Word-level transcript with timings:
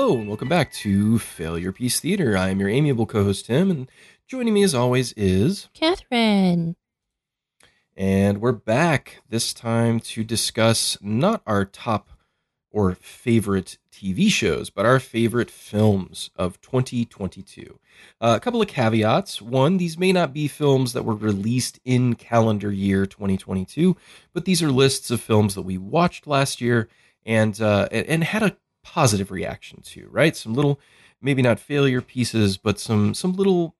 Hello, 0.00 0.16
and 0.16 0.28
welcome 0.28 0.48
back 0.48 0.70
to 0.74 1.18
Failure 1.18 1.72
Piece 1.72 1.98
Theater. 1.98 2.36
I'm 2.36 2.60
your 2.60 2.68
amiable 2.68 3.04
co 3.04 3.24
host, 3.24 3.46
Tim, 3.46 3.68
and 3.68 3.90
joining 4.28 4.54
me 4.54 4.62
as 4.62 4.72
always 4.72 5.12
is. 5.14 5.68
Catherine. 5.74 6.76
And 7.96 8.40
we're 8.40 8.52
back 8.52 9.22
this 9.28 9.52
time 9.52 9.98
to 9.98 10.22
discuss 10.22 10.96
not 11.02 11.42
our 11.48 11.64
top 11.64 12.10
or 12.70 12.94
favorite 12.94 13.78
TV 13.90 14.30
shows, 14.30 14.70
but 14.70 14.86
our 14.86 15.00
favorite 15.00 15.50
films 15.50 16.30
of 16.36 16.60
2022. 16.60 17.80
Uh, 18.20 18.34
a 18.36 18.40
couple 18.40 18.62
of 18.62 18.68
caveats. 18.68 19.42
One, 19.42 19.78
these 19.78 19.98
may 19.98 20.12
not 20.12 20.32
be 20.32 20.46
films 20.46 20.92
that 20.92 21.04
were 21.04 21.16
released 21.16 21.80
in 21.84 22.14
calendar 22.14 22.70
year 22.70 23.04
2022, 23.04 23.96
but 24.32 24.44
these 24.44 24.62
are 24.62 24.70
lists 24.70 25.10
of 25.10 25.20
films 25.20 25.56
that 25.56 25.62
we 25.62 25.76
watched 25.76 26.28
last 26.28 26.60
year 26.60 26.88
and 27.26 27.60
uh, 27.60 27.88
and 27.90 28.22
had 28.22 28.44
a 28.44 28.56
positive 28.94 29.30
reaction 29.30 29.82
to, 29.82 30.08
right? 30.10 30.34
Some 30.34 30.54
little, 30.54 30.80
maybe 31.20 31.42
not 31.42 31.60
failure 31.60 32.00
pieces, 32.00 32.56
but 32.56 32.80
some 32.80 33.12
some 33.12 33.34
little, 33.34 33.74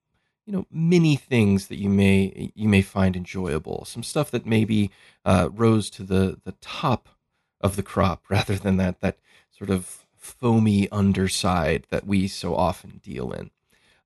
you 0.44 0.52
know, 0.52 0.66
mini 0.70 1.16
things 1.16 1.68
that 1.68 1.78
you 1.78 1.88
may 1.88 2.52
you 2.54 2.68
may 2.68 2.82
find 2.82 3.16
enjoyable. 3.16 3.84
Some 3.86 4.02
stuff 4.02 4.30
that 4.32 4.44
maybe 4.44 4.90
uh, 5.24 5.48
rose 5.52 5.88
to 5.90 6.02
the 6.02 6.38
the 6.44 6.52
top 6.60 7.08
of 7.60 7.76
the 7.76 7.82
crop 7.82 8.24
rather 8.28 8.56
than 8.56 8.76
that 8.76 9.00
that 9.00 9.18
sort 9.50 9.70
of 9.70 10.06
foamy 10.16 10.90
underside 10.90 11.86
that 11.88 12.06
we 12.06 12.28
so 12.28 12.54
often 12.54 13.00
deal 13.02 13.32
in. 13.32 13.50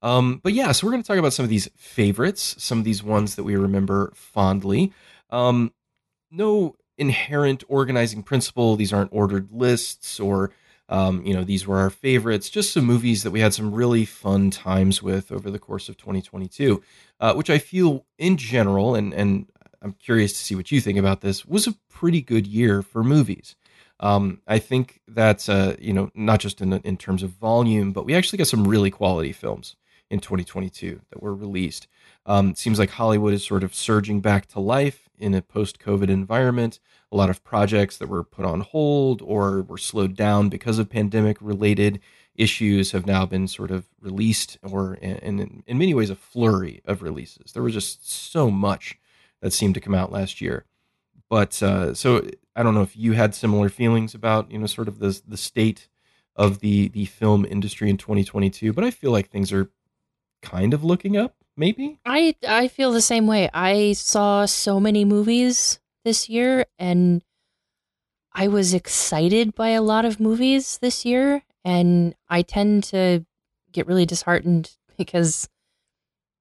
Um, 0.03 0.41
but 0.43 0.53
yeah, 0.53 0.73
so 0.73 0.87
we're 0.87 0.93
going 0.93 1.03
to 1.03 1.07
talk 1.07 1.19
about 1.19 1.33
some 1.33 1.45
of 1.45 1.51
these 1.51 1.69
favorites, 1.77 2.57
some 2.59 2.79
of 2.79 2.85
these 2.85 3.03
ones 3.03 3.35
that 3.37 3.45
we 3.45 3.57
remember 3.57 4.13
fondly. 4.15 4.93
Um, 5.31 5.73
no 6.31 6.77
inherent 6.99 7.65
organizing 7.69 8.23
principle. 8.23 8.77
These 8.77 8.93
aren't 8.93 9.13
ordered 9.13 9.49
lists 9.53 10.21
or 10.21 10.53
um, 10.93 11.25
you 11.25 11.33
know, 11.33 11.43
these 11.43 11.67
were 11.67 11.79
our 11.79 11.89
favorites, 11.89 12.51
just 12.51 12.71
some 12.71 12.85
movies 12.85 13.23
that 13.23 13.31
we 13.31 13.41
had 13.41 13.55
some 13.55 13.75
really 13.75 14.05
fun 14.05 14.51
times 14.51 15.03
with 15.03 15.33
over 15.33 15.51
the 15.51 15.59
course 15.59 15.89
of 15.89 15.97
2022, 15.97 16.83
uh, 17.19 17.33
which 17.33 17.49
I 17.49 17.57
feel 17.57 18.05
in 18.19 18.37
general, 18.37 18.95
and, 18.95 19.15
and 19.15 19.47
I'm 19.81 19.95
curious 19.95 20.35
to 20.35 20.39
see 20.39 20.55
what 20.55 20.71
you 20.71 20.83
think 20.83 20.99
about 20.99 21.23
this, 21.23 21.47
was 21.47 21.67
a 21.67 21.73
pretty 21.89 22.21
good 22.21 22.47
year 22.47 22.83
for 22.83 23.03
movies. 23.03 23.57
Um, 24.01 24.43
I 24.47 24.59
think 24.59 25.01
that's, 25.09 25.49
uh, 25.49 25.77
you 25.79 25.95
know, 25.95 26.11
not 26.15 26.41
just 26.41 26.61
in, 26.61 26.75
in 26.75 26.99
terms 26.99 27.23
of 27.23 27.31
volume, 27.31 27.93
but 27.93 28.05
we 28.05 28.15
actually 28.15 28.37
got 28.37 28.49
some 28.49 28.69
really 28.69 28.91
quality 28.91 29.33
films 29.33 29.77
in 30.13 30.21
2022 30.21 31.01
that 31.11 31.23
were 31.23 31.35
released. 31.35 31.89
Um, 32.27 32.55
seems 32.55 32.79
like 32.79 32.91
Hollywood 32.91 33.33
is 33.33 33.45
sort 33.45 33.65
of 33.65 33.75
surging 33.75 34.21
back 34.21 34.47
to 34.49 34.61
life 34.61 35.09
in 35.19 35.35
a 35.35 35.41
post 35.41 35.81
COVID 35.81 36.11
environment. 36.11 36.79
A 37.11 37.17
lot 37.17 37.31
of 37.31 37.43
projects 37.43 37.97
that 37.97 38.11
were 38.11 38.23
put 38.23 38.45
on 38.45 38.61
hold 38.61 39.23
or 39.23 39.63
were 39.63 39.79
slowed 39.79 40.15
down 40.15 40.51
because 40.51 40.79
of 40.79 40.91
pandemic 40.91 41.39
related 41.41 41.99
issues 42.35 42.93
have 42.93 43.07
now 43.07 43.25
been 43.25 43.49
sort 43.49 43.71
of 43.71 43.87
released 44.01 44.59
or 44.63 44.95
in, 44.97 45.63
in 45.67 45.79
many 45.79 45.95
ways 45.95 46.11
a 46.11 46.15
flurry 46.15 46.83
of 46.85 47.03
releases. 47.03 47.53
There 47.53 47.63
was 47.63 47.75
just 47.75 48.09
so 48.11 48.51
much 48.51 48.99
that 49.41 49.53
seemed 49.53 49.75
to 49.75 49.81
come 49.81 49.95
out 49.95 50.13
last 50.13 50.43
year. 50.43 50.67
But 51.31 51.63
uh, 51.63 51.95
so 51.95 52.29
i 52.55 52.63
don't 52.63 52.75
know 52.75 52.83
if 52.83 52.97
you 52.97 53.13
had 53.13 53.35
similar 53.35 53.71
feelings 53.71 54.15
about 54.15 54.51
you 54.51 54.59
know 54.59 54.67
sort 54.67 54.89
of 54.89 54.99
the 54.99 55.19
the 55.27 55.39
state 55.39 55.89
of 56.37 56.61
the 56.61 56.89
the 56.89 57.07
film 57.07 57.45
industry 57.45 57.89
in 57.89 57.97
2022 57.97 58.73
but 58.73 58.85
i 58.85 58.91
feel 58.91 59.11
like 59.11 59.31
things 59.31 59.53
are 59.53 59.71
kind 60.43 60.75
of 60.75 60.85
looking 60.85 61.17
up 61.17 61.35
maybe? 61.57 61.99
I 62.05 62.35
i 62.47 62.69
feel 62.69 62.93
the 62.93 63.01
same 63.01 63.27
way. 63.27 63.49
I 63.53 63.93
saw 63.93 64.47
so 64.47 64.81
many 64.81 65.05
movies 65.05 65.81
this 66.05 66.29
year 66.29 66.67
and 66.79 67.23
I 68.35 68.49
was 68.49 68.75
excited 68.75 69.55
by 69.55 69.71
a 69.71 69.83
lot 69.83 70.05
of 70.05 70.21
movies 70.21 70.79
this 70.79 71.05
year 71.05 71.43
and 71.65 72.15
I 72.29 72.43
tend 72.43 72.85
to 72.85 73.25
get 73.73 73.87
really 73.87 74.07
disheartened 74.07 74.77
because 74.97 75.49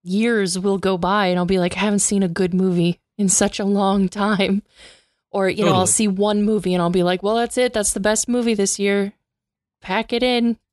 years 0.04 0.58
will 0.58 0.78
go 0.78 0.98
by 0.98 1.28
and 1.28 1.38
I'll 1.38 1.46
be 1.46 1.60
like 1.60 1.78
I 1.78 1.82
haven't 1.82 2.00
seen 2.00 2.24
a 2.24 2.28
good 2.28 2.54
movie 2.54 3.00
in 3.18 3.30
such 3.30 3.60
a 3.60 3.66
long 3.66 4.10
time. 4.10 4.64
Or 5.34 5.48
you 5.48 5.58
totally. 5.58 5.72
know 5.72 5.80
I'll 5.80 5.88
see 5.88 6.08
one 6.08 6.44
movie 6.44 6.74
and 6.74 6.82
I'll 6.82 6.90
be 6.90 7.04
like 7.04 7.24
well 7.24 7.36
that's 7.36 7.58
it. 7.58 7.74
That's 7.74 7.94
the 7.94 8.00
best 8.00 8.28
movie 8.28 8.54
this 8.54 8.80
year. 8.80 9.14
Pack 9.82 10.14
it 10.14 10.24
in. 10.24 10.58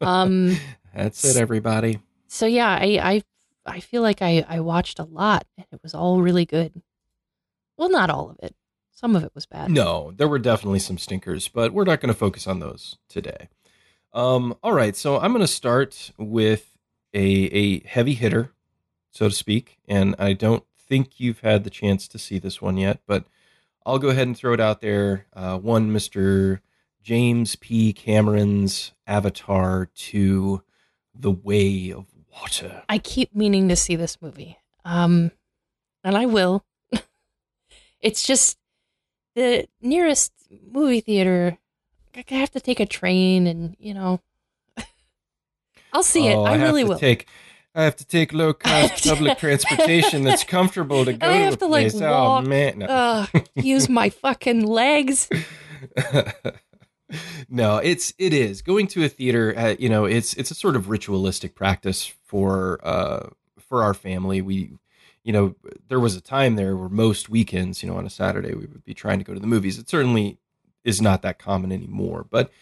Um 0.00 0.56
that's 0.94 1.24
it 1.24 1.36
everybody 1.36 2.00
so 2.26 2.46
yeah 2.46 2.70
I 2.70 2.98
I 3.02 3.22
I 3.66 3.80
feel 3.80 4.02
like 4.02 4.22
I 4.22 4.44
I 4.48 4.60
watched 4.60 4.98
a 4.98 5.04
lot 5.04 5.46
and 5.56 5.66
it 5.72 5.80
was 5.82 5.94
all 5.94 6.20
really 6.22 6.44
good 6.44 6.82
well, 7.76 7.90
not 7.90 8.10
all 8.10 8.30
of 8.30 8.36
it. 8.42 8.54
Some 8.92 9.16
of 9.16 9.24
it 9.24 9.32
was 9.34 9.46
bad. 9.46 9.70
No, 9.70 10.12
there 10.16 10.28
were 10.28 10.38
definitely 10.38 10.78
some 10.78 10.98
stinkers, 10.98 11.48
but 11.48 11.72
we're 11.72 11.84
not 11.84 12.00
going 12.00 12.12
to 12.12 12.18
focus 12.18 12.46
on 12.46 12.60
those 12.60 12.96
today. 13.08 13.48
Um, 14.12 14.54
all 14.62 14.72
right, 14.72 14.94
so 14.94 15.18
I'm 15.18 15.32
going 15.32 15.40
to 15.40 15.48
start 15.48 16.12
with 16.16 16.76
a 17.12 17.20
a 17.20 17.80
heavy 17.80 18.14
hitter, 18.14 18.52
so 19.10 19.28
to 19.28 19.34
speak, 19.34 19.78
and 19.88 20.14
I 20.18 20.32
don't 20.32 20.64
think 20.78 21.18
you've 21.18 21.40
had 21.40 21.64
the 21.64 21.70
chance 21.70 22.06
to 22.08 22.18
see 22.18 22.38
this 22.38 22.62
one 22.62 22.76
yet, 22.76 23.00
but 23.06 23.24
I'll 23.84 23.98
go 23.98 24.10
ahead 24.10 24.28
and 24.28 24.36
throw 24.36 24.52
it 24.52 24.60
out 24.60 24.80
there. 24.80 25.26
Uh, 25.32 25.58
one, 25.58 25.92
Mister 25.92 26.60
James 27.02 27.56
P. 27.56 27.92
Cameron's 27.92 28.92
Avatar 29.06 29.86
to 29.86 30.62
The 31.14 31.30
Way 31.30 31.92
of 31.92 32.06
Water. 32.32 32.82
I 32.88 32.98
keep 32.98 33.34
meaning 33.34 33.68
to 33.68 33.76
see 33.76 33.96
this 33.96 34.20
movie, 34.20 34.58
um, 34.84 35.30
and 36.02 36.16
I 36.16 36.26
will. 36.26 36.64
It's 38.00 38.26
just 38.26 38.58
the 39.34 39.66
nearest 39.80 40.30
movie 40.70 41.00
theater. 41.00 41.56
I 42.14 42.34
have 42.34 42.50
to 42.50 42.60
take 42.60 42.78
a 42.78 42.84
train, 42.84 43.46
and 43.46 43.76
you 43.78 43.94
know, 43.94 44.20
I'll 45.92 46.02
see 46.02 46.28
oh, 46.28 46.44
it. 46.44 46.48
I, 46.50 46.52
I 46.52 46.62
really 46.62 46.84
will. 46.84 46.98
Take, 46.98 47.26
I 47.74 47.84
have 47.84 47.96
to 47.96 48.04
take 48.04 48.34
low 48.34 48.52
cost 48.52 49.06
public 49.06 49.38
transportation 49.38 50.22
that's 50.22 50.44
comfortable 50.44 51.06
to 51.06 51.14
go 51.14 51.26
I 51.26 51.38
have 51.38 51.54
to, 51.54 51.60
to 51.60 51.66
like 51.66 51.90
place. 51.92 52.02
walk, 52.02 52.44
oh 52.44 52.46
man, 52.46 52.80
no. 52.80 52.86
uh, 52.86 53.26
use 53.54 53.88
my 53.88 54.10
fucking 54.10 54.66
legs. 54.66 55.28
No, 57.48 57.76
it's 57.78 58.14
it 58.18 58.32
is 58.32 58.62
going 58.62 58.86
to 58.88 59.04
a 59.04 59.08
theater. 59.08 59.54
Uh, 59.56 59.74
you 59.78 59.88
know, 59.88 60.04
it's 60.04 60.34
it's 60.34 60.50
a 60.50 60.54
sort 60.54 60.76
of 60.76 60.88
ritualistic 60.88 61.54
practice 61.54 62.12
for 62.24 62.80
uh 62.82 63.28
for 63.58 63.82
our 63.82 63.94
family. 63.94 64.40
We 64.40 64.72
you 65.22 65.32
know, 65.32 65.54
there 65.88 66.00
was 66.00 66.16
a 66.16 66.20
time 66.20 66.56
there 66.56 66.76
where 66.76 66.90
most 66.90 67.30
weekends, 67.30 67.82
you 67.82 67.88
know, 67.88 67.96
on 67.96 68.06
a 68.06 68.10
Saturday, 68.10 68.54
we 68.54 68.66
would 68.66 68.84
be 68.84 68.94
trying 68.94 69.18
to 69.18 69.24
go 69.24 69.32
to 69.32 69.40
the 69.40 69.46
movies. 69.46 69.78
It 69.78 69.88
certainly 69.88 70.38
is 70.84 71.00
not 71.00 71.22
that 71.22 71.38
common 71.38 71.72
anymore, 71.72 72.26
but 72.28 72.52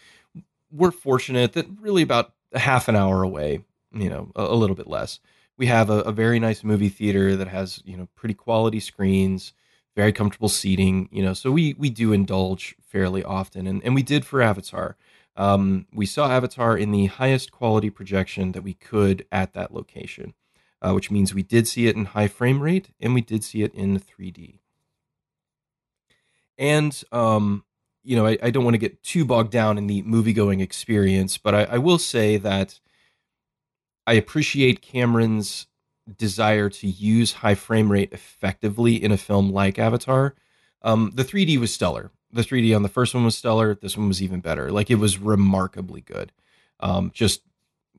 we're 0.71 0.91
fortunate 0.91 1.53
that 1.53 1.67
really 1.79 2.01
about 2.01 2.33
a 2.53 2.59
half 2.59 2.87
an 2.87 2.95
hour 2.95 3.21
away, 3.21 3.65
you 3.93 4.09
know, 4.09 4.31
a, 4.35 4.43
a 4.45 4.55
little 4.55 4.77
bit 4.77 4.87
less, 4.87 5.19
we 5.57 5.67
have 5.67 5.89
a, 5.89 5.99
a, 5.99 6.11
very 6.11 6.39
nice 6.39 6.63
movie 6.63 6.89
theater 6.89 7.35
that 7.35 7.47
has, 7.47 7.81
you 7.85 7.97
know, 7.97 8.07
pretty 8.15 8.33
quality 8.33 8.79
screens, 8.79 9.53
very 9.95 10.11
comfortable 10.11 10.49
seating, 10.49 11.09
you 11.11 11.23
know, 11.23 11.33
so 11.33 11.51
we, 11.51 11.75
we 11.77 11.89
do 11.89 12.13
indulge 12.13 12.75
fairly 12.81 13.23
often. 13.23 13.67
And, 13.67 13.83
and 13.83 13.93
we 13.93 14.03
did 14.03 14.25
for 14.25 14.41
Avatar. 14.41 14.97
Um, 15.35 15.87
we 15.93 16.05
saw 16.05 16.29
Avatar 16.29 16.77
in 16.77 16.91
the 16.91 17.07
highest 17.07 17.51
quality 17.51 17.89
projection 17.89 18.51
that 18.51 18.63
we 18.63 18.73
could 18.73 19.25
at 19.31 19.53
that 19.53 19.73
location 19.73 20.33
uh, 20.83 20.91
which 20.91 21.09
means 21.09 21.33
we 21.33 21.43
did 21.43 21.67
see 21.67 21.87
it 21.87 21.95
in 21.95 22.05
high 22.05 22.27
frame 22.27 22.61
rate 22.61 22.89
and 22.99 23.13
we 23.13 23.21
did 23.21 23.43
see 23.43 23.63
it 23.63 23.73
in 23.73 23.99
3D. 23.99 24.59
And, 26.57 27.01
um, 27.11 27.63
you 28.03 28.15
know, 28.15 28.27
I, 28.27 28.37
I 28.43 28.49
don't 28.51 28.65
want 28.65 28.73
to 28.75 28.79
get 28.79 29.01
too 29.01 29.25
bogged 29.25 29.51
down 29.51 29.77
in 29.77 29.87
the 29.87 30.01
movie 30.03 30.33
going 30.33 30.59
experience, 30.59 31.37
but 31.37 31.55
I, 31.55 31.63
I 31.63 31.77
will 31.77 31.97
say 31.97 32.37
that 32.37 32.79
I 34.05 34.13
appreciate 34.13 34.81
Cameron's 34.81 35.67
desire 36.17 36.69
to 36.69 36.87
use 36.87 37.33
high 37.33 37.55
frame 37.55 37.91
rate 37.91 38.11
effectively 38.11 39.01
in 39.01 39.11
a 39.11 39.17
film 39.17 39.51
like 39.51 39.79
Avatar. 39.79 40.35
Um, 40.81 41.11
the 41.13 41.23
3D 41.23 41.57
was 41.59 41.73
stellar. 41.73 42.11
The 42.31 42.41
3D 42.41 42.75
on 42.75 42.83
the 42.83 42.89
first 42.89 43.13
one 43.13 43.23
was 43.23 43.37
stellar. 43.37 43.75
This 43.75 43.97
one 43.97 44.07
was 44.07 44.21
even 44.21 44.41
better. 44.41 44.71
Like 44.71 44.89
it 44.89 44.95
was 44.95 45.17
remarkably 45.17 46.01
good. 46.01 46.31
Um, 46.79 47.11
just 47.13 47.41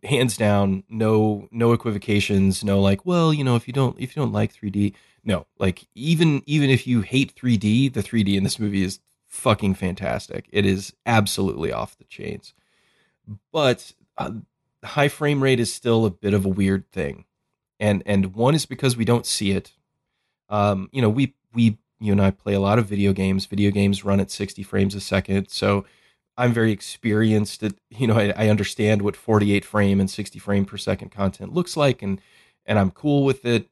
hands 0.03 0.37
down, 0.37 0.85
no 0.89 1.49
no 1.51 1.73
equivocations, 1.73 2.63
no 2.63 2.81
like, 2.81 3.07
well, 3.07 3.33
you 3.33 3.45
know, 3.45 3.57
if 3.57 3.67
you 3.67 3.73
don't 3.73 3.99
if 3.99 4.15
you 4.15 4.23
don't 4.23 4.33
like 4.33 4.53
3D, 4.53 4.95
no, 5.25 5.47
like 5.59 5.87
even 5.95 6.43
even 6.47 6.71
if 6.71 6.87
you 6.87 7.01
hate 7.01 7.35
3D, 7.35 7.93
the 7.93 8.03
3D 8.03 8.37
in 8.37 8.45
this 8.45 8.59
movie 8.59 8.83
is 8.83 9.01
fucking 9.27 9.75
fantastic. 9.75 10.47
It 10.53 10.67
is 10.67 10.93
absolutely 11.07 11.73
off 11.73 11.97
the 11.97 12.05
chains. 12.05 12.55
But 13.53 13.93
uh, 14.19 14.33
high 14.85 15.09
frame 15.09 15.43
rate 15.43 15.61
is 15.61 15.73
still 15.73 16.05
a 16.05 16.11
bit 16.11 16.35
of 16.35 16.45
a 16.45 16.51
weird 16.51 16.91
thing. 16.93 17.25
And 17.81 18.03
and 18.07 18.35
one 18.35 18.55
is 18.55 18.67
because 18.67 18.97
we 18.97 19.05
don't 19.05 19.27
see 19.27 19.51
it. 19.53 19.73
Um, 20.49 20.89
you 20.93 21.03
know, 21.03 21.11
we 21.11 21.35
we 21.53 21.79
you 22.01 22.13
and 22.13 22.21
I 22.23 22.31
play 22.31 22.55
a 22.55 22.61
lot 22.61 22.79
of 22.79 22.87
video 22.87 23.13
games. 23.13 23.47
Video 23.47 23.71
games 23.71 24.05
run 24.05 24.21
at 24.21 24.31
60 24.31 24.63
frames 24.63 24.95
a 24.95 25.01
second. 25.01 25.49
So 25.49 25.85
I'm 26.37 26.53
very 26.53 26.73
experienced 26.73 27.63
at, 27.63 27.75
you 27.91 28.07
know, 28.07 28.15
I, 28.19 28.33
I, 28.37 28.49
understand 28.49 29.03
what 29.03 29.17
48 29.17 29.65
frame 29.65 30.01
and 30.01 30.11
60 30.11 30.39
frame 30.39 30.65
per 30.65 30.77
second 30.77 31.11
content 31.11 31.55
looks 31.55 31.77
like 31.77 32.03
and, 32.03 32.21
and 32.67 32.79
I'm 32.79 32.91
cool 32.91 33.25
with 33.25 33.45
it. 33.45 33.69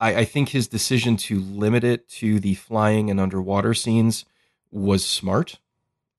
I, 0.00 0.16
I 0.16 0.24
think 0.24 0.50
his 0.50 0.68
decision 0.68 1.16
to 1.18 1.40
limit 1.40 1.84
it 1.84 2.08
to 2.10 2.40
the 2.40 2.54
flying 2.54 3.10
and 3.10 3.20
underwater 3.20 3.74
scenes 3.74 4.24
was 4.70 5.04
smart. 5.06 5.58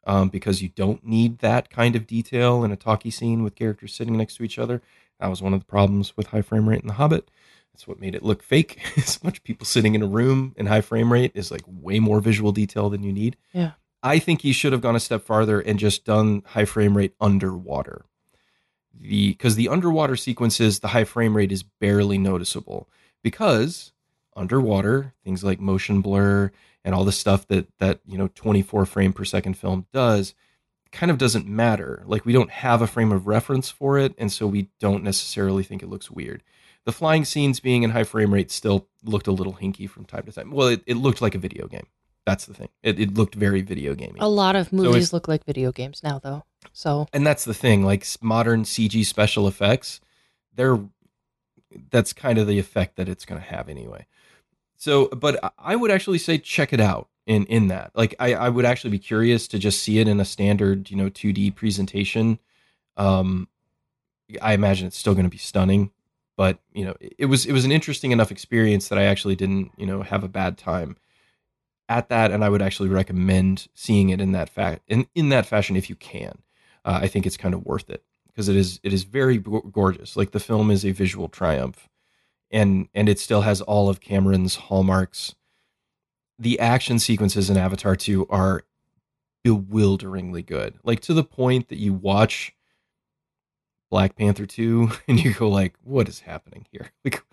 um, 0.06 0.30
because 0.30 0.62
you 0.62 0.70
don't 0.70 1.06
need 1.06 1.40
that 1.40 1.70
kind 1.70 1.96
of 1.96 2.08
detail 2.08 2.64
in 2.64 2.72
a 2.72 2.76
talkie 2.76 3.12
scene 3.12 3.44
with 3.44 3.56
characters 3.56 3.94
sitting 3.94 4.18
next 4.18 4.36
to 4.38 4.44
each 4.44 4.58
other. 4.58 4.82
That 5.20 5.30
was 5.30 5.42
one 5.42 5.54
of 5.54 5.60
the 5.60 5.66
problems 5.66 6.16
with 6.16 6.28
high 6.28 6.42
frame 6.42 6.70
rate 6.70 6.82
in 6.82 6.88
The 6.88 6.94
Hobbit. 6.94 7.30
That's 7.74 7.88
what 7.88 8.00
made 8.00 8.16
it 8.16 8.24
look 8.24 8.44
fake. 8.44 8.80
As 8.98 9.24
much 9.24 9.44
people 9.44 9.66
sitting 9.66 9.96
in 9.96 10.02
a 10.02 10.08
room 10.08 10.54
in 10.58 10.66
high 10.66 10.82
frame 10.82 11.12
rate 11.12 11.32
is 11.34 11.52
like 11.52 11.64
way 11.66 12.00
more 12.00 12.20
visual 12.20 12.52
detail 12.52 12.90
than 12.90 13.04
you 13.04 13.14
need. 13.14 13.38
Yeah. 13.54 13.72
I 14.02 14.20
think 14.20 14.42
he 14.42 14.54
should 14.54 14.72
have 14.72 14.82
gone 14.82 14.96
a 14.96 15.00
step 15.00 15.24
farther 15.24 15.60
and 15.60 15.78
just 15.78 16.06
done 16.06 16.44
high 16.48 16.66
frame 16.66 16.96
rate 16.96 17.16
underwater. 17.20 18.06
The 18.94 19.30
because 19.30 19.56
the 19.56 19.70
underwater 19.70 20.16
sequences, 20.16 20.80
the 20.80 20.90
high 20.90 21.04
frame 21.04 21.36
rate 21.36 21.52
is 21.52 21.64
barely 21.64 22.18
noticeable 22.18 22.90
because 23.24 23.92
underwater 24.36 25.14
things 25.24 25.44
like 25.44 25.60
motion 25.60 26.02
blur 26.02 26.52
and 26.84 26.96
all 26.96 27.06
the 27.06 27.12
stuff 27.12 27.48
that 27.48 27.68
that 27.80 28.00
you 28.06 28.18
know 28.18 28.30
24 28.36 28.86
frame 28.86 29.14
per 29.14 29.26
second 29.26 29.58
film 29.58 29.86
does 29.92 30.34
kind 30.92 31.12
of 31.12 31.18
doesn't 31.18 31.48
matter. 31.48 32.04
Like 32.06 32.26
we 32.26 32.34
don't 32.34 32.52
have 32.52 32.82
a 32.82 32.88
frame 32.88 33.12
of 33.12 33.28
reference 33.28 33.70
for 33.70 33.98
it, 33.98 34.14
and 34.18 34.32
so 34.32 34.48
we 34.48 34.70
don't 34.80 35.04
necessarily 35.04 35.64
think 35.64 35.84
it 35.84 35.90
looks 35.90 36.12
weird. 36.12 36.44
The 36.86 36.92
flying 36.92 37.26
scenes 37.26 37.60
being 37.60 37.84
in 37.84 37.92
high 37.92 38.04
frame 38.04 38.34
rate 38.34 38.52
still 38.52 38.88
looked 39.04 39.28
a 39.28 39.32
little 39.32 39.54
hinky 39.54 39.90
from 39.90 40.06
time 40.06 40.24
to 40.24 40.32
time. 40.32 40.52
Well, 40.52 40.70
it, 40.70 40.82
it 40.86 40.96
looked 40.96 41.22
like 41.22 41.36
a 41.36 41.40
video 41.40 41.68
game. 41.68 41.88
That's 42.26 42.46
the 42.46 42.54
thing. 42.54 42.70
It, 42.84 43.00
it 43.00 43.14
looked 43.16 43.36
very 43.36 43.62
video 43.62 43.96
gamey. 43.96 44.20
A 44.20 44.30
lot 44.30 44.56
of 44.56 44.72
movies 44.72 45.08
if- 45.08 45.14
look 45.14 45.28
like 45.28 45.46
video 45.46 45.72
games 45.72 46.02
now, 46.04 46.20
though. 46.20 46.44
So 46.74 47.08
and 47.14 47.26
that's 47.26 47.46
the 47.46 47.54
thing 47.54 47.84
like 47.84 48.06
modern 48.22 48.64
cg 48.64 49.06
special 49.06 49.48
effects 49.48 50.02
they're 50.56 50.80
that's 51.92 52.14
kind 52.14 52.38
of 52.38 52.48
the 52.48 52.60
effect 52.60 52.96
that 52.96 53.08
it's 53.08 53.26
going 53.26 53.40
to 53.40 53.48
have 53.48 53.70
anyway 53.70 54.06
so 54.76 55.08
but 55.08 55.54
i 55.58 55.76
would 55.76 55.92
actually 55.92 56.18
say 56.18 56.38
check 56.38 56.74
it 56.74 56.80
out 56.80 57.09
in 57.30 57.46
in 57.46 57.68
that 57.68 57.92
like 57.96 58.16
I, 58.20 58.34
I 58.34 58.50
would 58.50 58.66
actually 58.66 58.92
be 58.92 59.00
curious 59.00 59.48
to 59.50 59.60
just 59.60 59.82
see 59.82 60.00
it 60.00 60.08
in 60.08 60.20
a 60.20 60.26
standard 60.26 60.92
you 60.92 60.98
know 60.98 61.10
2d 61.10 61.56
presentation 61.56 62.40
um 62.98 63.48
i 64.42 64.54
imagine 64.54 64.88
it's 64.88 64.98
still 64.98 65.14
going 65.14 65.26
to 65.26 65.30
be 65.30 65.38
stunning 65.38 65.92
but 66.36 66.60
you 66.74 66.86
know 66.86 66.96
it 67.00 67.28
was 67.28 67.46
it 67.46 67.54
was 67.54 67.66
an 67.66 67.72
interesting 67.72 68.12
enough 68.12 68.32
experience 68.32 68.90
that 68.90 69.00
i 69.00 69.04
actually 69.04 69.36
didn't 69.36 69.72
you 69.78 69.86
know 69.86 70.02
have 70.02 70.24
a 70.24 70.30
bad 70.30 70.58
time 70.58 70.98
at 71.88 72.10
that 72.10 72.32
and 72.32 72.44
i 72.44 72.50
would 72.50 72.62
actually 72.62 72.90
recommend 72.90 73.68
seeing 73.74 74.10
it 74.10 74.20
in 74.20 74.34
that 74.34 74.50
fact 74.50 74.84
in, 74.88 75.08
in 75.16 75.30
that 75.30 75.46
fashion 75.46 75.76
if 75.76 75.90
you 75.90 75.96
can 75.96 76.40
uh, 76.86 77.00
I 77.02 77.08
think 77.08 77.26
it's 77.26 77.38
kind 77.38 77.54
of 77.54 77.66
worth 77.66 77.90
it 77.90 78.04
because 78.28 78.50
it 78.50 78.56
is 78.56 78.80
it 78.84 78.94
is 78.94 79.04
very 79.04 79.38
go- 79.38 79.62
gorgeous. 79.62 80.16
Like 80.16 80.32
the 80.32 80.40
film 80.40 80.72
is 80.72 80.86
a 80.86 80.92
visual 80.92 81.28
triumph, 81.28 81.88
and 82.52 82.88
and 82.94 83.10
it 83.10 83.20
still 83.20 83.42
has 83.42 83.62
all 83.62 83.90
of 83.90 84.00
Cameron's 84.00 84.56
hallmarks. 84.56 85.36
The 86.40 86.60
action 86.60 87.00
sequences 87.00 87.50
in 87.50 87.58
Avatar 87.58 87.96
Two 87.96 88.26
are 88.30 88.64
bewilderingly 89.44 90.42
good, 90.42 90.80
like 90.84 91.02
to 91.02 91.14
the 91.14 91.24
point 91.24 91.68
that 91.68 91.78
you 91.78 91.94
watch 91.94 92.54
Black 93.92 94.16
Panther 94.16 94.46
Two 94.46 94.92
and 95.08 95.24
you 95.24 95.34
go 95.34 95.50
like, 95.50 95.76
"What 95.84 96.08
is 96.10 96.22
happening 96.22 96.66
here? 96.72 96.92
Like, 97.04 97.24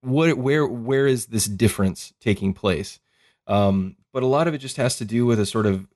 what 0.00 0.38
where 0.38 0.66
where 0.66 1.06
is 1.06 1.26
this 1.26 1.46
difference 1.46 2.14
taking 2.20 2.54
place?" 2.54 3.00
Um, 3.46 3.96
but 4.12 4.22
a 4.22 4.26
lot 4.26 4.48
of 4.48 4.54
it 4.54 4.58
just 4.58 4.76
has 4.76 4.96
to 4.98 5.04
do 5.04 5.26
with 5.26 5.38
a 5.38 5.46
sort 5.46 5.66
of 5.66 5.86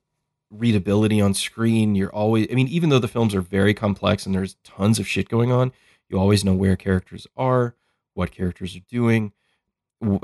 readability 0.51 1.19
on 1.21 1.33
screen. 1.33 1.95
You're 1.95 2.13
always, 2.13 2.47
I 2.51 2.55
mean, 2.55 2.67
even 2.67 2.89
though 2.89 2.99
the 2.99 3.07
films 3.07 3.33
are 3.33 3.41
very 3.41 3.73
complex 3.73 4.25
and 4.25 4.35
there's 4.35 4.57
tons 4.63 4.99
of 4.99 5.07
shit 5.07 5.29
going 5.29 5.51
on, 5.51 5.71
you 6.09 6.19
always 6.19 6.43
know 6.45 6.53
where 6.53 6.75
characters 6.75 7.25
are, 7.35 7.75
what 8.13 8.31
characters 8.31 8.75
are 8.75 8.81
doing, 8.89 9.31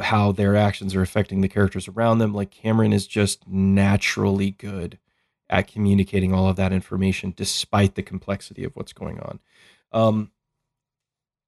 how 0.01 0.31
their 0.31 0.55
actions 0.55 0.95
are 0.95 1.01
affecting 1.01 1.41
the 1.41 1.47
characters 1.47 1.87
around 1.87 2.19
them. 2.19 2.33
Like 2.33 2.51
Cameron 2.51 2.93
is 2.93 3.07
just 3.07 3.47
naturally 3.47 4.51
good 4.51 4.99
at 5.49 5.67
communicating 5.67 6.33
all 6.33 6.49
of 6.49 6.55
that 6.57 6.73
information 6.73 7.33
despite 7.35 7.95
the 7.95 8.03
complexity 8.03 8.63
of 8.63 8.75
what's 8.75 8.93
going 8.93 9.19
on. 9.19 9.39
Um, 9.91 10.31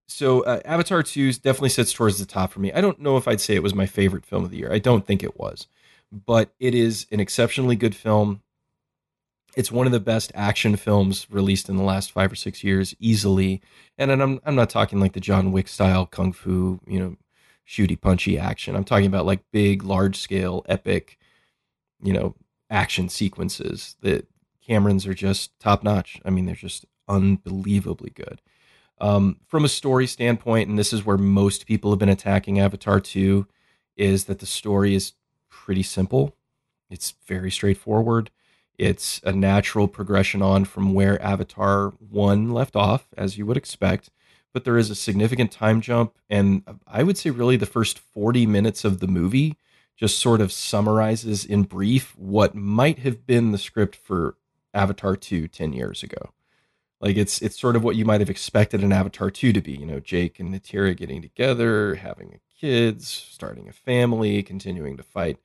so 0.08 0.42
uh, 0.42 0.62
Avatar 0.66 1.04
2 1.04 1.34
definitely 1.34 1.70
sits 1.70 1.94
towards 1.94 2.18
the 2.18 2.26
top 2.26 2.52
for 2.52 2.60
me. 2.60 2.72
I 2.72 2.82
don't 2.82 3.00
know 3.00 3.18
if 3.18 3.28
I'd 3.28 3.42
say 3.42 3.56
it 3.56 3.64
was 3.64 3.76
my 3.76 3.86
favorite 3.86 4.26
film 4.26 4.44
of 4.44 4.52
the 4.52 4.58
year. 4.58 4.72
I 4.72 4.80
don't 4.80 5.06
think 5.06 5.22
it 5.22 5.38
was, 5.38 5.68
but 6.12 6.54
it 6.60 6.74
is 6.74 7.06
an 7.12 7.20
exceptionally 7.20 7.76
good 7.76 7.96
film 7.96 8.42
it's 9.56 9.72
one 9.72 9.86
of 9.86 9.92
the 9.92 10.00
best 10.00 10.32
action 10.36 10.76
films 10.76 11.28
released 11.30 11.70
in 11.70 11.78
the 11.78 11.84
last 11.84 12.12
five 12.12 12.32
or 12.32 12.36
six 12.36 12.64
years, 12.64 12.96
easily. 13.00 13.62
And 13.98 14.12
then 14.12 14.22
I'm 14.22 14.40
I'm 14.46 14.56
not 14.56 14.70
talking 14.70 15.00
like 15.00 15.14
the 15.14 15.20
John 15.20 15.52
Wick 15.52 15.68
style 15.68 16.06
kung 16.06 16.32
fu, 16.32 16.80
you 16.88 17.00
know, 17.00 17.16
shooty 17.70 18.00
punchy 18.00 18.38
action. 18.38 18.76
I'm 18.76 18.84
talking 18.84 19.06
about 19.06 19.28
like 19.28 19.44
big, 19.52 19.84
large 19.84 20.18
scale, 20.18 20.66
epic, 20.68 21.18
you 22.02 22.12
know, 22.12 22.36
action 22.70 23.10
sequences 23.10 23.96
that 24.02 24.28
Cameron's 24.66 25.06
are 25.06 25.14
just 25.14 25.58
top 25.60 25.84
notch. 25.84 26.20
I 26.26 26.32
mean, 26.32 26.46
they're 26.46 26.56
just 26.56 26.86
unbelievably 27.08 28.12
good. 28.12 28.42
Um, 29.00 29.38
from 29.48 29.66
a 29.66 29.70
story 29.70 30.08
standpoint, 30.08 30.68
and 30.68 30.80
this 30.80 30.92
is 30.92 31.06
where 31.06 31.18
most 31.18 31.68
people 31.68 31.92
have 31.92 32.00
been 32.00 32.10
attacking 32.10 32.60
Avatar 32.60 33.00
2, 33.00 33.48
is 33.96 34.26
that 34.26 34.40
the 34.40 34.46
story 34.46 34.96
is 34.96 35.14
pretty 35.50 35.84
simple. 35.84 36.36
It's 36.90 37.14
very 37.26 37.52
straightforward. 37.52 38.32
It's 38.78 39.22
a 39.24 39.32
natural 39.32 39.88
progression 39.88 40.42
on 40.42 40.66
from 40.66 40.94
where 40.94 41.22
Avatar 41.22 41.90
1 42.00 42.52
left 42.52 42.76
off, 42.76 43.08
as 43.16 43.38
you 43.38 43.46
would 43.46 43.58
expect. 43.58 44.10
But 44.54 44.64
there 44.64 44.78
is 44.78 44.90
a 44.90 44.96
significant 44.96 45.52
time 45.52 45.82
jump. 45.82 46.18
And 46.30 46.64
I 46.88 47.04
would 47.04 47.18
say, 47.18 47.30
really, 47.30 47.56
the 47.56 47.66
first 47.66 48.00
40 48.00 48.46
minutes 48.46 48.84
of 48.84 49.00
the 49.00 49.08
movie 49.08 49.58
just 50.00 50.20
sort 50.20 50.40
of 50.40 50.52
summarizes 50.52 51.44
in 51.44 51.64
brief 51.64 52.18
what 52.18 52.56
might 52.56 53.00
have 53.00 53.28
been 53.28 53.52
the 53.52 53.58
script 53.58 53.98
for 53.98 54.38
Avatar 54.74 55.18
2 55.18 55.50
10 55.50 55.74
years 55.74 56.04
ago. 56.04 56.32
Like 57.02 57.18
it's 57.18 57.42
it's 57.42 57.60
sort 57.60 57.76
of 57.76 57.84
what 57.84 57.96
you 57.96 58.06
might 58.06 58.22
have 58.22 58.30
expected 58.30 58.82
an 58.84 58.92
Avatar 58.92 59.30
2 59.30 59.54
to 59.54 59.62
be, 59.62 59.74
you 59.74 59.86
know, 59.86 60.00
Jake 60.00 60.40
and 60.40 60.54
Neytiri 60.54 60.96
getting 60.96 61.22
together, 61.22 61.96
having 61.96 62.40
kids, 62.60 63.08
starting 63.08 63.68
a 63.70 63.74
family, 63.74 64.44
continuing 64.44 64.98
to 64.98 65.04
fight 65.04 65.38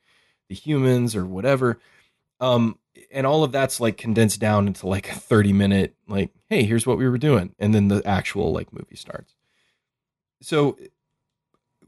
the 0.48 0.54
humans 0.54 1.14
or 1.14 1.24
whatever. 1.24 1.78
Um 2.40 2.78
and 3.10 3.26
all 3.26 3.44
of 3.44 3.52
that's 3.52 3.80
like 3.80 3.96
condensed 3.96 4.40
down 4.40 4.66
into 4.66 4.86
like 4.86 5.10
a 5.10 5.14
30 5.14 5.52
minute 5.52 5.94
like 6.08 6.30
hey, 6.48 6.64
here's 6.64 6.86
what 6.86 6.98
we 6.98 7.08
were 7.08 7.18
doing 7.18 7.54
and 7.58 7.74
then 7.74 7.88
the 7.88 8.02
actual 8.06 8.52
like 8.52 8.72
movie 8.72 8.96
starts. 8.96 9.34
So 10.40 10.76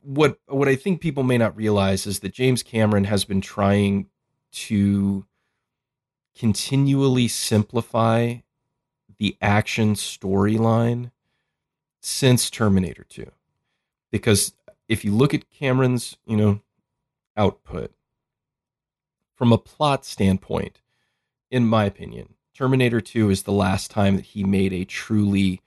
what 0.03 0.39
what 0.47 0.69
I 0.69 0.77
think 0.77 1.01
people 1.01 1.23
may 1.23 1.39
not 1.39 1.57
realize 1.57 2.07
is 2.07 2.21
that 2.21 2.33
James 2.33 2.63
Cameron 2.63 3.05
has 3.05 3.25
been 3.25 3.41
trying 3.41 4.07
to 4.53 5.27
continually 6.37 7.29
simplify 7.29 8.37
the 9.19 9.37
action 9.41 9.95
storyline 9.95 11.11
since 12.01 12.51
Terminator 12.51 13.05
2. 13.09 13.31
Because 14.11 14.53
if 14.89 15.05
you 15.05 15.13
look 15.13 15.35
at 15.35 15.51
Cameron's, 15.51 16.17
you 16.27 16.37
know, 16.37 16.61
output 17.37 17.93
from 19.35 19.53
a 19.53 19.59
plot 19.59 20.05
standpoint, 20.05 20.81
in 21.51 21.67
my 21.67 21.85
opinion, 21.85 22.35
Terminator 22.55 23.01
2 23.01 23.31
is 23.31 23.43
the 23.45 23.53
last 23.53 23.91
time 23.91 24.17
that 24.17 24.25
he 24.27 24.45
made 24.45 24.73
a 24.73 24.85
truly 24.85 25.61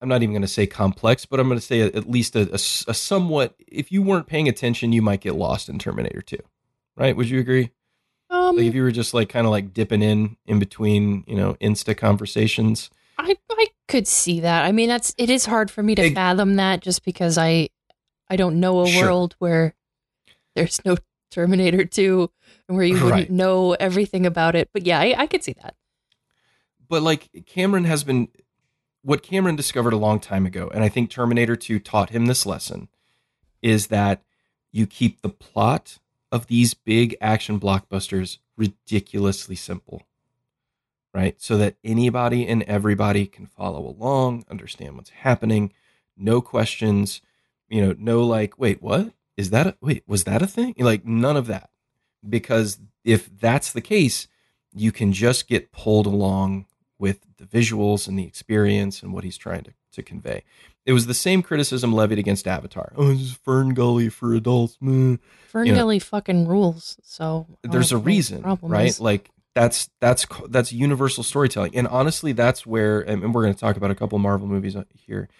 I'm 0.00 0.10
not 0.10 0.22
even 0.22 0.34
going 0.34 0.42
to 0.42 0.48
say 0.48 0.66
complex, 0.66 1.24
but 1.24 1.40
I'm 1.40 1.48
going 1.48 1.58
to 1.58 1.64
say 1.64 1.80
at 1.80 2.08
least 2.08 2.36
a, 2.36 2.42
a, 2.50 2.54
a 2.54 2.94
somewhat 2.94 3.54
if 3.66 3.90
you 3.90 4.02
weren't 4.02 4.26
paying 4.26 4.46
attention, 4.46 4.92
you 4.92 5.00
might 5.00 5.22
get 5.22 5.34
lost 5.34 5.70
in 5.70 5.78
Terminator 5.78 6.20
2. 6.20 6.36
Right? 6.98 7.16
Would 7.16 7.30
you 7.30 7.40
agree? 7.40 7.70
um, 8.28 8.56
Like 8.56 8.66
if 8.66 8.74
you 8.74 8.82
were 8.82 8.90
just 8.92 9.14
like 9.14 9.30
kind 9.30 9.46
of 9.46 9.50
like 9.52 9.72
dipping 9.72 10.02
in 10.02 10.36
in 10.46 10.58
between, 10.58 11.24
you 11.26 11.34
know, 11.36 11.54
Insta 11.62 11.96
conversations. 11.96 12.90
I 13.18 13.36
I 13.50 13.66
could 13.88 14.06
see 14.06 14.40
that. 14.40 14.64
I 14.66 14.72
mean, 14.72 14.88
that's 14.88 15.14
it 15.16 15.30
is 15.30 15.46
hard 15.46 15.70
for 15.70 15.82
me 15.82 15.94
to 15.94 16.02
Eg- 16.02 16.14
fathom 16.14 16.56
that 16.56 16.80
just 16.82 17.02
because 17.04 17.38
I 17.38 17.70
I 18.28 18.36
don't 18.36 18.60
know 18.60 18.80
a 18.80 18.86
Sure. 18.90 19.04
world 19.06 19.34
where 19.38 19.74
there's 20.54 20.84
no 20.84 20.96
Terminator 21.30 21.84
2 21.86 22.22
and 22.22 22.30
where 22.66 22.84
you 22.84 22.94
Right. 23.00 23.04
wouldn't 23.04 23.30
know 23.30 23.72
everything 23.74 24.26
about 24.26 24.54
it. 24.54 24.70
But 24.72 24.86
yeah, 24.86 25.00
I, 25.00 25.14
I 25.16 25.26
could 25.26 25.42
see 25.44 25.54
that. 25.62 25.74
But 26.88 27.02
like 27.02 27.44
Cameron 27.46 27.84
has 27.84 28.04
been 28.04 28.28
what 29.02 29.22
Cameron 29.22 29.54
discovered 29.56 29.92
a 29.92 29.96
long 29.98 30.18
time 30.18 30.46
ago, 30.46 30.70
and 30.74 30.82
I 30.82 30.88
think 30.88 31.10
Terminator 31.10 31.54
2 31.56 31.78
taught 31.78 32.10
him 32.10 32.26
this 32.26 32.44
lesson, 32.44 32.88
is 33.62 33.86
that 33.88 34.22
you 34.72 34.86
keep 34.86 35.22
the 35.22 35.28
plot 35.28 35.98
of 36.32 36.48
these 36.48 36.74
big 36.74 37.16
action 37.20 37.60
blockbusters 37.60 38.38
ridiculously 38.56 39.54
simple. 39.54 40.02
Right? 41.14 41.40
So 41.40 41.56
that 41.56 41.76
anybody 41.82 42.46
and 42.46 42.62
everybody 42.64 43.26
can 43.26 43.46
follow 43.46 43.86
along, 43.86 44.44
understand 44.50 44.96
what's 44.96 45.10
happening, 45.10 45.72
no 46.16 46.40
questions, 46.42 47.22
you 47.68 47.80
know, 47.84 47.94
no 47.98 48.22
like, 48.24 48.58
wait, 48.58 48.82
what? 48.82 49.12
Is 49.36 49.50
that 49.50 49.66
a 49.66 49.76
wait, 49.80 50.02
was 50.06 50.24
that 50.24 50.42
a 50.42 50.46
thing? 50.46 50.74
Like 50.78 51.06
none 51.06 51.36
of 51.36 51.46
that. 51.46 51.70
Because 52.28 52.78
if 53.04 53.28
that's 53.38 53.72
the 53.72 53.80
case, 53.80 54.28
you 54.74 54.92
can 54.92 55.12
just 55.12 55.48
get 55.48 55.72
pulled 55.72 56.06
along 56.06 56.66
with 56.98 57.20
the 57.38 57.44
visuals 57.44 58.08
and 58.08 58.18
the 58.18 58.24
experience 58.26 59.02
and 59.02 59.12
what 59.12 59.24
he's 59.24 59.36
trying 59.36 59.62
to, 59.64 59.72
to 59.92 60.02
convey. 60.02 60.42
It 60.84 60.92
was 60.92 61.06
the 61.06 61.14
same 61.14 61.42
criticism 61.42 61.92
levied 61.92 62.18
against 62.18 62.46
Avatar. 62.46 62.92
Oh, 62.96 63.08
this 63.08 63.20
is 63.22 63.32
Fern 63.32 63.74
Gully 63.74 64.08
for 64.08 64.34
adults. 64.34 64.78
meh. 64.80 65.16
Fern 65.48 65.66
You 65.66 65.72
know- 65.72 65.80
Gully 65.80 65.98
fucking 65.98 66.46
rules. 66.46 66.96
So 67.02 67.46
There's 67.62 67.90
a 67.92 67.96
don't 67.96 67.98
know 67.98 67.98
what 67.98 68.04
the 68.04 68.06
reason, 68.06 68.42
problem 68.42 68.72
right? 68.72 68.86
is. 68.88 69.00
Like 69.00 69.30
that's 69.54 69.88
that's 70.00 70.26
that's 70.50 70.70
universal 70.70 71.22
storytelling 71.24 71.74
and 71.74 71.88
honestly 71.88 72.32
that's 72.32 72.66
where 72.66 73.00
and 73.00 73.32
we're 73.34 73.40
going 73.42 73.54
to 73.54 73.58
talk 73.58 73.74
about 73.78 73.90
a 73.90 73.94
couple 73.94 74.18
marvel 74.18 74.46
movies 74.46 74.76
uh, 74.76 74.84
here 74.92 75.30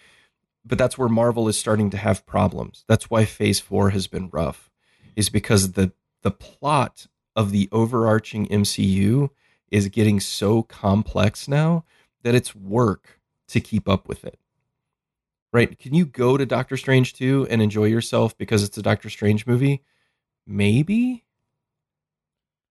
but 0.65 0.79
that's 0.79 0.97
where 0.97 1.07
marvel 1.07 1.47
is 1.47 1.55
starting 1.55 1.91
to 1.91 1.97
have 1.97 2.25
problems 2.25 2.83
that's 2.87 3.11
why 3.11 3.25
phase 3.25 3.59
4 3.59 3.91
has 3.91 4.07
been 4.07 4.27
rough 4.33 4.71
is 5.15 5.29
because 5.29 5.73
the 5.73 5.91
the 6.27 6.31
plot 6.31 7.07
of 7.37 7.51
the 7.51 7.69
overarching 7.71 8.47
MCU 8.47 9.29
is 9.71 9.87
getting 9.87 10.19
so 10.19 10.61
complex 10.61 11.47
now 11.47 11.85
that 12.23 12.35
it's 12.35 12.53
work 12.53 13.21
to 13.47 13.61
keep 13.61 13.87
up 13.87 14.09
with 14.09 14.25
it. 14.25 14.37
Right? 15.53 15.79
Can 15.79 15.93
you 15.93 16.05
go 16.05 16.35
to 16.35 16.45
Doctor 16.45 16.75
Strange 16.75 17.13
2 17.13 17.47
and 17.49 17.61
enjoy 17.61 17.85
yourself 17.85 18.37
because 18.37 18.61
it's 18.61 18.77
a 18.77 18.81
Doctor 18.81 19.09
Strange 19.09 19.47
movie? 19.47 19.83
Maybe. 20.45 21.23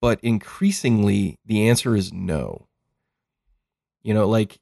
But 0.03 0.21
increasingly 0.23 1.39
the 1.47 1.67
answer 1.67 1.97
is 1.97 2.13
no. 2.13 2.67
You 4.03 4.13
know 4.13 4.29
like 4.29 4.59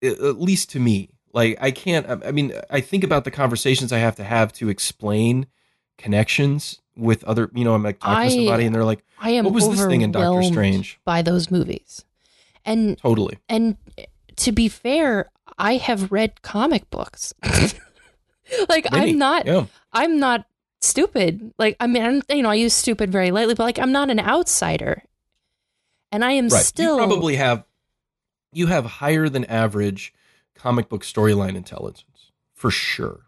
at 0.00 0.40
least 0.40 0.70
to 0.70 0.78
me. 0.78 1.10
Like 1.32 1.58
i 1.60 1.72
can't 1.72 2.24
i 2.24 2.30
mean 2.30 2.52
i 2.70 2.80
think 2.80 3.04
about 3.04 3.24
the 3.24 3.30
conversations 3.30 3.92
i 3.92 3.98
have 3.98 4.16
to 4.16 4.24
have 4.24 4.52
to 4.54 4.70
explain 4.70 5.46
connections 5.98 6.80
with 6.98 7.24
other 7.24 7.50
you 7.54 7.64
know 7.64 7.74
i'm 7.74 7.82
like 7.82 8.00
talking 8.00 8.16
I, 8.16 8.28
to 8.28 8.34
somebody 8.34 8.66
and 8.66 8.74
they're 8.74 8.84
like 8.84 9.04
i 9.20 9.30
am 9.30 9.44
what 9.44 9.54
was 9.54 9.68
this 9.68 9.84
thing 9.86 10.02
in 10.02 10.12
doctor 10.12 10.42
strange 10.42 11.00
by 11.04 11.22
those 11.22 11.50
movies 11.50 12.04
and 12.64 12.98
totally 12.98 13.38
and 13.48 13.76
to 14.36 14.52
be 14.52 14.68
fair 14.68 15.30
i 15.58 15.76
have 15.76 16.12
read 16.12 16.42
comic 16.42 16.90
books 16.90 17.32
like 18.68 18.90
Many. 18.90 19.12
i'm 19.12 19.18
not 19.18 19.46
yeah. 19.46 19.66
i'm 19.92 20.18
not 20.18 20.44
stupid. 20.80 21.52
Like, 21.58 21.76
I 21.80 21.86
mean, 21.86 22.22
you 22.28 22.42
know, 22.42 22.50
I 22.50 22.54
use 22.54 22.74
stupid 22.74 23.10
very 23.10 23.30
lightly, 23.30 23.54
but 23.54 23.64
like, 23.64 23.78
I'm 23.78 23.92
not 23.92 24.10
an 24.10 24.20
outsider, 24.20 25.02
and 26.12 26.24
I 26.24 26.32
am 26.32 26.48
right. 26.48 26.62
still 26.62 26.98
you 26.98 27.06
probably 27.06 27.36
have 27.36 27.64
you 28.52 28.66
have 28.68 28.86
higher 28.86 29.28
than 29.28 29.44
average 29.44 30.14
comic 30.54 30.88
book 30.88 31.04
storyline 31.04 31.54
intelligence 31.54 32.32
for 32.54 32.70
sure. 32.70 33.26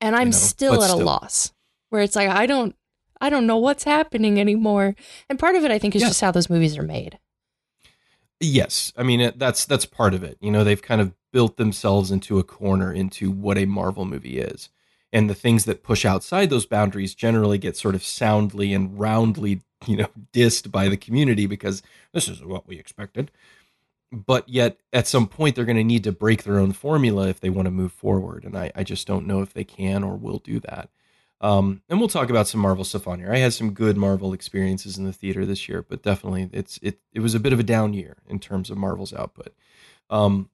And 0.00 0.14
I'm 0.14 0.28
you 0.28 0.32
know? 0.32 0.38
still 0.38 0.76
but 0.76 0.84
at 0.84 0.90
still. 0.90 1.02
a 1.02 1.04
loss 1.04 1.52
where 1.88 2.02
it's 2.02 2.16
like 2.16 2.28
I 2.28 2.46
don't 2.46 2.76
I 3.20 3.30
don't 3.30 3.46
know 3.46 3.58
what's 3.58 3.84
happening 3.84 4.40
anymore. 4.40 4.94
And 5.28 5.38
part 5.38 5.56
of 5.56 5.64
it 5.64 5.70
I 5.70 5.78
think 5.78 5.94
is 5.94 6.02
yeah. 6.02 6.08
just 6.08 6.20
how 6.20 6.30
those 6.30 6.50
movies 6.50 6.78
are 6.78 6.82
made. 6.82 7.18
Yes, 8.40 8.92
I 8.96 9.02
mean 9.02 9.32
that's 9.36 9.64
that's 9.66 9.84
part 9.84 10.14
of 10.14 10.22
it. 10.22 10.38
You 10.40 10.50
know, 10.50 10.64
they've 10.64 10.80
kind 10.80 11.00
of 11.00 11.12
built 11.32 11.56
themselves 11.56 12.10
into 12.10 12.38
a 12.38 12.44
corner 12.44 12.92
into 12.92 13.30
what 13.30 13.58
a 13.58 13.66
Marvel 13.66 14.04
movie 14.04 14.38
is 14.38 14.68
and 15.12 15.28
the 15.28 15.34
things 15.34 15.64
that 15.64 15.82
push 15.82 16.04
outside 16.04 16.50
those 16.50 16.66
boundaries 16.66 17.14
generally 17.14 17.58
get 17.58 17.76
sort 17.76 17.94
of 17.94 18.04
soundly 18.04 18.72
and 18.72 18.98
roundly 18.98 19.62
you 19.86 19.96
know 19.96 20.08
dissed 20.32 20.70
by 20.70 20.88
the 20.88 20.96
community 20.96 21.46
because 21.46 21.82
this 22.12 22.28
is 22.28 22.44
what 22.44 22.66
we 22.66 22.78
expected 22.78 23.30
but 24.12 24.48
yet 24.48 24.78
at 24.92 25.06
some 25.06 25.26
point 25.26 25.54
they're 25.54 25.64
going 25.64 25.76
to 25.76 25.84
need 25.84 26.04
to 26.04 26.12
break 26.12 26.42
their 26.42 26.58
own 26.58 26.72
formula 26.72 27.28
if 27.28 27.40
they 27.40 27.50
want 27.50 27.66
to 27.66 27.70
move 27.70 27.92
forward 27.92 28.44
and 28.44 28.56
I, 28.56 28.72
I 28.74 28.84
just 28.84 29.06
don't 29.06 29.26
know 29.26 29.40
if 29.42 29.52
they 29.52 29.64
can 29.64 30.02
or 30.02 30.16
will 30.16 30.38
do 30.38 30.60
that 30.60 30.90
um, 31.42 31.82
and 31.88 31.98
we'll 31.98 32.08
talk 32.08 32.28
about 32.28 32.46
some 32.46 32.60
marvel 32.60 32.84
stuff 32.84 33.08
on 33.08 33.18
here 33.18 33.32
i 33.32 33.38
had 33.38 33.52
some 33.52 33.72
good 33.72 33.96
marvel 33.96 34.32
experiences 34.32 34.98
in 34.98 35.04
the 35.04 35.12
theater 35.12 35.44
this 35.46 35.68
year 35.68 35.82
but 35.82 36.02
definitely 36.02 36.48
it's 36.52 36.78
it, 36.82 37.00
it 37.12 37.20
was 37.20 37.34
a 37.34 37.40
bit 37.40 37.52
of 37.52 37.60
a 37.60 37.64
down 37.64 37.92
year 37.94 38.18
in 38.28 38.38
terms 38.38 38.70
of 38.70 38.76
marvel's 38.76 39.12
output 39.14 39.54
um, 40.10 40.50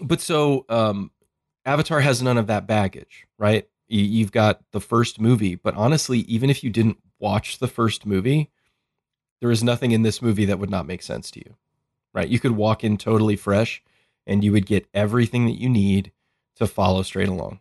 but 0.00 0.20
so 0.20 0.64
um, 0.68 1.10
Avatar 1.64 2.00
has 2.00 2.22
none 2.22 2.38
of 2.38 2.46
that 2.46 2.66
baggage, 2.66 3.26
right? 3.38 3.68
You've 3.88 4.32
got 4.32 4.62
the 4.72 4.80
first 4.80 5.20
movie, 5.20 5.56
but 5.56 5.74
honestly, 5.74 6.20
even 6.20 6.48
if 6.48 6.62
you 6.62 6.70
didn't 6.70 6.98
watch 7.18 7.58
the 7.58 7.68
first 7.68 8.06
movie, 8.06 8.50
there 9.40 9.50
is 9.50 9.64
nothing 9.64 9.90
in 9.90 10.02
this 10.02 10.22
movie 10.22 10.44
that 10.44 10.58
would 10.58 10.70
not 10.70 10.86
make 10.86 11.02
sense 11.02 11.30
to 11.32 11.40
you, 11.40 11.56
right? 12.14 12.28
You 12.28 12.38
could 12.38 12.52
walk 12.52 12.84
in 12.84 12.96
totally 12.96 13.36
fresh 13.36 13.82
and 14.26 14.44
you 14.44 14.52
would 14.52 14.66
get 14.66 14.86
everything 14.94 15.46
that 15.46 15.60
you 15.60 15.68
need 15.68 16.12
to 16.56 16.66
follow 16.66 17.02
straight 17.02 17.28
along. 17.28 17.60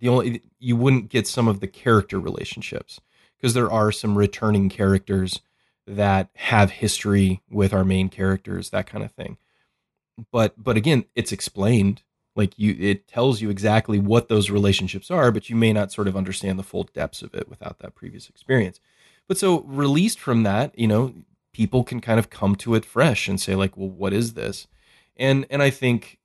The 0.00 0.08
only 0.08 0.42
you 0.58 0.76
wouldn't 0.76 1.10
get 1.10 1.26
some 1.26 1.48
of 1.48 1.60
the 1.60 1.66
character 1.66 2.18
relationships 2.18 3.00
because 3.36 3.54
there 3.54 3.70
are 3.70 3.92
some 3.92 4.18
returning 4.18 4.68
characters 4.68 5.40
that 5.86 6.30
have 6.34 6.70
history 6.70 7.42
with 7.50 7.72
our 7.72 7.84
main 7.84 8.08
characters, 8.08 8.70
that 8.70 8.86
kind 8.86 9.04
of 9.04 9.12
thing. 9.12 9.36
But 10.30 10.62
but 10.62 10.76
again, 10.76 11.04
it's 11.14 11.32
explained. 11.32 12.02
Like 12.36 12.58
you 12.58 12.76
it 12.78 13.08
tells 13.08 13.40
you 13.40 13.50
exactly 13.50 13.98
what 13.98 14.28
those 14.28 14.50
relationships 14.50 15.10
are 15.10 15.32
but 15.32 15.50
you 15.50 15.56
may 15.56 15.72
not 15.72 15.92
sort 15.92 16.08
of 16.08 16.16
understand 16.16 16.58
the 16.58 16.62
full 16.62 16.84
depths 16.84 17.22
of 17.22 17.34
it 17.34 17.48
without 17.48 17.80
that 17.80 17.94
previous 17.94 18.28
experience. 18.28 18.80
But 19.26 19.36
so 19.36 19.62
released 19.62 20.20
from 20.20 20.44
that 20.44 20.78
you 20.78 20.86
know 20.86 21.14
people 21.52 21.82
can 21.82 22.00
kind 22.00 22.18
of 22.18 22.30
come 22.30 22.54
to 22.56 22.74
it 22.76 22.84
fresh 22.84 23.28
and 23.28 23.40
say 23.40 23.54
like 23.54 23.76
well 23.76 23.90
what 23.90 24.12
is 24.12 24.34
this? 24.34 24.68
And 25.16 25.44
and 25.50 25.62
i 25.62 25.70
think 25.70 26.19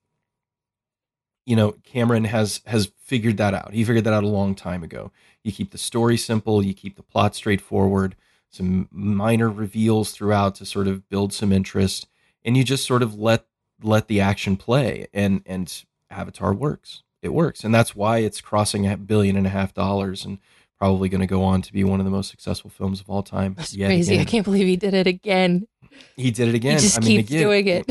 you 1.45 1.55
know 1.55 1.73
cameron 1.83 2.25
has 2.25 2.61
has 2.65 2.91
figured 2.99 3.37
that 3.37 3.53
out 3.53 3.73
he 3.73 3.83
figured 3.83 4.03
that 4.03 4.13
out 4.13 4.23
a 4.23 4.27
long 4.27 4.55
time 4.55 4.83
ago 4.83 5.11
you 5.43 5.51
keep 5.51 5.71
the 5.71 5.77
story 5.77 6.17
simple 6.17 6.63
you 6.63 6.73
keep 6.73 6.95
the 6.95 7.03
plot 7.03 7.35
straightforward 7.35 8.15
some 8.49 8.87
minor 8.91 9.49
reveals 9.49 10.11
throughout 10.11 10.55
to 10.55 10.65
sort 10.65 10.87
of 10.87 11.07
build 11.09 11.33
some 11.33 11.51
interest 11.51 12.07
and 12.43 12.55
you 12.55 12.63
just 12.63 12.85
sort 12.85 13.03
of 13.03 13.15
let 13.15 13.45
let 13.83 14.07
the 14.07 14.21
action 14.21 14.55
play 14.55 15.07
and 15.13 15.41
and 15.45 15.83
Avatar 16.09 16.53
works. 16.53 17.03
It 17.21 17.33
works, 17.33 17.63
and 17.63 17.73
that's 17.73 17.95
why 17.95 18.19
it's 18.19 18.39
crossing 18.39 18.87
a 18.87 18.97
billion 18.97 19.35
and 19.35 19.47
a 19.47 19.51
half 19.51 19.73
dollars 19.73 20.25
and 20.25 20.37
probably 20.77 21.09
going 21.09 21.21
to 21.21 21.27
go 21.27 21.43
on 21.43 21.61
to 21.61 21.73
be 21.73 21.83
one 21.83 21.99
of 21.99 22.05
the 22.05 22.11
most 22.11 22.29
successful 22.29 22.69
films 22.69 23.01
of 23.01 23.09
all 23.09 23.23
time. 23.23 23.55
That's 23.55 23.75
crazy! 23.75 24.13
Again. 24.15 24.27
I 24.27 24.29
can't 24.29 24.45
believe 24.45 24.67
he 24.67 24.77
did 24.77 24.93
it 24.93 25.07
again. 25.07 25.67
He 26.15 26.31
did 26.31 26.49
it 26.49 26.55
again. 26.55 26.73
He 26.73 26.79
just 26.79 26.97
I 26.97 27.01
keeps 27.01 27.29
again, 27.29 27.41
doing 27.41 27.67
it. 27.67 27.85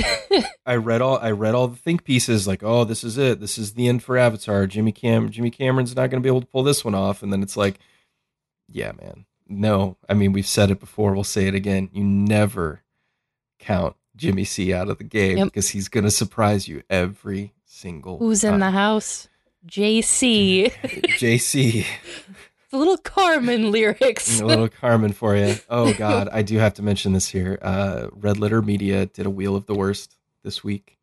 I 0.66 0.76
read 0.76 1.02
all 1.02 1.18
I 1.18 1.30
read 1.30 1.54
all 1.54 1.68
the 1.68 1.76
think 1.76 2.04
pieces 2.04 2.46
like, 2.46 2.62
oh, 2.62 2.84
this 2.84 3.04
is 3.04 3.18
it. 3.18 3.40
This 3.40 3.58
is 3.58 3.74
the 3.74 3.88
end 3.88 4.02
for 4.02 4.16
Avatar. 4.16 4.66
Jimmy 4.66 4.92
Cam 4.92 5.30
Jimmy 5.30 5.50
Cameron's 5.50 5.94
not 5.94 6.10
going 6.10 6.22
to 6.22 6.26
be 6.26 6.28
able 6.28 6.40
to 6.40 6.46
pull 6.46 6.62
this 6.62 6.84
one 6.84 6.94
off. 6.94 7.22
And 7.22 7.32
then 7.32 7.42
it's 7.42 7.56
like, 7.56 7.78
yeah, 8.68 8.92
man. 8.92 9.26
No, 9.46 9.96
I 10.08 10.14
mean 10.14 10.32
we've 10.32 10.46
said 10.46 10.70
it 10.70 10.80
before. 10.80 11.12
We'll 11.12 11.24
say 11.24 11.46
it 11.46 11.54
again. 11.54 11.90
You 11.92 12.02
never 12.02 12.82
count 13.58 13.96
Jimmy 14.16 14.44
C 14.44 14.72
out 14.72 14.88
of 14.88 14.98
the 14.98 15.04
game 15.04 15.38
yep. 15.38 15.46
because 15.46 15.70
he's 15.70 15.88
going 15.88 16.04
to 16.04 16.10
surprise 16.10 16.66
you 16.66 16.82
every 16.88 17.52
single. 17.64 18.18
Who's 18.18 18.40
time. 18.40 18.54
in 18.54 18.60
the 18.60 18.70
house? 18.70 19.28
JC. 19.66 20.72
JC. 21.18 21.86
the 22.74 22.78
little 22.78 22.98
Carman 22.98 23.70
lyrics. 23.70 24.40
a 24.40 24.44
little 24.46 24.68
Carman 24.68 25.12
for 25.12 25.36
you. 25.36 25.54
Oh 25.70 25.94
God, 25.94 26.28
I 26.32 26.42
do 26.42 26.58
have 26.58 26.74
to 26.74 26.82
mention 26.82 27.12
this 27.12 27.28
here. 27.28 27.56
Uh, 27.62 28.08
Red 28.12 28.38
Letter 28.38 28.60
Media 28.62 29.06
did 29.06 29.26
a 29.26 29.30
Wheel 29.30 29.54
of 29.54 29.66
the 29.66 29.74
Worst 29.76 30.16
this 30.42 30.64
week, 30.64 30.98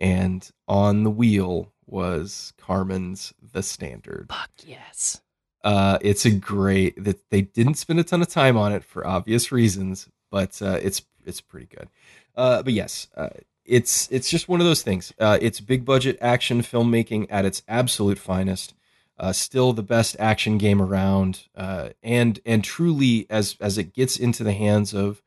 and 0.00 0.50
on 0.66 1.04
the 1.04 1.10
wheel 1.10 1.72
was 1.86 2.52
Carman's 2.58 3.32
The 3.52 3.62
Standard. 3.62 4.26
Fuck 4.30 4.50
yes. 4.66 5.20
Uh, 5.62 5.98
it's 6.00 6.24
a 6.26 6.30
great 6.32 7.02
that 7.04 7.30
they 7.30 7.42
didn't 7.42 7.74
spend 7.74 8.00
a 8.00 8.04
ton 8.04 8.20
of 8.20 8.28
time 8.28 8.56
on 8.56 8.72
it 8.72 8.82
for 8.82 9.06
obvious 9.06 9.52
reasons, 9.52 10.08
but 10.28 10.60
uh, 10.60 10.80
it's 10.82 11.02
it's 11.24 11.40
pretty 11.40 11.66
good. 11.66 11.88
Uh, 12.34 12.64
but 12.64 12.72
yes, 12.72 13.06
uh, 13.16 13.28
it's 13.64 14.10
it's 14.10 14.28
just 14.28 14.48
one 14.48 14.60
of 14.60 14.66
those 14.66 14.82
things. 14.82 15.12
Uh, 15.20 15.38
it's 15.40 15.60
big 15.60 15.84
budget 15.84 16.18
action 16.20 16.62
filmmaking 16.62 17.28
at 17.30 17.44
its 17.44 17.62
absolute 17.68 18.18
finest. 18.18 18.74
Uh, 19.22 19.32
still 19.32 19.72
the 19.72 19.84
best 19.84 20.16
action 20.18 20.58
game 20.58 20.82
around, 20.82 21.46
uh, 21.54 21.90
and 22.02 22.40
and 22.44 22.64
truly 22.64 23.24
as 23.30 23.56
as 23.60 23.78
it 23.78 23.94
gets 23.94 24.16
into 24.16 24.42
the 24.42 24.52
hands 24.52 24.92
of 24.92 25.22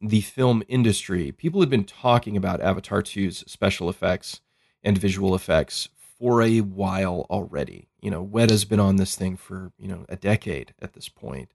the 0.00 0.22
film 0.22 0.62
industry, 0.66 1.30
people 1.30 1.60
have 1.60 1.68
been 1.68 1.84
talking 1.84 2.38
about 2.38 2.62
Avatar 2.62 3.02
2's 3.02 3.44
special 3.46 3.90
effects 3.90 4.40
and 4.82 4.96
visual 4.96 5.34
effects 5.34 5.90
for 6.18 6.40
a 6.40 6.62
while 6.62 7.26
already. 7.28 7.86
You 8.00 8.10
know, 8.10 8.22
Weta's 8.22 8.64
been 8.64 8.80
on 8.80 8.96
this 8.96 9.14
thing 9.14 9.36
for 9.36 9.72
you 9.78 9.88
know 9.88 10.06
a 10.08 10.16
decade 10.16 10.72
at 10.80 10.94
this 10.94 11.10
point, 11.10 11.52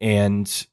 and 0.00 0.66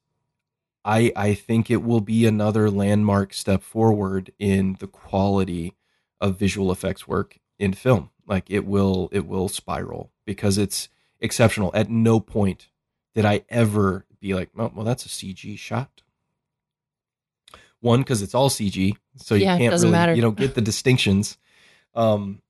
I 0.84 1.12
I 1.16 1.36
think 1.36 1.70
it 1.70 1.84
will 1.84 2.02
be 2.02 2.26
another 2.26 2.72
landmark 2.72 3.36
step 3.36 3.62
forward 3.62 4.32
in 4.40 4.78
the 4.80 4.88
quality 4.88 5.76
of 6.20 6.40
visual 6.40 6.72
effects 6.72 7.08
work 7.08 7.38
in 7.60 7.74
film. 7.74 8.10
Like 8.28 8.50
it 8.50 8.66
will 8.66 9.10
it 9.12 9.26
will 9.26 9.50
spiral 9.50 10.12
because 10.26 10.58
it's 10.58 10.90
exceptional. 11.20 11.72
At 11.74 11.90
no 11.90 12.20
point 12.20 12.68
did 13.16 13.26
I 13.26 13.44
ever 13.50 14.06
be 14.20 14.34
like, 14.34 14.50
oh, 14.58 14.72
well, 14.76 14.86
that's 14.86 15.06
a 15.06 15.10
CG 15.10 15.58
shot. 15.58 16.02
One, 17.80 18.02
because 18.02 18.22
it's 18.22 18.36
all 18.36 18.50
CG, 18.50 18.96
so 19.18 19.36
you 19.36 19.46
yeah, 19.46 19.58
can't 19.58 19.72
really 19.72 19.92
matter. 19.92 20.14
you 20.14 20.22
don't 20.22 20.38
get 20.38 20.56
the 20.56 20.62
distinctions. 20.62 21.38
Um, 21.94 22.42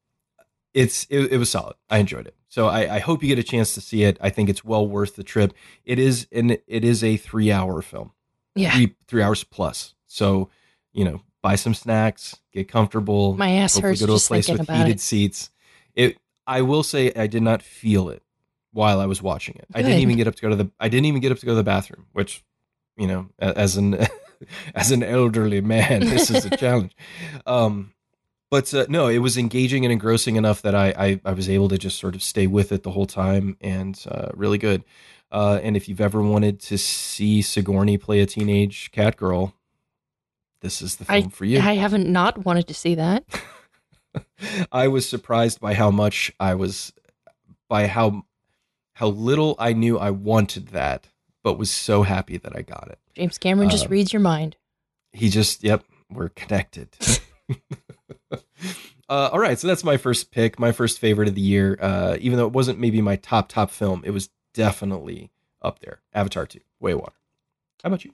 it's 0.74 1.06
it, 1.10 1.34
it 1.34 1.38
was 1.38 1.50
solid. 1.50 1.76
I 1.90 1.98
enjoyed 2.00 2.28
it. 2.28 2.36
So 2.48 2.68
I, 2.68 2.96
I 2.96 3.00
hope 3.00 3.22
you 3.22 3.28
get 3.28 3.40
a 3.40 3.44
chance 3.44 3.74
to 3.74 3.82
see 3.82 4.04
it. 4.04 4.18
I 4.22 4.30
think 4.30 4.50
it's 4.50 4.64
well 4.64 4.88
worth 4.88 5.16
the 5.16 5.24
trip. 5.24 5.54
It 5.84 6.00
is 6.00 6.28
and 6.32 6.52
it 6.52 6.84
is 6.84 7.04
a 7.04 7.18
three 7.18 7.52
hour 7.52 7.82
film 7.82 8.12
yeah. 8.58 8.72
three 8.72 8.96
three 9.08 9.22
hours 9.22 9.44
plus. 9.44 9.94
So, 10.08 10.50
you 10.92 11.06
know, 11.06 11.22
buy 11.42 11.56
some 11.56 11.74
snacks, 11.74 12.38
get 12.52 12.68
comfortable. 12.68 13.36
My 13.36 13.52
ass 13.52 13.78
hurts. 13.78 14.02
Go 14.02 14.08
to 14.08 14.14
a 14.14 14.20
place 14.20 14.50
with 14.50 14.68
heated 14.68 14.96
it. 14.96 15.00
seats. 15.00 15.52
It. 15.98 16.18
I 16.46 16.62
will 16.62 16.84
say, 16.84 17.12
I 17.14 17.28
did 17.28 17.44
not 17.44 17.62
feel 17.62 18.08
it 18.08 18.24
while 18.72 19.02
I 19.02 19.06
was 19.06 19.22
watching 19.22 19.56
it. 19.56 19.68
Good. 19.74 19.80
I 19.80 19.82
didn't 19.82 20.00
even 20.00 20.16
get 20.16 20.28
up 20.28 20.36
to 20.36 20.42
go 20.42 20.50
to 20.50 20.56
the. 20.56 20.72
I 20.80 20.88
didn't 20.88 21.06
even 21.06 21.20
get 21.20 21.32
up 21.34 21.40
to 21.40 21.46
go 21.46 21.52
to 21.52 21.56
the 21.58 21.64
bathroom, 21.64 22.06
which 22.14 22.44
you 22.96 23.08
know, 23.08 23.30
as 23.40 23.78
an 23.78 23.98
as 24.76 24.92
an 24.92 25.04
elderly 25.04 25.62
man, 25.62 26.02
this 26.02 26.30
is 26.30 26.46
a 26.46 26.56
challenge. 26.56 26.96
Um, 27.46 27.94
but 28.50 28.74
uh, 28.74 28.86
no, 28.88 29.08
it 29.08 29.18
was 29.18 29.38
engaging 29.38 29.84
and 29.84 29.92
engrossing 29.92 30.38
enough 30.38 30.62
that 30.62 30.74
I, 30.74 30.94
I, 30.98 31.22
I 31.26 31.34
was 31.34 31.50
able 31.50 31.68
to 31.70 31.78
just 31.78 32.00
sort 32.00 32.16
of 32.16 32.24
stay 32.24 32.48
with 32.48 32.72
it 32.72 32.84
the 32.84 32.92
whole 32.92 33.06
time, 33.06 33.58
and 33.62 34.02
uh, 34.10 34.30
really 34.34 34.58
good. 34.58 34.84
Uh, 35.32 35.60
and 35.62 35.76
if 35.76 35.90
you've 35.90 36.00
ever 36.00 36.22
wanted 36.22 36.60
to 36.62 36.78
see 36.78 37.42
Sigourney 37.42 37.98
play 37.98 38.22
a 38.22 38.26
teenage 38.26 38.92
cat 38.92 39.18
girl, 39.18 39.54
this 40.62 40.82
is 40.82 40.96
the 40.96 41.06
film 41.06 41.26
I, 41.26 41.30
for 41.30 41.46
you. 41.46 41.60
I 41.60 41.76
haven't 41.76 42.08
not 42.08 42.46
wanted 42.46 42.68
to 42.68 42.74
see 42.74 42.96
that. 42.96 43.26
I 44.72 44.88
was 44.88 45.08
surprised 45.08 45.60
by 45.60 45.74
how 45.74 45.92
much 45.92 46.32
I 46.40 46.56
was, 46.56 46.94
by 47.70 47.88
how 47.88 48.24
how 48.94 49.08
little 49.10 49.56
I 49.60 49.74
knew 49.74 49.98
I 50.00 50.10
wanted 50.12 50.70
that, 50.70 51.08
but 51.44 51.58
was 51.60 51.70
so 51.70 52.02
happy 52.04 52.38
that 52.38 52.56
I 52.56 52.64
got 52.64 52.88
it. 52.90 52.98
James 53.16 53.38
Cameron 53.38 53.70
just 53.70 53.86
Um, 53.86 53.92
reads 53.92 54.12
your 54.12 54.20
mind. 54.22 54.58
He 55.12 55.30
just, 55.30 55.64
yep, 55.64 55.84
we're 56.12 56.30
connected. 56.30 56.90
uh, 58.32 58.40
all 59.10 59.40
right, 59.40 59.58
so 59.60 59.68
that's 59.68 59.84
my 59.84 59.98
first 59.98 60.32
pick, 60.32 60.60
my 60.60 60.72
first 60.72 61.00
favorite 61.00 61.28
of 61.28 61.36
the 61.36 61.42
year. 61.42 61.78
Uh, 61.80 62.18
even 62.20 62.38
though 62.38 62.48
it 62.48 62.54
wasn't 62.54 62.80
maybe 62.80 63.02
my 63.02 63.16
top 63.16 63.50
top 63.50 63.72
film, 63.72 64.02
it 64.06 64.12
was 64.12 64.30
definitely 64.54 65.32
up 65.62 65.80
there. 65.80 66.00
Avatar 66.14 66.46
two, 66.46 66.62
Way 66.80 66.94
Water. 66.96 67.14
How 67.84 67.88
about 67.88 68.04
you? 68.04 68.14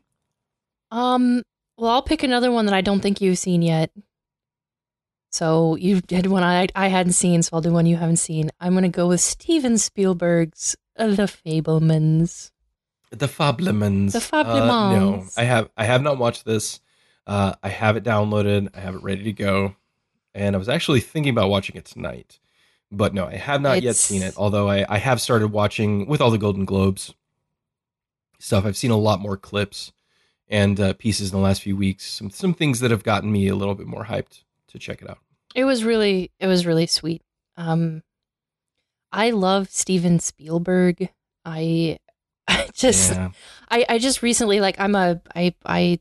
Um, 0.91 1.43
well, 1.77 1.91
I'll 1.91 2.01
pick 2.03 2.23
another 2.23 2.51
one 2.51 2.65
that 2.65 2.75
I 2.75 2.81
don't 2.81 2.99
think 2.99 3.21
you've 3.21 3.37
seen 3.39 3.61
yet. 3.61 3.91
So 5.33 5.75
you 5.77 5.99
did 5.99 6.27
one 6.27 6.43
I 6.43 6.67
I 6.75 6.89
hadn't 6.89 7.13
seen, 7.13 7.41
so 7.41 7.49
I'll 7.53 7.61
do 7.61 7.73
one 7.73 7.87
you 7.87 7.97
haven't 7.97 8.17
seen. 8.17 8.51
I'm 8.59 8.75
gonna 8.75 8.87
go 8.87 9.07
with 9.07 9.19
Steven 9.19 9.79
Spielberg's 9.79 10.75
The 10.95 11.27
Fabelmans. 11.27 12.51
The 13.09 13.25
Fabelmans. 13.25 14.11
The 14.11 14.19
Uh, 14.31 14.91
no, 14.93 15.25
I 15.35 15.43
have 15.43 15.69
I 15.75 15.85
have 15.85 16.03
not 16.03 16.19
watched 16.19 16.45
this. 16.45 16.81
Uh, 17.25 17.55
I 17.63 17.69
have 17.69 17.97
it 17.97 18.03
downloaded. 18.03 18.69
I 18.75 18.81
have 18.81 18.93
it 18.93 19.01
ready 19.01 19.23
to 19.23 19.33
go, 19.33 19.75
and 20.35 20.55
I 20.55 20.59
was 20.59 20.69
actually 20.69 20.99
thinking 20.99 21.31
about 21.31 21.49
watching 21.49 21.75
it 21.77 21.85
tonight. 21.85 22.39
But 22.91 23.15
no, 23.15 23.25
I 23.25 23.37
have 23.37 23.59
not 23.59 23.81
yet 23.81 23.95
seen 23.95 24.21
it. 24.21 24.35
Although 24.37 24.69
I, 24.69 24.85
I 24.87 24.99
have 24.99 25.19
started 25.19 25.47
watching 25.47 26.05
with 26.05 26.21
all 26.21 26.29
the 26.29 26.37
Golden 26.37 26.63
Globes 26.65 27.15
stuff. 28.37 28.65
I've 28.65 28.77
seen 28.77 28.91
a 28.91 28.97
lot 28.97 29.19
more 29.19 29.37
clips 29.37 29.93
and 30.47 30.79
uh, 30.79 30.93
pieces 30.93 31.31
in 31.31 31.37
the 31.37 31.43
last 31.43 31.63
few 31.63 31.75
weeks. 31.75 32.05
Some 32.05 32.29
some 32.29 32.53
things 32.53 32.81
that 32.81 32.91
have 32.91 33.03
gotten 33.03 33.31
me 33.31 33.47
a 33.47 33.55
little 33.55 33.73
bit 33.73 33.87
more 33.87 34.05
hyped 34.05 34.43
to 34.67 34.77
check 34.77 35.01
it 35.01 35.09
out. 35.09 35.19
It 35.55 35.65
was 35.65 35.83
really 35.83 36.31
it 36.39 36.47
was 36.47 36.65
really 36.65 36.87
sweet. 36.87 37.21
Um, 37.57 38.03
I 39.11 39.29
love 39.31 39.69
Steven 39.69 40.19
Spielberg. 40.19 41.09
I 41.45 41.99
I 42.47 42.69
just 42.73 43.11
yeah. 43.11 43.29
I, 43.69 43.85
I 43.89 43.97
just 43.99 44.21
recently 44.21 44.59
like 44.59 44.79
I'm 44.79 44.95
a 44.95 45.21
I 45.35 45.53
I 45.65 45.99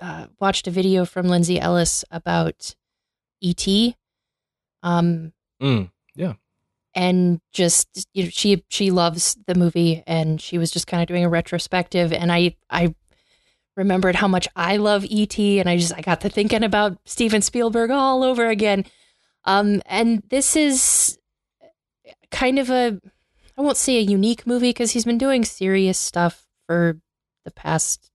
uh, 0.00 0.26
watched 0.38 0.66
a 0.66 0.70
video 0.70 1.04
from 1.04 1.28
Lindsay 1.28 1.60
Ellis 1.60 2.04
about 2.10 2.74
E.T. 3.40 3.96
Um 4.82 5.32
Mm, 5.62 5.90
and 6.94 7.40
just 7.52 8.08
you 8.14 8.24
know 8.24 8.30
she 8.30 8.64
she 8.68 8.90
loves 8.90 9.36
the 9.46 9.54
movie 9.54 10.02
and 10.06 10.40
she 10.40 10.58
was 10.58 10.70
just 10.70 10.86
kind 10.86 11.02
of 11.02 11.08
doing 11.08 11.24
a 11.24 11.28
retrospective 11.28 12.12
and 12.12 12.32
I 12.32 12.56
I 12.68 12.94
remembered 13.76 14.16
how 14.16 14.28
much 14.28 14.48
I 14.56 14.76
love 14.76 15.04
E.T. 15.04 15.60
and 15.60 15.68
I 15.68 15.76
just 15.76 15.94
I 15.96 16.00
got 16.00 16.20
to 16.22 16.28
thinking 16.28 16.62
about 16.64 16.98
Steven 17.04 17.40
Spielberg 17.42 17.90
all 17.90 18.22
over 18.22 18.48
again. 18.48 18.84
Um 19.44 19.82
and 19.86 20.22
this 20.28 20.56
is 20.56 21.18
kind 22.30 22.58
of 22.58 22.70
a 22.70 23.00
I 23.56 23.62
won't 23.62 23.76
say 23.76 23.98
a 23.98 24.02
unique 24.02 24.46
movie 24.46 24.70
because 24.70 24.92
he's 24.92 25.04
been 25.04 25.18
doing 25.18 25.44
serious 25.44 25.98
stuff 25.98 26.46
for 26.66 26.98
the 27.44 27.50
past 27.50 28.10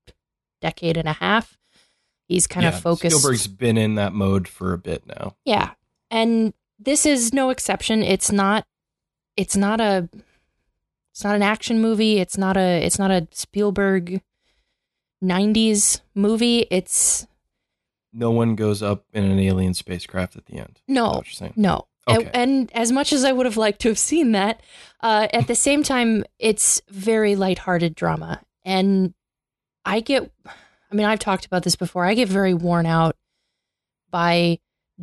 decade 0.61 0.97
and 0.97 1.07
a 1.07 1.13
half. 1.13 1.57
He's 2.27 2.47
kind 2.47 2.63
Yeah, 2.63 2.69
of 2.69 2.79
focused. 2.81 3.15
Spielberg's 3.17 3.47
been 3.47 3.77
in 3.77 3.95
that 3.95 4.13
mode 4.13 4.47
for 4.47 4.73
a 4.73 4.77
bit 4.77 5.05
now. 5.05 5.35
Yeah. 5.45 5.71
And 6.09 6.53
this 6.79 7.05
is 7.05 7.33
no 7.33 7.49
exception. 7.49 8.01
It's 8.03 8.31
not 8.31 8.65
it's 9.37 9.55
not 9.55 9.79
a 9.81 10.09
it's 11.11 11.23
not 11.23 11.35
an 11.35 11.43
action 11.43 11.79
movie. 11.81 12.19
It's 12.19 12.37
not 12.37 12.57
a 12.57 12.83
it's 12.85 12.99
not 12.99 13.11
a 13.11 13.27
Spielberg 13.31 14.21
90s 15.23 16.01
movie. 16.13 16.67
It's 16.71 17.27
No 18.13 18.31
one 18.31 18.55
goes 18.55 18.81
up 18.81 19.05
in 19.13 19.23
an 19.23 19.39
alien 19.39 19.73
spacecraft 19.73 20.35
at 20.35 20.45
the 20.45 20.57
end. 20.57 20.81
No. 20.87 21.23
No. 21.55 21.87
Okay. 22.07 22.25
And, 22.25 22.35
and 22.35 22.71
as 22.73 22.91
much 22.91 23.11
as 23.11 23.23
I 23.23 23.31
would 23.31 23.45
have 23.45 23.57
liked 23.57 23.81
to 23.81 23.89
have 23.89 23.97
seen 23.97 24.33
that, 24.33 24.61
uh, 25.01 25.27
at 25.33 25.47
the 25.47 25.55
same 25.55 25.81
time, 25.81 26.23
it's 26.37 26.81
very 26.89 27.35
lighthearted 27.35 27.95
drama. 27.95 28.41
And 28.63 29.13
I 29.85 30.01
get, 30.01 30.31
I 30.45 30.95
mean, 30.95 31.05
I've 31.05 31.19
talked 31.19 31.45
about 31.45 31.63
this 31.63 31.75
before. 31.75 32.05
I 32.05 32.13
get 32.13 32.29
very 32.29 32.53
worn 32.53 32.85
out 32.85 33.15
by 34.11 34.59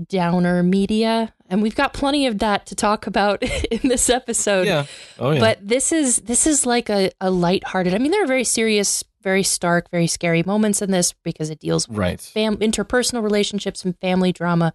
downer 0.09 0.63
media. 0.63 1.35
And 1.49 1.61
we've 1.61 1.75
got 1.75 1.93
plenty 1.93 2.27
of 2.27 2.39
that 2.39 2.67
to 2.67 2.75
talk 2.75 3.07
about 3.07 3.43
in 3.71 3.89
this 3.89 4.09
episode. 4.09 4.67
Yeah. 4.67 4.87
Oh 5.19 5.33
yeah. 5.33 5.41
But 5.41 5.67
this 5.67 5.93
is 5.93 6.19
this 6.19 6.47
is 6.47 6.65
like 6.67 6.89
a, 6.89 7.11
a 7.21 7.31
lighthearted. 7.31 7.95
I 7.95 7.99
mean, 7.99 8.11
there 8.11 8.23
are 8.23 8.29
very 8.29 8.45
serious, 8.45 9.05
very 9.23 9.43
stark, 9.43 9.91
very 9.91 10.07
scary 10.07 10.43
moments 10.43 10.83
in 10.83 10.91
this 10.91 11.13
because 11.23 11.51
it 11.51 11.61
deals 11.61 11.89
with 11.89 11.99
right. 11.99 12.21
fam- 12.21 12.57
interpersonal 12.59 13.23
relationships 13.23 13.85
and 13.85 13.97
family 13.99 14.33
drama, 14.33 14.75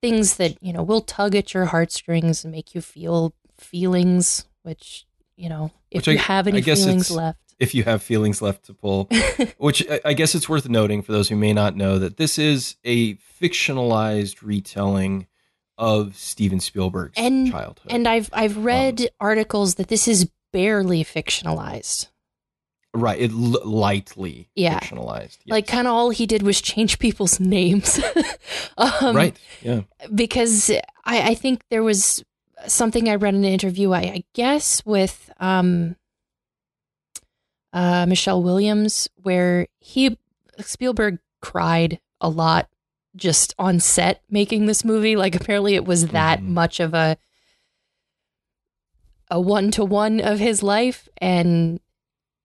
things 0.00 0.36
that 0.36 0.56
you 0.62 0.72
know 0.72 0.82
will 0.82 1.00
tug 1.00 1.34
at 1.34 1.54
your 1.54 1.66
heartstrings 1.66 2.44
and 2.44 2.52
make 2.52 2.74
you 2.74 2.80
feel 2.80 3.34
feelings, 3.58 4.46
which 4.62 5.06
you 5.36 5.48
know 5.48 5.70
if 5.90 5.98
Which 6.06 6.08
you 6.08 6.14
I- 6.14 6.22
have 6.22 6.46
any 6.46 6.58
I 6.58 6.60
guess 6.60 6.84
feelings 6.84 7.10
left. 7.10 7.38
if 7.58 7.74
you 7.74 7.84
have 7.84 8.02
feelings 8.02 8.42
left 8.42 8.64
to 8.66 8.74
pull. 8.74 9.08
Which 9.58 9.88
I- 9.90 10.00
I 10.04 10.12
guess 10.14 10.34
it's 10.34 10.48
worth 10.48 10.68
noting 10.68 11.02
for 11.02 11.12
those 11.12 11.28
who 11.28 11.36
may 11.36 11.52
not 11.52 11.76
know 11.76 11.98
that 11.98 12.16
this 12.16 12.38
is 12.38 12.76
a 12.84 13.14
fictionalized 13.16 14.36
retelling 14.42 15.26
of 15.78 16.16
Steven 16.16 16.60
Spielberg's 16.60 17.14
And- 17.16 17.50
childhood. 17.50 17.90
And 17.92 18.06
I've 18.08 18.28
I've 18.32 18.56
um, 18.58 18.64
read 18.64 19.08
articles 19.20 19.76
that 19.76 19.88
this 19.88 20.06
is 20.08 20.28
barely 20.52 21.02
fictionalized. 21.04 22.08
Right, 22.94 23.18
it 23.20 23.30
l- 23.30 23.60
lightly 23.64 24.48
Yeah. 24.54 24.78
fictionalized. 24.80 25.38
yes. 25.44 25.48
Like 25.48 25.66
kind 25.66 25.86
of 25.86 25.94
all 25.94 26.10
he 26.10 26.26
did 26.26 26.42
was 26.42 26.60
change 26.60 26.98
people's 26.98 27.40
names. 27.56 27.98
um, 28.76 29.16
right, 29.16 29.36
yeah, 29.62 29.82
because 30.14 30.70
I, 31.04 31.30
I 31.30 31.34
think 31.34 31.62
there 31.70 31.82
was 31.82 32.24
something 32.66 33.08
I 33.08 33.14
read 33.16 33.34
in 33.34 33.44
an 33.44 33.50
interview, 33.52 33.92
I, 33.92 34.00
I 34.00 34.24
guess, 34.34 34.84
with 34.86 35.30
um, 35.40 35.96
uh, 37.72 38.06
Michelle 38.06 38.42
Williams, 38.42 39.08
where 39.22 39.66
he 39.80 40.18
Spielberg 40.60 41.18
cried 41.40 41.98
a 42.20 42.28
lot 42.28 42.68
just 43.16 43.54
on 43.58 43.80
set 43.80 44.22
making 44.30 44.66
this 44.66 44.84
movie. 44.84 45.16
Like 45.16 45.34
apparently 45.34 45.74
it 45.74 45.84
was 45.84 46.08
that 46.08 46.40
Mhm. 46.40 46.48
much 46.48 46.80
of 46.80 46.94
a 46.94 47.16
a 49.30 49.40
one 49.40 49.70
to 49.72 49.84
one 49.84 50.20
of 50.20 50.38
his 50.38 50.62
life, 50.62 51.08
and 51.18 51.80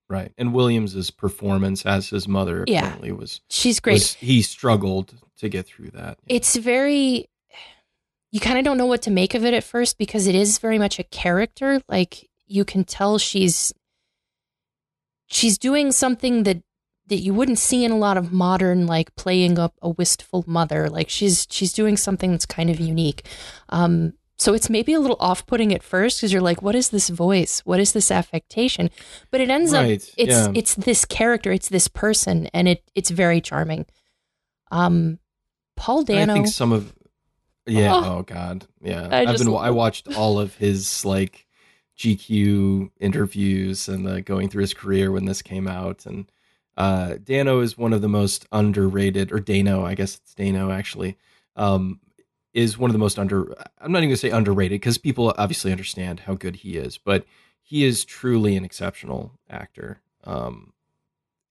right. 0.09 0.31
And 0.37 0.53
Williams's 0.53 1.11
performance 1.11 1.85
as 1.85 2.09
his 2.09 2.27
mother 2.27 2.63
Yeah. 2.67 2.79
apparently 2.79 3.11
was, 3.11 3.41
she's 3.49 3.79
great. 3.79 3.93
was 3.93 4.13
he 4.13 4.41
struggled 4.41 5.13
to 5.39 5.49
get 5.49 5.65
through 5.67 5.91
that. 5.91 6.17
it's 6.27 6.55
very 6.55 7.27
you 8.31 8.39
kind 8.41 8.57
of 8.59 8.65
don't 8.65 8.77
know 8.77 8.85
what 8.85 9.01
to 9.03 9.11
make 9.11 9.33
of 9.35 9.45
it 9.45 9.53
at 9.53 9.63
first 9.63 9.97
because 9.97 10.27
it 10.27 10.35
is 10.35 10.57
very 10.57 10.77
much 10.77 10.99
a 10.99 11.03
character 11.03 11.81
like 11.87 12.27
you 12.45 12.65
can 12.65 12.83
tell 12.83 13.17
she's 13.17 13.73
she's 15.27 15.57
doing 15.57 15.91
something 15.91 16.43
that 16.43 16.61
that 17.07 17.17
you 17.17 17.33
wouldn't 17.33 17.59
see 17.59 17.85
in 17.85 17.91
a 17.91 17.97
lot 17.97 18.17
of 18.17 18.33
modern 18.33 18.85
like 18.85 19.15
playing 19.15 19.57
up 19.57 19.73
a 19.81 19.89
wistful 19.89 20.43
mother 20.47 20.89
like 20.89 21.09
she's 21.09 21.47
she's 21.49 21.71
doing 21.71 21.95
something 21.95 22.31
that's 22.31 22.45
kind 22.45 22.69
of 22.69 22.79
unique 22.79 23.25
um 23.69 24.13
so 24.37 24.53
it's 24.53 24.69
maybe 24.69 24.93
a 24.93 24.99
little 24.99 25.17
off-putting 25.19 25.73
at 25.73 25.83
first 25.83 26.19
because 26.19 26.31
you're 26.31 26.41
like 26.41 26.61
what 26.61 26.75
is 26.75 26.89
this 26.89 27.09
voice 27.09 27.61
what 27.65 27.79
is 27.79 27.93
this 27.93 28.11
affectation 28.11 28.89
but 29.31 29.41
it 29.41 29.49
ends 29.49 29.73
up 29.73 29.85
it's 29.85 30.13
yeah. 30.17 30.47
it's 30.53 30.75
this 30.75 31.05
character 31.05 31.51
it's 31.51 31.69
this 31.69 31.87
person 31.87 32.47
and 32.53 32.67
it 32.67 32.83
it's 32.95 33.09
very 33.09 33.41
charming 33.41 33.85
um 34.71 35.19
paul 35.75 36.03
dano 36.03 36.33
I 36.33 36.35
think 36.35 36.47
some 36.47 36.71
of 36.71 36.93
yeah. 37.67 37.93
Oh. 37.93 38.17
Oh, 38.17 38.23
God. 38.23 38.65
Yeah. 38.81 39.07
I 39.11 39.25
have 39.25 39.37
been. 39.37 39.53
I 39.53 39.71
watched 39.71 40.15
all 40.15 40.39
of 40.39 40.55
his 40.55 41.05
like 41.05 41.45
GQ 41.97 42.91
interviews 42.99 43.89
and 43.89 44.07
uh, 44.07 44.21
going 44.21 44.49
through 44.49 44.61
his 44.61 44.73
career 44.73 45.11
when 45.11 45.25
this 45.25 45.41
came 45.41 45.67
out, 45.67 46.05
and 46.05 46.31
uh, 46.77 47.15
Dano 47.23 47.59
is 47.59 47.77
one 47.77 47.93
of 47.93 48.01
the 48.01 48.09
most 48.09 48.47
underrated, 48.51 49.31
or 49.31 49.39
Dano, 49.39 49.85
I 49.85 49.95
guess 49.95 50.15
it's 50.15 50.33
Dano 50.33 50.71
actually, 50.71 51.17
um, 51.55 51.99
is 52.57 52.77
one 52.77 52.89
of 52.89 52.93
the 52.93 52.99
most 52.99 53.19
under. 53.19 53.53
I'm 53.79 53.91
not 53.91 53.99
even 53.99 54.09
gonna 54.09 54.17
say 54.17 54.31
underrated 54.31 54.81
because 54.81 54.97
people 54.97 55.33
obviously 55.37 55.71
understand 55.71 56.21
how 56.21 56.33
good 56.33 56.57
he 56.57 56.75
is, 56.77 56.97
but 56.97 57.25
he 57.61 57.85
is 57.85 58.03
truly 58.03 58.55
an 58.57 58.65
exceptional 58.65 59.33
actor. 59.49 60.01
Um, 60.23 60.73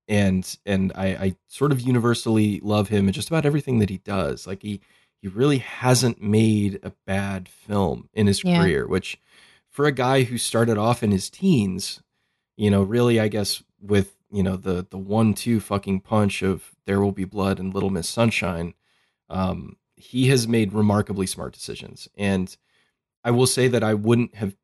and 0.09 0.57
and 0.67 0.93
I, 0.95 1.07
I 1.07 1.37
sort 1.49 1.73
of 1.73 1.81
universally 1.81 2.61
love 2.63 2.89
him 2.89 3.07
in 3.07 3.13
just 3.13 3.29
about 3.29 3.47
everything 3.47 3.79
that 3.79 3.91
he 3.91 3.99
does. 3.99 4.47
Like 4.47 4.63
he 4.63 4.81
he 5.23 5.29
really 5.29 5.59
hasn't 5.59 6.21
made 6.23 6.79
a 6.83 6.93
bad 7.07 7.49
film 7.49 8.09
in 8.13 8.27
his 8.27 8.43
Yeah. 8.45 8.59
career, 8.61 8.87
which 8.87 9.19
for 9.71 9.87
a 9.87 9.93
guy 9.93 10.23
who 10.25 10.39
started 10.39 10.79
off 10.79 11.03
in 11.03 11.11
his 11.11 11.31
teens, 11.31 12.03
you 12.57 12.71
know, 12.71 12.83
really 12.83 13.19
I 13.21 13.29
guess 13.29 13.63
with 13.81 14.17
you 14.31 14.43
know 14.43 14.57
the 14.57 14.87
the 14.91 14.99
one 14.99 15.35
two 15.35 15.61
fucking 15.61 16.01
punch 16.01 16.43
of 16.43 16.73
There 16.85 17.01
Will 17.01 17.13
Be 17.13 17.25
Blood 17.25 17.59
and 17.61 17.73
Little 17.75 17.91
Miss 17.91 18.09
Sunshine. 18.09 18.75
Um, 19.29 19.77
he 19.97 20.29
has 20.29 20.47
made 20.47 20.73
remarkably 20.73 21.27
smart 21.27 21.53
decisions, 21.53 22.09
and 22.17 22.57
I 23.25 23.31
will 23.31 23.47
say 23.47 23.69
that 23.69 23.83
I 23.83 23.95
wouldn't 23.95 24.35
have. 24.35 24.55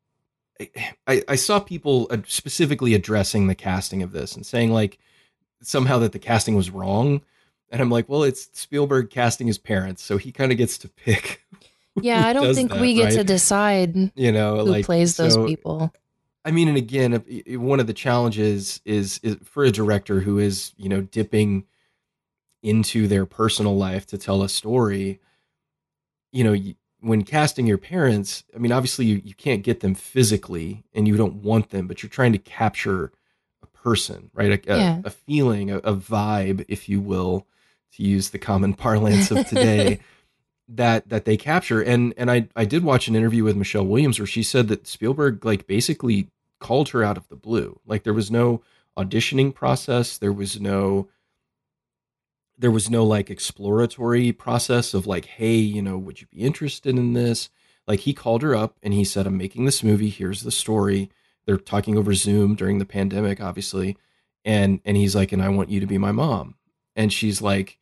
I, 1.07 1.23
I 1.27 1.35
saw 1.35 1.59
people 1.59 2.09
specifically 2.27 2.93
addressing 2.93 3.47
the 3.47 3.55
casting 3.55 4.03
of 4.03 4.11
this 4.11 4.35
and 4.35 4.45
saying 4.45 4.71
like 4.71 4.99
somehow 5.61 5.97
that 5.99 6.11
the 6.11 6.19
casting 6.19 6.55
was 6.55 6.69
wrong, 6.69 7.21
and 7.69 7.81
I'm 7.81 7.89
like, 7.89 8.07
well, 8.07 8.23
it's 8.23 8.49
Spielberg 8.53 9.09
casting 9.09 9.47
his 9.47 9.57
parents, 9.57 10.03
so 10.03 10.17
he 10.17 10.31
kind 10.31 10.51
of 10.51 10.57
gets 10.57 10.77
to 10.79 10.89
pick. 10.89 11.41
Yeah, 12.01 12.25
I 12.25 12.33
don't 12.33 12.55
think 12.55 12.71
that, 12.71 12.81
we 12.81 12.95
get 12.95 13.03
right? 13.03 13.13
to 13.13 13.23
decide. 13.23 13.95
You 14.15 14.31
know, 14.31 14.65
who 14.65 14.71
like 14.71 14.83
plays 14.83 15.15
those 15.15 15.35
so, 15.35 15.45
people. 15.45 15.93
I 16.45 16.51
mean, 16.51 16.67
and 16.67 16.77
again, 16.77 17.23
one 17.47 17.79
of 17.79 17.87
the 17.87 17.93
challenges 17.93 18.81
is, 18.83 19.19
is 19.23 19.37
for 19.43 19.63
a 19.63 19.71
director 19.71 20.19
who 20.19 20.39
is, 20.39 20.73
you 20.75 20.89
know, 20.89 21.01
dipping 21.01 21.65
into 22.63 23.07
their 23.07 23.25
personal 23.25 23.77
life 23.77 24.07
to 24.07 24.17
tell 24.17 24.41
a 24.41 24.49
story. 24.49 25.19
You 26.31 26.43
know, 26.43 26.73
when 27.01 27.23
casting 27.23 27.67
your 27.67 27.77
parents, 27.77 28.45
I 28.55 28.57
mean, 28.57 28.71
obviously 28.71 29.05
you, 29.05 29.21
you 29.23 29.35
can't 29.35 29.61
get 29.61 29.81
them 29.81 29.93
physically 29.93 30.85
and 30.93 31.07
you 31.07 31.17
don't 31.17 31.43
want 31.43 31.69
them, 31.69 31.85
but 31.85 32.01
you're 32.01 32.09
trying 32.09 32.31
to 32.31 32.39
capture 32.39 33.11
a 33.61 33.67
person, 33.67 34.31
right? 34.33 34.53
A, 34.53 34.61
yeah. 34.65 35.01
a, 35.03 35.07
a 35.07 35.09
feeling, 35.09 35.69
a, 35.69 35.77
a, 35.79 35.93
vibe, 35.93 36.63
if 36.69 36.87
you 36.87 37.01
will, 37.01 37.45
to 37.97 38.03
use 38.03 38.29
the 38.29 38.39
common 38.39 38.73
parlance 38.85 39.29
of 39.29 39.45
today. 39.47 39.99
that 40.69 41.09
that 41.09 41.25
they 41.25 41.35
capture 41.35 41.81
and 41.81 42.13
and 42.15 42.31
I 42.31 42.47
I 42.55 42.63
did 42.63 42.85
watch 42.85 43.09
an 43.09 43.17
interview 43.17 43.43
with 43.43 43.57
Michelle 43.57 43.85
Williams 43.85 44.17
where 44.17 44.25
she 44.25 44.41
said 44.41 44.69
that 44.69 44.87
Spielberg 44.87 45.43
like 45.43 45.67
basically 45.67 46.29
called 46.61 46.89
her 46.89 47.03
out 47.03 47.17
of 47.17 47.27
the 47.27 47.35
blue. 47.35 47.81
Like 47.85 48.03
there 48.03 48.13
was 48.13 48.31
no 48.31 48.61
auditioning 48.97 49.53
process, 49.53 50.17
there 50.17 50.31
was 50.31 50.61
no 50.61 51.09
there 52.57 52.71
was 52.71 52.89
no 52.89 53.03
like 53.03 53.29
exploratory 53.29 54.31
process 54.31 54.93
of 54.93 55.07
like 55.07 55.25
hey, 55.25 55.55
you 55.55 55.81
know, 55.81 55.97
would 55.97 56.21
you 56.21 56.27
be 56.27 56.39
interested 56.39 56.97
in 56.97 57.13
this? 57.13 57.49
Like 57.87 58.01
he 58.01 58.13
called 58.13 58.41
her 58.43 58.55
up 58.55 58.77
and 58.81 58.93
he 58.93 59.03
said 59.03 59.27
I'm 59.27 59.37
making 59.37 59.65
this 59.65 59.83
movie, 59.83 60.09
here's 60.09 60.43
the 60.43 60.51
story. 60.51 61.09
They're 61.45 61.57
talking 61.57 61.97
over 61.97 62.13
Zoom 62.13 62.55
during 62.55 62.79
the 62.79 62.85
pandemic 62.85 63.41
obviously. 63.41 63.97
And 64.45 64.79
and 64.85 64.97
he's 64.97 65.15
like 65.15 65.31
and 65.31 65.41
I 65.41 65.49
want 65.49 65.69
you 65.69 65.79
to 65.79 65.87
be 65.87 65.97
my 65.97 66.11
mom. 66.11 66.55
And 66.95 67.11
she's 67.11 67.41
like 67.41 67.79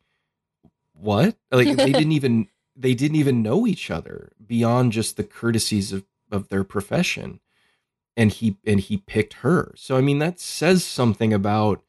what? 0.94 1.36
Like 1.50 1.76
they 1.76 1.92
didn't 1.92 2.12
even 2.12 2.48
they 2.76 2.94
didn't 2.94 3.16
even 3.16 3.42
know 3.42 3.66
each 3.66 3.90
other 3.90 4.32
beyond 4.44 4.92
just 4.92 5.16
the 5.16 5.24
courtesies 5.24 5.92
of, 5.92 6.04
of 6.30 6.48
their 6.48 6.64
profession 6.64 7.40
and 8.16 8.30
he 8.32 8.56
and 8.66 8.80
he 8.80 8.96
picked 8.96 9.34
her 9.34 9.72
so 9.76 9.96
i 9.96 10.00
mean 10.00 10.18
that 10.18 10.40
says 10.40 10.84
something 10.84 11.32
about 11.32 11.82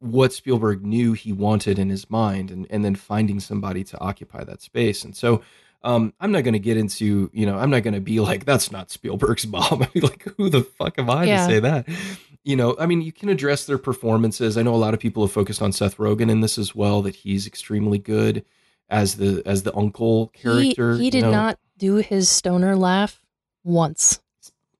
what 0.00 0.32
spielberg 0.32 0.84
knew 0.84 1.12
he 1.12 1.32
wanted 1.32 1.78
in 1.78 1.88
his 1.88 2.08
mind 2.10 2.50
and, 2.50 2.66
and 2.70 2.84
then 2.84 2.94
finding 2.94 3.40
somebody 3.40 3.82
to 3.84 3.98
occupy 4.00 4.44
that 4.44 4.62
space 4.62 5.04
and 5.04 5.16
so 5.16 5.42
um, 5.82 6.12
i'm 6.20 6.32
not 6.32 6.44
going 6.44 6.52
to 6.52 6.58
get 6.58 6.76
into 6.76 7.30
you 7.32 7.46
know 7.46 7.58
i'm 7.58 7.70
not 7.70 7.82
going 7.82 7.94
to 7.94 8.00
be 8.00 8.20
like 8.20 8.44
that's 8.44 8.70
not 8.70 8.90
spielberg's 8.90 9.46
mom 9.48 9.82
i 9.82 9.88
mean 9.94 10.02
like 10.02 10.24
who 10.36 10.48
the 10.48 10.62
fuck 10.62 10.98
am 10.98 11.10
i 11.10 11.24
yeah. 11.24 11.46
to 11.46 11.52
say 11.52 11.60
that 11.60 11.88
you 12.44 12.56
know 12.56 12.76
i 12.78 12.86
mean 12.86 13.00
you 13.00 13.12
can 13.12 13.28
address 13.28 13.66
their 13.66 13.78
performances 13.78 14.56
i 14.56 14.62
know 14.62 14.74
a 14.74 14.76
lot 14.76 14.94
of 14.94 15.00
people 15.00 15.24
have 15.24 15.32
focused 15.32 15.62
on 15.62 15.72
seth 15.72 15.96
rogen 15.96 16.30
in 16.30 16.40
this 16.40 16.58
as 16.58 16.74
well 16.74 17.02
that 17.02 17.16
he's 17.16 17.46
extremely 17.46 17.98
good 17.98 18.44
as 18.90 19.16
the 19.16 19.42
as 19.46 19.62
the 19.62 19.74
uncle 19.74 20.28
character. 20.28 20.94
He, 20.94 21.04
he 21.04 21.10
did 21.10 21.22
know? 21.22 21.30
not 21.30 21.58
do 21.76 21.96
his 21.96 22.28
stoner 22.28 22.76
laugh 22.76 23.20
once. 23.64 24.20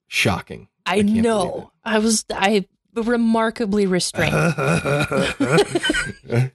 Shocking. 0.06 0.68
I, 0.86 0.98
I 0.98 1.02
know. 1.02 1.70
I 1.84 1.98
was 1.98 2.24
I 2.30 2.66
remarkably 2.94 3.86
restrained. 3.86 4.34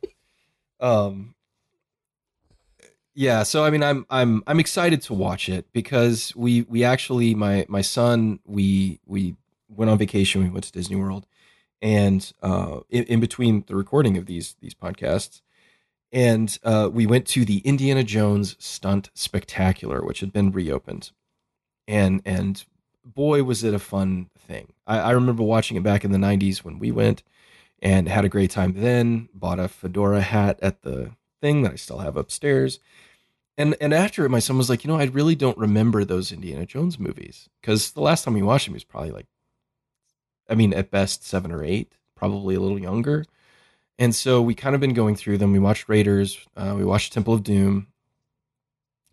um 0.80 1.36
yeah, 3.16 3.44
so 3.44 3.64
I 3.64 3.70
mean 3.70 3.84
I'm 3.84 4.06
I'm 4.10 4.44
I'm 4.48 4.60
excited 4.60 5.02
to 5.04 5.14
watch 5.14 5.50
it 5.50 5.72
because 5.72 6.36
we 6.36 6.64
we 6.64 6.84
actually 6.84 7.36
my 7.36 7.66
my 7.70 7.82
son 7.82 8.40
we 8.46 9.00
we 9.06 9.36
went 9.70 9.92
on 9.92 9.98
vacation, 9.98 10.44
we 10.44 10.50
went 10.50 10.66
to 10.66 10.72
Disney 10.72 10.96
World 10.96 11.28
and 11.82 12.34
uh 12.42 12.80
in, 12.90 13.04
in 13.06 13.20
between 13.20 13.66
the 13.68 13.76
recording 13.76 14.18
of 14.18 14.26
these 14.26 14.56
these 14.62 14.74
podcasts 14.74 15.42
and 16.14 16.60
uh, 16.64 16.90
we 16.94 17.08
went 17.08 17.26
to 17.30 17.44
the 17.44 17.58
Indiana 17.60 18.04
Jones 18.04 18.56
Stunt 18.60 19.10
Spectacular, 19.16 20.06
which 20.06 20.20
had 20.20 20.32
been 20.32 20.52
reopened, 20.52 21.10
and 21.88 22.22
and 22.24 22.64
boy 23.06 23.44
was 23.44 23.64
it 23.64 23.74
a 23.74 23.80
fun 23.80 24.30
thing. 24.38 24.74
I, 24.88 25.00
I 25.00 25.12
remember 25.12 25.44
watching 25.44 25.78
it 25.78 25.84
back 25.84 26.04
in 26.04 26.12
the 26.12 26.18
'90s 26.18 26.60
when 26.60 26.80
we 26.80 26.92
went, 26.92 27.24
and 27.82 28.08
had 28.08 28.26
a 28.26 28.30
great 28.30 28.52
time 28.52 28.74
then. 28.74 29.30
Bought 29.34 29.60
a 29.60 29.68
fedora 29.68 30.22
hat 30.22 30.60
at 30.62 30.82
the 30.82 31.12
thing 31.42 31.64
that 31.64 31.74
I 31.74 31.76
still 31.76 32.00
have 32.00 32.18
upstairs. 32.18 32.80
And 33.58 33.76
and 33.80 33.94
after 33.94 34.26
it, 34.26 34.30
my 34.30 34.40
son 34.40 34.58
was 34.58 34.70
like, 34.70 34.84
you 34.84 34.88
know, 34.88 34.98
I 34.98 35.06
really 35.06 35.36
don't 35.36 35.58
remember 35.58 36.04
those 36.04 36.32
Indiana 36.32 36.66
Jones 36.66 36.98
movies 36.98 37.50
because 37.62 37.92
the 37.92 38.02
last 38.02 38.24
time 38.24 38.34
we 38.34 38.42
watched 38.42 38.66
them, 38.66 38.74
he 38.74 38.78
was 38.78 38.84
probably 38.84 39.12
like, 39.12 39.28
I 40.50 40.56
mean, 40.56 40.74
at 40.74 40.90
best 40.90 41.26
seven 41.26 41.52
or 41.52 41.64
eight, 41.64 41.94
probably 42.16 42.56
a 42.56 42.60
little 42.60 42.80
younger. 42.80 43.26
And 44.00 44.16
so 44.16 44.42
we 44.42 44.56
kind 44.56 44.74
of 44.74 44.82
been 44.82 44.96
going 44.96 45.16
through 45.16 45.38
them. 45.38 45.52
We 45.52 45.60
watched 45.60 45.88
Raiders, 45.88 46.40
uh, 46.56 46.74
we 46.76 46.86
watched 46.86 47.14
Temple 47.14 47.36
of 47.36 47.44
Doom. 47.44 47.88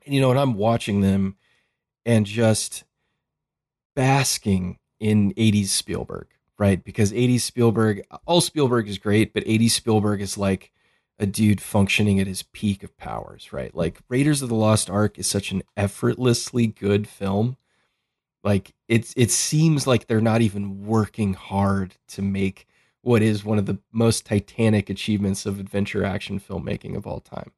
And 0.07 0.15
you 0.15 0.21
know, 0.21 0.31
and 0.31 0.41
I'm 0.41 0.55
watching 0.55 1.03
them 1.03 1.37
and 2.07 2.25
just 2.25 2.85
basking 3.95 4.79
in 4.99 5.33
80s 5.35 5.69
Spielberg, 5.69 6.29
right? 6.59 6.83
Because 6.83 7.13
80s 7.13 7.41
Spielberg, 7.41 8.03
all 8.27 8.41
Spielberg 8.41 8.89
is 8.89 8.99
great, 8.99 9.33
but 9.33 9.45
80s 9.45 9.71
Spielberg 9.71 10.21
is 10.21 10.37
like 10.37 10.71
a 11.19 11.27
dude 11.27 11.61
functioning 11.61 12.19
at 12.19 12.27
his 12.27 12.43
peak 12.43 12.83
of 12.83 12.97
powers, 12.97 13.53
right? 13.53 13.75
Like 13.75 14.01
Raiders 14.09 14.41
of 14.41 14.49
the 14.49 14.55
Lost 14.55 14.89
Ark 14.89 15.19
is 15.19 15.27
such 15.27 15.53
an 15.53 15.63
effortlessly 15.77 16.67
good 16.67 17.07
film. 17.07 17.57
Like 18.43 18.73
it's 18.89 19.13
it 19.17 19.31
seems 19.31 19.87
like 19.87 20.07
they're 20.07 20.23
not 20.23 20.41
even 20.41 20.87
working 20.87 21.35
hard 21.35 21.97
to 22.09 22.23
make 22.23 22.67
what 23.03 23.21
is 23.21 23.45
one 23.45 23.59
of 23.59 23.67
the 23.67 23.79
most 23.93 24.25
titanic 24.25 24.89
achievements 24.89 25.45
of 25.45 25.61
adventure 25.61 26.05
action 26.05 26.41
filmmaking 26.41 26.97
of 26.97 27.07
all 27.07 27.21
time. 27.21 27.51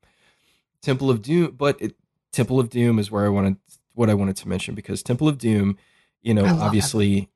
Temple 0.80 1.08
of 1.08 1.22
Doom, 1.22 1.54
but 1.56 1.80
it, 1.80 1.96
Temple 2.32 2.58
of 2.58 2.68
Doom 2.68 2.98
is 2.98 3.10
where 3.10 3.24
I 3.24 3.28
wanted 3.28 3.58
what 3.94 4.10
I 4.10 4.14
wanted 4.14 4.36
to 4.36 4.48
mention 4.48 4.74
because 4.74 5.02
Temple 5.04 5.28
of 5.28 5.38
Doom, 5.38 5.78
you 6.22 6.34
know, 6.34 6.44
obviously 6.44 7.28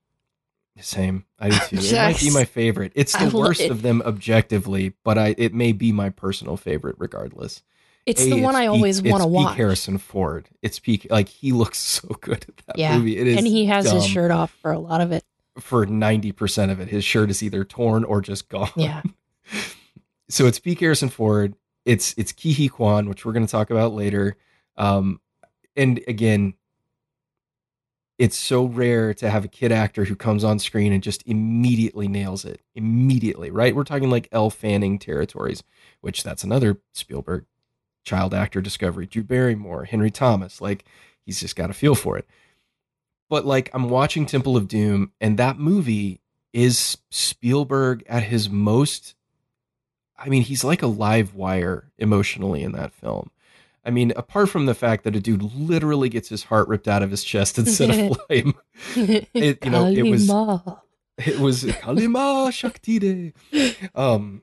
it. 0.77 0.85
same. 0.85 1.25
I 1.39 1.51
do 1.51 1.57
too. 1.57 1.77
It 1.79 1.93
might 1.93 2.21
be 2.21 2.31
my 2.31 2.45
favorite. 2.45 2.93
It's 2.95 3.17
the 3.17 3.37
worst 3.37 3.63
of 3.63 3.83
them 3.83 4.03
objectively, 4.05 4.95
but 5.05 5.19
I 5.19 5.35
it 5.39 5.55
may 5.55 5.73
be 5.73 5.93
my 5.93 6.11
personal 6.11 6.57
favorite 6.57 6.97
regardless. 6.99 7.63
It's 8.07 8.23
a, 8.23 8.31
the 8.31 8.41
one 8.41 8.55
I 8.55 8.67
always 8.67 9.03
want 9.03 9.23
to 9.23 9.27
watch. 9.27 9.57
Harrison 9.57 9.99
Ford. 9.99 10.49
It's 10.63 10.79
peak 10.79 11.09
like 11.11 11.29
he 11.29 11.53
looks 11.53 11.79
so 12.01 12.09
good 12.21 12.45
at 12.49 12.57
that 12.67 12.79
yeah. 12.79 12.97
movie. 12.97 13.19
It 13.19 13.27
is 13.27 13.39
and 13.39 13.47
he 13.47 13.67
has 13.67 13.87
dumb. 13.87 13.97
his 13.97 14.07
shirt 14.07 14.31
off 14.31 14.51
for 14.63 14.71
a 14.71 14.79
lot 14.79 15.01
of 15.01 15.13
it 15.13 15.25
for 15.59 15.87
90% 15.87 16.71
of 16.71 16.81
it. 16.81 16.89
His 16.89 17.05
shirt 17.05 17.31
is 17.31 17.43
either 17.43 17.65
torn 17.65 18.05
or 18.05 18.21
just 18.21 18.49
gone. 18.49 18.71
Yeah. 18.77 19.03
so 20.29 20.47
it's 20.47 20.59
P. 20.59 20.75
Harrison 20.75 21.09
Ford. 21.09 21.55
It's 21.85 22.15
it's 22.17 22.33
Huy 22.33 22.69
Quan, 22.69 23.09
which 23.09 23.25
we're 23.25 23.33
going 23.33 23.47
to 23.47 23.51
talk 23.51 23.71
about 23.71 23.93
later. 23.93 24.37
Um, 24.77 25.21
and 25.77 26.03
again, 26.09 26.55
it's 28.19 28.37
so 28.37 28.65
rare 28.65 29.13
to 29.15 29.29
have 29.29 29.45
a 29.45 29.49
kid 29.49 29.71
actor 29.71 30.05
who 30.05 30.17
comes 30.17 30.43
on 30.43 30.59
screen 30.59 30.93
and 30.93 31.03
just 31.03 31.23
immediately 31.27 32.09
nails 32.09 32.45
it. 32.45 32.63
Immediately, 32.75 33.51
right? 33.51 33.75
We're 33.75 33.85
talking 33.85 34.11
like 34.11 34.29
Elle 34.33 34.51
Fanning 34.51 34.99
territories, 34.99 35.63
which 36.01 36.23
that's 36.23 36.45
another 36.45 36.81
Spielberg 36.93 37.45
child 38.05 38.33
actor 38.33 38.63
discovery. 38.63 39.07
Drew 39.07 39.23
Barrymore, 39.23 39.85
Henry 39.85 40.11
Thomas, 40.11 40.61
like 40.61 40.85
he's 41.21 41.41
just 41.41 41.57
got 41.57 41.71
a 41.71 41.75
feel 41.75 41.95
for 41.95 42.17
it. 42.17 42.27
But 43.29 43.45
like 43.45 43.69
I'm 43.75 43.91
watching 43.91 44.25
Temple 44.25 44.57
of 44.57 44.69
Doom, 44.69 45.13
and 45.21 45.39
that 45.39 45.59
movie 45.59 46.21
is 46.53 46.97
Spielberg 47.11 48.03
at 48.09 48.23
his 48.23 48.49
most. 48.49 49.15
I 50.19 50.31
mean, 50.31 50.43
he's 50.43 50.65
like 50.65 50.81
a 50.81 50.87
live 50.87 51.35
wire 51.35 51.91
emotionally 51.99 52.63
in 52.63 52.73
that 52.73 52.95
film. 52.95 53.31
I 53.87 53.91
mean, 53.91 54.13
apart 54.17 54.49
from 54.49 54.67
the 54.67 54.75
fact 54.75 55.05
that 55.05 55.15
a 55.15 55.21
dude 55.21 55.43
literally 55.43 56.09
gets 56.09 56.29
his 56.29 56.45
heart 56.45 56.69
ripped 56.69 56.89
out 56.89 57.03
of 57.03 57.11
his 57.11 57.23
chest 57.23 57.59
instead 57.59 57.91
of 57.91 58.19
flame, 58.27 58.55
it, 58.97 59.65
you 59.65 59.71
know, 59.71 59.87
it 59.87 60.03
was 60.03 60.29
it 61.19 61.39
was 61.39 61.65
Kalima 61.65 62.53
Shakti 62.53 63.33
Um, 63.95 64.43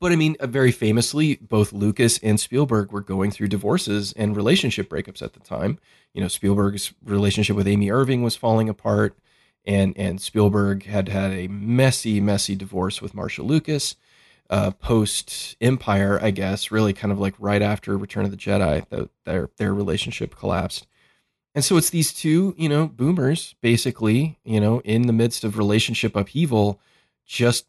but 0.00 0.12
I 0.12 0.16
mean, 0.16 0.36
uh, 0.40 0.46
very 0.46 0.72
famously, 0.72 1.36
both 1.36 1.72
Lucas 1.72 2.18
and 2.18 2.40
Spielberg 2.40 2.90
were 2.90 3.02
going 3.02 3.30
through 3.30 3.48
divorces 3.48 4.12
and 4.14 4.34
relationship 4.34 4.88
breakups 4.88 5.22
at 5.22 5.34
the 5.34 5.40
time. 5.40 5.78
You 6.14 6.22
know, 6.22 6.28
Spielberg's 6.28 6.94
relationship 7.04 7.54
with 7.54 7.68
Amy 7.68 7.90
Irving 7.90 8.22
was 8.22 8.34
falling 8.34 8.68
apart, 8.68 9.18
and 9.64 9.96
and 9.96 10.20
Spielberg 10.20 10.84
had 10.84 11.08
had 11.08 11.32
a 11.32 11.48
messy, 11.48 12.20
messy 12.20 12.56
divorce 12.56 13.02
with 13.02 13.14
Marcia 13.14 13.42
Lucas. 13.42 13.96
Uh, 14.50 14.72
post 14.72 15.56
Empire, 15.60 16.18
I 16.20 16.32
guess, 16.32 16.72
really 16.72 16.92
kind 16.92 17.12
of 17.12 17.20
like 17.20 17.34
right 17.38 17.62
after 17.62 17.96
Return 17.96 18.24
of 18.24 18.32
the 18.32 18.36
Jedi, 18.36 18.84
the, 18.88 19.08
their 19.24 19.48
their 19.58 19.72
relationship 19.72 20.34
collapsed. 20.34 20.88
And 21.54 21.64
so 21.64 21.76
it's 21.76 21.90
these 21.90 22.12
two, 22.12 22.54
you 22.58 22.68
know, 22.68 22.88
boomers 22.88 23.54
basically, 23.60 24.38
you 24.44 24.60
know, 24.60 24.80
in 24.80 25.06
the 25.06 25.12
midst 25.12 25.44
of 25.44 25.56
relationship 25.56 26.16
upheaval, 26.16 26.80
just 27.24 27.66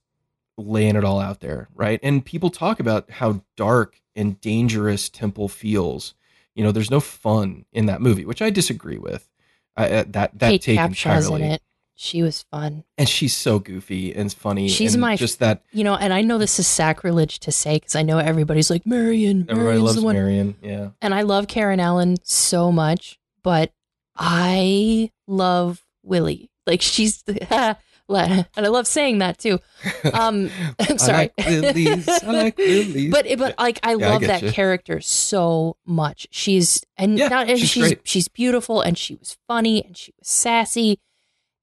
laying 0.58 0.96
it 0.96 1.04
all 1.04 1.20
out 1.20 1.40
there, 1.40 1.68
right? 1.76 2.00
And 2.04 2.26
people 2.26 2.50
talk 2.50 2.80
about 2.80 3.10
how 3.10 3.44
dark 3.56 4.02
and 4.16 4.40
dangerous 4.42 5.10
Temple 5.10 5.50
feels. 5.50 6.14
You 6.56 6.64
know, 6.64 6.72
there's 6.72 6.92
no 6.92 7.00
fun 7.00 7.66
in 7.72 7.86
that 7.86 8.02
movie, 8.02 8.26
which 8.26 8.42
I 8.42 8.50
disagree 8.50 8.98
with. 8.98 9.30
I, 9.78 9.90
uh, 9.90 10.04
that 10.10 10.38
that 10.40 10.50
Kate 10.50 10.62
take 10.62 10.78
Capshaw's 10.78 11.28
entirely. 11.28 11.60
She 12.04 12.24
was 12.24 12.42
fun. 12.50 12.84
and 12.98 13.08
she's 13.08 13.38
so 13.38 13.60
goofy 13.60 14.12
and 14.16 14.34
funny. 14.34 14.68
She's 14.70 14.96
and 14.96 15.02
my 15.02 15.16
just 15.18 15.38
that 15.40 15.62
You 15.72 15.84
know, 15.84 15.96
and 15.96 16.12
I 16.12 16.22
know 16.22 16.40
this 16.40 16.58
is 16.58 16.66
sacrilege 16.66 17.40
to 17.42 17.52
say 17.52 17.76
because 17.76 17.96
I 17.96 18.02
know 18.02 18.18
everybody's 18.18 18.72
like 18.72 18.88
Marion. 18.88 19.42
everybody 19.48 19.60
Marion's 19.64 19.84
loves 19.84 19.96
the 19.98 20.02
one. 20.02 20.16
Marion. 20.16 20.56
Yeah, 20.64 20.90
and 21.02 21.14
I 21.14 21.22
love 21.22 21.48
Karen 21.48 21.80
Allen 21.80 22.18
so 22.24 22.72
much, 22.72 23.20
but 23.44 23.72
I 24.18 25.12
love 25.28 25.84
Willie. 26.04 26.50
Like 26.66 26.82
she's 26.82 27.24
and 27.54 27.78
I 28.10 28.68
love 28.68 28.88
saying 28.88 29.20
that 29.20 29.38
too. 29.38 29.60
Um, 30.14 30.50
I'm 30.80 30.98
sorry. 30.98 31.30
I 31.40 31.44
like 31.60 31.62
Willie's. 31.76 32.08
I 32.10 32.32
like 32.32 32.58
Willie's. 32.58 33.12
but 33.12 33.26
but 33.38 33.56
like 33.60 33.80
I 33.84 33.92
Yeah, 33.96 34.10
love 34.10 34.22
get 34.22 34.28
that 34.28 34.42
you. 34.44 34.52
character 34.52 35.00
so 35.02 35.78
much. 35.86 36.28
She's 36.32 36.84
and 36.98 37.18
Yeah, 37.18 37.28
not 37.28 37.48
and 37.50 37.60
she's 37.60 37.70
she's 37.70 37.94
she's 38.04 38.28
beautiful 38.28 38.82
and 38.82 38.98
she 38.98 39.16
was 39.16 39.38
funny 39.48 39.84
and 39.84 39.96
she 39.96 40.14
was 40.20 40.28
sassy. 40.28 41.00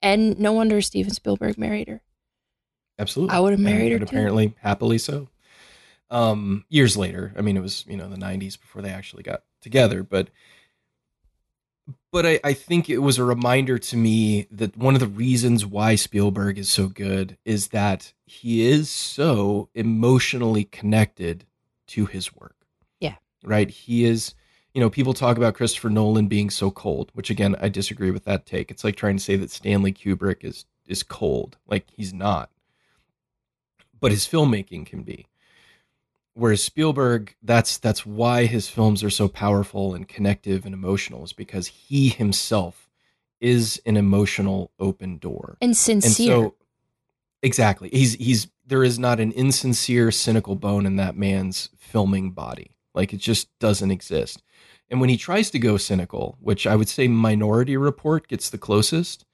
And 0.02 0.38
no 0.38 0.52
wonder 0.52 0.80
Steven 0.80 1.12
Spielberg 1.12 1.58
married 1.58 1.88
her. 1.88 2.02
Absolutely. 2.98 3.34
I 3.34 3.40
would 3.40 3.52
have 3.52 3.60
married 3.60 3.92
her 3.92 3.98
and 3.98 4.08
too. 4.08 4.14
apparently 4.14 4.54
happily 4.60 4.98
so. 4.98 5.28
Um, 6.10 6.64
years 6.68 6.96
later, 6.96 7.32
I 7.36 7.42
mean, 7.42 7.56
it 7.56 7.62
was 7.62 7.84
you 7.86 7.96
know 7.96 8.08
the 8.08 8.16
'90s 8.16 8.58
before 8.58 8.82
they 8.82 8.90
actually 8.90 9.22
got 9.22 9.42
together, 9.60 10.02
but 10.02 10.28
but 12.10 12.26
I, 12.26 12.40
I 12.42 12.52
think 12.54 12.88
it 12.88 12.98
was 12.98 13.18
a 13.18 13.24
reminder 13.24 13.78
to 13.78 13.96
me 13.96 14.46
that 14.50 14.76
one 14.76 14.94
of 14.94 15.00
the 15.00 15.06
reasons 15.06 15.66
why 15.66 15.94
Spielberg 15.94 16.58
is 16.58 16.68
so 16.68 16.88
good 16.88 17.36
is 17.44 17.68
that 17.68 18.12
he 18.24 18.66
is 18.66 18.90
so 18.90 19.68
emotionally 19.74 20.64
connected 20.64 21.44
to 21.88 22.06
his 22.06 22.34
work. 22.34 22.56
Yeah. 23.00 23.16
Right. 23.44 23.70
He 23.70 24.04
is. 24.04 24.34
You 24.78 24.84
know, 24.84 24.90
people 24.90 25.12
talk 25.12 25.36
about 25.36 25.56
Christopher 25.56 25.90
Nolan 25.90 26.28
being 26.28 26.50
so 26.50 26.70
cold, 26.70 27.10
which 27.14 27.30
again 27.30 27.56
I 27.60 27.68
disagree 27.68 28.12
with 28.12 28.22
that 28.26 28.46
take. 28.46 28.70
It's 28.70 28.84
like 28.84 28.94
trying 28.94 29.16
to 29.16 29.22
say 29.22 29.34
that 29.34 29.50
Stanley 29.50 29.92
Kubrick 29.92 30.44
is 30.44 30.66
is 30.86 31.02
cold. 31.02 31.56
Like 31.66 31.86
he's 31.90 32.14
not 32.14 32.50
but 34.00 34.12
his 34.12 34.26
filmmaking 34.26 34.86
can 34.86 35.02
be. 35.02 35.26
Whereas 36.34 36.62
Spielberg, 36.62 37.34
that's 37.42 37.78
that's 37.78 38.06
why 38.06 38.46
his 38.46 38.68
films 38.68 39.02
are 39.02 39.10
so 39.10 39.26
powerful 39.26 39.94
and 39.94 40.06
connective 40.06 40.64
and 40.64 40.74
emotional, 40.74 41.24
is 41.24 41.32
because 41.32 41.66
he 41.66 42.08
himself 42.08 42.88
is 43.40 43.80
an 43.86 43.96
emotional 43.96 44.70
open 44.78 45.18
door. 45.18 45.58
And 45.60 45.70
And 45.70 45.76
sincere. 45.76 46.26
so 46.26 46.54
exactly. 47.42 47.88
He's 47.88 48.14
he's 48.14 48.48
there 48.64 48.84
is 48.84 48.98
not 48.98 49.18
an 49.18 49.32
insincere, 49.32 50.12
cynical 50.12 50.54
bone 50.54 50.86
in 50.86 50.96
that 50.96 51.16
man's 51.16 51.70
filming 51.76 52.30
body. 52.30 52.70
Like 52.94 53.12
it 53.12 53.18
just 53.18 53.48
doesn't 53.58 53.90
exist. 53.90 54.42
And 54.90 55.00
when 55.00 55.10
he 55.10 55.16
tries 55.16 55.50
to 55.50 55.58
go 55.58 55.76
cynical, 55.76 56.36
which 56.40 56.66
I 56.66 56.74
would 56.76 56.88
say 56.88 57.08
Minority 57.08 57.76
Report 57.76 58.26
gets 58.28 58.48
the 58.50 58.58
closest, 58.58 59.24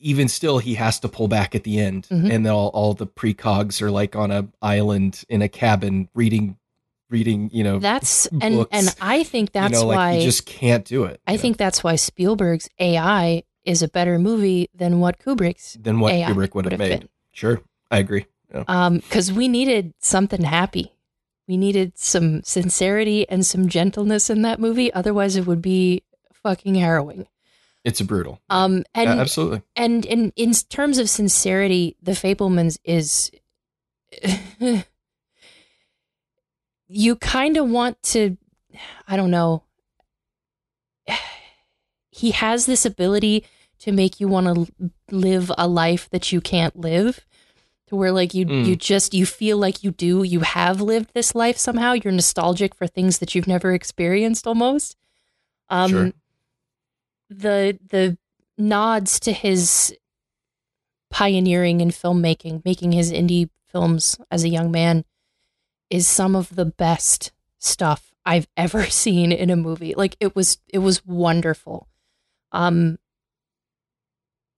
even 0.00 0.26
still 0.28 0.58
he 0.58 0.74
has 0.74 0.98
to 1.00 1.08
pull 1.08 1.28
back 1.28 1.54
at 1.54 1.62
the 1.62 1.78
end 1.78 2.08
Mhm. 2.10 2.30
and 2.32 2.46
all, 2.48 2.68
all 2.68 2.94
the 2.94 3.06
precogs 3.06 3.80
are 3.80 3.90
like 3.90 4.16
on 4.16 4.30
a 4.32 4.48
island 4.60 5.22
in 5.28 5.42
a 5.42 5.48
cabin 5.48 6.08
reading 6.14 6.56
reading, 7.10 7.50
you 7.52 7.62
know, 7.62 7.78
that's 7.78 8.24
and 8.40 8.54
books, 8.56 8.70
and 8.72 8.94
I 8.98 9.22
think 9.22 9.52
that's 9.52 9.74
you 9.74 9.80
know, 9.80 9.86
like 9.86 9.96
why 9.96 10.14
he 10.16 10.24
just 10.24 10.46
can't 10.46 10.82
do 10.84 11.04
it. 11.04 11.20
I 11.26 11.32
you 11.32 11.36
know, 11.38 11.42
think 11.42 11.56
that's 11.58 11.84
why 11.84 11.94
Spielberg's 11.96 12.70
AI 12.80 13.42
is 13.64 13.82
a 13.82 13.88
better 13.88 14.18
movie 14.18 14.70
than 14.74 14.98
what 14.98 15.18
Kubrick's 15.18 15.76
than 15.78 16.00
what 16.00 16.14
AI 16.14 16.30
Kubrick 16.30 16.54
would 16.54 16.64
have 16.72 16.78
made. 16.78 17.00
been. 17.00 17.08
Sure. 17.30 17.60
I 17.90 17.98
agree. 17.98 18.24
Yeah. 18.52 18.64
um 18.66 18.96
because 18.98 19.30
we 19.30 19.46
needed 19.46 19.92
something 20.00 20.42
happy 20.42 20.92
we 21.48 21.56
needed 21.56 21.98
some 21.98 22.42
sincerity 22.44 23.28
and 23.28 23.44
some 23.44 23.68
gentleness 23.68 24.30
in 24.30 24.42
that 24.42 24.60
movie 24.60 24.92
otherwise 24.92 25.36
it 25.36 25.46
would 25.46 25.60
be 25.62 26.02
fucking 26.32 26.74
harrowing 26.76 27.26
It's 27.84 28.00
a 28.00 28.04
brutal. 28.04 28.40
um 28.50 28.84
and 28.94 29.08
yeah, 29.10 29.16
absolutely. 29.20 29.62
and 29.76 30.04
in 30.04 30.32
in 30.36 30.52
terms 30.52 30.98
of 30.98 31.08
sincerity 31.10 31.96
the 32.02 32.12
fabelmans 32.12 32.78
is 32.84 33.30
you 36.88 37.16
kind 37.16 37.56
of 37.56 37.68
want 37.68 38.00
to 38.02 38.36
i 39.08 39.16
don't 39.16 39.30
know 39.30 39.62
he 42.10 42.30
has 42.32 42.66
this 42.66 42.84
ability 42.84 43.44
to 43.78 43.90
make 43.92 44.20
you 44.20 44.28
want 44.28 44.46
to 44.46 44.90
live 45.10 45.50
a 45.58 45.66
life 45.66 46.08
that 46.10 46.30
you 46.32 46.40
can't 46.40 46.78
live 46.78 47.20
to 47.92 47.96
where 47.96 48.10
like 48.10 48.32
you 48.32 48.46
Mm. 48.46 48.64
you 48.66 48.74
just 48.74 49.12
you 49.12 49.26
feel 49.26 49.58
like 49.58 49.84
you 49.84 49.90
do 49.90 50.22
you 50.22 50.40
have 50.40 50.80
lived 50.80 51.10
this 51.12 51.34
life 51.34 51.58
somehow 51.58 51.92
you're 51.92 52.10
nostalgic 52.12 52.74
for 52.74 52.86
things 52.86 53.18
that 53.18 53.34
you've 53.34 53.46
never 53.46 53.72
experienced 53.74 54.46
almost 54.46 54.96
um 55.68 55.90
Sure. 55.90 56.12
the 57.28 57.78
the 57.90 58.16
nods 58.56 59.20
to 59.20 59.32
his 59.32 59.94
pioneering 61.10 61.80
in 61.82 61.88
filmmaking 61.90 62.64
making 62.64 62.92
his 62.92 63.12
indie 63.12 63.50
films 63.66 64.16
as 64.30 64.42
a 64.44 64.48
young 64.48 64.70
man 64.70 65.04
is 65.90 66.06
some 66.06 66.34
of 66.34 66.56
the 66.56 66.64
best 66.64 67.30
stuff 67.58 68.14
I've 68.24 68.48
ever 68.56 68.84
seen 68.86 69.32
in 69.32 69.50
a 69.50 69.56
movie. 69.56 69.94
Like 69.94 70.16
it 70.20 70.34
was 70.34 70.58
it 70.68 70.78
was 70.78 71.04
wonderful. 71.04 71.88
Um 72.52 72.98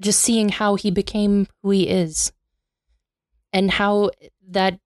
just 0.01 0.21
seeing 0.21 0.49
how 0.51 0.75
he 0.77 0.91
became 0.91 1.47
who 1.63 1.71
he 1.71 1.89
is 1.89 2.33
and 3.55 3.71
how 3.71 4.11
that 4.49 4.79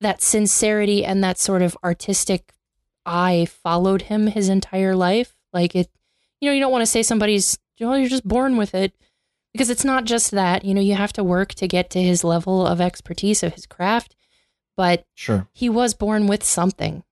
that 0.00 0.22
sincerity 0.22 1.04
and 1.04 1.24
that 1.24 1.38
sort 1.38 1.62
of 1.62 1.76
artistic 1.82 2.52
eye 3.06 3.46
followed 3.50 4.02
him 4.02 4.26
his 4.28 4.48
entire 4.48 4.94
life. 4.94 5.34
Like 5.52 5.74
it 5.74 5.88
you 6.40 6.48
know, 6.50 6.54
you 6.54 6.60
don't 6.60 6.72
want 6.72 6.82
to 6.82 6.86
say 6.86 7.02
somebody's 7.02 7.58
you 7.78 7.86
know, 7.86 7.94
you're 7.94 8.08
just 8.08 8.28
born 8.28 8.56
with 8.56 8.74
it 8.74 8.92
because 9.52 9.70
it's 9.70 9.84
not 9.84 10.04
just 10.04 10.30
that. 10.30 10.64
You 10.64 10.74
know, 10.74 10.80
you 10.80 10.94
have 10.94 11.12
to 11.14 11.24
work 11.24 11.54
to 11.54 11.66
get 11.66 11.90
to 11.90 12.02
his 12.02 12.22
level 12.22 12.64
of 12.66 12.80
expertise 12.80 13.42
of 13.42 13.54
his 13.54 13.66
craft, 13.66 14.14
but 14.76 15.04
Sure. 15.14 15.48
he 15.52 15.68
was 15.68 15.94
born 15.94 16.26
with 16.28 16.44
something. 16.44 17.02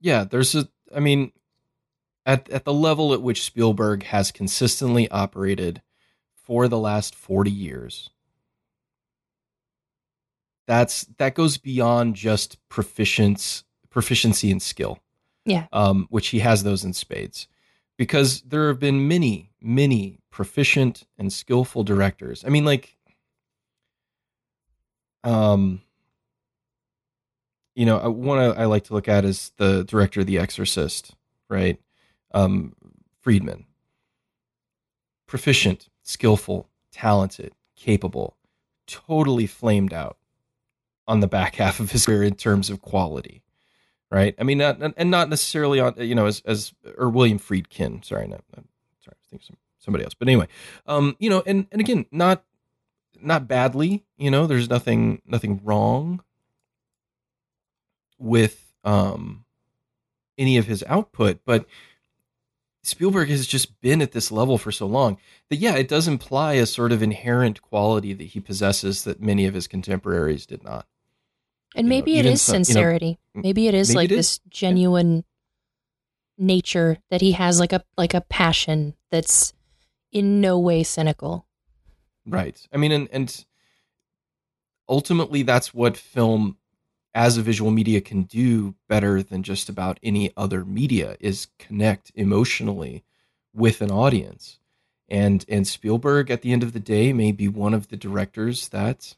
Yeah, 0.00 0.24
there's 0.24 0.54
a 0.54 0.68
I 0.94 1.00
mean 1.00 1.32
at 2.24 2.48
at 2.50 2.64
the 2.64 2.72
level 2.72 3.12
at 3.12 3.22
which 3.22 3.42
Spielberg 3.42 4.04
has 4.04 4.30
consistently 4.30 5.10
operated 5.10 5.82
for 6.34 6.68
the 6.68 6.78
last 6.78 7.14
40 7.14 7.50
years. 7.50 8.10
That's 10.70 11.02
that 11.18 11.34
goes 11.34 11.58
beyond 11.58 12.14
just 12.14 12.56
proficiency 12.68 13.64
proficiency 13.90 14.52
and 14.52 14.62
skill. 14.62 15.00
Yeah. 15.44 15.66
Um 15.72 16.06
which 16.10 16.28
he 16.28 16.38
has 16.38 16.62
those 16.62 16.84
in 16.84 16.92
spades. 16.92 17.48
Because 17.98 18.42
there 18.42 18.68
have 18.68 18.78
been 18.78 19.08
many, 19.08 19.50
many 19.60 20.20
proficient 20.30 21.08
and 21.18 21.32
skillful 21.32 21.82
directors. 21.82 22.44
I 22.46 22.50
mean 22.50 22.64
like 22.64 22.96
um 25.24 25.82
you 27.74 27.84
know, 27.84 28.00
uh, 28.00 28.10
one 28.10 28.38
I, 28.38 28.62
I 28.62 28.64
like 28.66 28.84
to 28.84 28.94
look 28.94 29.08
at 29.08 29.24
is 29.24 29.50
the 29.56 29.82
director 29.82 30.20
of 30.20 30.26
The 30.26 30.38
Exorcist, 30.38 31.16
right? 31.48 31.80
Um, 32.32 32.76
Friedman. 33.22 33.64
Proficient, 35.26 35.88
skillful, 36.02 36.68
talented, 36.92 37.54
capable, 37.74 38.36
totally 38.86 39.46
flamed 39.46 39.92
out 39.92 40.18
on 41.10 41.18
the 41.18 41.26
back 41.26 41.56
half 41.56 41.80
of 41.80 41.90
his 41.90 42.06
career 42.06 42.22
in 42.22 42.36
terms 42.36 42.70
of 42.70 42.80
quality, 42.80 43.42
right? 44.12 44.32
I 44.38 44.44
mean, 44.44 44.58
not 44.58 44.80
and 44.96 45.10
not 45.10 45.28
necessarily 45.28 45.80
on 45.80 45.94
you 45.98 46.14
know 46.14 46.26
as 46.26 46.40
as 46.46 46.72
or 46.96 47.10
William 47.10 47.40
Friedkin. 47.40 48.04
Sorry, 48.04 48.28
not, 48.28 48.44
not 48.54 48.64
sorry, 49.04 49.16
I 49.16 49.26
think 49.28 49.42
some, 49.42 49.56
somebody 49.80 50.04
else. 50.04 50.14
But 50.14 50.28
anyway, 50.28 50.46
um, 50.86 51.16
you 51.18 51.28
know, 51.28 51.42
and 51.44 51.66
and 51.72 51.80
again, 51.80 52.06
not 52.12 52.44
not 53.20 53.48
badly. 53.48 54.04
You 54.18 54.30
know, 54.30 54.46
there's 54.46 54.70
nothing 54.70 55.20
nothing 55.26 55.60
wrong 55.64 56.22
with 58.16 58.72
um 58.84 59.44
any 60.38 60.58
of 60.58 60.66
his 60.66 60.84
output, 60.86 61.40
but 61.44 61.66
Spielberg 62.84 63.30
has 63.30 63.48
just 63.48 63.80
been 63.80 64.00
at 64.00 64.12
this 64.12 64.30
level 64.30 64.58
for 64.58 64.70
so 64.70 64.86
long 64.86 65.18
that 65.48 65.56
yeah, 65.56 65.74
it 65.74 65.88
does 65.88 66.06
imply 66.06 66.54
a 66.54 66.66
sort 66.66 66.92
of 66.92 67.02
inherent 67.02 67.60
quality 67.62 68.12
that 68.12 68.28
he 68.28 68.38
possesses 68.38 69.02
that 69.02 69.20
many 69.20 69.44
of 69.44 69.54
his 69.54 69.66
contemporaries 69.66 70.46
did 70.46 70.62
not. 70.62 70.86
And 71.76 71.86
You 71.86 71.90
know, 71.90 71.96
maybe 71.96 72.16
it 72.16 72.20
even 72.20 72.32
is 72.32 72.42
some- 72.42 72.54
you 72.54 72.58
know, 72.58 72.64
sincerity. 72.64 73.18
maybe 73.34 73.68
it 73.68 73.74
is 73.74 73.88
maybe 73.90 73.96
like 73.96 74.10
it 74.10 74.16
this 74.16 74.40
genuine 74.48 75.24
nature 76.38 76.98
that 77.10 77.20
he 77.20 77.32
has 77.32 77.60
like 77.60 77.72
a 77.72 77.84
like 77.96 78.14
a 78.14 78.20
passion 78.22 78.94
that's 79.10 79.52
in 80.12 80.40
no 80.40 80.58
way 80.58 80.82
cynical. 80.82 81.46
Right. 82.26 82.66
I 82.72 82.76
mean, 82.76 82.92
and, 82.92 83.08
and 83.12 83.44
ultimately, 84.88 85.42
that's 85.42 85.72
what 85.74 85.96
film 85.96 86.56
as 87.14 87.36
a 87.36 87.42
visual 87.42 87.70
media 87.70 88.00
can 88.00 88.22
do 88.22 88.74
better 88.88 89.22
than 89.22 89.42
just 89.42 89.68
about 89.68 89.98
any 90.02 90.32
other 90.36 90.64
media 90.64 91.16
is 91.20 91.48
connect 91.58 92.12
emotionally 92.14 93.04
with 93.52 93.80
an 93.82 93.90
audience. 93.90 94.58
and 95.08 95.44
and 95.48 95.66
Spielberg 95.66 96.30
at 96.30 96.42
the 96.42 96.52
end 96.52 96.62
of 96.62 96.72
the 96.72 96.78
day 96.80 97.12
may 97.12 97.32
be 97.32 97.48
one 97.48 97.74
of 97.74 97.88
the 97.88 97.96
directors 97.96 98.68
that 98.68 99.16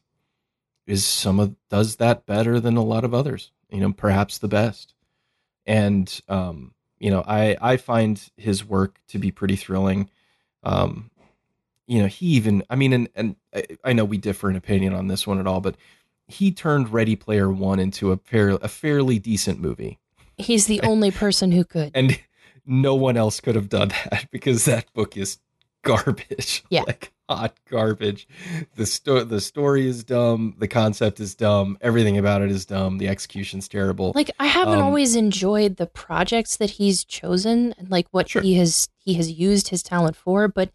is 0.85 1.05
some 1.05 1.39
of 1.39 1.55
does 1.69 1.97
that 1.97 2.25
better 2.25 2.59
than 2.59 2.77
a 2.77 2.83
lot 2.83 3.03
of 3.03 3.13
others. 3.13 3.51
You 3.69 3.81
know, 3.81 3.93
perhaps 3.93 4.37
the 4.37 4.47
best. 4.47 4.93
And 5.65 6.21
um, 6.27 6.73
you 6.99 7.09
know, 7.09 7.23
I 7.25 7.57
I 7.61 7.77
find 7.77 8.21
his 8.37 8.65
work 8.65 8.99
to 9.09 9.19
be 9.19 9.31
pretty 9.31 9.55
thrilling. 9.55 10.09
Um, 10.63 11.11
you 11.87 12.01
know, 12.01 12.07
he 12.07 12.27
even 12.27 12.63
I 12.69 12.75
mean, 12.75 12.93
and 12.93 13.09
and 13.15 13.35
I, 13.53 13.65
I 13.83 13.93
know 13.93 14.05
we 14.05 14.17
differ 14.17 14.49
in 14.49 14.55
opinion 14.55 14.93
on 14.93 15.07
this 15.07 15.25
one 15.25 15.39
at 15.39 15.47
all, 15.47 15.61
but 15.61 15.75
he 16.27 16.51
turned 16.51 16.93
Ready 16.93 17.15
Player 17.15 17.49
One 17.49 17.79
into 17.79 18.11
a 18.11 18.17
fair 18.17 18.49
a 18.49 18.67
fairly 18.67 19.19
decent 19.19 19.59
movie. 19.59 19.99
He's 20.37 20.65
the 20.65 20.81
only 20.81 21.11
person 21.11 21.51
who 21.51 21.63
could. 21.63 21.91
And 21.93 22.19
no 22.65 22.95
one 22.95 23.17
else 23.17 23.39
could 23.39 23.55
have 23.55 23.69
done 23.69 23.89
that 23.89 24.27
because 24.31 24.65
that 24.65 24.91
book 24.93 25.17
is 25.17 25.37
garbage. 25.83 26.63
Yeah. 26.69 26.81
like 26.87 27.11
hot 27.29 27.55
garbage. 27.69 28.27
The 28.75 28.85
sto- 28.85 29.23
the 29.23 29.39
story 29.39 29.87
is 29.87 30.03
dumb, 30.03 30.55
the 30.57 30.67
concept 30.67 31.19
is 31.19 31.35
dumb, 31.35 31.77
everything 31.81 32.17
about 32.17 32.41
it 32.41 32.51
is 32.51 32.65
dumb, 32.65 32.97
the 32.97 33.07
execution's 33.07 33.67
terrible. 33.67 34.11
Like 34.15 34.31
I 34.39 34.47
haven't 34.47 34.79
Um, 34.79 34.83
always 34.85 35.15
enjoyed 35.15 35.77
the 35.77 35.85
projects 35.87 36.57
that 36.57 36.71
he's 36.71 37.03
chosen 37.05 37.73
and 37.77 37.89
like 37.89 38.07
what 38.11 38.29
Sure. 38.29 38.41
he 38.41 38.55
has 38.55 38.87
he 38.97 39.13
has 39.15 39.31
used 39.31 39.69
his 39.69 39.83
talent 39.83 40.15
for, 40.15 40.47
but 40.47 40.71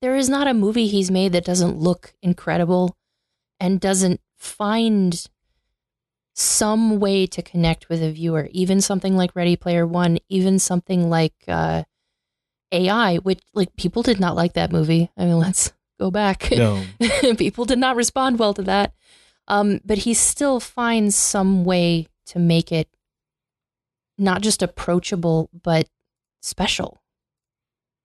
there 0.00 0.16
is 0.16 0.28
not 0.28 0.46
a 0.48 0.54
movie 0.54 0.86
he's 0.86 1.10
made 1.10 1.32
that 1.32 1.44
doesn't 1.44 1.78
look 1.78 2.14
incredible 2.22 2.96
and 3.60 3.80
doesn't 3.80 4.20
find 4.38 5.26
some 6.34 6.98
way 6.98 7.26
to 7.26 7.42
connect 7.42 7.88
with 7.88 8.02
a 8.02 8.10
viewer. 8.10 8.48
Even 8.52 8.80
something 8.80 9.16
like 9.16 9.36
Ready 9.36 9.56
Player 9.56 9.86
One, 9.86 10.18
even 10.28 10.58
something 10.58 11.10
like 11.10 11.34
uh, 11.46 11.84
AI, 12.72 13.16
which 13.16 13.40
like 13.54 13.74
people 13.76 14.02
did 14.02 14.18
not 14.18 14.34
like 14.36 14.54
that 14.54 14.72
movie. 14.72 15.10
I 15.16 15.24
mean, 15.26 15.38
let's 15.38 15.72
go 16.00 16.10
back. 16.10 16.48
no. 16.50 16.82
people 17.38 17.64
did 17.64 17.78
not 17.78 17.96
respond 17.96 18.38
well 18.38 18.54
to 18.54 18.62
that. 18.62 18.94
Um, 19.48 19.80
but 19.84 19.98
he 19.98 20.14
still 20.14 20.60
finds 20.60 21.14
some 21.16 21.64
way 21.64 22.08
to 22.26 22.38
make 22.38 22.72
it 22.72 22.88
not 24.18 24.40
just 24.40 24.62
approachable, 24.62 25.50
but 25.62 25.88
special. 26.40 27.02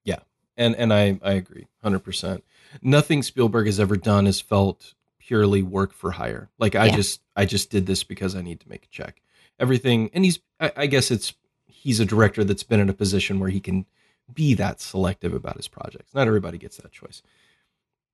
Yeah. 0.04 0.18
And 0.56 0.74
and 0.76 0.92
I 0.92 1.18
I 1.22 1.32
agree 1.32 1.68
100%. 1.84 2.42
Nothing 2.82 3.22
Spielberg 3.22 3.66
has 3.66 3.80
ever 3.80 3.96
done 3.96 4.26
has 4.26 4.40
felt 4.40 4.94
purely 5.18 5.62
work 5.62 5.92
for 5.92 6.12
hire. 6.12 6.50
Like 6.58 6.74
I 6.74 6.86
Yeah. 6.86 6.96
just 6.96 7.20
I 7.36 7.44
just 7.44 7.70
did 7.70 7.86
this 7.86 8.04
because 8.04 8.34
I 8.34 8.42
need 8.42 8.60
to 8.60 8.68
make 8.68 8.84
a 8.84 8.88
check. 8.88 9.22
Everything 9.58 10.10
and 10.12 10.24
he's 10.24 10.40
I, 10.60 10.72
I 10.76 10.86
guess 10.86 11.10
it's 11.10 11.34
he's 11.66 12.00
a 12.00 12.04
director 12.04 12.42
that's 12.44 12.64
been 12.64 12.80
in 12.80 12.88
a 12.88 12.94
position 12.94 13.38
where 13.38 13.50
he 13.50 13.60
can 13.60 13.86
be 14.32 14.54
that 14.54 14.80
selective 14.80 15.34
about 15.34 15.56
his 15.56 15.68
projects. 15.68 16.14
Not 16.14 16.26
everybody 16.26 16.58
gets 16.58 16.76
that 16.78 16.92
choice. 16.92 17.22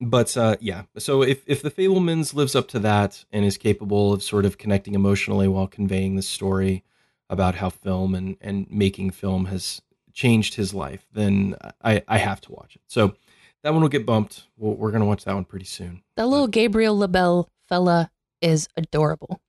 But 0.01 0.37
uh, 0.37 0.57
yeah, 0.61 0.83
so 0.99 1.23
if 1.23 1.43
if 1.47 1.63
the 1.63 1.71
Fabelmans 1.71 2.35
lives 2.35 2.55
up 2.55 2.69
to 2.69 2.79
that 2.81 3.25
and 3.33 3.45
is 3.45 3.57
capable 3.57 4.13
of 4.13 4.23
sort 4.23 4.45
of 4.45 4.59
connecting 4.59 4.95
emotionally 4.95 5.49
while 5.49 5.67
conveying 5.67 6.17
the 6.17 6.23
story 6.23 6.85
about 7.31 7.57
how 7.57 7.71
film 7.71 8.15
and 8.15 8.37
and 8.41 8.71
making 8.71 9.13
film 9.13 9.47
has 9.47 9.81
changed 10.13 10.55
his 10.55 10.75
life, 10.75 11.07
then 11.13 11.57
I 11.83 12.03
I 12.09 12.19
have 12.19 12.41
to 12.43 12.53
watch 12.53 12.77
it. 12.77 12.83
So 12.87 13.15
that 13.63 13.73
one 13.73 13.83
will 13.83 13.89
get 13.89 14.05
bumped. 14.05 14.45
We're, 14.59 14.73
we're 14.73 14.91
gonna 14.91 15.07
watch 15.07 15.25
that 15.25 15.35
one 15.35 15.45
pretty 15.45 15.67
soon. 15.67 16.03
That 16.17 16.27
little 16.27 16.49
Gabriel 16.49 16.99
LaBelle 16.99 17.49
fella 17.69 18.11
is 18.41 18.69
adorable. 18.77 19.41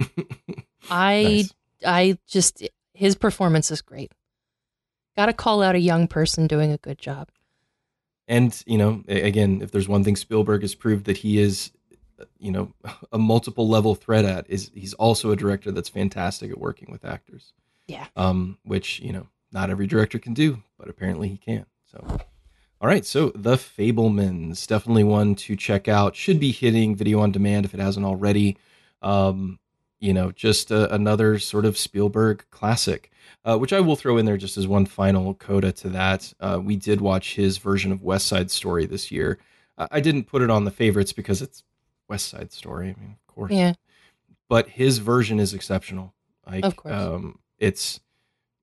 I 0.90 1.22
Nice. 1.22 1.54
I 1.86 2.18
just 2.26 2.66
his 2.94 3.16
performance 3.16 3.70
is 3.70 3.82
great. 3.82 4.12
Got 5.16 5.26
to 5.26 5.32
call 5.32 5.62
out 5.62 5.74
a 5.74 5.80
young 5.80 6.08
person 6.08 6.46
doing 6.46 6.72
a 6.72 6.78
good 6.78 6.98
job. 6.98 7.28
And 8.28 8.62
you 8.66 8.78
know, 8.78 9.02
again, 9.08 9.60
if 9.62 9.72
there's 9.72 9.88
one 9.88 10.04
thing 10.04 10.16
Spielberg 10.16 10.62
has 10.62 10.74
proved 10.74 11.06
that 11.06 11.18
he 11.18 11.38
is, 11.38 11.72
uh, 12.20 12.24
you 12.38 12.52
know, 12.52 12.72
a 13.12 13.18
multiple 13.18 13.68
level 13.68 13.94
threat 13.94 14.24
at 14.24 14.46
is 14.48 14.70
he's 14.74 14.94
also 14.94 15.30
a 15.30 15.36
director 15.36 15.72
that's 15.72 15.88
fantastic 15.88 16.50
at 16.50 16.58
working 16.58 16.90
with 16.90 17.04
actors. 17.04 17.52
Yeah. 17.88 18.06
Um, 18.14 18.58
which 18.62 19.00
you 19.00 19.12
know, 19.12 19.26
not 19.52 19.70
every 19.70 19.86
director 19.86 20.18
can 20.18 20.32
do, 20.32 20.62
but 20.78 20.88
apparently 20.88 21.28
he 21.28 21.36
can. 21.36 21.66
So, 21.90 22.04
all 22.80 22.88
right. 22.88 23.04
So, 23.04 23.30
The 23.34 23.56
Fabelmans, 23.56 24.66
definitely 24.66 25.04
one 25.04 25.34
to 25.36 25.56
check 25.56 25.88
out. 25.88 26.14
Should 26.14 26.38
be 26.38 26.52
hitting 26.52 26.94
video 26.94 27.20
on 27.20 27.32
demand 27.32 27.64
if 27.64 27.74
it 27.74 27.80
hasn't 27.80 28.06
already. 28.06 28.56
Um, 29.02 29.58
you 30.00 30.12
know, 30.12 30.32
just 30.32 30.70
a, 30.70 30.92
another 30.94 31.38
sort 31.38 31.64
of 31.64 31.76
Spielberg 31.78 32.44
classic, 32.50 33.10
uh, 33.44 33.56
which 33.58 33.72
I 33.72 33.80
will 33.80 33.96
throw 33.96 34.16
in 34.18 34.24
there 34.26 34.36
just 34.36 34.56
as 34.56 34.66
one 34.66 34.86
final 34.86 35.34
coda 35.34 35.72
to 35.72 35.88
that. 35.90 36.32
Uh, 36.40 36.58
we 36.62 36.76
did 36.76 37.00
watch 37.00 37.34
his 37.36 37.58
version 37.58 37.92
of 37.92 38.02
West 38.02 38.26
Side 38.26 38.50
Story 38.50 38.86
this 38.86 39.10
year. 39.12 39.38
I 39.78 39.86
I 39.92 40.00
didn't 40.00 40.24
put 40.24 40.42
it 40.42 40.50
on 40.50 40.64
the 40.64 40.70
favorites 40.70 41.12
because 41.12 41.40
it's 41.42 41.62
West 42.08 42.28
Side 42.28 42.52
Story. 42.52 42.88
I 42.96 43.00
mean, 43.00 43.16
of 43.28 43.34
course 43.34 43.52
Yeah. 43.52 43.74
but 44.48 44.68
his 44.70 44.98
version 44.98 45.38
is 45.38 45.54
exceptional. 45.54 46.12
Like, 46.46 46.64
Of 46.64 46.76
course. 46.76 46.94
um, 46.94 47.38
it's 47.58 48.00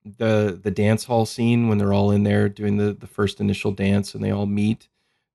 the 0.04 0.60
the 0.62 0.72
dance 0.72 1.04
hall 1.06 1.26
scene 1.26 1.68
when 1.68 1.78
they're 1.78 1.94
all 1.94 2.12
in 2.12 2.24
there 2.24 2.48
doing 2.50 2.78
the 2.78 2.94
the 2.94 3.08
first 3.08 3.40
initial 3.42 3.72
dance 3.72 4.14
and 4.16 4.24
they 4.24 4.32
all 4.32 4.46
meet. 4.46 4.88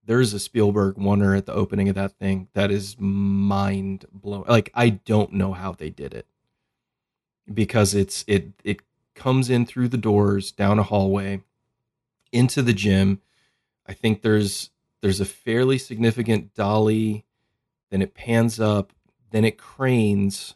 There's 0.05 0.35
a 0.35 0.41
Spielberg 0.41 0.97
wonder 0.99 1.35
at 1.35 1.47
the 1.47 1.55
opening 1.55 1.89
of 1.89 1.95
that 1.95 2.13
thing 2.13 2.49
that 2.55 2.71
is 2.71 2.97
mind 2.99 4.05
blowing. 4.13 4.49
Like 4.49 4.71
I 4.75 4.91
don't 4.91 5.33
know 5.33 5.53
how 5.53 5.73
they 5.73 5.91
did 5.91 6.13
it 6.15 6.27
because 7.53 7.95
it's 7.95 8.25
it 8.27 8.53
it 8.65 8.81
comes 9.15 9.51
in 9.51 9.67
through 9.67 9.89
the 9.89 9.97
doors 9.97 10.53
down 10.53 10.79
a 10.79 10.83
hallway 10.83 11.43
into 12.33 12.63
the 12.63 12.73
gym. 12.73 13.21
I 13.87 13.93
think 13.93 14.23
there's 14.23 14.71
there's 15.03 15.21
a 15.21 15.25
fairly 15.25 15.79
significant 15.79 16.55
dolly, 16.55 17.25
then 17.91 18.03
it 18.03 18.15
pans 18.15 18.59
up, 18.59 18.93
then 19.31 19.45
it 19.45 19.59
cranes 19.59 20.55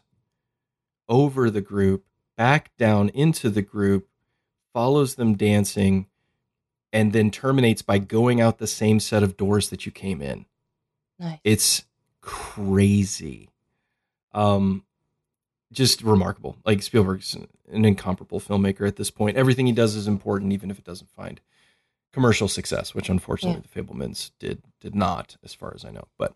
over 1.09 1.49
the 1.49 1.61
group, 1.61 2.05
back 2.35 2.75
down 2.77 3.09
into 3.09 3.49
the 3.49 3.61
group, 3.61 4.07
follows 4.73 5.15
them 5.15 5.35
dancing, 5.35 6.07
and 6.93 7.13
then 7.13 7.31
terminates 7.31 7.81
by 7.81 7.97
going 7.97 8.41
out 8.41 8.57
the 8.57 8.67
same 8.67 8.99
set 8.99 9.23
of 9.23 9.37
doors 9.37 9.69
that 9.69 9.85
you 9.85 9.91
came 9.91 10.21
in. 10.21 10.45
Nice. 11.19 11.39
It's 11.43 11.85
crazy. 12.21 13.49
Um 14.33 14.83
just 15.71 16.01
remarkable. 16.01 16.57
Like 16.65 16.81
Spielberg's 16.81 17.33
an, 17.33 17.47
an 17.71 17.83
incomparable 17.85 18.39
filmmaker 18.39 18.87
at 18.87 18.95
this 18.95 19.11
point. 19.11 19.35
Everything 19.37 19.67
he 19.67 19.73
does 19.73 19.95
is 19.95 20.07
important 20.07 20.53
even 20.53 20.71
if 20.71 20.79
it 20.79 20.85
doesn't 20.85 21.11
find 21.11 21.41
commercial 22.13 22.47
success, 22.47 22.95
which 22.95 23.09
unfortunately 23.09 23.61
the 23.61 23.81
Fabelmans 23.83 24.31
did 24.39 24.61
did 24.79 24.95
not 24.95 25.37
as 25.43 25.53
far 25.53 25.73
as 25.75 25.83
I 25.83 25.91
know. 25.91 26.07
But 26.17 26.35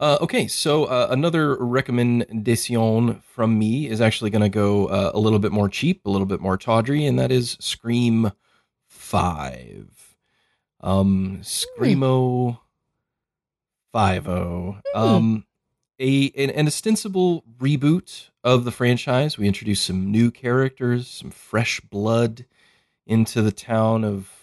uh, 0.00 0.18
okay, 0.20 0.46
so 0.46 0.84
uh, 0.84 1.08
another 1.10 1.56
recommendation 1.56 3.20
from 3.20 3.58
me 3.58 3.88
is 3.88 4.00
actually 4.00 4.30
going 4.30 4.42
to 4.42 4.48
go 4.48 4.86
uh, 4.86 5.10
a 5.12 5.18
little 5.18 5.38
bit 5.38 5.52
more 5.52 5.68
cheap, 5.68 6.06
a 6.06 6.10
little 6.10 6.26
bit 6.26 6.40
more 6.40 6.56
tawdry, 6.56 7.04
and 7.04 7.18
that 7.18 7.32
is 7.32 7.56
Scream 7.60 8.30
Five. 8.86 10.16
Um, 10.80 11.40
Screamo 11.42 12.60
Five 13.92 14.28
O. 14.28 14.76
Um, 14.94 15.44
a 15.98 16.30
an, 16.36 16.50
an 16.50 16.68
ostensible 16.68 17.42
reboot 17.58 18.28
of 18.44 18.64
the 18.64 18.70
franchise. 18.70 19.36
We 19.36 19.48
introduced 19.48 19.84
some 19.84 20.12
new 20.12 20.30
characters, 20.30 21.08
some 21.08 21.30
fresh 21.30 21.80
blood 21.80 22.46
into 23.06 23.42
the 23.42 23.50
town 23.50 24.04
of 24.04 24.37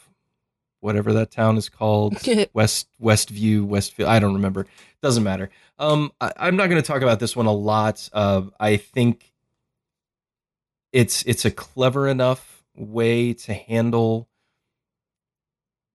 whatever 0.85 1.11
that 1.13 1.31
town 1.31 1.57
is 1.57 1.67
called. 1.67 2.15
West 2.53 2.87
Westview, 3.01 3.65
Westfield. 3.65 4.07
I 4.07 4.19
don't 4.19 4.35
remember. 4.35 4.67
Doesn't 5.01 5.23
matter. 5.23 5.49
Um, 5.79 6.11
I, 6.21 6.31
I'm 6.37 6.55
not 6.55 6.69
going 6.69 6.81
to 6.81 6.87
talk 6.87 7.01
about 7.01 7.19
this 7.19 7.35
one 7.35 7.47
a 7.47 7.51
lot. 7.51 8.07
Uh, 8.13 8.43
I 8.59 8.77
think 8.77 9.33
it's 10.93 11.23
it's 11.23 11.43
a 11.43 11.51
clever 11.51 12.07
enough 12.07 12.63
way 12.75 13.33
to 13.33 13.53
handle 13.53 14.29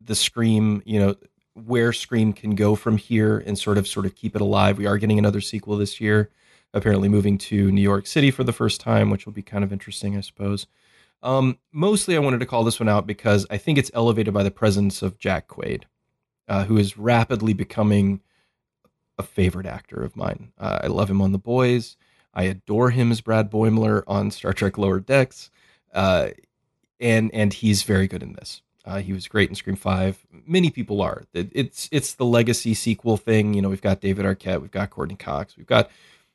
the 0.00 0.14
Scream. 0.14 0.82
You 0.84 0.98
know 1.00 1.14
where 1.54 1.92
Scream 1.92 2.32
can 2.32 2.54
go 2.54 2.74
from 2.74 2.96
here 2.96 3.38
and 3.38 3.58
sort 3.58 3.78
of 3.78 3.86
sort 3.86 4.06
of 4.06 4.14
keep 4.14 4.34
it 4.34 4.42
alive. 4.42 4.76
We 4.76 4.86
are 4.86 4.98
getting 4.98 5.18
another 5.18 5.40
sequel 5.40 5.76
this 5.76 6.00
year. 6.00 6.30
Apparently 6.72 7.08
moving 7.08 7.36
to 7.36 7.72
New 7.72 7.80
York 7.80 8.06
City 8.06 8.30
for 8.30 8.44
the 8.44 8.52
first 8.52 8.80
time, 8.80 9.10
which 9.10 9.26
will 9.26 9.32
be 9.32 9.42
kind 9.42 9.64
of 9.64 9.72
interesting, 9.72 10.16
I 10.16 10.20
suppose. 10.20 10.68
Um, 11.22 11.58
mostly, 11.72 12.16
I 12.16 12.20
wanted 12.20 12.40
to 12.40 12.46
call 12.46 12.64
this 12.64 12.80
one 12.80 12.88
out 12.88 13.06
because 13.06 13.46
I 13.50 13.58
think 13.58 13.78
it's 13.78 13.90
elevated 13.94 14.32
by 14.32 14.42
the 14.42 14.50
presence 14.50 15.02
of 15.02 15.18
Jack 15.18 15.48
Quaid, 15.48 15.84
uh, 16.48 16.64
who 16.64 16.78
is 16.78 16.96
rapidly 16.96 17.52
becoming 17.52 18.20
a 19.18 19.22
favorite 19.22 19.66
actor 19.66 20.02
of 20.02 20.16
mine. 20.16 20.52
Uh, 20.58 20.80
I 20.84 20.86
love 20.86 21.10
him 21.10 21.20
on 21.20 21.32
The 21.32 21.38
Boys. 21.38 21.96
I 22.32 22.44
adore 22.44 22.90
him 22.90 23.10
as 23.10 23.20
Brad 23.20 23.50
Boimler 23.50 24.02
on 24.06 24.30
Star 24.30 24.52
Trek 24.52 24.78
Lower 24.78 25.00
Decks, 25.00 25.50
uh, 25.92 26.28
and 26.98 27.30
and 27.34 27.52
he's 27.52 27.82
very 27.82 28.06
good 28.06 28.22
in 28.22 28.34
this. 28.34 28.62
Uh, 28.84 29.00
he 29.00 29.12
was 29.12 29.28
great 29.28 29.48
in 29.48 29.54
Scream 29.54 29.76
Five. 29.76 30.24
Many 30.46 30.70
people 30.70 31.02
are. 31.02 31.24
It, 31.34 31.50
it's 31.52 31.88
it's 31.92 32.14
the 32.14 32.24
legacy 32.24 32.72
sequel 32.72 33.16
thing. 33.16 33.52
You 33.54 33.62
know, 33.62 33.68
we've 33.68 33.82
got 33.82 34.00
David 34.00 34.24
Arquette, 34.24 34.62
we've 34.62 34.70
got 34.70 34.90
Courteney 34.90 35.16
Cox, 35.16 35.56
we've 35.56 35.66
got 35.66 35.90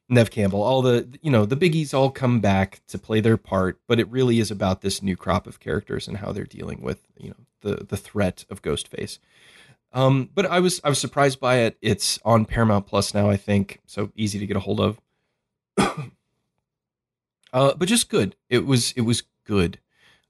Neve 0.08 0.30
Campbell, 0.30 0.62
all 0.62 0.82
the 0.82 1.18
you 1.22 1.32
know 1.32 1.46
the 1.46 1.58
biggies 1.58 1.94
all 1.94 2.12
come 2.12 2.40
back 2.40 2.82
to 2.88 2.98
play 2.98 3.20
their 3.20 3.38
part, 3.38 3.80
but 3.88 4.00
it 4.00 4.10
really 4.10 4.40
is 4.40 4.52
about 4.52 4.82
this 4.82 5.02
new 5.02 5.16
crop 5.16 5.48
of 5.48 5.60
characters 5.60 6.08
and 6.08 6.18
how 6.18 6.32
they're 6.32 6.46
dealing 6.46 6.82
with 6.82 7.08
you 7.18 7.30
know 7.30 7.46
the 7.62 7.86
the 7.86 7.98
threat 7.98 8.46
of 8.50 8.62
Ghostface. 8.62 9.20
Um, 9.94 10.30
but 10.36 10.46
I 10.46 10.60
was 10.60 10.80
I 10.84 10.90
was 10.90 11.00
surprised 11.00 11.40
by 11.40 11.58
it. 11.60 11.78
It's 11.82 12.20
on 12.24 12.46
Paramount 12.46 12.86
Plus 12.86 13.14
now, 13.14 13.30
I 13.30 13.38
think, 13.38 13.80
so 13.88 14.12
easy 14.16 14.38
to 14.40 14.46
get 14.46 14.58
a 14.58 14.60
hold 14.60 14.80
of. 14.80 15.00
uh, 17.54 17.74
but 17.76 17.88
just 17.88 18.10
good. 18.10 18.36
It 18.50 18.66
was 18.66 18.92
it 18.92 19.02
was 19.02 19.24
good, 19.46 19.80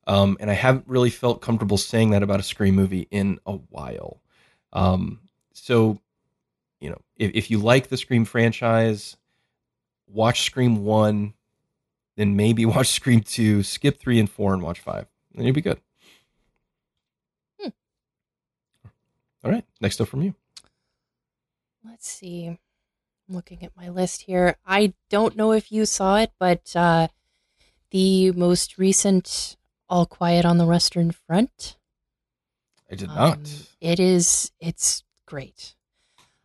um, 0.07 0.37
and 0.39 0.49
I 0.49 0.53
haven't 0.53 0.87
really 0.87 1.09
felt 1.09 1.41
comfortable 1.41 1.77
saying 1.77 2.11
that 2.11 2.23
about 2.23 2.39
a 2.39 2.43
Scream 2.43 2.75
movie 2.75 3.07
in 3.11 3.39
a 3.45 3.53
while. 3.53 4.21
Um, 4.71 5.21
so, 5.53 5.99
you 6.79 6.89
know, 6.89 7.01
if, 7.17 7.31
if 7.33 7.51
you 7.51 7.57
like 7.57 7.87
the 7.87 7.97
Scream 7.97 8.25
franchise, 8.25 9.17
watch 10.07 10.43
Scream 10.43 10.83
one, 10.83 11.33
then 12.15 12.35
maybe 12.35 12.65
watch 12.65 12.89
Scream 12.89 13.21
two, 13.21 13.63
skip 13.63 13.99
three 13.99 14.19
and 14.19 14.29
four, 14.29 14.53
and 14.53 14.61
watch 14.63 14.79
five, 14.79 15.07
and 15.35 15.45
you'll 15.45 15.55
be 15.55 15.61
good. 15.61 15.79
Hmm. 17.59 17.69
All 19.43 19.51
right, 19.51 19.65
next 19.81 20.01
up 20.01 20.07
from 20.07 20.21
you. 20.21 20.35
Let's 21.87 22.09
see. 22.09 22.47
I'm 22.47 22.57
looking 23.29 23.63
at 23.63 23.75
my 23.75 23.89
list 23.89 24.23
here. 24.23 24.57
I 24.65 24.93
don't 25.09 25.35
know 25.35 25.51
if 25.51 25.71
you 25.71 25.85
saw 25.85 26.17
it, 26.17 26.31
but 26.39 26.75
uh, 26.75 27.07
the 27.91 28.31
most 28.31 28.77
recent 28.77 29.57
All 29.89 30.05
Quiet 30.05 30.45
on 30.45 30.57
the 30.57 30.65
Western 30.65 31.11
Front. 31.11 31.77
I 32.91 32.95
did 32.95 33.07
not. 33.07 33.37
Um, 33.37 33.43
it 33.81 33.99
is. 33.99 34.51
It's 34.59 35.03
great. 35.25 35.75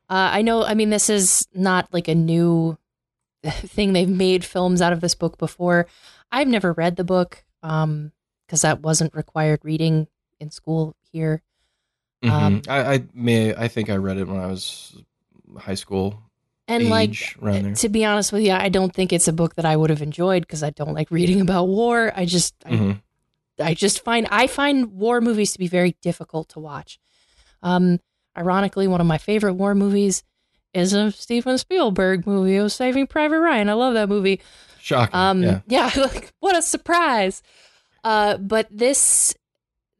Uh, 0.08 0.30
I 0.32 0.42
know. 0.42 0.64
I 0.64 0.74
mean, 0.74 0.90
this 0.90 1.10
is 1.10 1.46
not 1.54 1.92
like 1.92 2.08
a 2.08 2.14
new 2.14 2.78
thing. 3.50 3.92
They've 3.92 4.08
made 4.08 4.44
films 4.44 4.82
out 4.82 4.92
of 4.92 5.00
this 5.00 5.14
book 5.14 5.38
before. 5.38 5.86
I've 6.32 6.48
never 6.48 6.72
read 6.72 6.96
the 6.96 7.04
book 7.04 7.44
um, 7.62 8.12
because 8.46 8.62
that 8.62 8.80
wasn't 8.80 9.14
required 9.14 9.60
reading 9.62 10.06
in 10.38 10.50
school 10.50 10.94
here. 11.12 11.42
Mhm. 12.22 12.30
um, 12.30 12.62
I, 12.68 12.94
I 12.94 13.04
may. 13.14 13.54
I 13.54 13.68
think 13.68 13.88
I 13.88 13.96
read 13.96 14.18
it 14.18 14.28
when 14.28 14.38
I 14.38 14.46
was 14.46 14.94
high 15.58 15.74
school 15.74 16.22
And 16.68 16.82
age 16.84 17.36
like, 17.40 17.74
to 17.76 17.88
be 17.88 18.04
honest 18.04 18.32
with 18.32 18.42
you, 18.42 18.52
I 18.52 18.68
don't 18.68 18.94
think 18.94 19.12
it's 19.12 19.26
a 19.26 19.32
book 19.32 19.54
that 19.56 19.64
I 19.64 19.74
would 19.76 19.90
have 19.90 20.02
enjoyed 20.02 20.42
because 20.42 20.62
I 20.62 20.70
don't 20.70 20.92
like 20.92 21.10
reading 21.10 21.40
about 21.40 21.64
war. 21.68 22.12
I 22.14 22.26
just, 22.26 22.54
I 22.66 22.70
Mhm. 22.72 23.02
I 23.58 23.74
just 23.74 24.04
find 24.04 24.26
I 24.30 24.46
find 24.46 24.92
war 24.92 25.20
movies 25.20 25.52
to 25.52 25.58
be 25.58 25.66
very 25.66 25.96
difficult 26.02 26.48
to 26.50 26.60
watch. 26.60 26.98
Um, 27.62 28.00
ironically, 28.36 28.86
one 28.86 29.00
of 29.00 29.06
my 29.06 29.18
favorite 29.18 29.54
war 29.54 29.74
movies 29.74 30.22
is 30.74 30.92
a 30.92 31.10
Steven 31.12 31.58
Spielberg 31.58 32.26
movie. 32.26 32.56
It 32.56 32.62
was 32.62 32.74
Saving 32.74 33.06
Private 33.06 33.40
Ryan. 33.40 33.68
I 33.68 33.72
love 33.74 33.94
that 33.94 34.08
movie. 34.08 34.40
Shocking. 34.80 35.14
Um, 35.14 35.42
yeah. 35.42 35.60
yeah, 35.66 35.90
like 35.96 36.32
what 36.40 36.56
a 36.56 36.62
surprise. 36.62 37.42
Uh, 38.04 38.36
but 38.38 38.66
this 38.70 39.34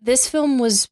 this 0.01 0.29
film 0.29 0.59
was 0.59 0.89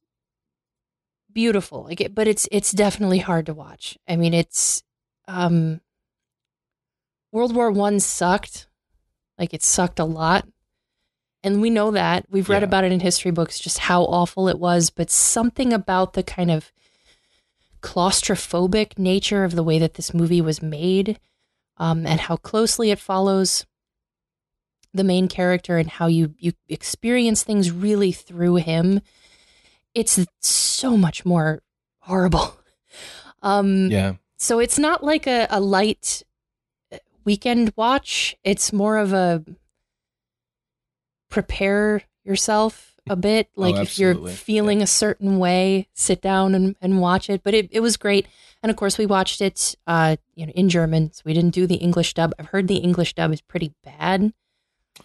beautiful. 1.33 1.85
Like, 1.85 2.01
it, 2.01 2.15
but 2.15 2.29
it's 2.29 2.49
it's 2.53 2.73
definitely 2.73 3.19
hard 3.19 3.47
to 3.47 3.55
watch. 3.55 3.97
I 4.09 4.17
mean, 4.17 4.35
it's 4.35 4.83
um, 5.27 5.81
World 7.33 7.55
War 7.55 7.71
One 7.71 8.01
sucked. 8.01 8.67
Like 9.39 9.55
it 9.55 9.63
sucked 9.63 9.99
a 10.01 10.05
lot. 10.05 10.47
And 11.45 11.63
we 11.63 11.71
know 11.71 11.93
that. 11.93 12.27
We've 12.29 12.49
read 12.49 12.63
Yeah. 12.63 12.67
about 12.69 12.83
it 12.85 12.91
in 12.91 12.99
history 12.99 13.31
books, 13.31 13.61
just 13.61 13.79
how 13.79 14.03
awful 14.03 14.49
it 14.49 14.59
was. 14.59 14.91
But 14.91 15.09
something 15.11 15.73
about 15.73 16.15
the 16.15 16.25
kind 16.25 16.51
of 16.51 16.73
claustrophobic 17.81 18.99
nature 18.99 19.45
of 19.45 19.55
the 19.55 19.63
way 19.63 19.79
that 19.79 19.95
this 19.95 20.13
movie 20.15 20.41
was 20.41 20.63
made 20.63 21.19
um, 21.77 22.07
and 22.07 22.21
how 22.21 22.37
closely 22.37 22.91
it 22.91 22.99
follows 22.99 23.65
the 24.95 25.05
main 25.05 25.29
character 25.29 25.77
and 25.79 25.89
how 25.91 26.07
you, 26.07 26.35
you 26.39 26.53
experience 26.69 27.43
things 27.43 27.71
really 27.71 28.11
through 28.13 28.57
him. 28.57 29.01
It's 29.95 30.19
so 30.41 30.97
much 30.97 31.25
more 31.25 31.63
horrible. 32.01 32.55
Um, 33.41 33.89
Yeah. 33.89 34.15
so 34.37 34.59
it's 34.59 34.81
not 34.81 35.05
like 35.05 35.29
a, 35.29 35.47
a 35.49 35.61
light 35.61 36.25
weekend 37.25 37.73
watch. 37.77 38.35
It's 38.43 38.73
more 38.73 38.97
of 38.97 39.13
a 39.13 39.45
prepare 41.31 42.03
yourself 42.25 42.88
a 43.11 43.17
bit. 43.17 43.49
Like 43.57 43.77
if 43.77 43.99
you're 43.99 44.15
feeling 44.29 44.83
a 44.83 44.87
certain 44.87 45.39
way, 45.39 45.89
sit 45.95 46.21
down 46.23 46.55
and, 46.55 46.77
and 46.81 47.01
watch 47.01 47.29
it. 47.31 47.43
But 47.43 47.55
it, 47.55 47.69
it 47.73 47.81
was 47.81 47.97
great. 47.97 48.27
And 48.63 48.71
of 48.71 48.77
course 48.77 48.99
we 48.99 49.07
watched 49.07 49.41
it 49.41 49.75
uh, 49.87 50.17
you 50.35 50.47
know, 50.47 50.53
in 50.53 50.69
German. 50.69 51.13
So 51.13 51.23
we 51.25 51.33
didn't 51.35 51.55
do 51.55 51.67
the 51.67 51.77
English 51.77 52.15
dub. 52.15 52.33
I've 52.39 52.47
heard 52.47 52.69
the 52.69 52.77
English 52.79 53.15
dub 53.15 53.33
is 53.33 53.41
pretty 53.41 53.73
bad. 53.85 54.33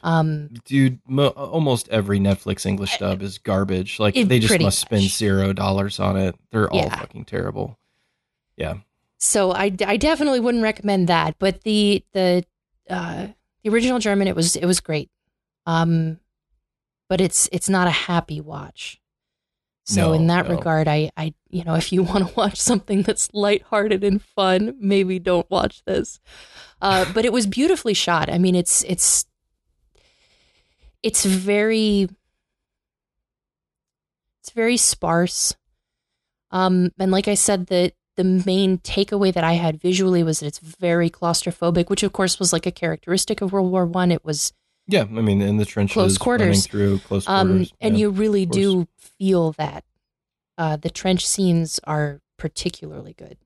Um 0.01 0.49
Dude, 0.65 0.99
mo- 1.07 1.27
almost 1.27 1.87
every 1.89 2.19
Netflix 2.19 2.65
English 2.65 2.97
dub 2.97 3.21
is 3.21 3.37
garbage. 3.37 3.99
Like 3.99 4.17
It 4.17 4.27
they 4.27 4.39
just 4.39 4.59
must 4.59 4.79
spend 4.79 5.03
much. 5.03 5.11
zero 5.15 5.53
dollars 5.53 5.99
on 5.99 6.17
it. 6.17 6.35
They're 6.51 6.69
all 6.71 6.79
Yeah. 6.79 6.95
fucking 6.99 7.25
terrible. 7.25 7.77
Yeah. 8.57 8.75
so 9.19 9.51
I, 9.51 9.71
I 9.85 9.97
definitely 9.97 10.39
wouldn't 10.39 10.63
recommend 10.63 11.09
that. 11.09 11.35
But 11.39 11.61
the 11.61 12.03
the 12.13 12.43
uh, 12.89 13.27
the 13.63 13.69
original 13.69 13.99
German 13.99 14.27
it 14.27 14.35
was 14.35 14.55
it 14.55 14.65
was 14.65 14.79
great. 14.79 15.09
Um, 15.67 16.19
but 17.14 17.22
it's 17.22 17.47
it's 17.51 17.70
not 17.70 17.86
a 17.86 17.91
happy 17.91 18.41
watch. 18.41 18.99
So 19.86 20.07
No, 20.07 20.14
in 20.14 20.26
that 20.26 20.49
no. 20.49 20.55
regard, 20.55 20.88
I 20.88 21.11
I 21.16 21.36
you 21.51 21.64
know 21.64 21.76
if 21.76 21.93
you 21.93 22.01
want 22.11 22.28
to 22.28 22.34
watch 22.34 22.59
something 22.59 23.03
that's 23.03 23.30
lighthearted 23.36 24.03
and 24.03 24.20
fun, 24.20 24.76
maybe 24.80 25.20
don't 25.20 25.47
watch 25.51 25.84
this. 25.86 26.20
Uh, 26.82 27.05
but 27.14 27.24
it 27.24 27.32
was 27.32 27.45
beautifully 27.45 27.93
shot. 27.93 28.32
I 28.32 28.39
mean, 28.39 28.55
it's 28.55 28.84
it's 28.86 29.28
it's 31.03 31.24
very 31.24 32.09
it's 34.41 34.49
very 34.55 34.78
sparse. 34.78 35.53
Um, 36.49 36.93
and 36.97 37.11
like 37.11 37.28
I 37.28 37.36
said, 37.36 37.68
the 37.68 37.93
the 38.18 38.24
main 38.24 38.80
takeaway 38.80 39.32
that 39.32 39.43
I 39.43 39.53
had 39.53 39.80
visually 39.80 40.24
was 40.24 40.39
that 40.39 40.47
it's 40.47 40.57
very 40.57 41.11
claustrophobic, 41.11 41.91
which 41.91 42.01
of 42.01 42.11
course 42.11 42.39
was 42.39 42.51
like 42.51 42.66
a 42.66 42.72
characteristic 42.72 43.39
of 43.39 43.53
World 43.53 43.72
War 43.72 43.86
One. 43.86 44.11
It 44.11 44.26
was 44.26 44.51
Yeah. 44.88 45.01
I 45.03 45.05
mean, 45.05 45.41
in 45.41 45.57
the 45.57 45.65
trenches, 45.65 45.93
Close 45.93 46.17
quarters. 46.17 46.67
through 46.67 46.99
close 46.99 47.27
um, 47.27 47.47
quarters. 47.47 47.73
and 47.81 47.95
yeah. 47.97 48.01
you 48.01 48.09
really 48.09 48.45
do 48.45 48.88
feel 48.97 49.51
that 49.53 49.84
uh, 50.57 50.75
the 50.77 50.89
trench 50.89 51.25
scenes 51.27 51.79
are 51.86 52.21
particularly 52.38 53.13
good. 53.13 53.38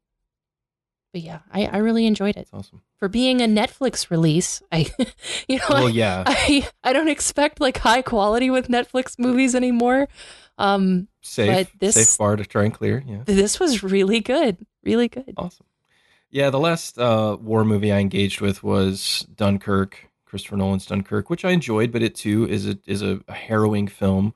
But 1.13 1.21
yeah, 1.21 1.39
I, 1.51 1.65
I 1.67 1.77
really 1.77 2.05
enjoyed 2.05 2.35
it 2.35 2.41
It's 2.41 2.53
awesome. 2.53 2.81
for 2.97 3.07
being 3.07 3.41
a 3.41 3.45
Netflix 3.45 4.09
release. 4.11 4.61
I, 4.71 4.87
you 5.47 5.57
know, 5.59 5.65
Well, 5.69 5.89
yeah. 5.89 6.23
I 6.27 6.67
I 6.83 6.91
don't 6.93 7.07
expect 7.07 7.61
like 7.61 7.77
high 7.77 8.01
quality 8.01 8.49
with 8.49 8.67
Netflix 8.67 9.17
movies 9.17 9.55
anymore. 9.55 10.07
Um, 10.57 11.07
Safe, 11.21 11.69
but 11.71 11.79
this- 11.79 11.95
safe 11.95 12.17
bar 12.17 12.35
to 12.35 12.43
try 12.45 12.65
and 12.65 12.73
clear. 12.73 13.03
Yeah. 13.07 13.21
this 13.25 13.59
was 13.59 13.83
really 13.83 14.19
good, 14.19 14.57
really 14.83 15.07
good. 15.07 15.33
Awesome. 15.37 15.65
Yeah, 16.29 16.49
the 16.49 16.59
last 16.59 16.99
uh, 16.99 17.37
war 17.39 17.63
movie 17.63 17.91
I 17.91 17.99
engaged 17.99 18.41
with 18.41 18.61
was 18.63 19.25
Dunkirk, 19.33 20.06
Christopher 20.27 20.57
Nolan's 20.57 20.85
Dunkirk, 20.85 21.29
which 21.29 21.43
I 21.45 21.51
enjoyed, 21.51 21.91
but 21.91 22.03
it 22.03 22.13
too 22.15 22.47
is 22.47 22.67
a 22.67 22.77
is 22.85 23.01
a 23.01 23.21
harrowing 23.29 23.87
film. 23.87 24.33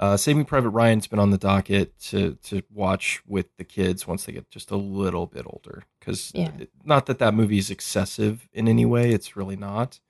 Uh, 0.00 0.16
Saving 0.16 0.44
Private 0.44 0.70
Ryan's 0.70 1.06
been 1.06 1.18
on 1.18 1.30
the 1.30 1.38
docket 1.38 1.98
to 2.10 2.36
to 2.44 2.62
watch 2.72 3.22
with 3.26 3.56
the 3.56 3.64
kids 3.64 4.06
once 4.06 4.24
they 4.24 4.32
get 4.32 4.50
just 4.50 4.70
a 4.70 4.76
little 4.76 5.26
bit 5.26 5.44
older, 5.46 5.84
because 6.00 6.32
Yeah. 6.34 6.50
not 6.84 7.06
that 7.06 7.18
that 7.18 7.34
movie 7.34 7.58
is 7.58 7.70
excessive 7.70 8.48
in 8.52 8.66
any 8.68 8.84
way, 8.86 9.12
it's 9.12 9.36
really 9.36 9.56
not, 9.56 10.00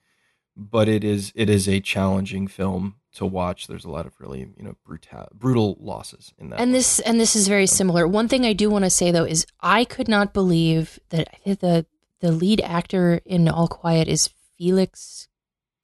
but 0.56 0.88
it 0.88 1.04
is 1.04 1.32
it 1.34 1.50
is 1.50 1.68
a 1.68 1.80
challenging 1.80 2.46
film 2.46 2.96
to 3.14 3.26
watch. 3.26 3.66
There's 3.66 3.84
a 3.84 3.90
lot 3.90 4.06
of 4.06 4.14
really 4.18 4.40
you 4.56 4.62
know 4.64 4.76
brutal 4.86 5.28
brutal 5.34 5.76
losses 5.80 6.32
in 6.38 6.48
that. 6.50 6.60
and 6.60 6.70
one. 6.70 6.72
this 6.72 6.98
and 7.00 7.20
this 7.20 7.36
is 7.36 7.48
very 7.48 7.66
similar. 7.66 8.06
One 8.08 8.28
thing 8.28 8.46
I 8.46 8.52
do 8.54 8.70
want 8.70 8.84
to 8.84 8.90
say 8.90 9.10
though 9.10 9.24
is 9.24 9.46
I 9.60 9.84
could 9.84 10.08
not 10.08 10.32
believe 10.32 10.98
that 11.10 11.28
the 11.44 11.84
the 12.20 12.32
lead 12.32 12.60
actor 12.62 13.20
in 13.26 13.46
All 13.48 13.68
Quiet 13.68 14.08
is 14.08 14.30
Felix 14.58 15.28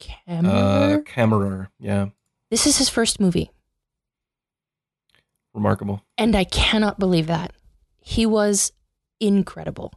uh, 0.00 0.04
Kammerer. 0.04 1.04
Kammerer, 1.04 1.68
yeah, 1.78 2.08
this 2.50 2.66
is 2.66 2.78
his 2.78 2.88
first 2.88 3.20
movie, 3.20 3.50
remarkable. 5.54 6.02
and 6.16 6.34
I 6.36 6.44
cannot 6.44 6.98
believe 6.98 7.26
that 7.26 7.52
he 8.00 8.26
was 8.26 8.72
incredible, 9.20 9.92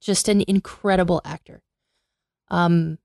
just 0.00 0.28
an 0.28 0.42
incredible 0.46 1.20
actor. 1.24 1.62
Um, 2.50 2.98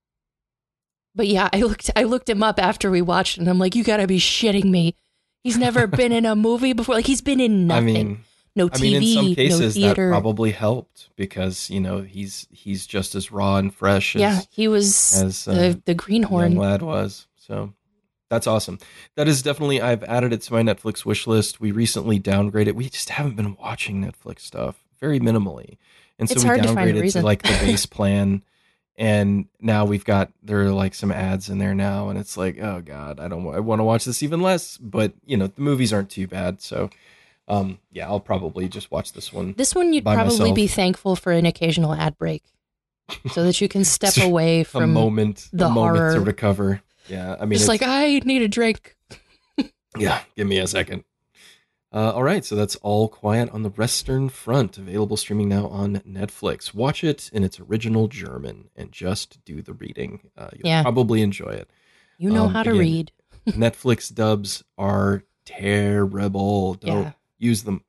but 1.16 1.28
yeah, 1.28 1.50
I 1.52 1.62
looked 1.62 1.90
I 1.96 2.04
looked 2.04 2.30
him 2.30 2.44
up 2.44 2.60
after 2.60 2.90
we 2.90 3.02
watched, 3.02 3.38
and 3.38 3.48
I'm 3.48 3.60
like, 3.60 3.76
you 3.76 3.84
gotta 3.84 4.08
be 4.08 4.20
shitting 4.20 4.66
me. 4.66 4.96
He's 5.44 5.58
never 5.58 5.88
been 6.02 6.12
in 6.12 6.26
a 6.26 6.36
movie 6.36 6.74
before. 6.74 6.96
Like 6.96 7.08
he's 7.08 7.22
been 7.22 7.40
in 7.40 7.68
nothing. 7.68 7.90
I 7.90 8.04
mean, 8.04 8.24
no 8.56 8.66
I 8.66 8.70
TV, 8.70 8.82
mean, 8.82 8.96
in 8.98 9.08
some 9.16 9.30
no 9.30 9.36
cases 9.36 9.74
that 9.76 9.80
theater. 9.80 10.10
probably 10.10 10.52
helped 10.52 11.10
because 11.16 11.70
you 11.70 11.80
know 11.80 12.02
he's 12.02 12.48
he's 12.52 12.86
just 12.86 13.16
as 13.16 13.32
raw 13.32 13.58
and 13.58 13.74
fresh 13.74 14.16
as, 14.16 14.20
yeah, 14.22 14.42
he 14.50 14.68
was 14.68 15.22
as 15.22 15.48
uh, 15.48 15.54
the 15.54 15.82
the 15.86 15.94
greenhorn. 15.96 16.56
lad 16.56 16.82
was. 16.82 17.28
So 17.36 17.74
that's 18.30 18.48
awesome. 18.48 18.80
That 19.16 19.28
is 19.28 19.42
definitely 19.42 19.82
I've 19.82 20.04
added 20.04 20.34
it 20.34 20.42
to 20.44 20.54
my 20.54 20.62
Netflix 20.64 21.06
wish 21.06 21.28
list. 21.28 21.60
We 21.60 21.72
recently 21.72 22.20
downgraded. 22.20 22.74
We 22.74 22.90
just 22.90 23.10
haven't 23.10 23.36
been 23.36 23.56
watching 23.58 24.02
Netflix 24.04 24.42
stuff 24.42 24.84
very 25.00 25.20
minimally, 25.20 25.78
and 26.20 26.30
so 26.30 26.34
It's 26.34 26.44
we 26.44 26.48
hard 26.48 26.64
to 26.64 26.70
downgraded 26.70 27.12
to, 27.14 27.22
like 27.22 27.42
the 27.44 27.50
base 27.62 27.86
plan. 27.98 28.44
and 28.96 29.48
now 29.60 29.86
we've 29.86 30.06
got 30.06 30.32
there 30.44 30.62
are 30.62 30.72
like 30.72 30.94
some 30.94 31.12
ads 31.12 31.50
in 31.50 31.58
there 31.58 31.74
now 31.74 32.10
and 32.10 32.20
it's 32.20 32.38
like 32.38 32.60
oh 32.62 32.80
god 32.80 33.20
i 33.20 33.28
don't 33.28 33.46
i 33.54 33.60
want 33.60 33.80
to 33.80 33.84
watch 33.84 34.06
this 34.06 34.22
even 34.22 34.40
less 34.40 34.78
but 34.78 35.14
you 35.26 35.36
know 35.36 35.48
the 35.48 35.62
movies 35.62 35.92
aren't 35.92 36.12
too 36.12 36.28
bad 36.28 36.62
so 36.62 36.92
um 37.48 37.78
yeah 37.92 38.08
i'll 38.08 38.20
probably 38.20 38.68
just 38.70 38.90
watch 38.92 39.14
this 39.14 39.34
one 39.34 39.54
This 39.58 39.76
one 39.76 39.92
you'd 39.94 40.04
probably 40.06 40.38
myself. 40.40 40.56
be 40.56 40.68
thankful 40.68 41.16
for 41.16 41.32
an 41.34 41.46
occasional 41.46 41.94
ad 41.94 42.18
break, 42.18 42.44
so 43.32 43.44
that 43.44 43.60
you 43.60 43.68
can 43.68 43.84
step 43.84 44.16
away 44.22 44.62
a 44.62 44.64
from. 44.66 44.94
moment 44.94 45.50
the 45.52 45.66
a 45.66 45.70
moment 45.70 46.14
to 46.16 46.22
recover 46.22 46.82
yeah 47.10 47.36
i 47.40 47.46
mean 47.46 47.52
Just 47.60 47.64
it's 47.64 47.68
like 47.70 47.84
I 47.84 48.20
need 48.26 48.42
a 48.42 48.48
drink. 48.48 48.96
Yeah, 49.96 50.22
give 50.36 50.48
me 50.48 50.58
a 50.58 50.66
second. 50.66 51.04
Uh, 51.94 52.14
all 52.16 52.24
right, 52.24 52.44
so 52.44 52.56
that's 52.56 52.76
All 52.78 53.08
Quiet 53.08 53.52
on 53.52 53.62
the 53.62 53.70
Western 53.70 54.28
Front, 54.28 54.80
available 54.80 55.18
streaming 55.18 55.48
now 55.50 55.68
on 55.68 55.98
Netflix. 56.00 56.74
Watch 56.74 57.04
it 57.04 57.30
in 57.32 57.44
its 57.44 57.60
original 57.60 58.08
German 58.08 58.70
and 58.76 58.92
just 58.92 59.38
do 59.46 59.62
the 59.62 59.74
reading. 59.74 60.32
Uh, 60.36 60.50
you'll 60.54 60.66
Yeah. 60.68 60.82
probably 60.82 61.22
enjoy 61.22 61.50
it. 61.52 61.70
You 62.18 62.32
know 62.32 62.46
Um, 62.46 62.54
how 62.56 62.64
to 62.64 62.72
again, 62.72 62.80
read. 62.80 63.12
Netflix 63.50 64.12
dubs 64.12 64.64
are 64.80 65.26
terrible. 65.46 66.74
Don't 66.76 67.04
Yeah. 67.04 67.12
Use 67.44 67.64
them. 67.64 67.84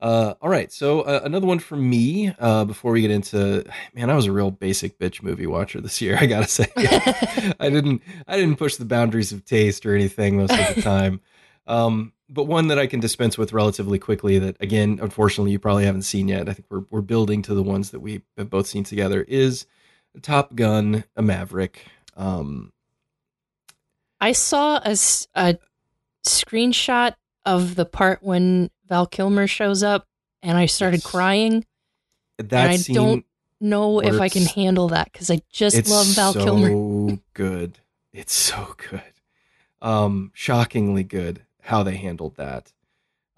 Uh, 0.00 0.34
all 0.42 0.48
right, 0.48 0.72
so 0.72 1.02
uh, 1.02 1.20
another 1.22 1.46
one 1.46 1.60
from 1.60 1.88
me 1.88 2.34
uh, 2.40 2.64
before 2.64 2.90
we 2.90 3.02
get 3.02 3.12
into 3.12 3.64
man, 3.94 4.10
I 4.10 4.16
was 4.16 4.26
a 4.26 4.32
real 4.32 4.50
basic 4.50 4.98
bitch 4.98 5.22
movie 5.22 5.46
watcher 5.46 5.80
this 5.80 6.00
year. 6.00 6.18
I 6.20 6.26
gotta 6.26 6.48
say, 6.48 6.66
I 6.76 7.70
didn't 7.70 8.02
I 8.26 8.36
didn't 8.36 8.56
push 8.56 8.76
the 8.76 8.84
boundaries 8.84 9.30
of 9.30 9.44
taste 9.44 9.86
or 9.86 9.94
anything 9.94 10.38
most 10.38 10.52
of 10.52 10.74
the 10.74 10.82
time. 10.82 11.20
Um, 11.68 12.12
but 12.28 12.48
one 12.48 12.66
that 12.68 12.80
I 12.80 12.88
can 12.88 12.98
dispense 12.98 13.38
with 13.38 13.52
relatively 13.52 14.00
quickly 14.00 14.40
that 14.40 14.56
again, 14.58 14.98
unfortunately, 15.00 15.52
you 15.52 15.60
probably 15.60 15.84
haven't 15.84 16.02
seen 16.02 16.26
yet. 16.26 16.48
I 16.48 16.54
think 16.54 16.66
we're 16.68 16.84
we're 16.90 17.00
building 17.00 17.42
to 17.42 17.54
the 17.54 17.62
ones 17.62 17.90
that 17.90 18.00
we 18.00 18.22
have 18.36 18.50
both 18.50 18.66
seen 18.66 18.82
together 18.82 19.22
is 19.22 19.66
Top 20.20 20.56
Gun, 20.56 21.04
a 21.14 21.22
Maverick. 21.22 21.86
Um, 22.16 22.72
I 24.20 24.32
saw 24.32 24.80
a 24.84 25.58
screenshot 26.26 27.14
of 27.44 27.74
the 27.74 27.84
part 27.84 28.22
when 28.22 28.70
Val 28.92 29.06
Kilmer 29.06 29.46
shows 29.46 29.82
up, 29.82 30.06
and 30.42 30.58
I 30.58 30.66
started 30.66 30.98
Yes. 30.98 31.06
crying. 31.10 31.64
that 32.38 32.68
I 32.70 32.76
scene 32.76 32.94
don't 32.94 33.26
Know 33.58 34.00
if 34.00 34.20
I 34.20 34.28
can 34.28 34.44
handle 34.44 34.88
that 34.88 35.10
because 35.12 35.30
I 35.30 35.40
just 35.50 35.74
it's 35.76 35.88
love 35.90 36.06
Val 36.08 36.32
so 36.34 36.44
Kilmer. 36.44 37.18
good. 37.32 37.78
It's 38.12 38.34
so 38.34 38.74
good. 38.90 39.00
Um, 39.80 40.30
shockingly 40.34 41.04
good 41.04 41.46
how 41.62 41.82
they 41.84 41.94
handled 41.96 42.36
that. 42.36 42.72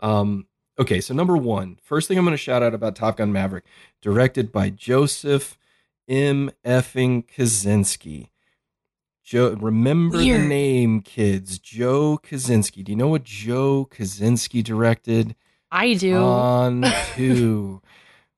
Um, 0.00 0.46
okay, 0.78 1.00
so 1.00 1.14
number 1.14 1.36
one, 1.36 1.78
first 1.82 2.09
thing 2.09 2.18
I'm 2.18 2.24
going 2.24 2.32
to 2.32 2.38
shout 2.38 2.62
out 2.64 2.74
about 2.74 2.96
Top 2.96 3.18
Gun 3.18 3.32
Maverick, 3.32 3.64
directed 4.02 4.50
by 4.50 4.70
Joseph 4.70 5.57
M. 6.09 6.50
Effing 6.64 7.26
Kosinski. 7.28 8.30
Joe, 9.22 9.50
remember 9.61 10.18
the 10.18 10.38
name, 10.38 11.00
kids. 11.00 11.59
Joe 11.59 12.18
Kosinski. 12.22 12.82
Do 12.82 12.92
you 12.92 12.96
know 12.96 13.09
what 13.09 13.24
Joe 13.24 13.86
Kosinski 13.90 14.64
directed? 14.64 15.34
I 15.75 15.95
do. 15.95 16.12
Tron 16.12 16.85
Two, 17.16 17.83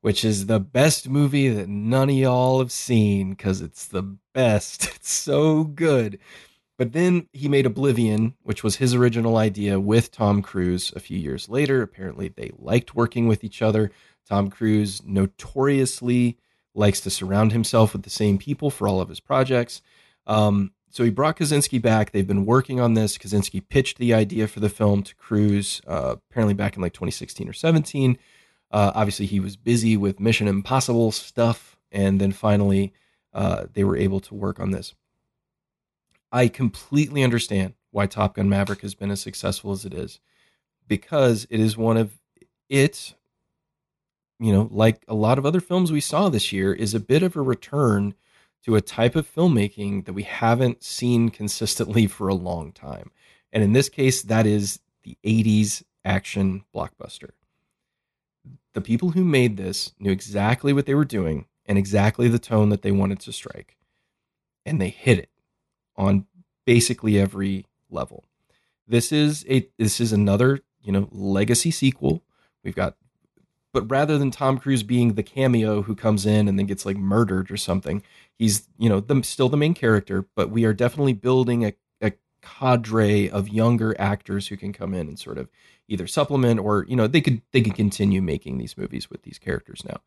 which 0.01 0.25
is 0.25 0.47
the 0.47 0.59
best 0.59 1.07
movie 1.07 1.51
that 1.51 1.69
none 1.69 2.09
of 2.09 2.17
y'all 2.17 2.61
have 2.61 2.73
seen 2.73 3.31
because 3.31 3.61
it's 3.61 3.87
the 3.87 4.03
best. 4.33 4.87
It's 4.97 5.13
so 5.13 5.65
good. 5.65 6.19
But 6.79 6.95
then 6.95 7.29
he 7.35 7.47
made 7.47 7.67
Oblivion, 7.67 8.35
which 8.43 8.65
was 8.65 8.77
his 8.77 8.95
original 8.95 9.37
idea 9.37 9.79
with 9.79 10.11
Tom 10.11 10.41
Cruise 10.41 10.93
a 10.97 11.01
few 11.01 11.19
years 11.19 11.47
later. 11.51 11.83
Apparently, 11.83 12.29
they 12.29 12.53
liked 12.57 12.95
working 12.95 13.29
with 13.29 13.45
each 13.45 13.61
other. 13.61 13.91
Tom 14.27 14.49
Cruise 14.49 15.03
notoriously 15.05 16.39
likes 16.75 17.03
to 17.03 17.11
surround 17.11 17.53
himself 17.53 17.93
with 17.93 18.03
the 18.03 18.11
same 18.11 18.39
people 18.39 18.71
for 18.71 18.89
all 18.89 19.03
of 19.03 19.11
his 19.11 19.21
projects. 19.21 19.83
Um, 20.27 20.73
so 20.91 21.05
he 21.05 21.11
brought 21.11 21.37
Kosinski 21.37 21.81
back. 21.81 22.13
They've 22.13 22.27
been 22.27 22.47
working 22.47 22.81
on 22.81 22.95
this. 22.95 23.19
Kosinski 23.19 23.63
pitched 23.69 23.99
the 23.99 24.15
idea 24.15 24.49
for 24.49 24.61
the 24.61 24.69
film 24.69 25.03
to 25.03 25.15
Cruise 25.17 25.81
uh, 25.87 26.17
apparently 26.31 26.55
back 26.55 26.77
in 26.77 26.83
like 26.83 26.93
2016 26.93 27.49
or 27.49 27.53
17. 27.53 28.19
Uh, 28.71 28.93
obviously, 28.95 29.27
he 29.27 29.41
was 29.41 29.57
busy 29.57 29.97
with 29.97 30.21
Mission 30.21 30.49
Impossible 30.49 31.13
stuff, 31.13 31.77
and 31.93 32.21
then 32.21 32.33
finally, 32.33 32.93
uh, 33.33 33.67
they 33.73 33.85
were 33.85 33.97
able 33.97 34.21
to 34.21 34.35
work 34.35 34.59
on 34.59 34.71
this. 34.71 34.95
I 36.33 36.49
completely 36.49 37.23
understand 37.23 37.75
why 37.91 38.07
Top 38.07 38.35
Gun 38.35 38.49
Maverick 38.49 38.81
has 38.83 38.95
been 38.95 39.11
as 39.11 39.21
successful 39.21 39.73
as 39.73 39.85
it 39.85 39.95
is, 39.95 40.21
because 40.89 41.47
it 41.51 41.61
is 41.61 41.77
one 41.77 41.97
of 41.97 42.19
it. 42.69 43.15
You 44.39 44.53
know, 44.53 44.69
like 44.71 45.03
a 45.09 45.15
lot 45.15 45.39
of 45.39 45.47
other 45.47 45.61
films 45.61 45.91
we 45.91 46.01
saw 46.01 46.29
this 46.29 46.53
year, 46.53 46.75
is 46.75 46.93
a 46.93 47.01
bit 47.01 47.23
of 47.23 47.37
a 47.37 47.43
return 47.43 48.15
to 48.67 48.75
a 48.75 48.81
type 48.81 49.15
of 49.15 49.33
filmmaking 49.33 50.07
that 50.07 50.13
we 50.13 50.25
haven't 50.25 50.83
seen 50.83 51.29
consistently 51.29 52.07
for 52.09 52.29
a 52.29 52.35
long 52.35 52.73
time. 52.73 53.11
And 53.53 53.63
in 53.63 53.73
this 53.73 53.89
case, 53.89 54.23
that 54.23 54.45
is 54.45 54.81
the 55.05 55.17
80s 55.25 55.85
action 56.05 56.65
blockbuster. 56.75 57.31
The 58.75 58.81
people 58.81 59.11
who 59.11 59.25
made 59.25 59.57
this 59.57 59.93
knew 60.01 60.11
exactly 60.11 60.73
what 60.73 60.85
they 60.85 60.95
were 60.95 61.05
doing 61.05 61.47
and 61.65 61.79
exactly 61.79 62.29
the 62.29 62.41
tone 62.41 62.69
that 62.71 62.83
they 62.83 62.91
wanted 62.91 63.21
to 63.21 63.33
strike. 63.33 63.77
And 64.67 64.81
they 64.81 64.89
hit 64.89 65.21
it 65.21 65.31
on 65.97 66.27
basically 66.67 67.19
every 67.21 67.67
level. 67.89 68.25
This 68.87 69.13
is 69.13 69.47
a 69.49 69.69
this 69.79 70.01
is 70.01 70.13
another, 70.13 70.61
you 70.83 70.93
know, 70.93 71.09
legacy 71.13 71.71
sequel. 71.71 72.23
We've 72.63 72.75
got 72.75 72.97
but 73.73 73.91
rather 73.91 74.19
than 74.19 74.31
Tom 74.31 74.59
Cruise 74.59 74.83
being 74.83 75.15
the 75.15 75.23
cameo 75.23 75.83
who 75.83 75.95
comes 75.95 76.27
in 76.27 76.49
and 76.49 76.59
then 76.59 76.67
gets 76.67 76.87
like 76.87 76.97
murdered 76.97 77.51
or 77.51 77.57
something, 77.57 78.03
he's 78.39 78.69
you 78.79 78.89
know 78.89 79.01
the, 79.01 79.23
still 79.23 79.49
the 79.49 79.57
main 79.57 79.75
character. 79.75 80.27
But 80.35 80.51
we 80.51 80.65
are 80.65 80.73
definitely 80.73 81.13
building 81.13 81.65
a, 81.65 81.75
a 82.01 82.13
cadre 82.43 83.29
of 83.29 83.49
younger 83.49 83.95
actors 83.99 84.49
who 84.49 84.57
can 84.57 84.73
come 84.73 84.95
in 84.95 85.09
and 85.09 85.19
sort 85.19 85.39
of 85.39 85.49
either 85.89 86.07
supplement 86.07 86.61
or 86.61 86.85
you 86.89 86.97
know 86.97 87.07
they 87.07 87.21
could 87.21 87.43
they 87.53 87.61
could 87.61 87.75
continue 87.75 88.23
making 88.23 88.59
these 88.59 88.77
movies 88.77 89.11
with 89.11 89.23
these 89.23 89.39
characters 89.39 89.83
now. 89.85 90.01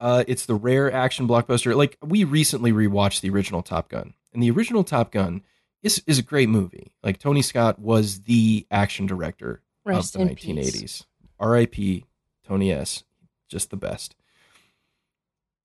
Uh, 0.00 0.24
it's 0.26 0.46
the 0.46 0.54
rare 0.54 0.92
action 0.92 1.26
blockbuster. 1.28 1.74
Like 1.74 1.96
we 2.02 2.24
recently 2.24 2.72
rewatched 2.72 3.20
the 3.20 3.30
original 3.30 3.62
Top 3.62 3.88
Gun, 3.88 4.14
and 4.32 4.42
the 4.42 4.50
original 4.50 4.84
Top 4.84 5.12
Gun 5.12 5.42
is 5.82 6.02
is 6.06 6.18
a 6.18 6.22
great 6.22 6.48
movie. 6.48 6.92
Like 7.02 7.18
Tony 7.18 7.42
Scott 7.42 7.78
was 7.78 8.22
the 8.22 8.66
action 8.70 9.06
director 9.06 9.62
Rest 9.84 10.16
of 10.16 10.22
the 10.22 10.28
in 10.28 10.34
peace. 10.34 10.46
1980s. 10.46 11.04
R.I.P. 11.38 12.04
Tony 12.46 12.70
S. 12.72 13.04
Just 13.48 13.70
the 13.70 13.76
best. 13.76 14.14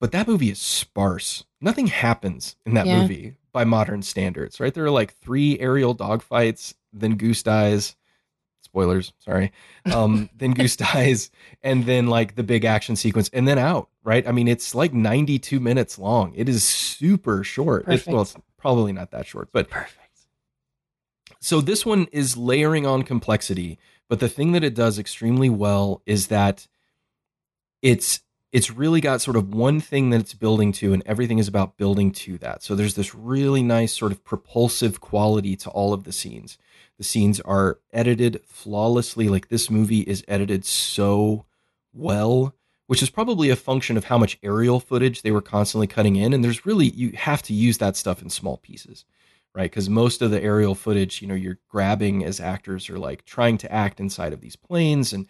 But 0.00 0.12
that 0.12 0.26
movie 0.28 0.50
is 0.50 0.58
sparse. 0.60 1.44
Nothing 1.60 1.88
happens 1.88 2.56
in 2.64 2.74
that 2.74 2.86
Yeah. 2.86 3.00
movie 3.00 3.34
by 3.52 3.64
modern 3.64 4.02
standards, 4.02 4.60
right? 4.60 4.72
There 4.72 4.84
are 4.84 4.90
like 4.90 5.12
three 5.14 5.58
aerial 5.58 5.94
dogfights, 5.94 6.74
then 6.92 7.16
Goose 7.16 7.42
dies. 7.42 7.96
Spoilers, 8.62 9.12
sorry. 9.18 9.52
Um, 9.92 10.30
then 10.36 10.52
Goose 10.52 10.76
dies, 10.76 11.30
and 11.62 11.84
then 11.86 12.06
like 12.06 12.36
the 12.36 12.42
big 12.44 12.64
action 12.64 12.94
sequence, 12.96 13.28
and 13.32 13.48
then 13.48 13.58
out, 13.58 13.88
right? 14.04 14.26
I 14.26 14.32
mean, 14.32 14.46
it's 14.48 14.74
like 14.74 14.92
92 14.94 15.58
minutes 15.58 15.98
long. 15.98 16.32
It 16.36 16.48
is 16.48 16.62
super 16.62 17.42
short. 17.42 17.84
It's, 17.88 18.06
well, 18.06 18.22
it's 18.22 18.36
probably 18.56 18.92
not 18.92 19.10
that 19.10 19.26
short, 19.26 19.48
but 19.52 19.68
Perfect. 19.68 19.96
so 21.40 21.60
this 21.60 21.84
one 21.84 22.06
is 22.12 22.36
layering 22.36 22.86
on 22.86 23.02
complexity 23.02 23.78
but 24.10 24.18
the 24.18 24.28
thing 24.28 24.50
that 24.52 24.64
it 24.64 24.74
does 24.74 24.98
extremely 24.98 25.48
well 25.48 26.02
is 26.04 26.26
that 26.26 26.66
it's 27.80 28.20
it's 28.50 28.68
really 28.68 29.00
got 29.00 29.20
sort 29.20 29.36
of 29.36 29.54
one 29.54 29.80
thing 29.80 30.10
that 30.10 30.20
it's 30.20 30.34
building 30.34 30.72
to 30.72 30.92
and 30.92 31.04
everything 31.06 31.38
is 31.38 31.46
about 31.46 31.76
building 31.76 32.10
to 32.10 32.36
that. 32.38 32.64
So 32.64 32.74
there's 32.74 32.94
this 32.94 33.14
really 33.14 33.62
nice 33.62 33.96
sort 33.96 34.10
of 34.10 34.24
propulsive 34.24 35.00
quality 35.00 35.54
to 35.58 35.70
all 35.70 35.92
of 35.92 36.02
the 36.02 36.10
scenes. 36.10 36.58
The 36.98 37.04
scenes 37.04 37.38
are 37.42 37.78
edited 37.92 38.40
flawlessly. 38.44 39.28
Like 39.28 39.46
this 39.46 39.70
movie 39.70 40.00
is 40.00 40.24
edited 40.26 40.64
so 40.64 41.46
well 41.94 42.54
which 42.88 43.04
is 43.04 43.10
probably 43.10 43.50
a 43.50 43.54
function 43.54 43.96
of 43.96 44.06
how 44.06 44.18
much 44.18 44.36
aerial 44.42 44.80
footage 44.80 45.22
they 45.22 45.30
were 45.30 45.40
constantly 45.40 45.86
cutting 45.86 46.16
in. 46.16 46.32
And 46.32 46.42
there's 46.42 46.66
really 46.66 46.88
you 46.88 47.12
have 47.12 47.40
to 47.42 47.54
use 47.54 47.78
that 47.78 47.96
stuff 47.96 48.20
in 48.20 48.28
small 48.28 48.56
pieces 48.56 49.04
right? 49.54 49.70
Because 49.70 49.88
most 49.88 50.22
of 50.22 50.30
the 50.30 50.42
aerial 50.42 50.74
footage, 50.74 51.20
you 51.20 51.28
know, 51.28 51.34
you're 51.34 51.58
grabbing 51.68 52.24
as 52.24 52.40
actors 52.40 52.88
are 52.88 52.98
like 52.98 53.24
trying 53.24 53.58
to 53.58 53.72
act 53.72 54.00
inside 54.00 54.32
of 54.32 54.40
these 54.40 54.56
planes, 54.56 55.12
and 55.12 55.26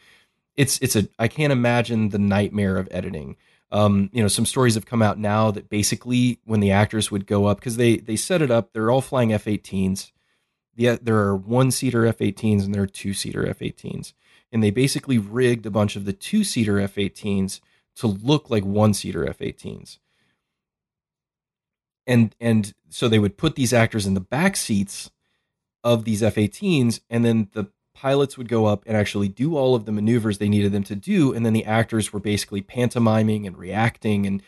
it's 0.56 0.78
it's 0.80 0.96
a 0.96 1.08
I 1.18 1.28
can't 1.28 1.52
imagine 1.52 2.10
the 2.10 2.18
nightmare 2.18 2.76
of 2.76 2.88
editing. 2.90 3.36
Um, 3.72 4.10
you 4.12 4.20
know, 4.20 4.28
some 4.28 4.46
stories 4.46 4.74
have 4.74 4.86
come 4.86 5.00
out 5.02 5.18
now 5.18 5.50
that 5.52 5.70
basically 5.70 6.40
when 6.44 6.60
the 6.60 6.72
actors 6.72 7.10
would 7.10 7.26
go 7.26 7.46
up 7.46 7.58
because 7.58 7.76
they 7.76 7.96
they 7.96 8.16
set 8.16 8.42
it 8.42 8.50
up, 8.50 8.72
they're 8.72 8.90
all 8.90 9.00
flying 9.00 9.32
F-18s. 9.32 10.10
The, 10.76 10.98
there 11.02 11.18
are 11.18 11.36
one 11.36 11.70
seater 11.70 12.06
F-18s 12.06 12.64
and 12.64 12.74
there 12.74 12.82
are 12.82 12.86
two 12.86 13.14
seater 13.14 13.46
F-18s, 13.48 14.12
and 14.52 14.62
they 14.62 14.70
basically 14.70 15.18
rigged 15.18 15.66
a 15.66 15.70
bunch 15.70 15.96
of 15.96 16.04
the 16.04 16.12
two 16.12 16.44
seater 16.44 16.80
F-18s 16.80 17.60
to 17.96 18.06
look 18.06 18.50
like 18.50 18.64
one 18.64 18.94
seater 18.94 19.28
F-18s 19.28 19.98
and 22.10 22.34
and 22.40 22.74
so 22.88 23.08
they 23.08 23.20
would 23.20 23.38
put 23.38 23.54
these 23.54 23.72
actors 23.72 24.04
in 24.04 24.14
the 24.14 24.20
back 24.20 24.56
seats 24.56 25.10
of 25.84 26.04
these 26.04 26.22
F-18s, 26.22 27.00
and 27.08 27.24
then 27.24 27.48
the 27.52 27.70
pilots 27.94 28.36
would 28.36 28.48
go 28.48 28.66
up 28.66 28.82
and 28.86 28.96
actually 28.96 29.28
do 29.28 29.56
all 29.56 29.74
of 29.74 29.84
the 29.84 29.92
maneuvers 29.92 30.38
they 30.38 30.48
needed 30.48 30.72
them 30.72 30.82
to 30.82 30.96
do, 30.96 31.32
and 31.32 31.46
then 31.46 31.52
the 31.52 31.64
actors 31.64 32.12
were 32.12 32.20
basically 32.20 32.60
pantomiming 32.60 33.46
and 33.46 33.56
reacting, 33.56 34.26
and 34.26 34.42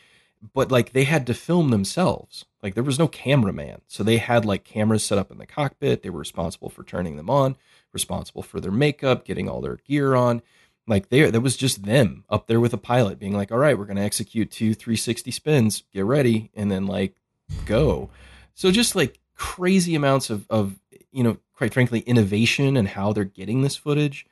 but 0.52 0.72
like 0.72 0.92
they 0.92 1.04
had 1.04 1.24
to 1.28 1.34
film 1.34 1.70
themselves. 1.70 2.44
Like 2.62 2.74
there 2.74 2.82
was 2.82 2.98
no 2.98 3.08
cameraman. 3.08 3.82
So 3.86 4.02
they 4.02 4.18
had 4.18 4.44
like 4.44 4.64
cameras 4.64 5.04
set 5.04 5.18
up 5.18 5.30
in 5.30 5.38
the 5.38 5.46
cockpit. 5.46 6.02
They 6.02 6.10
were 6.10 6.18
responsible 6.18 6.68
for 6.68 6.82
turning 6.82 7.16
them 7.16 7.30
on, 7.30 7.56
responsible 7.92 8.42
for 8.42 8.60
their 8.60 8.72
makeup, 8.72 9.24
getting 9.24 9.48
all 9.48 9.60
their 9.60 9.76
gear 9.76 10.16
on. 10.16 10.42
Like 10.88 11.10
there, 11.10 11.30
that 11.30 11.40
was 11.40 11.56
just 11.56 11.84
them 11.84 12.24
up 12.28 12.48
there 12.48 12.58
with 12.58 12.74
a 12.74 12.78
pilot 12.78 13.20
being 13.20 13.36
like, 13.36 13.52
all 13.52 13.58
right, 13.58 13.78
we're 13.78 13.86
going 13.86 13.96
to 13.96 14.02
execute 14.02 14.50
two 14.50 14.74
360 14.74 15.30
spins, 15.30 15.84
get 15.92 16.04
ready, 16.04 16.50
and 16.54 16.72
then 16.72 16.86
like 16.86 17.14
go. 17.64 18.10
So 18.54 18.70
just 18.70 18.94
like 18.94 19.18
crazy 19.34 19.94
amounts 19.94 20.30
of, 20.30 20.46
of, 20.50 20.78
you 21.10 21.22
know, 21.22 21.38
quite 21.54 21.72
frankly, 21.72 22.00
innovation 22.00 22.76
and 22.76 22.88
how 22.88 23.12
they're 23.12 23.24
getting 23.24 23.62
this 23.62 23.76
footage. 23.76 24.26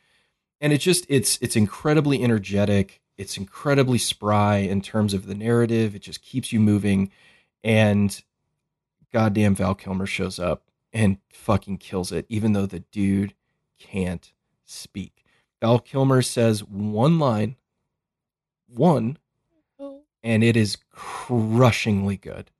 And 0.60 0.72
it 0.72 0.78
just, 0.78 1.06
it's, 1.08 1.38
it's 1.40 1.56
incredibly 1.56 2.22
energetic. 2.22 3.00
It's 3.16 3.36
incredibly 3.36 3.98
spry 3.98 4.58
in 4.58 4.80
terms 4.82 5.14
of 5.14 5.26
the 5.26 5.34
narrative. 5.34 5.94
It 5.94 6.02
just 6.02 6.22
keeps 6.22 6.52
you 6.52 6.60
moving. 6.60 7.10
And 7.62 8.22
goddamn 9.12 9.54
Val 9.54 9.74
Kilmer 9.74 10.06
shows 10.06 10.38
up 10.38 10.64
and 10.92 11.18
fucking 11.32 11.78
kills 11.78 12.12
it, 12.12 12.26
even 12.28 12.52
though 12.52 12.66
the 12.66 12.80
dude 12.80 13.34
can't 13.78 14.32
speak. 14.64 15.24
Val 15.60 15.78
Kilmer 15.78 16.22
says 16.22 16.64
one 16.64 17.18
line, 17.18 17.56
one, 18.66 19.18
oh. 19.78 20.00
and 20.22 20.42
it 20.42 20.56
is 20.56 20.78
crushingly 20.90 22.16
good. 22.16 22.50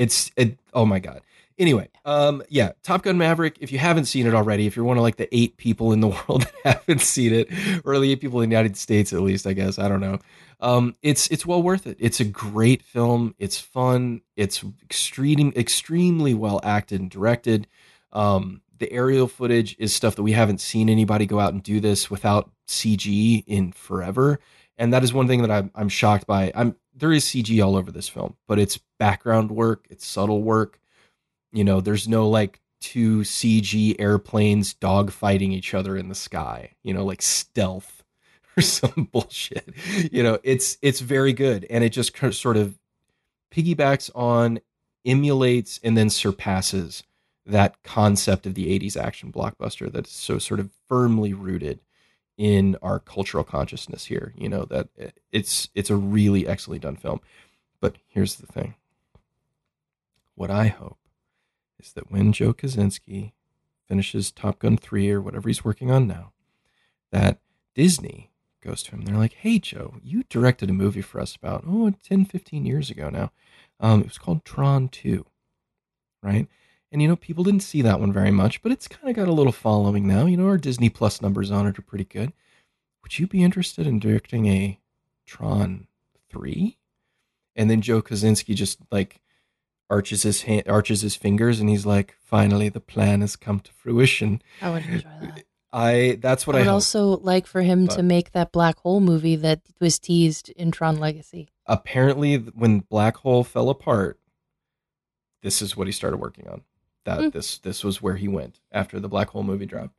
It's 0.00 0.32
it, 0.34 0.58
oh 0.72 0.86
my 0.86 0.98
god. 0.98 1.20
Anyway, 1.58 1.90
um, 2.06 2.42
yeah, 2.48 2.72
Top 2.82 3.02
Gun 3.02 3.18
Maverick. 3.18 3.58
If 3.60 3.70
you 3.70 3.78
haven't 3.78 4.06
seen 4.06 4.26
it 4.26 4.34
already, 4.34 4.66
if 4.66 4.76
you're 4.76 4.84
one 4.86 4.96
of 4.96 5.02
like 5.02 5.16
the 5.16 5.28
eight 5.36 5.58
people 5.58 5.92
in 5.92 6.00
the 6.00 6.08
world 6.28 6.50
that 6.64 6.78
haven't 6.78 7.02
seen 7.02 7.34
it, 7.34 7.50
or 7.84 7.98
the 7.98 8.10
eight 8.10 8.22
people 8.22 8.40
in 8.40 8.48
the 8.48 8.56
United 8.56 8.78
States 8.78 9.12
at 9.12 9.20
least, 9.20 9.46
I 9.46 9.52
guess 9.52 9.78
I 9.78 9.88
don't 9.88 10.00
know. 10.00 10.18
Um, 10.60 10.96
it's 11.02 11.28
it's 11.28 11.44
well 11.44 11.62
worth 11.62 11.86
it. 11.86 11.98
It's 12.00 12.18
a 12.18 12.24
great 12.24 12.82
film. 12.82 13.34
It's 13.38 13.60
fun. 13.60 14.22
It's 14.36 14.64
extreme, 14.82 15.52
extremely 15.54 16.32
well 16.32 16.60
acted 16.64 17.02
and 17.02 17.10
directed. 17.10 17.66
Um, 18.10 18.62
the 18.78 18.90
aerial 18.90 19.28
footage 19.28 19.76
is 19.78 19.94
stuff 19.94 20.16
that 20.16 20.22
we 20.22 20.32
haven't 20.32 20.62
seen 20.62 20.88
anybody 20.88 21.26
go 21.26 21.40
out 21.40 21.52
and 21.52 21.62
do 21.62 21.78
this 21.78 22.10
without 22.10 22.50
CG 22.68 23.44
in 23.46 23.72
forever, 23.72 24.40
and 24.78 24.94
that 24.94 25.04
is 25.04 25.12
one 25.12 25.28
thing 25.28 25.42
that 25.42 25.50
I'm 25.50 25.70
I'm 25.74 25.90
shocked 25.90 26.26
by. 26.26 26.52
I'm 26.54 26.74
there 27.00 27.12
is 27.12 27.24
CG 27.24 27.64
all 27.64 27.76
over 27.76 27.90
this 27.90 28.08
film, 28.08 28.36
but 28.46 28.58
it's 28.58 28.78
background 28.98 29.50
work, 29.50 29.86
it's 29.90 30.06
subtle 30.06 30.42
work. 30.42 30.78
You 31.52 31.64
know, 31.64 31.80
there's 31.80 32.06
no 32.06 32.28
like 32.28 32.60
two 32.80 33.20
CG 33.20 33.96
airplanes 33.98 34.74
dogfighting 34.74 35.52
each 35.52 35.74
other 35.74 35.96
in 35.96 36.08
the 36.08 36.14
sky. 36.14 36.72
You 36.82 36.94
know, 36.94 37.04
like 37.04 37.22
stealth 37.22 38.04
or 38.56 38.62
some 38.62 39.08
bullshit. 39.12 39.74
You 40.12 40.22
know, 40.22 40.38
it's 40.42 40.78
it's 40.82 41.00
very 41.00 41.32
good, 41.32 41.66
and 41.68 41.82
it 41.82 41.90
just 41.90 42.16
sort 42.34 42.56
of 42.56 42.78
piggybacks 43.52 44.10
on, 44.14 44.60
emulates, 45.04 45.80
and 45.82 45.96
then 45.96 46.10
surpasses 46.10 47.02
that 47.46 47.82
concept 47.82 48.46
of 48.46 48.54
the 48.54 48.78
80s 48.78 48.96
action 48.96 49.32
blockbuster 49.32 49.90
that 49.90 50.06
is 50.06 50.12
so 50.12 50.38
sort 50.38 50.60
of 50.60 50.70
firmly 50.88 51.34
rooted 51.34 51.80
in 52.36 52.76
our 52.80 52.98
cultural 52.98 53.44
consciousness 53.44 54.06
here 54.06 54.32
you 54.36 54.48
know 54.48 54.64
that 54.64 54.88
it's 55.30 55.68
it's 55.74 55.90
a 55.90 55.96
really 55.96 56.46
excellently 56.46 56.78
done 56.78 56.96
film. 56.96 57.20
But 57.80 57.96
here's 58.06 58.36
the 58.36 58.46
thing. 58.46 58.74
What 60.34 60.50
i 60.50 60.68
hope 60.68 60.98
is 61.78 61.92
that 61.92 62.10
when 62.10 62.32
joe 62.32 62.54
kosinski 62.54 63.32
finishes 63.86 64.30
top 64.30 64.58
gun 64.58 64.76
3 64.76 65.10
or 65.10 65.20
whatever 65.20 65.48
he's 65.48 65.64
working 65.64 65.90
on 65.90 66.06
now 66.06 66.32
that 67.12 67.40
disney 67.74 68.30
goes 68.62 68.82
to 68.82 68.92
him. 68.92 69.02
They're 69.02 69.16
like 69.16 69.34
hey 69.34 69.58
joe 69.58 69.94
you 70.02 70.22
directed 70.28 70.70
a 70.70 70.74
movie 70.74 71.02
for 71.02 71.20
us 71.20 71.36
about 71.36 71.64
oh 71.66 71.92
10 72.02 72.24
15 72.24 72.64
years 72.64 72.90
ago 72.90 73.10
now. 73.10 73.32
Um, 73.80 74.00
it 74.00 74.06
was 74.06 74.18
called 74.18 74.44
tron 74.44 74.88
2 74.88 75.26
right 76.22 76.48
and 76.92 77.00
you 77.00 77.08
know, 77.08 77.16
people 77.16 77.44
didn't 77.44 77.60
see 77.62 77.82
that 77.82 78.00
one 78.00 78.12
very 78.12 78.30
much, 78.30 78.62
but 78.62 78.72
it's 78.72 78.88
kind 78.88 79.08
of 79.08 79.16
got 79.16 79.28
a 79.28 79.32
little 79.32 79.52
following 79.52 80.06
now. 80.06 80.26
You 80.26 80.36
know, 80.36 80.46
our 80.48 80.58
Disney 80.58 80.88
Plus 80.88 81.22
numbers 81.22 81.50
on 81.50 81.66
it 81.66 81.78
are 81.78 81.82
pretty 81.82 82.04
good. 82.04 82.32
Would 83.02 83.18
you 83.18 83.26
be 83.26 83.42
interested 83.42 83.86
in 83.86 83.98
directing 83.98 84.46
a 84.46 84.78
Tron 85.26 85.86
3? 86.30 86.76
And 87.56 87.70
then 87.70 87.80
Joe 87.80 88.02
Kosinski 88.02 88.54
just 88.54 88.78
like 88.90 89.20
arches 89.88 90.22
his 90.22 90.42
hand, 90.42 90.64
arches 90.68 91.00
his 91.02 91.16
fingers 91.16 91.60
and 91.60 91.68
he's 91.68 91.84
like, 91.86 92.16
"Finally 92.20 92.68
the 92.68 92.80
plan 92.80 93.20
has 93.22 93.36
come 93.36 93.60
to 93.60 93.72
fruition." 93.72 94.40
I 94.60 94.70
would 94.70 94.84
enjoy 94.86 95.08
that. 95.20 95.44
I 95.72 96.18
that's 96.20 96.46
what 96.46 96.56
I 96.56 96.60
I, 96.60 96.62
would 96.62 96.66
hope. 96.66 96.74
also 96.74 97.06
like 97.18 97.46
for 97.46 97.62
him 97.62 97.86
to 97.88 98.02
make 98.02 98.32
that 98.32 98.50
black 98.52 98.78
hole 98.80 99.00
movie 99.00 99.36
that 99.36 99.60
was 99.80 99.98
teased 99.98 100.48
in 100.50 100.70
Tron 100.72 100.98
Legacy. 100.98 101.48
Apparently 101.66 102.36
when 102.36 102.80
Black 102.80 103.16
Hole 103.18 103.44
fell 103.44 103.68
apart, 103.70 104.18
this 105.42 105.62
is 105.62 105.76
what 105.76 105.86
he 105.86 105.92
started 105.92 106.16
working 106.16 106.48
on. 106.48 106.62
That 107.04 107.20
Hmm. 107.20 107.28
this 107.30 107.58
this 107.58 107.82
was 107.82 108.02
where 108.02 108.16
he 108.16 108.28
went 108.28 108.60
after 108.72 109.00
the 109.00 109.08
Black 109.08 109.30
Hole 109.30 109.42
movie 109.42 109.66
dropped. 109.66 109.94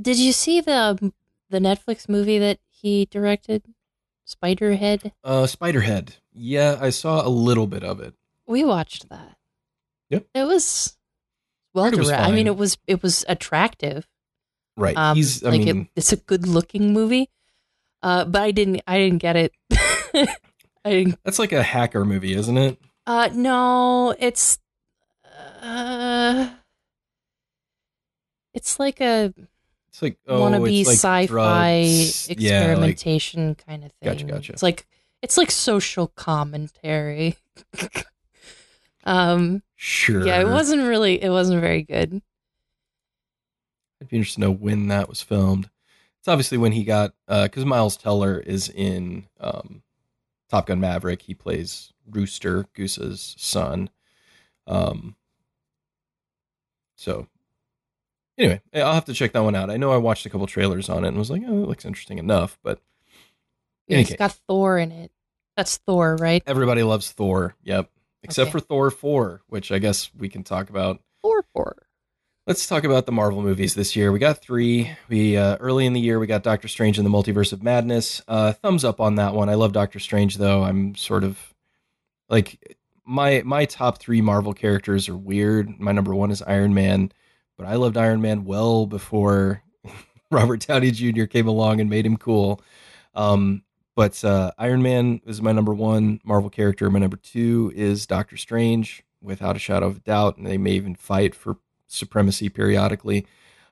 Did 0.00 0.18
you 0.18 0.32
see 0.32 0.60
the 0.60 1.12
the 1.50 1.58
Netflix 1.58 2.08
movie 2.08 2.38
that 2.38 2.58
he 2.68 3.06
directed, 3.06 3.62
Spiderhead? 4.26 5.12
Uh 5.24 5.44
Spiderhead. 5.44 6.16
Yeah, 6.32 6.78
I 6.80 6.90
saw 6.90 7.26
a 7.26 7.28
little 7.30 7.66
bit 7.66 7.82
of 7.84 8.00
it. 8.00 8.14
We 8.46 8.64
watched 8.64 9.08
that. 9.10 9.36
Yep. 10.10 10.26
It 10.34 10.44
was 10.44 10.96
well 11.74 11.84
Heard 11.86 11.94
it 11.94 11.98
was 11.98 12.08
directed. 12.08 12.28
I 12.30 12.32
mean, 12.34 12.46
it 12.46 12.56
was 12.56 12.78
it 12.86 13.02
was 13.02 13.24
attractive. 13.28 14.06
Right. 14.76 14.96
Um, 14.96 15.16
He's 15.16 15.42
I 15.42 15.50
like 15.50 15.60
mean 15.60 15.80
it, 15.82 15.88
it's 15.96 16.12
a 16.12 16.16
good 16.16 16.46
looking 16.46 16.92
movie. 16.92 17.30
Uh, 18.02 18.24
but 18.24 18.42
I 18.42 18.50
didn't 18.50 18.82
I 18.86 18.98
didn't 18.98 19.18
get 19.18 19.36
it. 19.36 19.52
I 20.84 20.90
didn't. 20.90 21.18
that's 21.24 21.38
like 21.38 21.52
a 21.52 21.62
hacker 21.62 22.04
movie, 22.04 22.34
isn't 22.34 22.56
it? 22.56 22.78
Uh, 23.06 23.28
no, 23.32 24.14
it's 24.18 24.58
uh, 25.66 26.50
it's 28.54 28.78
like 28.78 29.00
a 29.00 29.34
It's 29.88 30.02
like 30.02 30.18
oh, 30.26 30.40
wannabe 30.40 30.80
it's 30.80 30.88
like 30.88 30.96
sci-fi 30.96 31.26
drugs. 31.26 32.28
Yeah, 32.30 32.60
like 32.60 32.68
experimentation 32.68 33.54
kind 33.54 33.84
of 33.84 33.92
thing. 33.92 34.12
Gotcha, 34.12 34.24
gotcha. 34.24 34.52
It's 34.52 34.62
like 34.62 34.86
it's 35.22 35.36
like 35.36 35.50
social 35.50 36.08
commentary. 36.08 37.36
um, 39.04 39.62
sure. 39.74 40.26
yeah, 40.26 40.40
it 40.40 40.48
wasn't 40.48 40.82
really. 40.82 41.22
It 41.22 41.30
wasn't 41.30 41.60
very 41.60 41.82
good. 41.82 42.22
I'd 44.00 44.08
be 44.08 44.16
interested 44.16 44.40
to 44.40 44.46
know 44.46 44.52
when 44.52 44.88
that 44.88 45.08
was 45.08 45.22
filmed. 45.22 45.70
It's 46.20 46.28
obviously 46.28 46.58
when 46.58 46.72
he 46.72 46.84
got 46.84 47.12
because 47.26 47.64
Miles 47.64 47.96
Teller 47.96 48.38
is 48.38 48.68
in 48.68 49.26
um, 49.40 49.82
Top 50.48 50.66
Gun 50.66 50.80
Maverick. 50.80 51.22
He 51.22 51.34
plays 51.34 51.92
Rooster 52.08 52.66
Goose's 52.74 53.34
son. 53.38 53.90
Um, 54.66 55.16
so 56.96 57.28
anyway, 58.38 58.60
I'll 58.74 58.94
have 58.94 59.04
to 59.06 59.14
check 59.14 59.32
that 59.32 59.42
one 59.44 59.54
out. 59.54 59.70
I 59.70 59.76
know 59.76 59.92
I 59.92 59.96
watched 59.98 60.26
a 60.26 60.30
couple 60.30 60.46
trailers 60.46 60.88
on 60.88 61.04
it 61.04 61.08
and 61.08 61.16
was 61.18 61.30
like, 61.30 61.42
oh, 61.46 61.62
it 61.62 61.68
looks 61.68 61.84
interesting 61.84 62.18
enough. 62.18 62.58
But 62.62 62.80
in 63.88 63.94
Yeah, 63.96 64.00
it's 64.00 64.10
case, 64.10 64.18
got 64.18 64.32
Thor 64.48 64.78
in 64.78 64.90
it. 64.92 65.12
That's 65.56 65.76
Thor, 65.78 66.16
right? 66.16 66.42
everybody 66.46 66.82
loves 66.82 67.10
Thor. 67.12 67.54
Yep, 67.62 67.90
except 68.22 68.48
Okay. 68.48 68.52
for 68.52 68.60
Thor 68.60 68.90
four, 68.90 69.42
which 69.48 69.70
I 69.72 69.78
guess 69.78 70.10
we 70.16 70.28
can 70.28 70.42
talk 70.42 70.68
about 70.70 71.00
Thor, 71.22 71.42
Thor. 71.54 71.76
Let's 72.46 72.66
talk 72.68 72.84
about 72.84 73.06
the 73.06 73.12
Marvel 73.12 73.42
movies 73.42 73.74
this 73.74 73.96
year. 73.96 74.12
We 74.12 74.20
got 74.20 74.40
three. 74.40 74.92
We 75.08 75.36
uh, 75.36 75.56
early 75.56 75.84
in 75.84 75.94
the 75.94 76.00
year 76.00 76.18
we 76.20 76.28
got 76.28 76.44
Doctor 76.44 76.68
Strange 76.68 76.96
and 76.98 77.04
the 77.04 77.10
Multiverse 77.10 77.52
of 77.52 77.62
Madness. 77.62 78.22
Uh, 78.28 78.52
thumbs 78.52 78.84
up 78.84 79.00
on 79.00 79.16
that 79.16 79.34
one. 79.34 79.48
I 79.48 79.54
love 79.54 79.72
Doctor 79.72 79.98
Strange 79.98 80.36
though. 80.36 80.62
I'm 80.62 80.94
sort 80.94 81.24
of 81.24 81.54
like 82.28 82.75
my 83.06 83.42
my 83.44 83.64
top 83.64 83.98
three 83.98 84.20
Marvel 84.20 84.52
characters 84.52 85.08
are 85.08 85.16
weird. 85.16 85.78
My 85.80 85.92
number 85.92 86.14
one 86.14 86.30
is 86.30 86.42
Iron 86.42 86.74
Man, 86.74 87.12
but 87.56 87.66
I 87.66 87.76
loved 87.76 87.96
Iron 87.96 88.20
Man 88.20 88.44
well 88.44 88.86
before 88.86 89.62
Robert 90.30 90.66
Downey 90.66 90.90
Jr. 90.90 91.24
came 91.24 91.46
along 91.46 91.80
and 91.80 91.88
made 91.88 92.04
him 92.04 92.16
cool. 92.16 92.60
Um, 93.14 93.62
but 93.94 94.22
uh, 94.24 94.50
Iron 94.58 94.82
Man 94.82 95.20
is 95.24 95.40
my 95.40 95.52
number 95.52 95.72
one 95.72 96.20
Marvel 96.24 96.50
character. 96.50 96.90
My 96.90 96.98
number 96.98 97.16
two 97.16 97.72
is 97.74 98.06
Doctor 98.06 98.36
Strange, 98.36 99.04
without 99.22 99.56
a 99.56 99.60
shadow 99.60 99.86
of 99.86 99.98
a 99.98 100.00
doubt. 100.00 100.36
And 100.36 100.46
they 100.46 100.58
may 100.58 100.72
even 100.72 100.94
fight 100.94 101.34
for 101.34 101.56
supremacy 101.86 102.48
periodically. 102.48 103.26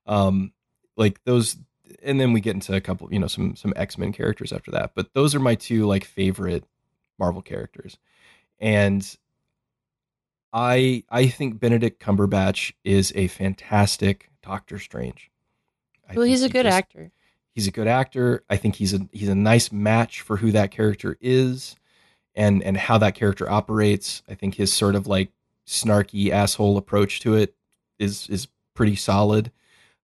Um, 0.07 0.53
like 0.97 1.23
those, 1.25 1.57
and 2.03 2.21
then 2.21 2.33
we 2.33 2.41
get 2.41 2.55
into 2.55 2.75
a 2.75 2.81
couple, 2.81 3.13
you 3.13 3.19
know, 3.19 3.27
some 3.27 3.57
some 3.57 3.73
X 3.75 3.99
Men 3.99 4.13
characters 4.13 4.53
after 4.53 4.71
that. 4.71 4.93
But 4.95 5.13
those 5.13 5.35
are 5.35 5.41
my 5.41 5.57
two 5.57 5.87
like 5.87 6.05
favorite 6.05 6.65
Marvel 7.19 7.43
characters, 7.43 7.99
and 8.61 9.17
I 10.55 11.03
I 11.11 11.27
think 11.27 11.59
Benedict 11.59 12.01
Cumberbatch 12.01 12.73
is 12.85 13.13
a 13.17 13.27
fantastic 13.27 14.31
Doctor 14.43 14.79
Strange. 14.79 15.31
I 16.09 16.15
Well, 16.15 16.25
he's 16.27 16.43
a 16.43 16.47
he 16.47 16.53
good 16.53 16.63
just- 16.65 16.77
actor. 16.77 17.11
he's 17.55 17.67
a 17.67 17.71
good 17.73 17.89
actor. 17.89 18.45
I 18.49 18.57
think 18.57 18.77
he's 18.77 18.95
a 18.95 19.09
he's 19.13 19.29
a 19.29 19.35
nice 19.35 19.73
match 19.73 20.21
for 20.21 20.37
who 20.37 20.53
that 20.53 20.71
character 20.71 21.19
is 21.21 21.75
and 22.37 22.63
and 22.63 22.77
how 22.77 22.99
that 22.99 23.15
character 23.17 23.51
operates. 23.51 24.23
I 24.29 24.35
think 24.35 24.55
his 24.55 24.73
sort 24.73 24.95
of 24.95 25.07
like 25.09 25.31
snarky 25.67 26.31
asshole 26.31 26.77
approach 26.77 27.19
to 27.21 27.35
it 27.35 27.55
is 27.99 28.29
is 28.31 28.47
pretty 28.75 28.97
solid. 28.97 29.51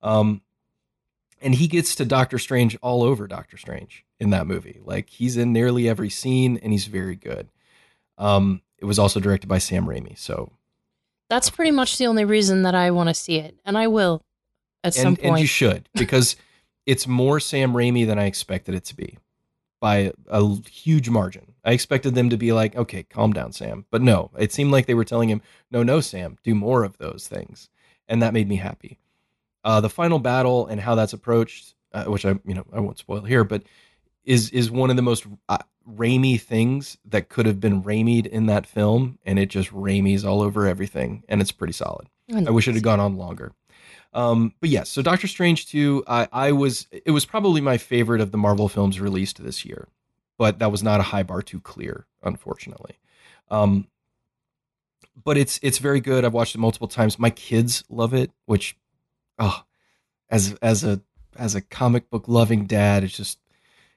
Um 0.02 0.40
and 1.42 1.54
he 1.54 1.68
gets 1.68 1.94
to 1.94 2.04
Doctor 2.04 2.38
Strange 2.38 2.76
all 2.82 3.02
over 3.02 3.26
Doctor 3.26 3.56
Strange. 3.56 4.04
in 4.18 4.28
that 4.30 4.46
movie. 4.46 4.78
Like 4.84 5.08
he's 5.08 5.38
in 5.38 5.52
nearly 5.54 5.88
every 5.88 6.10
scene 6.10 6.58
and 6.58 6.72
he's 6.72 6.84
very 6.86 7.16
good. 7.16 7.48
Um, 8.18 8.60
it 8.80 8.84
was 8.84 8.98
also 8.98 9.20
directed 9.20 9.46
by 9.48 9.58
Sam 9.58 9.86
Raimi, 9.86 10.18
so 10.18 10.52
That's 11.28 11.50
pretty 11.50 11.70
much 11.70 11.98
the 11.98 12.06
only 12.06 12.24
reason 12.24 12.62
that 12.62 12.74
I 12.74 12.90
want 12.90 13.08
to 13.08 13.14
see 13.14 13.36
it, 13.36 13.56
and 13.64 13.76
I 13.76 13.86
will 13.86 14.22
at 14.82 14.94
some 14.94 15.16
point. 15.16 15.28
and 15.28 15.40
you 15.40 15.46
should 15.46 15.88
because 15.94 16.36
it's 16.86 17.06
more 17.06 17.40
Sam 17.40 17.72
Raimi 17.72 18.06
than 18.06 18.18
I 18.18 18.24
expected 18.24 18.74
it 18.74 18.84
to 18.86 18.96
be 18.96 19.18
by 19.80 20.12
a 20.28 20.56
huge 20.70 21.08
margin. 21.08 21.54
I 21.64 21.72
expected 21.72 22.14
them 22.14 22.30
to 22.30 22.36
be 22.36 22.52
like, 22.52 22.76
okay, 22.76 23.02
calm 23.02 23.32
down, 23.32 23.52
Sam. 23.52 23.86
But 23.90 24.02
no, 24.02 24.30
it 24.38 24.52
seemed 24.52 24.72
like 24.72 24.86
they 24.86 24.94
were 24.94 25.04
telling 25.04 25.28
him, 25.28 25.42
no, 25.70 25.82
no, 25.82 26.00
Sam, 26.00 26.38
do 26.42 26.54
more 26.54 26.84
of 26.84 26.98
those 26.98 27.28
things. 27.28 27.68
And 28.08 28.22
that 28.22 28.34
made 28.34 28.48
me 28.48 28.56
happy. 28.56 28.98
Uh, 29.62 29.80
the 29.80 29.90
final 29.90 30.18
battle 30.18 30.66
and 30.66 30.80
how 30.80 30.94
that's 30.94 31.12
approached, 31.12 31.74
uh, 31.92 32.04
which 32.04 32.24
I, 32.24 32.38
you 32.44 32.54
know, 32.54 32.64
I 32.72 32.80
won't 32.80 32.98
spoil 32.98 33.20
here, 33.20 33.44
but 33.44 33.62
is 34.24 34.50
is 34.50 34.70
one 34.70 34.90
of 34.90 34.96
the 34.96 35.02
most 35.02 35.26
uh, 35.48 35.58
Raimi 35.88 36.40
things 36.40 36.98
that 37.04 37.28
could 37.28 37.46
have 37.46 37.60
been 37.60 37.82
Raimied 37.82 38.26
in 38.26 38.46
that 38.46 38.66
film, 38.66 39.18
and 39.24 39.38
it 39.38 39.46
just 39.46 39.70
Raimi's 39.70 40.24
all 40.24 40.42
over 40.42 40.66
everything, 40.66 41.24
and 41.28 41.40
it's 41.40 41.52
pretty 41.52 41.72
solid. 41.72 42.08
I 42.46 42.50
wish 42.50 42.68
it 42.68 42.74
had 42.74 42.84
gone 42.84 43.00
on 43.00 43.16
longer. 43.16 43.52
Um, 44.12 44.54
but 44.60 44.70
yes, 44.70 44.88
so 44.88 45.02
Doctor 45.02 45.26
Strange 45.26 45.68
2, 45.68 46.04
I, 46.06 46.28
I 46.32 46.52
was 46.52 46.86
it 46.90 47.10
was 47.10 47.26
probably 47.26 47.60
my 47.60 47.78
favorite 47.78 48.20
of 48.20 48.32
the 48.32 48.38
Marvel 48.38 48.68
films 48.68 49.00
released 49.00 49.42
this 49.42 49.64
year, 49.64 49.88
but 50.38 50.58
that 50.58 50.72
was 50.72 50.82
not 50.82 51.00
a 51.00 51.04
high 51.04 51.22
bar 51.22 51.42
to 51.42 51.60
clear, 51.60 52.06
unfortunately. 52.22 52.98
Um, 53.50 53.88
but 55.22 55.36
it's 55.36 55.58
it's 55.62 55.78
very 55.78 56.00
good. 56.00 56.24
I've 56.24 56.32
watched 56.32 56.54
it 56.54 56.58
multiple 56.58 56.88
times. 56.88 57.18
My 57.18 57.30
kids 57.30 57.84
love 57.88 58.14
it, 58.14 58.30
which 58.46 58.76
oh, 59.38 59.64
as 60.28 60.54
as 60.62 60.84
a 60.84 61.00
as 61.36 61.54
a 61.54 61.60
comic 61.60 62.10
book 62.10 62.26
loving 62.26 62.66
dad, 62.66 63.04
it's 63.04 63.16
just 63.16 63.38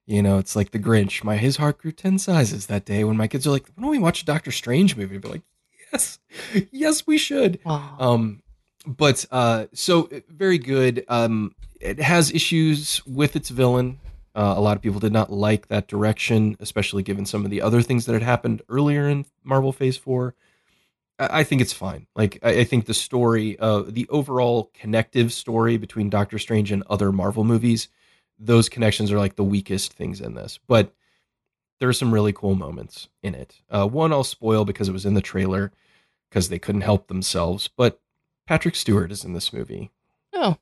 you 0.05 0.21
know, 0.21 0.37
it's 0.37 0.55
like 0.55 0.71
the 0.71 0.79
Grinch. 0.79 1.23
My 1.23 1.37
his 1.37 1.57
heart 1.57 1.77
grew 1.77 1.91
ten 1.91 2.19
sizes 2.19 2.67
that 2.67 2.85
day 2.85 3.03
when 3.03 3.17
my 3.17 3.27
kids 3.27 3.47
are 3.47 3.51
like, 3.51 3.67
"Why 3.75 3.81
don't 3.81 3.91
we 3.91 3.99
watch 3.99 4.21
a 4.21 4.25
Doctor 4.25 4.51
Strange 4.51 4.97
movie?" 4.97 5.17
Be 5.17 5.27
like, 5.27 5.43
"Yes, 5.91 6.19
yes, 6.71 7.07
we 7.07 7.17
should." 7.17 7.59
Aw. 7.65 7.95
Um, 7.99 8.41
but 8.85 9.25
uh, 9.31 9.67
so 9.73 10.09
uh, 10.11 10.19
very 10.27 10.57
good. 10.57 11.05
Um, 11.07 11.55
it 11.79 11.99
has 12.01 12.31
issues 12.31 13.05
with 13.05 13.35
its 13.35 13.49
villain. 13.49 13.99
Uh, 14.35 14.55
a 14.57 14.61
lot 14.61 14.75
of 14.75 14.81
people 14.81 14.99
did 14.99 15.13
not 15.13 15.31
like 15.31 15.67
that 15.67 15.87
direction, 15.87 16.57
especially 16.59 17.03
given 17.03 17.25
some 17.25 17.45
of 17.45 17.51
the 17.51 17.61
other 17.61 17.81
things 17.81 18.05
that 18.05 18.13
had 18.13 18.23
happened 18.23 18.61
earlier 18.67 19.07
in 19.07 19.25
Marvel 19.43 19.71
Phase 19.71 19.95
Four. 19.97 20.35
I, 21.19 21.39
I 21.39 21.43
think 21.43 21.61
it's 21.61 21.73
fine. 21.73 22.07
Like 22.15 22.39
I, 22.43 22.59
I 22.59 22.63
think 22.65 22.85
the 22.85 22.93
story, 22.93 23.57
uh, 23.59 23.83
the 23.87 24.07
overall 24.09 24.71
connective 24.73 25.31
story 25.31 25.77
between 25.77 26.09
Doctor 26.09 26.39
Strange 26.39 26.71
and 26.71 26.83
other 26.89 27.11
Marvel 27.11 27.43
movies, 27.43 27.87
those 28.39 28.69
connections 28.69 29.11
are 29.11 29.17
like 29.19 29.35
the 29.35 29.43
weakest 29.43 29.93
things 29.93 30.19
in 30.21 30.33
this. 30.33 30.59
But 30.67 30.93
there 31.79 31.89
are 31.89 31.93
some 31.93 32.13
really 32.13 32.33
cool 32.33 32.55
moments 32.55 33.09
in 33.21 33.35
it. 33.35 33.61
Uh, 33.69 33.87
one 33.87 34.11
I'll 34.13 34.23
spoil 34.23 34.65
because 34.65 34.87
it 34.89 34.93
was 34.93 35.05
in 35.05 35.13
the 35.13 35.21
trailer 35.21 35.71
because 36.29 36.49
they 36.49 36.59
couldn't 36.59 36.81
help 36.81 37.07
themselves. 37.07 37.67
But 37.67 37.99
Patrick 38.47 38.75
Stewart 38.75 39.11
is 39.11 39.23
in 39.23 39.33
this 39.33 39.53
movie, 39.53 39.91
oh, 40.33 40.57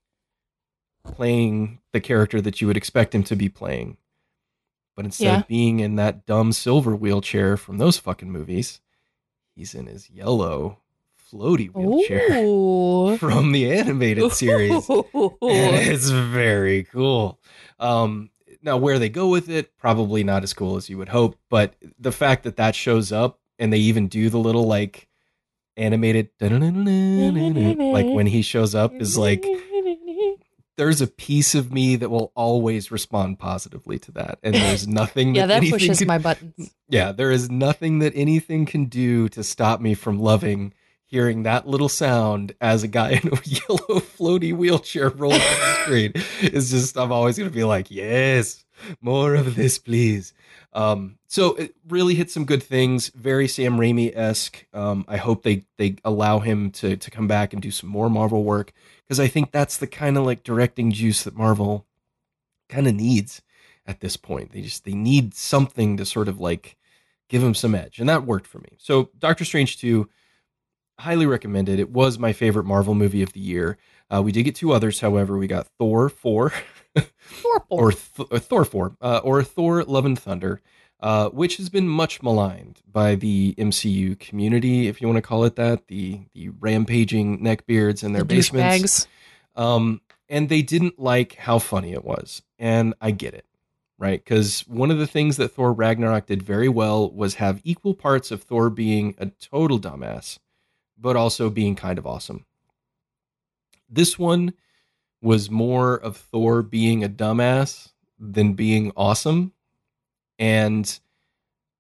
playing 1.04 1.80
the 1.94 2.02
character 2.02 2.42
that 2.42 2.62
you 2.62 2.68
would 2.68 2.78
expect 2.78 3.16
him 3.16 3.24
to 3.24 3.36
be 3.36 3.50
playing. 3.50 3.98
But 4.96 5.06
instead 5.06 5.26
Yeah. 5.26 5.40
of 5.40 5.48
being 5.48 5.80
in 5.80 5.96
that 5.96 6.26
dumb 6.26 6.52
silver 6.52 6.96
wheelchair 6.96 7.58
from 7.58 7.78
those 7.78 7.98
fucking 7.98 8.30
movies, 8.32 8.82
he's 9.56 9.74
in 9.74 9.88
his 9.88 10.10
yellow 10.10 10.80
floaty 11.32 11.70
wheelchair 11.74 12.44
Ooh. 12.44 13.18
from 13.20 13.52
the 13.52 13.72
animated 13.72 14.32
series. 14.32 14.88
and 14.90 15.06
it's 15.42 16.10
very 16.10 16.84
cool. 16.86 17.40
Um, 17.80 18.30
now, 18.62 18.78
where 18.78 19.00
they 19.00 19.10
go 19.10 19.28
with 19.30 19.50
it, 19.50 19.76
probably 19.78 20.24
not 20.24 20.44
as 20.44 20.54
cool 20.54 20.76
as 20.76 20.90
you 20.90 20.98
would 20.98 21.10
hope. 21.10 21.38
But 21.50 21.76
the 21.98 22.12
fact 22.12 22.44
that 22.44 22.58
that 22.58 22.76
shows 22.76 23.12
up 23.12 23.40
and 23.58 23.72
they 23.74 23.80
even 23.80 24.08
do 24.08 24.30
the 24.30 24.38
little 24.38 24.66
like 24.68 25.08
animated 25.78 26.30
like 26.42 28.06
when 28.06 28.28
he 28.28 28.42
shows 28.42 28.76
up 28.76 28.94
is 28.96 29.18
like 29.18 29.46
there's 30.78 31.02
a 31.02 31.08
piece 31.08 31.56
of 31.56 31.72
me 31.72 31.96
that 31.96 32.10
will 32.10 32.32
always 32.36 32.92
respond 32.92 33.40
positively 33.40 34.00
to 34.00 34.12
that, 34.14 34.40
and 34.42 34.56
there's 34.56 34.88
nothing. 34.88 35.36
yeah, 35.36 35.46
that 35.46 35.58
anything 35.58 35.80
pushes 35.80 36.00
can- 36.00 36.08
my 36.08 36.18
buttons. 36.18 36.74
yeah, 36.90 37.12
there 37.12 37.32
is 37.32 37.50
nothing 37.50 38.00
that 38.00 38.14
anything 38.16 38.66
can 38.66 38.86
do 38.86 39.30
to 39.30 39.44
stop 39.44 39.80
me 39.80 39.94
from 39.94 40.20
loving 40.20 40.74
hearing 41.12 41.44
that 41.44 41.68
little 41.68 41.90
sound 41.90 42.56
as 42.62 42.84
a 42.84 42.88
guy 42.88 43.12
in 43.24 43.28
a 43.28 43.42
yellow 43.44 44.00
floaty 44.00 44.56
wheelchair 44.56 45.10
rolls 45.10 45.34
on 45.34 45.40
the 45.40 45.78
screen. 45.84 46.14
is 46.42 46.72
just 46.72 46.98
I'm 46.98 47.12
always 47.12 47.38
gonna 47.38 47.52
be 47.52 47.66
like, 47.66 47.92
yes, 47.92 48.66
more 49.02 49.36
of 49.36 49.56
this, 49.56 49.78
please. 49.78 50.34
Um, 50.74 51.18
so 51.28 51.56
it 51.56 51.76
really 51.90 52.16
hit 52.16 52.32
some 52.32 52.46
good 52.46 52.64
things, 52.64 53.10
very 53.10 53.48
Sam 53.48 53.78
Raimi 53.78 54.16
esque. 54.16 54.66
Um, 54.74 55.04
I 55.08 55.18
hope 55.18 55.44
they 55.44 55.66
they 55.78 55.98
allow 56.06 56.40
him 56.40 56.72
to 56.72 56.96
to 56.96 57.12
come 57.12 57.28
back 57.28 57.54
and 57.54 57.62
do 57.62 57.72
some 57.72 57.90
more 57.90 58.10
Marvel 58.10 58.44
work 58.44 58.72
because 59.06 59.20
I 59.20 59.28
think 59.28 59.52
that's 59.52 59.78
the 59.78 59.88
kind 59.88 60.18
of 60.18 60.26
like 60.26 60.44
directing 60.44 60.92
juice 60.92 61.24
that 61.24 61.36
Marvel 61.36 61.86
kind 62.70 62.88
of 62.88 62.96
needs 62.96 63.42
at 63.86 64.00
this 64.00 64.16
point. 64.16 64.54
They 64.54 64.62
just 64.62 64.86
they 64.86 64.94
need 64.94 65.34
something 65.34 65.98
to 65.98 66.06
sort 66.06 66.30
of 66.30 66.40
like 66.40 66.78
give 67.28 67.44
him 67.44 67.54
some 67.54 67.76
edge, 67.76 68.00
and 68.00 68.08
that 68.08 68.26
worked 68.26 68.48
for 68.48 68.60
me. 68.60 68.78
So 68.78 69.10
Doctor 69.20 69.44
Strange 69.44 69.78
two, 69.78 70.10
highly 71.02 71.26
recommend 71.26 71.70
It 71.70 71.80
It 71.80 71.90
was 71.90 72.18
my 72.18 72.34
favorite 72.34 72.66
Marvel 72.66 72.96
movie 72.96 73.22
of 73.22 73.34
the 73.34 73.40
year. 73.40 73.78
Uh, 74.10 74.22
we 74.22 74.32
did 74.32 74.44
get 74.44 74.56
two 74.56 74.72
others, 74.72 75.00
however. 75.00 75.38
We 75.38 75.48
got 75.48 75.68
Thor 75.78 76.10
four, 76.10 76.54
Purple. 76.96 77.66
or, 77.70 77.92
Th- 77.92 78.28
or 78.30 78.40
Thor 78.40 78.66
four, 78.66 78.96
uh, 79.02 79.22
or 79.24 79.44
Thor 79.44 79.84
Love 79.84 80.06
and 80.06 80.20
Thunder, 80.20 80.62
uh, 81.00 81.30
which 81.30 81.58
has 81.58 81.70
been 81.70 81.88
much 81.88 82.22
maligned 82.22 82.82
by 82.92 83.16
the 83.16 83.56
MCU 83.58 84.20
community, 84.20 84.88
if 84.88 85.02
you 85.02 85.08
want 85.08 85.18
to 85.18 85.22
call 85.22 85.44
it 85.46 85.56
that. 85.56 85.88
The 85.88 86.22
the 86.34 86.50
rampaging 86.50 87.40
neckbeards 87.40 88.04
in 88.04 88.14
their 88.14 88.24
The 88.24 88.36
basements. 88.36 89.08
Um, 89.56 90.02
and 90.30 90.48
they 90.48 90.62
didn't 90.62 91.00
like 91.00 91.36
how 91.36 91.60
funny 91.60 91.92
it 91.92 92.06
was. 92.06 92.42
And 92.58 92.94
I 93.02 93.12
get 93.12 93.34
it, 93.34 93.46
right? 93.98 94.24
Because 94.24 94.62
one 94.62 94.92
of 94.92 94.98
the 94.98 95.08
things 95.08 95.38
that 95.38 95.50
Thor 95.50 95.74
Ragnarok 95.74 96.28
did 96.28 96.42
very 96.42 96.70
well 96.70 97.12
was 97.12 97.36
have 97.36 97.60
equal 97.64 97.94
parts 97.94 98.32
of 98.32 98.44
Thor 98.44 98.70
being 98.70 99.16
a 99.18 99.28
total 99.28 99.80
dumbass, 99.80 100.40
but 101.02 101.16
also 101.16 101.50
being 101.50 101.76
kind 101.76 101.98
of 101.98 102.06
awesome. 102.06 102.46
This 103.90 104.20
one 104.20 104.54
was 105.22 105.50
more 105.50 105.96
of 105.96 106.16
Thor 106.16 106.62
being 106.62 107.04
a 107.04 107.10
dumbass 107.10 107.90
than 108.20 108.54
being 108.54 108.94
awesome. 108.96 109.52
And 110.40 111.00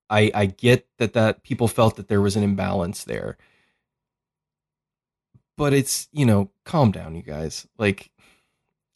I, 0.09 0.31
I 0.33 0.45
get 0.47 0.87
that 0.97 1.13
that 1.13 1.43
people 1.43 1.67
felt 1.67 1.95
that 1.95 2.07
there 2.09 2.21
was 2.21 2.35
an 2.35 2.43
imbalance 2.43 3.03
there 3.03 3.37
but 5.61 5.73
it's 5.73 6.07
you 6.11 6.25
know 6.25 6.49
calm 6.65 6.91
down 6.91 7.13
you 7.15 7.21
guys 7.21 7.67
like 7.77 8.09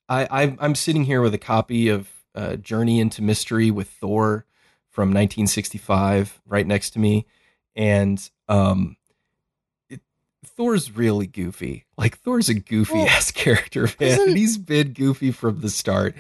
i 0.10 0.28
i'm, 0.32 0.58
I'm 0.60 0.74
sitting 0.74 1.04
here 1.04 1.22
with 1.22 1.36
a 1.36 1.40
copy 1.40 1.90
of 1.90 2.10
uh, 2.34 2.56
journey 2.56 3.00
into 3.00 3.22
mystery 3.22 3.70
with 3.70 3.88
thor 3.88 4.48
from 4.90 5.10
1965 5.10 6.42
right 6.48 6.66
next 6.66 6.90
to 6.92 7.00
me 7.00 7.28
and 7.76 8.30
um 8.50 8.98
thor's 10.48 10.92
really 10.96 11.28
goofy 11.28 11.86
like 11.98 12.18
thor's 12.18 12.50
a 12.50 12.54
goofy 12.54 13.00
ass 13.02 13.32
character 13.44 13.90
man 14.00 14.20
and 14.22 14.38
he's 14.38 14.58
been 14.58 14.94
goofy 14.94 15.32
from 15.32 15.62
the 15.62 15.70
start 15.70 16.16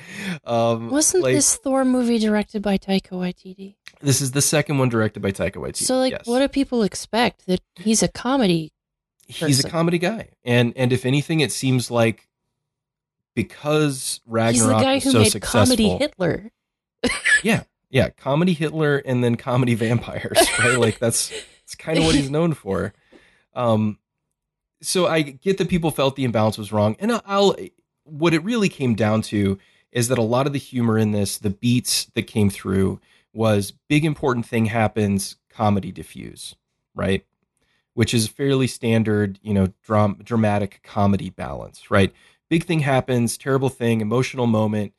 um 0.45 0.89
Wasn't 0.89 1.23
like, 1.23 1.35
this 1.35 1.55
Thor 1.57 1.85
movie 1.85 2.19
directed 2.19 2.61
by 2.61 2.77
Taika 2.77 3.11
Waititi? 3.11 3.75
this 4.01 4.21
is 4.21 4.31
the 4.31 4.41
second 4.41 4.77
one 4.77 4.89
directed 4.89 5.21
by 5.21 5.31
taika 5.31 5.55
waititi 5.55 5.77
So, 5.85 5.97
like, 5.97 6.11
yes. 6.11 6.25
what 6.27 6.39
do 6.39 6.47
people 6.47 6.83
expect? 6.83 7.45
That 7.47 7.61
he's 7.75 8.03
a 8.03 8.07
comedy. 8.07 8.73
he's 9.27 9.63
a 9.63 9.69
comedy 9.69 9.97
guy 9.97 10.29
and 10.43 10.73
and 10.75 10.91
if 10.93 11.05
anything 11.05 11.39
it 11.39 11.51
seems 11.51 11.89
like 11.89 12.27
because 13.33 14.21
Ragnarok 14.25 14.53
he's 14.53 14.65
the 14.79 14.83
guy 14.83 14.99
who 14.99 15.11
so 15.11 15.19
made 15.19 15.31
successful 15.31 15.61
Comedy 15.75 15.89
Hitler. 15.89 16.51
yeah 17.43 17.63
yeah 17.89 18.09
comedy 18.09 18.53
hitler 18.53 18.97
and 18.97 19.23
then 19.23 19.35
comedy 19.35 19.75
vampires 19.75 20.37
right 20.59 20.79
like 20.79 20.97
that's 20.97 21.31
it's 21.63 21.75
kind 21.75 21.99
of 21.99 22.05
what 22.05 22.15
he's 22.15 22.29
known 22.37 22.53
for 22.53 22.93
um 23.53 23.99
so 24.85 25.07
i 25.07 25.21
get 25.21 25.57
that 25.57 25.69
people 25.69 25.91
felt 25.91 26.15
the 26.15 26.23
imbalance 26.23 26.57
was 26.57 26.71
wrong 26.71 26.95
and 26.99 27.11
I'll, 27.25 27.55
what 28.05 28.33
it 28.33 28.43
really 28.43 28.69
came 28.69 28.95
down 28.95 29.21
to 29.23 29.57
is 29.91 30.09
that 30.09 30.17
a 30.17 30.23
lot 30.23 30.45
of 30.45 30.53
the 30.53 30.59
humor 30.59 30.97
in 30.97 31.11
this 31.11 31.37
the 31.37 31.49
beats 31.49 32.05
that 32.13 32.23
came 32.23 32.49
through 32.49 32.99
was 33.33 33.73
big 33.89 34.05
important 34.05 34.45
thing 34.45 34.67
happens 34.67 35.37
comedy 35.49 35.91
diffuse 35.91 36.55
right? 36.93 37.25
Which 37.93 38.13
is 38.13 38.27
fairly 38.27 38.67
standard 38.67 39.39
you 39.41 39.53
know 39.53 39.73
dram- 39.83 40.21
dramatic 40.23 40.81
comedy 40.83 41.29
balance 41.29 41.89
right? 41.89 42.13
Big 42.49 42.65
thing 42.65 42.79
happens 42.79 43.37
terrible 43.37 43.69
thing 43.69 44.01
emotional 44.01 44.47
moment 44.47 44.93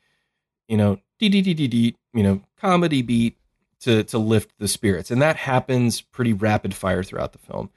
you 0.69 0.77
know 0.77 0.99
dee 1.19 1.29
dee 1.29 1.43
dee 1.43 1.55
dee 1.55 1.69
dee 1.69 1.97
you 2.13 2.23
know 2.23 2.43
comedy 2.59 3.03
beat 3.03 3.37
to 3.81 4.03
to 4.05 4.19
lift 4.19 4.51
the 4.59 4.69
spirits 4.69 5.11
and 5.11 5.23
that 5.23 5.37
happens 5.37 6.01
pretty 6.01 6.33
rapid 6.33 6.75
fire 6.75 7.03
throughout 7.03 7.33
the 7.33 7.39
film. 7.39 7.71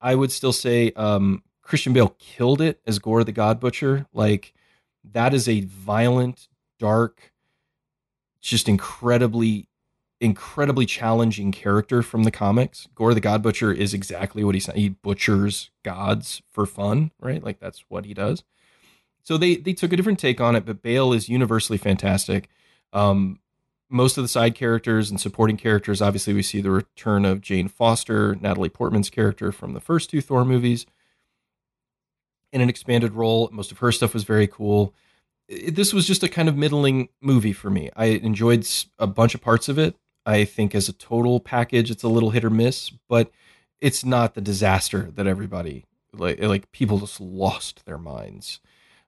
I 0.00 0.16
would 0.16 0.32
still 0.32 0.52
say 0.52 0.92
um 0.96 1.42
christian 1.62 1.92
bale 1.92 2.16
killed 2.18 2.60
it 2.60 2.80
as 2.86 2.98
gorr 2.98 3.24
the 3.24 3.32
god 3.32 3.58
butcher 3.60 4.06
like 4.12 4.52
that 5.04 5.32
is 5.32 5.48
a 5.48 5.60
violent 5.62 6.48
dark 6.78 7.32
just 8.40 8.68
incredibly 8.68 9.68
incredibly 10.22 10.86
challenging 10.86 11.50
character 11.50 12.00
from 12.00 12.22
the 12.22 12.30
comics. 12.30 12.88
Gorr 12.94 13.12
the 13.12 13.20
God 13.20 13.42
Butcher 13.42 13.72
is 13.72 13.92
exactly 13.92 14.44
what 14.44 14.54
he's 14.54 14.66
he 14.66 14.90
butchers 14.90 15.70
gods 15.82 16.42
for 16.50 16.64
fun, 16.64 17.10
right? 17.20 17.42
Like 17.42 17.58
that's 17.58 17.84
what 17.88 18.04
he 18.04 18.14
does. 18.14 18.44
So 19.22 19.36
they 19.36 19.56
they 19.56 19.72
took 19.72 19.92
a 19.92 19.96
different 19.96 20.20
take 20.20 20.40
on 20.40 20.54
it, 20.54 20.64
but 20.64 20.80
Bale 20.80 21.12
is 21.12 21.28
universally 21.28 21.76
fantastic. 21.76 22.48
Um, 22.92 23.40
most 23.88 24.16
of 24.16 24.24
the 24.24 24.28
side 24.28 24.54
characters 24.54 25.10
and 25.10 25.20
supporting 25.20 25.56
characters, 25.56 26.00
obviously, 26.00 26.32
we 26.32 26.42
see 26.42 26.60
the 26.60 26.70
return 26.70 27.24
of 27.24 27.40
Jane 27.40 27.68
Foster, 27.68 28.36
Natalie 28.36 28.70
Portman's 28.70 29.10
character 29.10 29.52
from 29.52 29.74
the 29.74 29.80
first 29.80 30.08
two 30.08 30.20
Thor 30.20 30.44
movies, 30.44 30.86
in 32.52 32.60
an 32.60 32.68
expanded 32.68 33.12
role. 33.12 33.48
Most 33.52 33.72
of 33.72 33.78
her 33.78 33.92
stuff 33.92 34.14
was 34.14 34.24
very 34.24 34.46
cool. 34.46 34.94
This 35.48 35.92
was 35.92 36.06
just 36.06 36.22
a 36.22 36.28
kind 36.28 36.48
of 36.48 36.56
middling 36.56 37.08
movie 37.20 37.52
for 37.52 37.70
me. 37.70 37.90
I 37.96 38.06
enjoyed 38.06 38.66
a 38.98 39.06
bunch 39.06 39.34
of 39.34 39.40
parts 39.40 39.68
of 39.68 39.78
it. 39.78 39.96
I 40.24 40.44
think 40.44 40.74
as 40.74 40.88
a 40.88 40.92
total 40.92 41.40
package, 41.40 41.90
it's 41.90 42.02
a 42.04 42.08
little 42.08 42.30
hit 42.30 42.44
or 42.44 42.50
miss, 42.50 42.90
but 43.08 43.30
it's 43.80 44.04
not 44.04 44.34
the 44.34 44.40
disaster 44.40 45.10
that 45.14 45.26
everybody 45.26 45.84
like. 46.12 46.40
Like 46.40 46.70
people 46.72 46.98
just 46.98 47.20
lost 47.20 47.84
their 47.84 47.98
minds. 47.98 48.60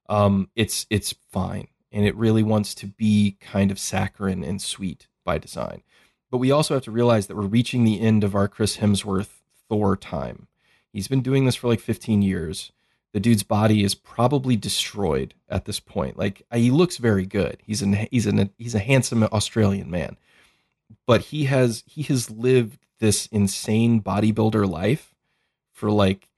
Um, 0.09 0.49
it's 0.55 0.85
it's 0.89 1.15
fine, 1.31 1.67
and 1.91 2.05
it 2.05 2.15
really 2.15 2.43
wants 2.43 2.75
to 2.75 2.87
be 2.87 3.37
kind 3.39 3.71
of 3.71 3.79
saccharine 3.79 4.43
and 4.43 4.61
sweet 4.61 5.07
by 5.23 5.37
design. 5.37 5.83
But 6.29 6.39
we 6.39 6.51
also 6.51 6.73
have 6.73 6.83
to 6.83 6.91
realize 6.91 7.27
that 7.27 7.37
we're 7.37 7.43
reaching 7.43 7.83
the 7.83 8.01
end 8.01 8.23
of 8.23 8.35
our 8.35 8.47
Chris 8.47 8.77
Hemsworth 8.77 9.41
Thor 9.69 9.95
time. 9.95 10.47
He's 10.91 11.07
been 11.07 11.21
doing 11.21 11.45
this 11.45 11.55
for 11.55 11.67
like 11.67 11.79
15 11.79 12.21
years. 12.21 12.71
The 13.15 13.21
dude's 13.21 13.43
body 13.43 13.83
is 13.83 13.95
probably 13.95 14.55
destroyed 14.55 15.33
at 15.47 15.63
this 15.63 15.79
point. 15.79 16.17
Like 16.17 16.43
uh, 16.51 16.57
he 16.57 16.69
looks 16.69 16.97
very 16.97 17.25
good. 17.25 17.57
He's 17.65 17.81
an 17.81 18.07
he's 18.11 18.25
an 18.27 18.49
he's 18.57 18.75
a 18.75 18.79
handsome 18.79 19.23
Australian 19.23 19.89
man 19.89 20.17
but 21.05 21.21
he 21.21 21.45
has 21.45 21.83
he 21.87 22.03
has 22.03 22.29
lived 22.29 22.79
this 22.99 23.27
insane 23.27 24.01
bodybuilder 24.01 24.69
life 24.69 25.13
for 25.71 25.91
like 25.91 26.29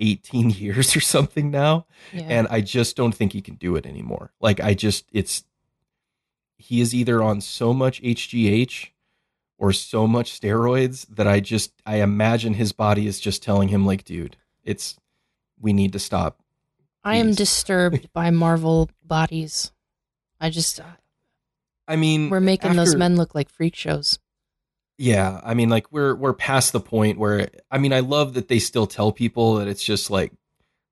18 0.00 0.50
years 0.50 0.96
or 0.96 1.00
something 1.00 1.50
now 1.50 1.86
yeah. 2.12 2.22
and 2.22 2.46
i 2.50 2.60
just 2.60 2.96
don't 2.96 3.14
think 3.14 3.32
he 3.32 3.40
can 3.40 3.54
do 3.54 3.76
it 3.76 3.86
anymore 3.86 4.32
like 4.40 4.60
i 4.60 4.74
just 4.74 5.06
it's 5.12 5.44
he 6.56 6.80
is 6.80 6.94
either 6.94 7.22
on 7.22 7.40
so 7.40 7.72
much 7.72 8.02
hgh 8.02 8.90
or 9.58 9.72
so 9.72 10.06
much 10.06 10.38
steroids 10.40 11.06
that 11.08 11.26
i 11.26 11.40
just 11.40 11.72
i 11.86 11.96
imagine 11.96 12.54
his 12.54 12.72
body 12.72 13.06
is 13.06 13.20
just 13.20 13.42
telling 13.42 13.68
him 13.68 13.86
like 13.86 14.04
dude 14.04 14.36
it's 14.64 14.96
we 15.62 15.72
need 15.72 15.92
to 15.92 15.98
stop 15.98 16.40
i 17.04 17.16
am 17.16 17.32
disturbed 17.32 18.12
by 18.12 18.30
marvel 18.44 18.90
bodies 19.04 19.72
i 20.40 20.50
just 20.50 20.80
uh, 20.80 20.84
I 21.88 21.96
mean, 21.96 22.30
we're 22.30 22.40
making 22.40 22.70
after, 22.70 22.84
those 22.84 22.96
men 22.96 23.16
look 23.16 23.34
like 23.34 23.48
freak 23.48 23.74
shows. 23.74 24.18
Yeah, 24.98 25.40
I 25.44 25.54
mean, 25.54 25.68
like 25.68 25.90
we're 25.90 26.14
we're 26.14 26.32
past 26.32 26.72
the 26.72 26.80
point 26.80 27.18
where 27.18 27.48
I 27.70 27.78
mean, 27.78 27.92
I 27.92 28.00
love 28.00 28.34
that 28.34 28.48
they 28.48 28.58
still 28.58 28.86
tell 28.86 29.12
people 29.12 29.56
that 29.56 29.68
it's 29.68 29.82
just 29.82 30.10
like 30.10 30.32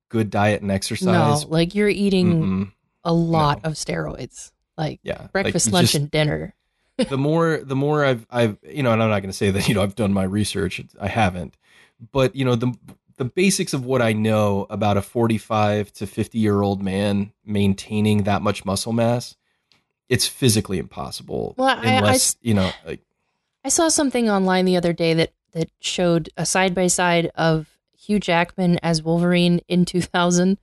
good 0.09 0.31
diet 0.31 0.63
and 0.63 0.71
exercise. 0.71 1.45
No, 1.45 1.49
like 1.49 1.75
you're 1.75 1.89
eating 1.89 2.43
Mm-mm, 2.43 2.73
a 3.05 3.13
lot 3.13 3.63
no. 3.63 3.71
of 3.71 3.77
steroids, 3.77 4.53
like 4.77 5.01
yeah, 5.03 5.29
breakfast, 5.33 5.67
like 5.69 5.73
lunch, 5.73 5.87
just, 5.93 5.95
and 5.95 6.11
dinner. 6.11 6.55
the 7.09 7.17
more, 7.17 7.61
the 7.65 7.77
more 7.77 8.05
I've, 8.05 8.27
I've, 8.29 8.59
you 8.63 8.83
know, 8.83 8.93
and 8.93 9.03
I'm 9.03 9.09
not 9.09 9.21
going 9.21 9.31
to 9.31 9.37
say 9.37 9.51
that 9.51 9.69
you 9.69 9.75
know 9.75 9.83
I've 9.83 9.95
done 9.95 10.13
my 10.13 10.25
research. 10.25 10.83
I 11.01 11.09
haven't, 11.09 11.57
but 12.13 12.35
you 12.35 12.45
know 12.45 12.57
the 12.57 12.75
the 13.21 13.27
basics 13.27 13.75
of 13.75 13.85
what 13.85 14.01
I 14.01 14.15
know 14.15 14.67
about 14.71 14.97
a 14.97 15.03
45 15.03 15.93
to 15.93 16.07
50 16.07 16.39
year 16.39 16.63
old 16.63 16.83
man 16.83 17.35
maintaining 17.45 18.23
that 18.23 18.41
much 18.41 18.65
muscle 18.65 18.95
mass 18.95 19.37
it's 20.09 20.27
physically 20.27 20.79
impossible 20.79 21.55
well, 21.59 21.79
unless 21.79 22.37
I, 22.37 22.39
I, 22.39 22.49
you 22.49 22.55
know 22.55 22.71
like 22.87 23.01
I 23.63 23.69
saw 23.69 23.89
something 23.89 24.31
online 24.31 24.65
the 24.65 24.79
other 24.79 24.95
day 24.95 25.13
that 25.13 25.35
that 25.53 25.69
showed 25.81 26.31
a 26.39 26.47
side 26.47 26.75
by 26.75 26.87
side 26.87 27.31
of 27.35 27.69
Hugh 27.93 28.21
Jackman 28.21 28.79
as 28.83 29.03
Wolverine 29.03 29.61
in 29.69 29.85
2000 29.85 30.57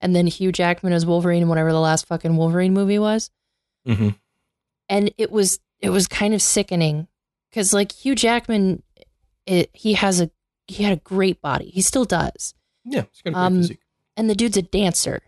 and 0.00 0.16
then 0.16 0.26
Hugh 0.26 0.52
Jackman 0.52 0.94
as 0.94 1.04
Wolverine 1.04 1.42
in 1.42 1.48
whatever 1.48 1.70
the 1.70 1.80
last 1.80 2.06
fucking 2.06 2.34
Wolverine 2.34 2.72
movie 2.72 2.98
was. 2.98 3.30
Mm-hmm. 3.86 4.10
And 4.88 5.12
it 5.18 5.30
was 5.30 5.60
it 5.80 5.90
was 5.90 6.08
kind 6.08 6.32
of 6.32 6.40
sickening 6.40 7.08
cuz 7.52 7.74
like 7.74 7.92
Hugh 7.92 8.14
Jackman 8.14 8.82
it, 9.44 9.68
he 9.74 9.92
has 9.94 10.22
a 10.22 10.30
he 10.70 10.84
had 10.84 10.92
a 10.92 11.02
great 11.02 11.40
body. 11.40 11.70
He 11.70 11.82
still 11.82 12.04
does. 12.04 12.54
Yeah, 12.84 13.04
he's 13.10 13.22
got 13.22 13.30
a 13.30 13.32
great 13.32 13.42
um, 13.42 13.56
physique. 13.58 13.80
And 14.16 14.30
the 14.30 14.34
dude's 14.34 14.56
a 14.56 14.62
dancer. 14.62 15.22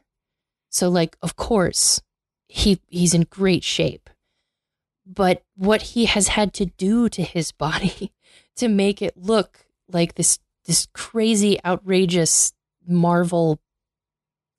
So 0.70 0.88
like 0.88 1.16
of 1.22 1.36
course 1.36 2.01
he 2.49 2.80
he's 2.88 3.14
in 3.14 3.26
great 3.28 3.64
shape. 3.64 4.09
But 5.05 5.43
what 5.57 5.82
he 5.82 6.05
has 6.07 6.28
had 6.28 6.55
to 6.55 6.66
do 6.66 7.09
to 7.09 7.22
his 7.22 7.53
body 7.66 8.12
to 8.57 8.68
make 8.68 9.03
it 9.03 9.16
look 9.16 9.66
like 9.88 10.14
this 10.14 10.38
this 10.64 10.86
crazy 10.93 11.59
outrageous 11.64 12.53
Marvel 12.86 13.59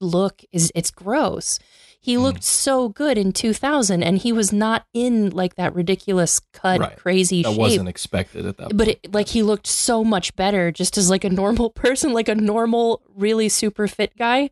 look 0.02 0.44
is 0.52 0.72
it's 0.76 0.92
gross. 0.92 1.60
He 2.04 2.18
mm. 2.18 2.22
looked 2.22 2.44
so 2.44 2.90
good 2.90 3.18
in 3.18 3.32
2000 3.32 4.04
and 4.04 4.18
he 4.18 4.34
was 4.34 4.52
not 4.52 4.86
in 4.94 5.30
like 5.30 5.56
that 5.56 5.74
ridiculous 5.74 6.42
cut 6.52 6.82
right. 6.82 6.98
crazy 6.98 7.44
that 7.44 7.52
shape. 7.52 7.58
wasn't 7.58 7.88
expected 7.88 8.46
at 8.46 8.58
that 8.58 8.64
point. 8.64 8.78
But 8.78 8.88
it, 8.90 9.14
like 9.14 9.30
he 9.30 9.42
looked 9.42 9.68
so 9.68 10.04
much 10.04 10.36
better 10.36 10.70
just 10.70 10.98
as 10.98 11.10
like 11.10 11.24
a 11.24 11.30
normal 11.30 11.70
person, 11.72 12.12
like 12.12 12.28
a 12.28 12.36
normal 12.36 13.02
really 13.16 13.48
super 13.48 13.88
fit 13.88 14.18
guy 14.18 14.50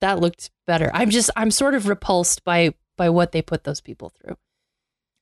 that 0.00 0.18
looked 0.18 0.50
better. 0.66 0.90
I'm 0.94 1.10
just 1.10 1.28
I'm 1.36 1.50
sort 1.50 1.74
of 1.74 1.88
repulsed 1.88 2.42
by 2.42 2.72
by 2.96 3.10
what 3.10 3.32
they 3.32 3.42
put 3.42 3.64
those 3.64 3.82
people 3.82 4.08
through. 4.08 4.38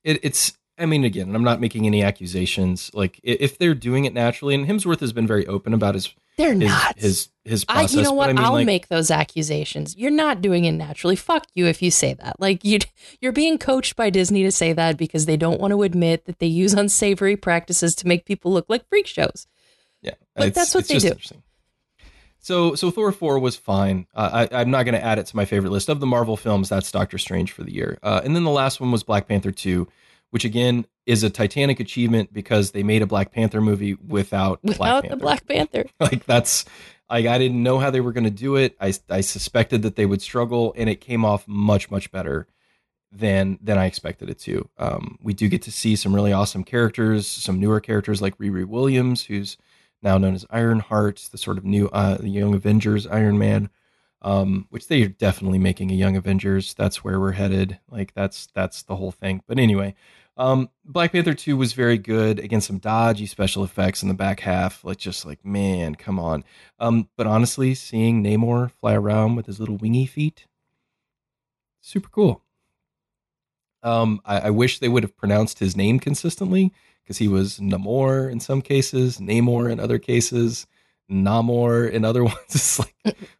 It, 0.05 0.21
it's 0.23 0.57
I 0.77 0.85
mean 0.85 1.03
again, 1.03 1.35
I'm 1.35 1.43
not 1.43 1.59
making 1.59 1.85
any 1.85 2.01
accusations. 2.01 2.89
Like 2.93 3.19
if 3.23 3.57
they're 3.57 3.75
doing 3.75 4.05
it 4.05 4.13
naturally, 4.13 4.55
and 4.55 4.65
Hemsworth 4.67 5.01
has 5.01 5.11
been 5.11 5.27
very 5.27 5.45
open 5.47 5.73
about 5.73 5.95
his 5.95 6.15
they're 6.41 6.53
his, 6.53 6.69
not 6.69 6.99
his 6.99 7.29
his 7.43 7.65
process. 7.65 7.95
I, 7.95 7.97
you 7.97 8.03
know 8.03 8.13
what? 8.13 8.37
I 8.37 8.49
will 8.49 8.57
like, 8.57 8.65
make 8.65 8.87
those 8.87 9.09
accusations. 9.11 9.95
You're 9.95 10.11
not 10.11 10.41
doing 10.41 10.65
it 10.65 10.73
naturally. 10.73 11.15
Fuck 11.15 11.45
you 11.55 11.65
if 11.65 11.81
you 11.81 11.91
say 11.91 12.13
that. 12.13 12.39
Like 12.39 12.63
you, 12.63 12.79
you're 13.19 13.31
being 13.31 13.57
coached 13.57 13.95
by 13.95 14.09
Disney 14.09 14.43
to 14.43 14.51
say 14.51 14.73
that 14.73 14.97
because 14.97 15.25
they 15.25 15.37
don't 15.37 15.59
want 15.59 15.71
to 15.71 15.83
admit 15.83 16.25
that 16.25 16.39
they 16.39 16.47
use 16.47 16.73
unsavory 16.73 17.35
practices 17.35 17.95
to 17.95 18.07
make 18.07 18.25
people 18.25 18.51
look 18.51 18.65
like 18.69 18.87
freak 18.89 19.07
shows. 19.07 19.47
Yeah, 20.01 20.15
but 20.35 20.53
that's 20.53 20.75
what 20.75 20.87
they 20.87 20.99
do. 20.99 21.13
So, 22.43 22.73
so 22.73 22.89
Thor 22.89 23.11
four 23.11 23.37
was 23.37 23.55
fine. 23.55 24.07
Uh, 24.15 24.47
I, 24.51 24.61
am 24.61 24.71
not 24.71 24.83
going 24.83 24.95
to 24.95 25.03
add 25.03 25.19
it 25.19 25.27
to 25.27 25.35
my 25.35 25.45
favorite 25.45 25.69
list 25.69 25.89
of 25.89 25.99
the 25.99 26.07
Marvel 26.07 26.35
films. 26.35 26.69
That's 26.69 26.91
Doctor 26.91 27.19
Strange 27.19 27.51
for 27.51 27.63
the 27.63 27.71
year. 27.71 27.99
Uh, 28.01 28.21
and 28.23 28.35
then 28.35 28.43
the 28.43 28.49
last 28.49 28.81
one 28.81 28.91
was 28.91 29.03
Black 29.03 29.27
Panther 29.27 29.51
two, 29.51 29.87
which 30.31 30.43
again 30.43 30.85
is 31.05 31.23
a 31.23 31.29
titanic 31.29 31.79
achievement 31.79 32.33
because 32.33 32.71
they 32.71 32.83
made 32.83 33.01
a 33.01 33.07
Black 33.07 33.31
Panther 33.31 33.61
movie 33.61 33.93
without 33.93 34.63
without 34.63 35.03
Black 35.03 35.09
the 35.09 35.17
Black 35.17 35.47
Panther. 35.47 35.85
like 35.99 36.25
that's 36.25 36.65
like 37.09 37.25
I 37.25 37.37
didn't 37.37 37.61
know 37.61 37.79
how 37.79 37.91
they 37.91 38.01
were 38.01 38.13
going 38.13 38.23
to 38.23 38.29
do 38.29 38.55
it. 38.55 38.75
I 38.79 38.93
I 39.09 39.21
suspected 39.21 39.83
that 39.83 39.95
they 39.95 40.05
would 40.05 40.21
struggle, 40.21 40.73
and 40.75 40.89
it 40.89 41.01
came 41.01 41.23
off 41.23 41.47
much 41.47 41.91
much 41.91 42.11
better 42.11 42.47
than 43.11 43.59
than 43.61 43.77
I 43.77 43.85
expected 43.85 44.29
it 44.29 44.39
to. 44.39 44.69
Um, 44.77 45.19
we 45.21 45.33
do 45.33 45.49
get 45.49 45.61
to 45.63 45.71
see 45.71 45.95
some 45.95 46.15
really 46.15 46.33
awesome 46.33 46.63
characters, 46.63 47.27
some 47.27 47.59
newer 47.59 47.79
characters 47.79 48.21
like 48.21 48.37
Riri 48.37 48.65
Williams, 48.65 49.25
who's 49.25 49.57
now 50.01 50.17
known 50.17 50.33
as 50.33 50.45
Ironheart, 50.49 51.29
the 51.31 51.37
sort 51.37 51.57
of 51.57 51.65
new 51.65 51.87
uh, 51.89 52.17
the 52.17 52.29
Young 52.29 52.53
Avengers 52.53 53.05
Iron 53.07 53.37
Man, 53.37 53.69
um, 54.21 54.67
which 54.69 54.87
they 54.87 55.03
are 55.03 55.09
definitely 55.09 55.59
making 55.59 55.91
a 55.91 55.95
Young 55.95 56.15
Avengers. 56.15 56.73
That's 56.73 57.03
where 57.03 57.19
we're 57.19 57.33
headed. 57.33 57.79
Like 57.89 58.13
that's 58.13 58.47
that's 58.53 58.83
the 58.83 58.95
whole 58.95 59.11
thing. 59.11 59.43
But 59.47 59.59
anyway, 59.59 59.95
um, 60.37 60.69
Black 60.85 61.11
Panther 61.11 61.33
two 61.33 61.57
was 61.57 61.73
very 61.73 61.97
good. 61.97 62.39
Again, 62.39 62.61
some 62.61 62.77
dodgy 62.77 63.25
special 63.25 63.63
effects 63.63 64.01
in 64.01 64.07
the 64.07 64.13
back 64.13 64.39
half. 64.39 64.83
Like 64.83 64.97
just 64.97 65.25
like 65.25 65.43
man, 65.45 65.95
come 65.95 66.19
on. 66.19 66.43
Um, 66.79 67.09
but 67.17 67.27
honestly, 67.27 67.73
seeing 67.75 68.23
Namor 68.23 68.71
fly 68.79 68.93
around 68.93 69.35
with 69.35 69.45
his 69.45 69.59
little 69.59 69.77
wingy 69.77 70.05
feet, 70.05 70.47
super 71.81 72.09
cool. 72.09 72.43
Um, 73.83 74.21
I, 74.25 74.39
I 74.39 74.49
wish 74.51 74.79
they 74.79 74.89
would 74.89 75.03
have 75.03 75.17
pronounced 75.17 75.59
his 75.59 75.75
name 75.75 75.99
consistently 75.99 76.71
because 77.03 77.17
he 77.17 77.27
was 77.27 77.59
Namor 77.59 78.31
in 78.31 78.39
some 78.39 78.61
cases, 78.61 79.17
Namor 79.17 79.71
in 79.71 79.79
other 79.79 79.99
cases, 79.99 80.67
Namor 81.11 81.91
in 81.91 82.05
other 82.05 82.23
ones. 82.25 82.37
It's 82.49 82.79
like 82.79 82.95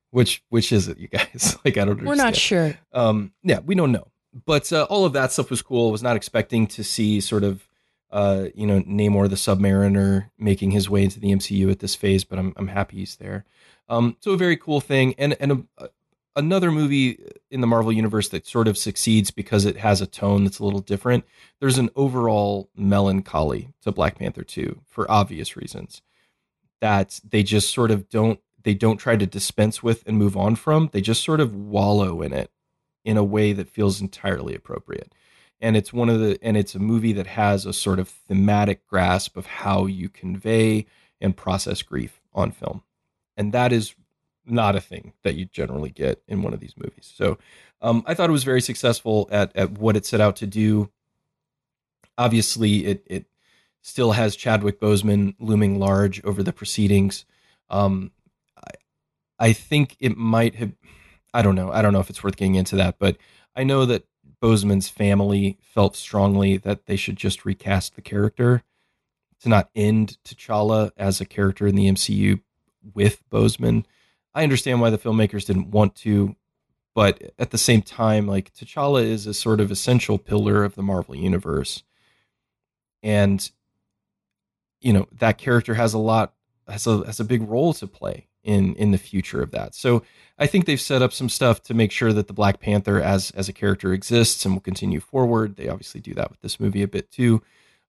which 0.10 0.44
which 0.50 0.72
is 0.72 0.88
it, 0.88 0.98
you 0.98 1.08
guys? 1.08 1.58
Like 1.66 1.78
I 1.78 1.86
don't. 1.86 2.00
Understand. 2.00 2.08
We're 2.08 2.16
not 2.16 2.36
sure. 2.36 2.78
Um, 2.92 3.32
yeah, 3.44 3.60
we 3.60 3.76
don't 3.76 3.92
know. 3.92 4.11
But 4.34 4.72
uh, 4.72 4.88
all 4.90 5.06
of 5.06 5.14
that 5.14 5.32
stuff 5.32 5.50
was 5.50 5.62
cool. 5.62 5.90
I 5.90 5.92
was 5.92 6.04
not 6.04 6.16
expecting 6.16 6.68
to 6.68 6.84
see 6.84 7.20
sort 7.20 7.44
of, 7.44 7.68
uh, 8.12 8.46
you 8.56 8.66
know, 8.66 8.82
Namor 8.82 9.30
the 9.30 9.36
Submariner 9.36 10.30
making 10.38 10.72
his 10.72 10.90
way 10.90 11.04
into 11.04 11.20
the 11.20 11.32
MCU 11.32 11.70
at 11.70 11.80
this 11.80 11.96
phase. 11.96 12.24
But 12.24 12.40
I'm 12.40 12.54
I'm 12.56 12.68
happy 12.68 12.98
he's 12.98 13.18
there. 13.18 13.46
Um, 13.90 14.16
so 14.22 14.32
a 14.32 14.38
very 14.38 14.56
cool 14.58 14.80
thing, 14.80 15.16
and 15.18 15.36
and 15.40 15.68
a, 15.78 15.90
another 16.36 16.72
movie 16.72 17.20
in 17.50 17.62
the 17.62 17.68
Marvel 17.68 17.92
universe 17.92 18.30
that 18.30 18.48
sort 18.48 18.68
of 18.68 18.78
succeeds 18.78 19.32
because 19.32 19.66
it 19.66 19.78
has 19.78 20.02
a 20.02 20.08
tone 20.08 20.44
that's 20.44 20.60
a 20.60 20.66
little 20.66 20.80
different. 20.80 21.26
There's 21.60 21.78
an 21.78 21.90
overall 21.96 22.70
melancholy 22.76 23.74
to 23.82 23.92
Black 23.92 24.18
Panther 24.18 24.44
2 24.44 24.82
for 24.88 25.10
obvious 25.12 25.58
reasons 25.58 26.02
that 26.80 27.20
they 27.28 27.44
just 27.44 27.74
sort 27.74 27.92
of 27.92 28.10
don't 28.10 28.40
they 28.64 28.74
don't 28.74 28.98
try 28.98 29.16
to 29.16 29.26
dispense 29.26 29.82
with 29.82 30.04
and 30.06 30.18
move 30.18 30.38
on 30.38 30.56
from. 30.56 30.90
They 30.92 31.02
just 31.02 31.24
sort 31.24 31.40
of 31.40 31.56
wallow 31.56 32.22
in 32.22 32.32
it 32.32 32.52
in 33.04 33.18
a 33.18 33.24
way 33.24 33.54
that 33.54 33.70
feels 33.70 34.02
entirely 34.02 34.56
appropriate. 34.56 35.14
and 35.62 35.78
it's 35.78 35.94
one 35.94 36.10
of 36.10 36.20
the 36.20 36.38
and 36.42 36.58
it's 36.58 36.76
a 36.76 36.80
movie 36.80 37.14
that 37.14 37.28
has 37.28 37.66
a 37.66 37.74
sort 37.74 38.00
of 38.00 38.10
thematic 38.10 38.86
grasp 38.88 39.38
of 39.38 39.46
how 39.46 39.86
you 39.86 40.10
convey 40.10 40.86
and 41.22 41.38
process 41.38 41.82
grief 41.84 42.20
on 42.34 42.52
film, 42.52 42.84
and 43.38 43.54
that 43.54 43.72
is 43.72 43.94
not 44.46 44.76
a 44.76 44.82
thing 44.82 45.14
that 45.24 45.36
you 45.36 45.46
generally 45.46 45.92
get 45.92 46.22
in 46.28 46.42
one 46.42 46.54
of 46.54 46.60
these 46.60 46.74
movies. 46.76 47.14
So 47.16 47.38
um, 47.82 48.04
I 48.08 48.16
thought 48.16 48.30
it 48.30 48.34
was 48.34 48.44
very 48.44 48.62
successful 48.62 49.30
at 49.32 49.56
at 49.56 49.74
what 49.78 49.96
it 49.96 50.06
set 50.06 50.20
out 50.20 50.36
to 50.38 50.48
do. 50.48 50.90
Obviously, 52.18 52.86
it 52.86 53.04
it 53.06 53.26
still 53.82 54.14
has 54.14 54.36
Chadwick 54.36 54.80
Boseman 54.80 55.36
looming 55.40 55.80
large 55.80 56.24
over 56.24 56.42
the 56.42 56.54
proceedings. 56.54 57.26
Um, 57.70 58.12
I, 58.58 58.72
I 59.48 59.54
think 59.54 59.96
it 60.00 60.18
might 60.18 60.56
have. 60.56 60.72
I 61.34 61.42
don't 61.42 61.56
know. 61.56 61.72
I 61.72 61.82
don't 61.82 61.94
know 61.94 62.00
if 62.00 62.10
it's 62.10 62.24
worth 62.24 62.36
getting 62.36 62.56
into 62.56 62.76
that, 62.78 62.98
but 63.00 63.18
I 63.56 63.64
know 63.64 63.86
that 63.86 64.06
Boseman's 64.42 64.90
family 64.90 65.58
felt 65.62 65.96
strongly 65.96 66.58
that 66.58 66.86
they 66.86 66.96
should 66.96 67.16
just 67.16 67.46
recast 67.46 67.96
the 67.96 68.02
character 68.02 68.64
to 69.42 69.50
not 69.50 69.70
end 69.76 70.18
T'Challa 70.26 70.92
as 70.98 71.22
a 71.22 71.26
character 71.26 71.68
in 71.68 71.76
the 71.76 71.88
MCU 71.88 72.42
with 72.94 73.28
Boseman. 73.30 73.86
I 74.34 74.44
understand 74.44 74.82
why 74.82 74.90
the 74.90 74.98
filmmakers 74.98 75.46
didn't 75.46 75.72
want 75.72 75.96
to, 75.98 76.36
but 76.96 77.22
at 77.38 77.52
the 77.52 77.58
same 77.58 77.82
time, 77.82 78.28
like 78.28 78.54
T'Challa 78.54 79.04
is 79.04 79.28
a 79.28 79.34
sort 79.34 79.62
of 79.62 79.72
essential 79.72 80.18
pillar 80.18 80.64
of 80.64 80.76
the 80.76 80.84
Marvel 80.84 81.16
universe, 81.16 81.84
and 83.04 83.50
you 84.80 84.94
know 84.94 85.08
that 85.12 85.38
character 85.38 85.76
has 85.76 85.94
a 85.94 86.00
lot 86.00 86.34
has 86.68 86.88
a 86.88 87.06
has 87.06 87.20
a 87.20 87.26
big 87.26 87.42
role 87.44 87.74
to 87.74 87.88
play 87.88 88.28
in 88.44 88.76
in 88.76 88.92
the 88.92 88.98
future 88.98 89.42
of 89.42 89.52
that. 89.52 89.76
So 89.76 90.04
I 90.38 90.48
think 90.48 90.66
they've 90.66 90.82
set 90.82 91.02
up 91.02 91.14
some 91.14 91.30
stuff 91.30 91.62
to 91.64 91.74
make 91.74 91.92
sure 91.92 92.14
that 92.14 92.28
the 92.28 92.34
Black 92.34 92.60
Panther 92.60 93.02
as 93.02 93.32
as 93.32 93.50
a 93.50 93.54
character 93.54 93.94
exists 93.94 94.46
and 94.46 94.56
will 94.56 94.62
continue 94.62 95.00
forward. 95.00 95.56
They 95.56 95.68
obviously 95.68 96.02
do 96.02 96.14
that 96.16 96.30
with 96.32 96.42
this 96.42 96.60
movie 96.60 96.84
a 96.84 96.88
bit 96.88 97.12
too. 97.12 97.42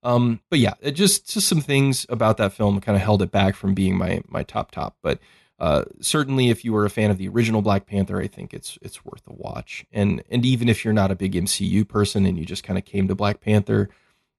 Um, 0.03 0.40
but 0.50 0.59
yeah, 0.59 0.74
just 0.92 1.32
just 1.32 1.48
some 1.48 1.61
things 1.61 2.07
about 2.09 2.36
that 2.38 2.53
film 2.53 2.80
kind 2.80 2.96
of 2.96 3.03
held 3.03 3.22
it 3.22 3.30
back 3.30 3.55
from 3.55 3.74
being 3.74 3.96
my 3.96 4.22
my 4.28 4.42
top 4.42 4.70
top. 4.70 4.96
But 5.03 5.20
uh, 5.59 5.84
certainly, 6.00 6.50
if 6.50 6.64
you 6.64 6.72
were 6.72 6.84
a 6.84 6.90
fan 6.90 7.11
of 7.11 7.18
the 7.18 7.28
original 7.28 7.62
Black 7.62 7.86
Panther, 7.86 8.20
I 8.20 8.26
think 8.26 8.53
it's 8.53 8.78
it's 8.82 9.05
worth 9.05 9.22
a 9.28 9.32
watch. 9.32 9.86
And 9.92 10.22
and 10.28 10.44
even 10.44 10.68
if 10.68 10.84
you're 10.84 10.94
not 10.94 11.12
a 11.12 11.16
big 11.16 11.34
MCU 11.34 11.86
person 11.86 12.26
and 12.26 12.38
you 12.38 12.44
just 12.44 12.64
kind 12.64 12.78
of 12.78 12.84
came 12.84 13.07
to 13.09 13.14
Black 13.14 13.40
Panther 13.40 13.88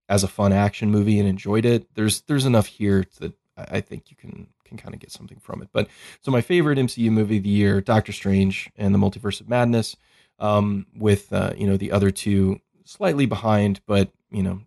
as 0.09 0.23
a 0.23 0.27
fun 0.27 0.51
action 0.51 0.91
movie 0.91 1.19
and 1.19 1.27
enjoyed 1.27 1.65
it, 1.65 1.87
there's 1.95 2.21
there's 2.21 2.45
enough 2.45 2.67
here 2.67 3.05
that 3.19 3.33
I 3.55 3.79
think 3.81 4.11
you 4.11 4.17
can 4.17 4.47
can 4.77 4.83
kind 4.83 4.93
of 4.95 4.99
get 4.99 5.11
something 5.11 5.39
from 5.39 5.61
it. 5.61 5.69
But 5.71 5.87
so 6.21 6.31
my 6.31 6.41
favorite 6.41 6.77
MCU 6.79 7.11
movie 7.11 7.37
of 7.37 7.43
the 7.43 7.49
year, 7.49 7.81
Doctor 7.81 8.11
Strange 8.11 8.69
and 8.75 8.93
the 8.93 8.99
Multiverse 8.99 9.39
of 9.41 9.49
Madness, 9.49 9.95
um, 10.39 10.87
with 10.95 11.31
uh, 11.31 11.53
you 11.57 11.67
know 11.67 11.77
the 11.77 11.91
other 11.91 12.11
two 12.11 12.59
slightly 12.85 13.25
behind, 13.25 13.79
but 13.85 14.09
you 14.31 14.43
know 14.43 14.61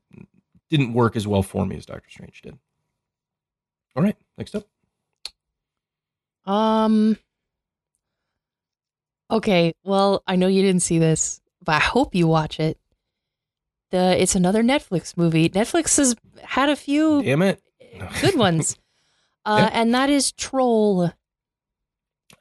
didn't 0.71 0.93
work 0.93 1.17
as 1.17 1.27
well 1.27 1.43
for 1.43 1.67
me 1.67 1.77
as 1.77 1.87
Doctor 1.87 2.09
Strange 2.11 2.41
did. 2.43 2.59
All 3.97 4.03
right, 4.03 4.17
next 4.39 4.55
up. 4.55 4.67
Um. 6.51 7.19
Okay, 9.29 9.73
well, 9.83 10.23
I 10.27 10.37
know 10.37 10.47
you 10.47 10.63
didn't 10.63 10.83
see 10.83 11.01
this, 11.01 11.41
but 11.65 11.75
I 11.75 11.81
hope 11.81 12.15
you 12.15 12.29
watch 12.29 12.61
it. 12.61 12.79
The 13.91 14.21
it's 14.21 14.37
another 14.37 14.63
Netflix 14.63 15.17
movie. 15.17 15.49
Netflix 15.49 15.97
has 15.97 16.15
had 16.43 16.69
a 16.69 16.77
few 16.77 17.23
Damn 17.23 17.43
it. 17.43 17.61
good 18.21 18.37
ones, 18.37 18.77
uh, 19.47 19.69
Yeah. 19.73 19.81
and 19.81 19.95
that 19.95 20.11
is 20.11 20.33
Troll. 20.33 21.11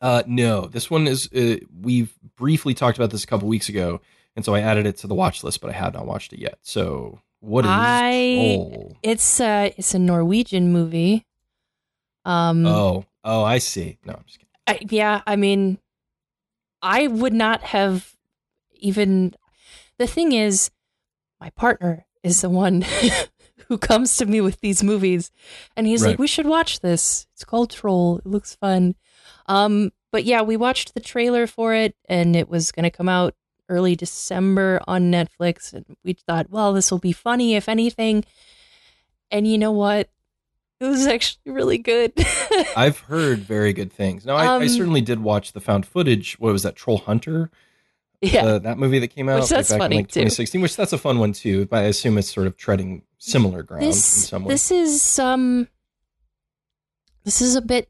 Uh, 0.02 0.24
no, 0.28 0.68
this 0.68 0.90
one 0.90 1.08
is. 1.08 1.32
Uh, 1.32 1.58
we've 1.82 2.14
briefly 2.36 2.74
talked 2.74 2.98
about 2.98 3.12
this 3.12 3.24
a 3.24 3.28
couple 3.28 3.48
weeks 3.48 3.70
ago, 3.70 4.02
and 4.36 4.44
so 4.44 4.54
I 4.54 4.60
added 4.60 4.86
it 4.86 4.98
to 4.98 5.08
the 5.08 5.16
watch 5.16 5.44
list, 5.44 5.62
but 5.62 5.70
I 5.70 5.74
have 5.74 5.94
not 5.94 6.06
watched 6.06 6.34
it 6.34 6.40
yet. 6.40 6.58
So, 6.62 7.22
what 7.40 7.64
is 7.66 7.72
I- 7.72 8.56
Troll? 8.58 8.98
It's 9.04 9.40
uh 9.40 9.70
it's 9.78 9.94
a 9.94 10.00
Norwegian 10.00 10.74
movie. 10.74 11.26
Um, 12.26 12.66
Oh, 12.66 13.06
oh, 13.24 13.44
I 13.44 13.60
see. 13.60 13.98
No, 14.04 14.14
I'm 14.14 14.24
just 14.26 14.40
kidding. 14.40 14.50
I, 14.68 14.80
yeah, 14.94 15.22
I 15.28 15.36
mean, 15.36 15.78
I 16.82 17.08
would 17.08 17.34
not 17.34 17.62
have 17.64 18.16
even. 18.74 19.34
The 19.98 20.08
thing 20.08 20.34
is, 20.34 20.72
my 21.40 21.52
partner 21.52 22.06
is 22.24 22.42
the 22.42 22.50
one 22.50 22.84
who 23.68 23.78
comes 23.78 24.18
to 24.18 24.26
me 24.26 24.42
with 24.42 24.60
these 24.62 24.84
movies, 24.84 25.32
and 25.76 25.88
he's 25.88 26.02
Right. 26.02 26.10
like, 26.12 26.20
"We 26.20 26.28
should 26.28 26.46
watch 26.48 26.80
this. 26.82 27.28
It's 27.34 27.44
called 27.46 27.70
Troll. 27.72 28.18
It 28.20 28.26
looks 28.26 28.56
fun." 28.56 28.96
Um, 29.48 29.92
but 30.12 30.24
yeah, 30.24 30.42
we 30.42 30.58
watched 30.58 30.94
the 30.94 31.00
trailer 31.00 31.48
for 31.48 31.74
it, 31.74 31.96
and 32.08 32.36
it 32.36 32.50
was 32.50 32.72
going 32.72 32.84
to 32.84 32.90
come 32.90 33.10
out 33.10 33.36
early 33.68 33.96
December 33.96 34.80
on 34.88 35.12
Netflix, 35.12 35.74
and 35.74 35.86
we 36.04 36.14
thought, 36.14 36.50
"Well, 36.50 36.74
this 36.74 36.92
will 36.92 37.00
be 37.00 37.12
funny, 37.12 37.56
if 37.56 37.68
anything." 37.68 38.24
And 39.32 39.48
you 39.48 39.58
know 39.58 39.72
what? 39.72 40.10
It 40.80 40.86
was 40.86 41.08
actually 41.08 41.52
really 41.52 41.78
good. 41.78 42.12
I've 42.76 43.00
heard 43.00 43.40
very 43.40 43.72
good 43.74 43.92
things. 43.94 44.26
Now, 44.26 44.36
I, 44.36 44.46
I 44.46 44.56
Um, 44.58 44.70
certainly 44.70 45.02
did 45.02 45.24
watch 45.24 45.54
the 45.54 45.62
found 45.62 45.86
footage. 45.86 46.34
What 46.40 46.52
was 46.54 46.64
that? 46.64 46.76
Troll 46.76 46.98
Hunter. 47.00 47.50
Yeah. 48.22 48.46
uh, 48.46 48.60
that 48.60 48.78
movie 48.78 49.00
that 49.00 49.10
came 49.10 49.30
out 49.30 49.42
Which 49.42 49.50
that's 49.50 49.70
back 49.70 49.80
funny, 49.80 49.96
in 49.98 50.02
like 50.04 50.08
too. 50.10 50.22
2016, 50.22 50.62
which 50.62 50.76
that's 50.76 50.94
a 50.94 50.98
fun 50.98 51.20
one 51.20 51.34
too. 51.34 51.66
But 51.66 51.78
I 51.78 51.88
assume 51.88 52.18
it's 52.18 52.32
sort 52.34 52.48
of 52.48 52.58
treading 52.58 53.04
similar 53.18 53.64
ground 53.64 53.84
in 53.84 53.90
this 53.90 54.28
some 54.30 54.44
way. 54.46 54.54
this 54.54 54.70
is 54.72 55.18
um 55.18 55.68
this 57.24 57.42
is 57.42 57.56
a 57.56 57.62
bit 57.62 57.90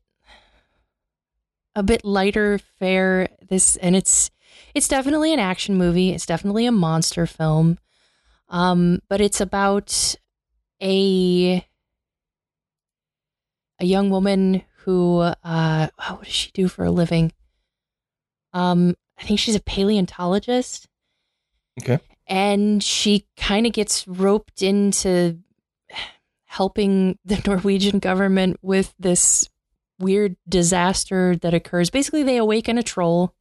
a 1.76 1.84
bit 1.84 2.06
lighter 2.06 2.58
fare 2.80 3.28
this 3.50 3.76
and 3.78 3.96
it's 3.96 4.32
it's 4.74 4.88
definitely 4.88 5.34
an 5.34 5.40
action 5.40 5.76
movie 5.78 6.12
it's 6.12 6.26
definitely 6.26 6.66
a 6.66 6.72
monster 6.72 7.26
film 7.26 7.78
um 8.48 9.00
but 9.10 9.20
it's 9.20 9.42
about 9.42 10.16
a 10.82 11.66
a 13.80 13.86
young 13.86 14.10
woman 14.10 14.62
who 14.84 15.20
uh 15.20 15.88
what 16.08 16.24
does 16.24 16.34
she 16.34 16.52
do 16.52 16.70
for 16.70 16.86
a 16.86 16.92
living 16.92 17.34
um 18.54 18.96
i 19.20 19.24
think 19.24 19.40
she's 19.40 19.56
a 19.56 19.60
paleontologist 19.62 20.88
Okay. 21.82 22.00
and 22.28 22.82
she 22.82 23.26
kind 23.36 23.66
of 23.66 23.74
gets 23.74 24.08
roped 24.08 24.62
into 24.62 25.40
helping 26.46 27.18
the 27.26 27.42
Norwegian 27.46 28.00
government 28.00 28.58
with 28.62 28.94
this 28.98 29.50
weird 30.00 30.38
disaster 30.48 31.36
that 31.38 31.54
occurs. 31.54 31.90
Basically, 31.90 32.24
they 32.24 32.38
awaken 32.38 32.78
a 32.78 32.84
troll 32.84 33.34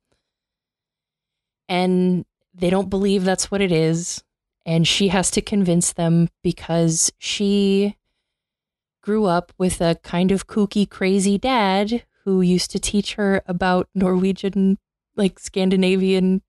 and 1.68 2.25
they 2.53 2.70
don't 2.70 2.91
believe 2.91 3.25
that's 3.25 3.51
what 3.51 3.61
it 3.61 3.72
is. 3.72 4.22
And 4.66 4.87
she 4.87 5.09
has 5.09 5.31
to 5.33 5.41
convince 5.41 5.93
them 5.93 6.29
because 6.43 7.12
she 7.18 7.97
grew 9.03 9.27
up 9.27 9.53
with 9.59 9.81
a 9.81 9.97
kind 10.03 10.33
of 10.33 10.47
kooky, 10.47 10.89
crazy 10.89 11.39
dad 11.39 12.05
who 12.25 12.41
used 12.41 12.70
to 12.70 12.81
teach 12.81 13.14
her 13.14 13.43
about 13.47 13.89
Norwegian, 13.95 14.79
like 15.17 15.39
Scandinavian 15.39 16.43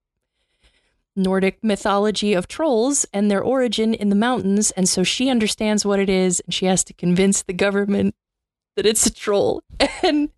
Nordic 1.16 1.64
mythology 1.64 2.34
of 2.34 2.48
trolls 2.48 3.06
and 3.14 3.32
their 3.32 3.42
origin 3.42 3.94
in 3.94 4.10
the 4.10 4.16
mountains. 4.16 4.72
And 4.72 4.88
so 4.90 5.04
she 5.04 5.30
understands 5.30 5.86
what 5.86 6.00
it 6.00 6.10
is 6.10 6.42
and 6.42 6.54
she 6.54 6.66
has 6.66 6.84
to 6.86 6.94
convince 6.94 7.42
the 7.42 7.54
government 7.54 8.16
that 8.76 8.86
it's 8.86 9.06
a 9.06 9.14
troll. 9.14 9.64
And 10.04 10.30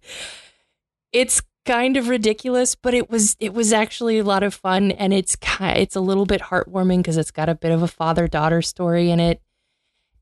it's 1.12 1.42
kind 1.66 1.98
of 1.98 2.10
ridiculous, 2.10 2.76
but 2.76 2.94
it 2.94 3.10
was 3.10 3.36
it 3.40 3.54
was 3.54 3.74
actually 3.74 4.20
a 4.20 4.24
lot 4.24 4.44
of 4.44 4.54
fun 4.54 4.92
and 4.92 5.14
it's 5.14 5.36
it's 5.60 5.96
a 5.96 6.02
little 6.02 6.26
bit 6.26 6.42
heartwarming 6.42 6.98
because 6.98 7.18
it's 7.18 7.32
got 7.32 7.50
a 7.50 7.56
bit 7.56 7.72
of 7.72 7.82
a 7.82 7.88
father-daughter 7.88 8.62
story 8.62 9.10
in 9.10 9.20
it. 9.20 9.42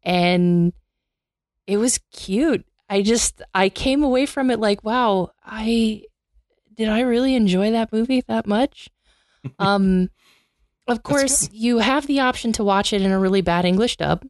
And 0.03 0.73
it 1.67 1.77
was 1.77 1.99
cute. 2.11 2.65
I 2.89 3.01
just 3.01 3.41
I 3.53 3.69
came 3.69 4.03
away 4.03 4.25
from 4.25 4.49
it 4.51 4.59
like, 4.59 4.83
wow, 4.83 5.31
I 5.43 6.03
did 6.75 6.89
I 6.89 7.01
really 7.01 7.35
enjoy 7.35 7.71
that 7.71 7.91
movie 7.91 8.21
that 8.27 8.47
much? 8.47 8.89
Um 9.59 10.09
of 10.87 11.03
course, 11.03 11.49
you 11.51 11.79
have 11.79 12.05
the 12.07 12.19
option 12.19 12.51
to 12.53 12.63
watch 12.63 12.93
it 12.93 13.01
in 13.01 13.11
a 13.11 13.19
really 13.19 13.41
bad 13.41 13.65
English 13.65 13.97
dub, 13.97 14.25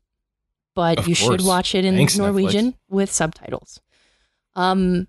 but 0.74 1.00
Of 1.00 1.08
you 1.08 1.16
should 1.16 1.42
watch 1.44 1.76
it 1.76 1.84
in 1.84 1.96
Thanks, 1.96 2.18
Norwegian 2.18 2.76
with 2.90 3.12
subtitles. 3.12 3.82
Um, 4.56 5.08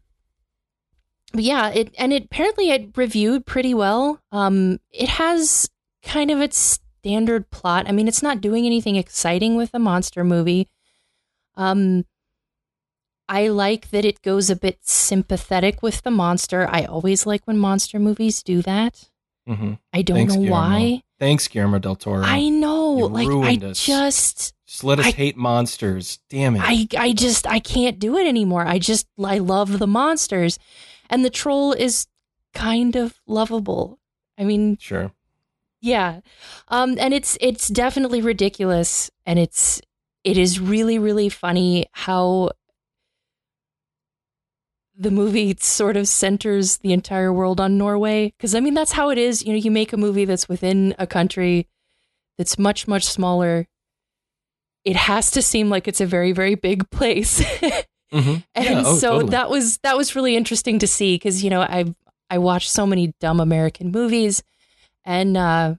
but 1.33 1.45
yeah, 1.45 1.69
it 1.71 1.95
and 1.99 2.13
it 2.13 2.25
apparently 2.25 2.71
it 2.71 2.97
reviewed 2.97 3.47
pretty 3.47 3.75
well. 3.75 4.21
Um, 4.33 4.81
it 4.91 5.09
has 5.09 5.69
kind 6.03 6.31
of 6.31 6.41
its 6.41 6.81
standard 7.01 7.51
plot. 7.51 7.87
I 7.89 7.93
mean, 7.93 8.09
it's 8.09 8.23
not 8.23 8.41
doing 8.41 8.67
anything 8.67 8.97
exciting 8.97 9.57
with 9.57 9.71
a 9.73 9.79
monster 9.79 10.25
movie. 10.25 10.69
Um, 11.55 12.05
I 13.29 13.49
like 13.49 13.91
that 13.91 14.05
it 14.05 14.23
goes 14.23 14.51
a 14.51 14.57
bit 14.57 14.79
sympathetic 14.83 15.83
with 15.83 16.03
the 16.03 16.11
monster. 16.11 16.69
I 16.71 16.85
always 16.85 17.27
like 17.27 17.45
when 17.47 17.59
monster 17.59 17.99
movies 17.99 18.43
do 18.43 18.63
that. 18.63 19.09
hmm 19.47 19.75
I 19.93 20.03
don't 20.03 20.17
Thanks, 20.19 20.35
know 20.35 20.41
Guillermo. 20.43 20.57
why. 20.57 21.03
Thanks, 21.19 21.49
Guillermo 21.49 21.79
del 21.79 21.97
Toro. 21.97 22.23
I 22.23 22.49
know, 22.51 22.99
You 22.99 23.07
like 23.09 23.63
I 23.63 23.67
us. 23.67 23.85
just, 23.85 24.55
Just 24.67 24.85
let 24.85 24.99
us 25.01 25.07
I- 25.07 25.11
hate 25.13 25.37
monsters. 25.37 26.19
Damn 26.29 26.57
it. 26.57 26.63
I, 26.65 26.87
I 26.99 27.13
just, 27.13 27.47
I 27.47 27.59
can't 27.59 27.99
do 27.99 28.17
it 28.17 28.27
anymore. 28.27 28.67
I 28.67 28.79
just, 28.79 29.07
I 29.23 29.39
love 29.39 29.79
the 29.79 29.87
monsters, 29.87 30.59
and 31.09 31.25
the 31.25 31.31
troll 31.31 31.73
is 31.73 32.07
kind 32.55 32.97
of 32.97 33.19
lovable. 33.27 33.99
I 34.39 34.45
mean, 34.45 34.77
sure. 34.79 35.11
yeah. 35.81 36.21
Um, 36.69 36.97
and 36.99 37.15
it's 37.15 37.39
it's 37.41 37.69
definitely 37.69 38.21
ridiculous, 38.21 39.11
and 39.25 39.39
it's 39.39 39.81
it 40.25 40.37
is 40.37 40.61
really 40.61 40.99
really 40.99 41.29
funny 41.31 41.87
how 41.93 42.51
the 44.99 45.11
movie 45.11 45.57
sort 45.61 45.97
of 45.97 46.09
centers 46.09 46.79
the 46.79 46.93
entire 46.93 47.33
world 47.33 47.61
on 47.61 47.77
Norway 47.79 48.33
because 48.37 48.55
I 48.55 48.61
mean 48.61 48.75
that's 48.75 48.93
how 48.93 49.11
it 49.11 49.19
is. 49.19 49.45
You 49.45 49.53
know, 49.53 49.59
you 49.59 49.71
make 49.71 49.93
a 49.93 49.97
movie 49.97 50.25
that's 50.25 50.49
within 50.49 50.95
a 50.99 51.07
country 51.07 51.69
that's 52.39 52.59
much 52.59 52.89
much 52.89 53.05
smaller. 53.05 53.67
It 54.85 54.97
has 54.97 55.31
to 55.33 55.43
seem 55.43 55.69
like 55.69 55.87
it's 55.89 56.01
a 56.01 56.07
very 56.07 56.33
very 56.33 56.55
big 56.55 56.91
place. 56.91 57.41
Mm-hmm. 58.13 58.37
and 58.55 58.65
Yeah, 58.65 58.83
oh, 58.87 58.97
so 58.97 59.13
totally. 59.13 59.31
that 59.31 59.51
was 59.51 59.79
that 59.79 59.97
was 59.97 60.17
really 60.17 60.37
interesting 60.37 60.79
to 60.79 60.87
see 60.87 61.17
because 61.17 61.43
you 61.45 61.51
know 61.51 61.61
I 61.61 61.95
I 62.31 62.39
watched 62.39 62.71
so 62.71 62.87
many 62.87 63.15
dumb 63.21 63.41
American 63.41 63.91
movies, 63.91 64.43
and 65.05 65.37
uh, 65.37 65.75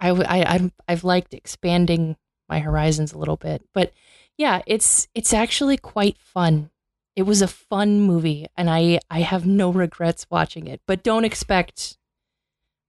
I 0.00 0.10
I 0.10 0.70
I've 0.88 1.04
liked 1.04 1.34
expanding 1.34 2.16
my 2.48 2.60
horizons 2.60 3.12
a 3.12 3.18
little 3.18 3.36
bit. 3.36 3.62
But 3.72 3.92
yeah, 4.36 4.62
it's 4.66 5.08
it's 5.14 5.34
actually 5.34 5.76
quite 5.76 6.18
fun. 6.18 6.70
It 7.16 7.22
was 7.22 7.42
a 7.42 7.48
fun 7.48 8.02
movie, 8.02 8.46
and 8.56 8.70
I 8.70 9.00
I 9.10 9.20
have 9.20 9.46
no 9.46 9.70
regrets 9.70 10.26
watching 10.30 10.66
it. 10.66 10.80
But 10.86 11.02
don't 11.02 11.24
expect 11.24 11.96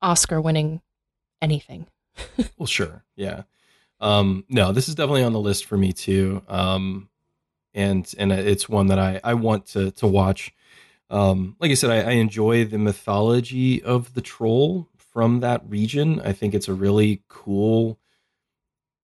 Oscar 0.01 0.39
winning 0.41 0.81
anything. 1.41 1.87
Well, 2.57 2.67
sure. 2.67 3.03
Yeah. 3.15 3.43
Um, 3.99 4.43
no, 4.49 4.71
this 4.71 4.89
is 4.89 4.95
definitely 4.95 5.23
on 5.23 5.33
the 5.33 5.39
list 5.39 5.65
for 5.65 5.77
me 5.77 5.93
too. 5.93 6.43
Um, 6.47 7.09
and 7.73 8.11
and 8.17 8.31
it's 8.31 8.67
one 8.67 8.87
that 8.87 8.99
I 8.99 9.19
I 9.23 9.33
want 9.35 9.67
to 9.67 9.91
to 9.91 10.07
watch. 10.07 10.53
Um, 11.09 11.55
like 11.59 11.71
I 11.71 11.75
said, 11.75 11.89
I, 11.89 12.11
I 12.11 12.13
enjoy 12.13 12.65
the 12.65 12.77
mythology 12.77 13.81
of 13.81 14.13
the 14.13 14.21
troll 14.21 14.89
from 14.97 15.39
that 15.39 15.61
region. 15.67 16.19
I 16.21 16.33
think 16.33 16.53
it's 16.53 16.67
a 16.67 16.73
really 16.73 17.23
cool. 17.27 17.99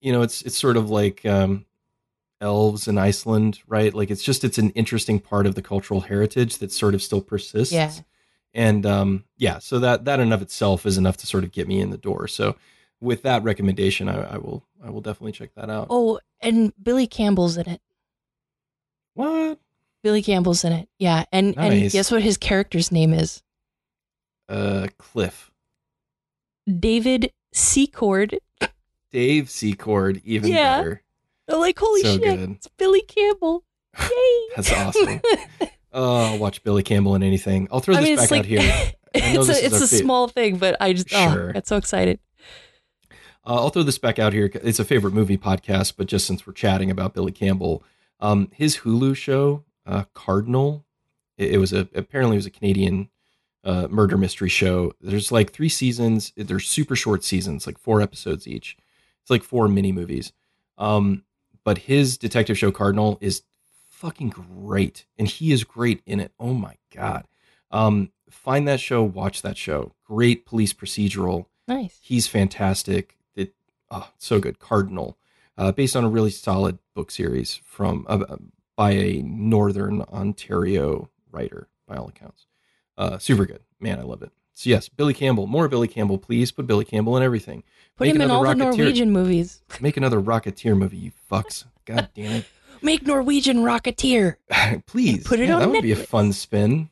You 0.01 0.11
know, 0.11 0.21
it's 0.21 0.41
it's 0.41 0.57
sort 0.57 0.77
of 0.77 0.89
like 0.89 1.25
um, 1.25 1.65
elves 2.43 2.87
in 2.87 2.97
Iceland, 2.97 3.61
right? 3.67 3.93
Like 3.93 4.11
it's 4.11 4.21
just 4.23 4.43
it's 4.43 4.57
an 4.57 4.69
interesting 4.71 5.19
part 5.19 5.47
of 5.47 5.55
the 5.55 5.61
cultural 5.61 6.01
heritage 6.01 6.57
that 6.59 6.71
sort 6.71 6.93
of 6.93 7.01
still 7.01 7.21
persists. 7.21 7.73
Yeah. 7.73 7.91
And 8.53 8.85
um, 8.85 9.23
yeah, 9.37 9.57
so 9.59 9.79
that 9.79 10.05
that 10.05 10.19
in 10.19 10.31
of 10.31 10.41
itself 10.43 10.85
is 10.85 10.97
enough 10.97 11.17
to 11.17 11.27
sort 11.27 11.43
of 11.43 11.51
get 11.51 11.67
me 11.67 11.79
in 11.79 11.89
the 11.89 11.97
door. 11.97 12.27
So 12.27 12.55
with 13.01 13.23
that 13.23 13.43
recommendation, 13.43 14.07
I, 14.09 14.35
I 14.35 14.37
will 14.37 14.63
I 14.83 14.89
will 14.91 15.01
definitely 15.01 15.31
check 15.31 15.55
that 15.55 15.69
out. 15.69 15.87
Oh, 15.89 16.19
and 16.41 16.71
Billy 16.81 17.07
Campbell's 17.07 17.57
in 17.57 17.67
it. 17.67 17.81
What? 19.15 19.59
Billy 20.03 20.21
Campbell's 20.21 20.63
in 20.63 20.73
it. 20.73 20.89
Yeah, 20.99 21.23
and 21.31 21.57
and 21.57 21.89
guess 21.91 22.11
what 22.11 22.21
his 22.21 22.37
character's 22.37 22.91
name 22.91 23.13
is? 23.13 23.41
Uh, 24.49 24.87
Cliff, 24.97 25.49
David 26.67 27.31
Secord. 27.53 28.37
Dave 29.11 29.49
Secord, 29.49 30.21
even 30.25 30.51
Yeah. 30.51 30.77
better. 30.79 31.01
I'm 31.49 31.59
like, 31.59 31.77
holy 31.77 32.01
So 32.01 32.13
shit, 32.13 32.21
good. 32.23 32.49
it's 32.51 32.67
Billy 32.77 33.01
Campbell. 33.01 33.63
Yay. 33.99 34.07
That's 34.55 34.71
awesome. 34.73 35.21
Oh, 35.95 36.15
I'll 36.33 36.39
watch 36.39 36.63
Billy 36.63 36.81
Campbell 36.81 37.13
in 37.13 37.21
anything. 37.21 37.67
I'll 37.71 37.79
throw 37.79 37.93
I 37.93 37.99
this 37.99 38.09
mean, 38.09 38.15
back 38.17 38.31
like 38.31 38.39
out 38.39 38.45
here. 38.45 38.91
It's 39.13 39.47
a 39.47 39.63
it's 39.65 39.75
a 39.75 39.81
fa- 39.81 39.95
small 39.95 40.27
thing, 40.27 40.57
but 40.57 40.75
I 40.81 40.93
just 40.93 41.09
Sure. 41.09 41.49
oh, 41.49 41.53
got 41.53 41.67
so 41.67 41.77
excited. 41.77 42.19
Uh, 43.45 43.55
I'll 43.57 43.69
throw 43.69 43.83
this 43.83 43.99
back 43.99 44.17
out 44.17 44.33
here. 44.33 44.49
It's 44.63 44.79
a 44.79 44.85
favorite 44.85 45.13
movie 45.13 45.37
podcast, 45.37 45.93
but 45.95 46.07
just 46.07 46.25
since 46.25 46.47
we're 46.47 46.53
chatting 46.53 46.89
about 46.89 47.13
Billy 47.13 47.31
Campbell, 47.31 47.83
um, 48.19 48.49
his 48.55 48.77
Hulu 48.77 49.15
show, 49.15 49.65
uh, 49.85 50.05
Cardinal, 50.15 50.83
it, 51.37 51.51
it 51.53 51.57
was 51.59 51.73
a 51.73 51.87
apparently 51.93 52.37
it 52.37 52.39
was 52.39 52.45
a 52.47 52.51
Canadian 52.51 53.09
uh, 53.63 53.87
murder 53.87 54.17
mystery 54.17 54.49
show. 54.49 54.93
There's 54.99 55.31
like 55.31 55.51
three 55.51 55.69
seasons. 55.69 56.33
They're 56.35 56.59
super 56.59 56.95
short 56.95 57.23
seasons, 57.23 57.67
like 57.67 57.77
four 57.77 58.01
episodes 58.01 58.47
each. 58.47 58.77
It's 59.21 59.29
like 59.29 59.43
four 59.43 59.67
mini 59.67 59.91
movies. 59.91 60.33
Um, 60.79 61.23
but 61.63 61.79
his 61.79 62.17
detective 62.17 62.57
show, 62.57 62.71
Cardinal, 62.71 63.17
is 63.21 63.43
fucking 63.89 64.29
great, 64.29 65.05
and 65.17 65.27
he 65.27 65.51
is 65.51 65.63
great 65.63 66.01
in 66.05 66.19
it. 66.19 66.31
Oh 66.39 66.53
my 66.53 66.75
god! 66.93 67.25
Um, 67.71 68.11
find 68.29 68.67
that 68.67 68.79
show, 68.79 69.03
watch 69.03 69.41
that 69.41 69.57
show. 69.57 69.93
Great 70.05 70.45
police 70.45 70.73
procedural 70.73 71.45
Nice. 71.67 71.99
he's 72.01 72.27
fantastic. 72.27 73.17
It 73.35 73.53
oh, 73.91 74.09
so 74.17 74.39
good. 74.39 74.59
Cardinal, 74.59 75.17
uh, 75.57 75.71
based 75.71 75.95
on 75.95 76.03
a 76.03 76.09
really 76.09 76.31
solid 76.31 76.79
book 76.93 77.11
series 77.11 77.55
from 77.63 78.05
uh, 78.09 78.37
by 78.75 78.91
a 78.91 79.21
Northern 79.21 80.01
Ontario 80.03 81.09
writer, 81.31 81.67
by 81.87 81.95
all 81.95 82.07
accounts. 82.07 82.45
Uh, 82.97 83.17
super 83.17 83.45
good, 83.45 83.61
man. 83.79 83.99
I 83.99 84.03
love 84.03 84.21
it. 84.21 84.31
So 84.53 84.69
yes, 84.69 84.87
Billy 84.89 85.13
Campbell, 85.13 85.47
more 85.47 85.67
Billy 85.67 85.87
Campbell, 85.87 86.17
please. 86.17 86.51
Put 86.51 86.67
Billy 86.67 86.85
Campbell 86.85 87.17
in 87.17 87.23
everything. 87.23 87.63
Put 87.97 88.05
Make 88.05 88.15
him 88.15 88.21
in 88.21 88.29
another 88.29 88.47
all 88.47 88.55
the 88.55 88.63
Rocketeer- 88.63 88.77
Norwegian 88.77 89.11
movies. 89.11 89.61
Make 89.81 89.97
another 89.97 90.21
Rocketeer 90.21 90.77
movie, 90.77 90.97
you 90.97 91.11
fucks. 91.31 91.65
God 91.85 92.09
damn 92.15 92.31
it. 92.33 92.45
Make 92.81 93.05
Norwegian 93.07 93.57
Rocketeer. 93.57 94.35
please. 94.85 95.25
Put 95.25 95.39
it 95.39 95.47
Yeah, 95.47 95.55
on 95.55 95.61
That 95.61 95.69
would 95.69 95.81
be 95.81 95.91
a 95.91 95.95
fun 95.95 96.33
spin. 96.33 96.89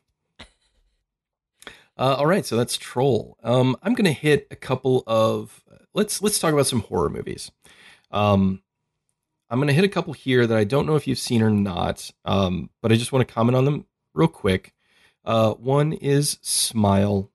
Uh, 1.98 2.16
all 2.18 2.26
right, 2.26 2.46
so 2.46 2.56
that's 2.58 2.78
Troll. 2.78 3.38
Um, 3.44 3.76
I'm 3.84 3.94
gonna 3.94 4.12
hit 4.12 4.48
a 4.50 4.56
couple 4.56 5.04
of 5.06 5.62
let's 5.94 6.22
let's 6.22 6.40
talk 6.40 6.54
about 6.54 6.66
some 6.66 6.82
horror 6.82 7.10
movies. 7.10 7.52
Um, 8.10 8.64
I'm 9.50 9.60
gonna 9.60 9.74
hit 9.74 9.84
a 9.84 9.90
couple 9.90 10.14
here 10.14 10.48
that 10.48 10.58
I 10.58 10.64
don't 10.64 10.88
know 10.88 10.96
if 10.96 11.06
you've 11.08 11.20
seen 11.20 11.44
or 11.44 11.52
not, 11.52 12.10
um, 12.26 12.70
but 12.82 12.92
I 12.92 12.96
just 12.96 13.12
want 13.12 13.28
to 13.28 13.32
comment 13.34 13.56
on 13.56 13.66
them 13.66 13.86
real 14.14 14.30
quick. 14.30 14.74
Uh, 15.26 15.52
one 15.54 15.94
is 15.94 16.40
Smile, 16.42 17.30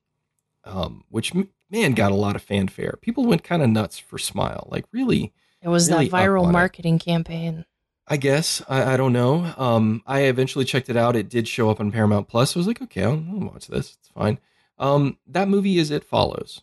um, 0.67 1.05
which 1.09 1.33
man 1.71 1.93
got 1.95 2.12
a 2.12 2.17
lot 2.17 2.37
of 2.37 2.43
fanfare. 2.43 2.99
People 3.01 3.25
went 3.25 3.43
kind 3.45 3.62
of 3.62 3.71
nuts 3.71 3.99
for 3.99 4.19
Smile, 4.19 4.69
like 4.71 4.85
really. 4.93 5.33
It 5.62 5.69
was 5.69 5.91
Really 5.91 6.09
that 6.09 6.17
viral 6.17 6.43
on 6.45 6.51
it. 6.51 6.53
marketing 6.53 6.99
campaign. 6.99 7.64
I 8.07 8.19
guess 8.19 8.62
I, 8.69 8.95
I 8.95 8.97
don't 8.97 9.12
know. 9.12 9.53
Um, 9.57 10.03
I 10.07 10.21
eventually 10.23 10.64
checked 10.64 10.89
it 10.89 10.97
out. 10.97 11.17
It 11.17 11.29
did 11.29 11.49
show 11.49 11.71
up 11.71 11.81
on 11.81 11.91
Paramount 11.91 12.29
Plus. 12.29 12.55
I 12.55 12.61
was 12.61 12.67
like, 12.69 12.81
okay, 12.83 13.03
I'll, 13.03 13.12
I'll 13.31 13.51
watch 13.53 13.67
this. 13.67 13.97
It's 13.99 14.09
fine. 14.14 14.39
Um, 14.79 15.19
that 15.27 15.49
movie 15.49 15.79
is 15.79 15.91
It 15.91 16.05
Follows, 16.05 16.62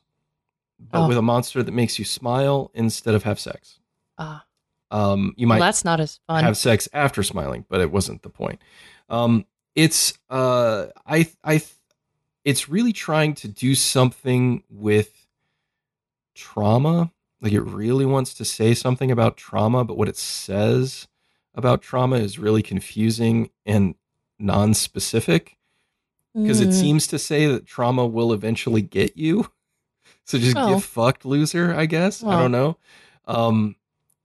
but 0.79 1.03
Oh. 1.03 1.07
with 1.09 1.17
a 1.17 1.21
monster 1.21 1.61
that 1.63 1.71
makes 1.73 1.99
you 1.99 2.05
smile 2.05 2.71
instead 2.73 3.13
of 3.15 3.23
have 3.23 3.39
sex. 3.39 3.79
Ah, 4.17 4.45
Um, 4.91 5.33
you 5.35 5.47
well, 5.47 5.57
might 5.59 5.65
that's 5.65 5.83
not 5.83 5.99
as 5.99 6.19
fun. 6.27 6.43
have 6.43 6.55
sex 6.55 6.87
after 6.93 7.23
smiling, 7.23 7.65
but 7.67 7.81
it 7.81 7.91
wasn't 7.91 8.21
the 8.21 8.29
point. 8.29 8.61
Um, 9.09 9.45
it's 9.75 10.17
uh, 10.29 10.85
I 11.05 11.27
I 11.43 11.61
it's 12.45 12.67
really 12.69 12.93
trying 12.93 13.33
to 13.35 13.47
do 13.47 13.75
something 13.75 14.63
with 14.69 15.27
trauma. 16.35 17.11
Like 17.41 17.53
it 17.53 17.61
really 17.61 18.05
wants 18.05 18.33
to 18.35 18.45
say 18.45 18.73
something 18.73 19.11
about 19.11 19.37
trauma, 19.37 19.83
but 19.83 19.97
what 19.97 20.07
it 20.09 20.17
says 20.17 21.07
about 21.55 21.81
trauma 21.81 22.15
is 22.17 22.39
really 22.39 22.63
confusing 22.63 23.49
and 23.65 23.95
non-specific 24.39 25.57
because 26.33 26.59
it 26.61 26.69
Mm. 26.69 26.73
seems 26.73 27.07
to 27.07 27.19
say 27.19 27.45
that 27.45 27.65
trauma 27.67 28.05
will 28.07 28.33
eventually 28.33 28.81
get 28.81 29.17
you. 29.17 29.49
So 30.25 30.37
just 30.37 30.55
Oh. 30.55 30.75
get 30.75 30.83
fucked, 30.83 31.25
loser. 31.25 31.73
I 31.75 31.85
guess 31.85 32.23
I 32.23 32.39
don't 32.39 32.51
know. 32.53 32.77
Um, 33.25 33.75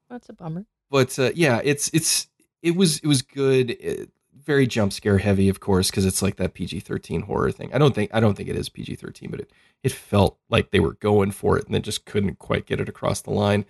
that's 0.08 0.28
a 0.28 0.32
bummer. 0.32 0.64
but 0.90 1.18
uh, 1.18 1.32
yeah, 1.34 1.60
it's 1.64 1.88
it's 1.92 2.28
it 2.62 2.76
was 2.76 2.98
it 3.00 3.06
was 3.08 3.22
good. 3.22 3.70
It, 3.72 4.08
very 4.48 4.66
jump 4.66 4.92
scare 4.92 5.18
heavy, 5.18 5.48
of 5.48 5.60
course, 5.60 5.90
because 5.90 6.06
it's 6.06 6.22
like 6.22 6.36
that 6.36 6.54
PG 6.54 6.80
thirteen 6.80 7.22
horror 7.22 7.52
thing. 7.52 7.70
I 7.72 7.78
don't 7.78 7.94
think 7.94 8.10
I 8.14 8.18
don't 8.18 8.34
think 8.34 8.48
it 8.48 8.56
is 8.56 8.70
PG 8.70 8.96
thirteen, 8.96 9.30
but 9.30 9.40
it 9.40 9.50
it 9.84 9.92
felt 9.92 10.38
like 10.48 10.70
they 10.70 10.80
were 10.80 10.94
going 10.94 11.30
for 11.30 11.58
it 11.58 11.66
and 11.66 11.74
they 11.74 11.80
just 11.80 12.06
couldn't 12.06 12.38
quite 12.38 12.66
get 12.66 12.80
it 12.80 12.88
across 12.88 13.20
the 13.20 13.30
line. 13.30 13.66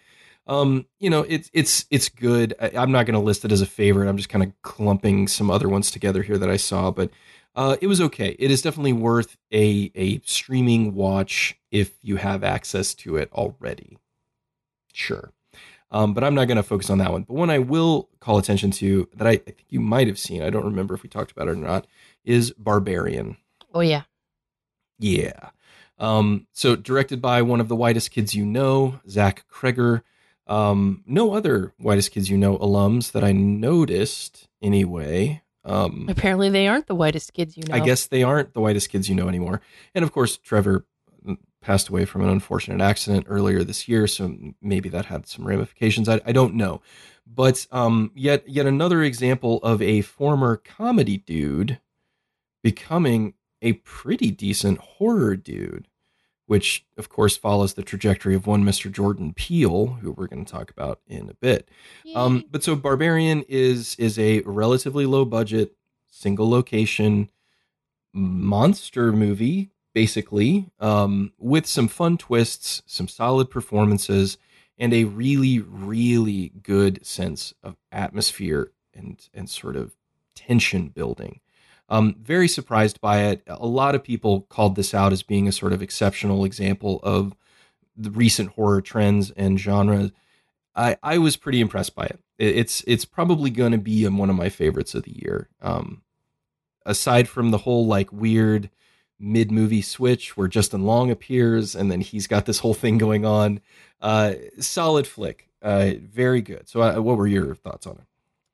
Um, 0.47 0.87
you 1.01 1.11
know, 1.11 1.27
it's 1.29 1.51
it's 1.53 1.85
it's 1.91 2.09
good. 2.09 2.55
I, 2.61 2.71
I'm 2.77 2.93
not 2.93 3.07
going 3.07 3.15
to 3.15 3.27
list 3.27 3.45
it 3.45 3.53
as 3.53 3.61
a 3.61 3.67
favorite. 3.67 4.09
I'm 4.09 4.17
just 4.17 4.31
kind 4.31 4.45
of 4.45 4.53
clumping 4.63 5.29
some 5.29 5.51
other 5.51 5.69
ones 5.69 5.91
together 5.91 6.23
here 6.23 6.39
that 6.39 6.49
I 6.49 6.57
saw, 6.57 6.91
but 6.93 7.11
uh, 7.57 7.77
it 7.83 7.89
was 7.89 8.01
okay. 8.01 8.37
It 8.39 8.51
is 8.51 8.63
definitely 8.63 8.95
worth 8.95 9.37
a 9.53 9.91
a 9.97 10.21
streaming 10.25 10.95
watch 10.95 11.59
if 11.73 11.93
you 12.03 12.17
have 12.17 12.45
access 12.45 12.95
to 12.95 13.17
it 13.17 13.31
already. 13.33 13.99
Sure. 14.95 15.33
Um, 15.91 16.13
but 16.13 16.23
I'm 16.23 16.35
not 16.35 16.47
going 16.47 16.57
to 16.57 16.63
focus 16.63 16.91
on 16.91 16.99
that 16.99 17.13
one. 17.13 17.23
But 17.23 17.35
one 17.35 17.51
I 17.51 17.59
will 17.59 18.09
call 18.21 18.39
attention 18.39 18.71
to 18.73 19.09
that 19.15 19.27
I, 19.27 19.33
I 19.33 19.37
think 19.37 19.65
you 19.69 19.81
might 19.81 20.07
have 20.07 20.19
seen, 20.19 20.43
I 20.43 20.51
don't 20.51 20.65
remember 20.65 20.95
if 20.95 21.03
we 21.03 21.09
talked 21.09 21.31
about 21.31 21.49
it 21.49 21.53
or 21.53 21.57
not, 21.57 21.87
is 22.25 22.53
Barbarian. 22.59 23.37
Oh 23.73 23.81
yeah. 23.81 24.03
Yeah. 24.99 25.51
Um, 25.99 26.47
so 26.53 26.77
directed 26.77 27.21
by 27.21 27.43
one 27.43 27.61
of 27.61 27.69
the 27.69 27.77
whitest 27.77 28.11
kids 28.11 28.35
you 28.35 28.45
know, 28.45 29.01
Zach 29.09 29.45
Cregger. 29.51 30.03
Um, 30.47 31.03
no 31.07 31.35
other 31.35 31.75
whitest 31.79 32.13
kids 32.13 32.31
you 32.31 32.39
know 32.39 32.57
alums 32.59 33.13
that 33.13 33.25
I 33.25 33.33
noticed 33.33 34.49
anyway. 34.63 35.43
Um, 35.65 36.07
Apparently 36.09 36.49
they 36.49 36.67
aren't 36.69 36.87
the 36.87 36.95
whitest 36.95 37.35
kids 37.35 37.57
you 37.57 37.65
know. 37.69 37.75
I 37.75 37.81
guess 37.81 38.07
they 38.07 38.23
aren't 38.23 38.55
the 38.55 38.61
whitest 38.61 38.89
kids 38.89 39.09
you 39.09 39.15
know 39.15 39.29
anymore. 39.29 39.61
And 39.95 40.05
of 40.05 40.13
course, 40.13 40.39
Trevor 40.39 40.87
passed 41.61 41.89
away 41.89 42.05
from 42.05 42.23
an 42.23 42.29
unfortunate 42.29 42.81
accident 42.81 43.27
earlier 43.29 43.65
this 43.65 43.89
year, 43.89 44.07
so 44.07 44.37
maybe 44.61 44.89
that 44.89 45.07
had 45.07 45.27
some 45.27 45.47
ramifications. 45.47 46.09
I, 46.09 46.21
I 46.25 46.33
don't 46.33 46.55
know, 46.55 46.81
but 47.27 47.67
um, 47.71 48.11
yet 48.15 48.49
yet 48.49 48.67
another 48.67 49.03
example 49.03 49.59
of 49.63 49.83
a 49.83 50.03
former 50.03 50.57
comedy 50.57 51.19
dude 51.19 51.81
becoming 52.63 53.35
a 53.61 53.75
pretty 53.75 54.31
decent 54.31 54.79
horror 54.79 55.37
dude 55.37 55.89
which 56.49 56.87
of 56.97 57.11
course 57.11 57.37
follows 57.37 57.75
the 57.75 57.83
trajectory 57.83 58.35
of 58.35 58.47
one 58.47 58.65
Mr. 58.65 58.91
Jordan 58.91 59.35
Peele, 59.35 59.99
who 60.01 60.13
we're 60.13 60.27
going 60.27 60.45
to 60.45 60.51
talk 60.51 60.71
about 60.71 60.99
in 61.07 61.29
a 61.29 61.35
bit. 61.35 61.69
Um, 62.17 62.45
but 62.51 62.65
so 62.65 62.75
Barbarian 62.75 63.45
is 63.49 63.95
is 63.97 64.19
a 64.19 64.41
relatively 64.41 65.05
low 65.05 65.27
budget, 65.27 65.77
single 66.11 66.49
location 66.49 67.31
monster 68.15 69.13
movie, 69.13 69.71
basically, 69.99 70.71
um, 70.79 71.33
with 71.39 71.67
some 71.67 71.89
fun 71.89 72.17
twists, 72.17 72.83
some 72.87 73.09
solid 73.09 73.51
performances, 73.51 74.39
and 74.79 74.95
a 74.95 75.03
really, 75.03 75.59
really 75.59 76.53
good 76.63 77.05
sense 77.05 77.53
of 77.65 77.75
atmosphere 77.91 78.71
and 78.95 79.29
and 79.35 79.51
sort 79.51 79.75
of 79.75 79.97
tension 80.37 80.87
building. 80.87 81.41
Um, 81.89 82.15
very 82.23 82.47
surprised 82.47 83.01
by 83.01 83.25
it. 83.25 83.43
A 83.49 83.67
lot 83.67 83.97
of 83.97 84.05
people 84.05 84.43
called 84.43 84.77
this 84.77 84.95
out 84.95 85.13
as 85.13 85.25
being 85.25 85.49
a 85.49 85.59
sort 85.61 85.73
of 85.73 85.83
exceptional 85.83 86.45
example 86.45 87.01
of 87.03 87.35
the 87.97 88.13
recent 88.13 88.51
horror 88.51 88.81
trends 88.81 89.33
and 89.33 89.59
genres. 89.59 90.13
I, 90.77 90.97
I 91.03 91.19
was 91.19 91.37
pretty 91.37 91.61
impressed 91.61 91.97
by 91.97 92.05
it. 92.05 92.21
It's 92.39 92.85
it's 92.87 93.05
probably 93.05 93.51
going 93.51 93.73
to 93.73 93.79
be 93.79 94.07
one 94.07 94.31
of 94.31 94.37
my 94.37 94.49
favorites 94.49 94.95
of 94.95 95.03
the 95.03 95.19
year. 95.21 95.49
Um, 95.61 96.03
aside 96.87 97.29
from 97.29 97.51
the 97.51 97.59
whole 97.59 97.85
like 97.85 98.13
weird 98.13 98.71
mid 99.21 99.51
movie 99.51 99.83
switch 99.83 100.37
where 100.37 100.49
Justin 100.49 100.85
Long 100.85 101.11
appears 101.11 101.75
and 101.75 101.91
then 101.91 102.01
he's 102.01 102.27
got 102.27 102.47
this 102.47 102.61
whole 102.61 102.75
thing 102.75 102.99
going 102.99 103.25
on, 103.25 103.61
uh, 104.01 104.35
solid 104.61 105.07
flick, 105.07 105.49
uh, 105.63 105.93
very 106.01 106.41
good. 106.41 106.69
So, 106.69 106.83
uh, 106.83 107.01
what 107.01 107.17
were 107.17 107.27
your 107.27 107.55
thoughts 107.55 107.87
on 107.87 107.97
it? 107.97 108.05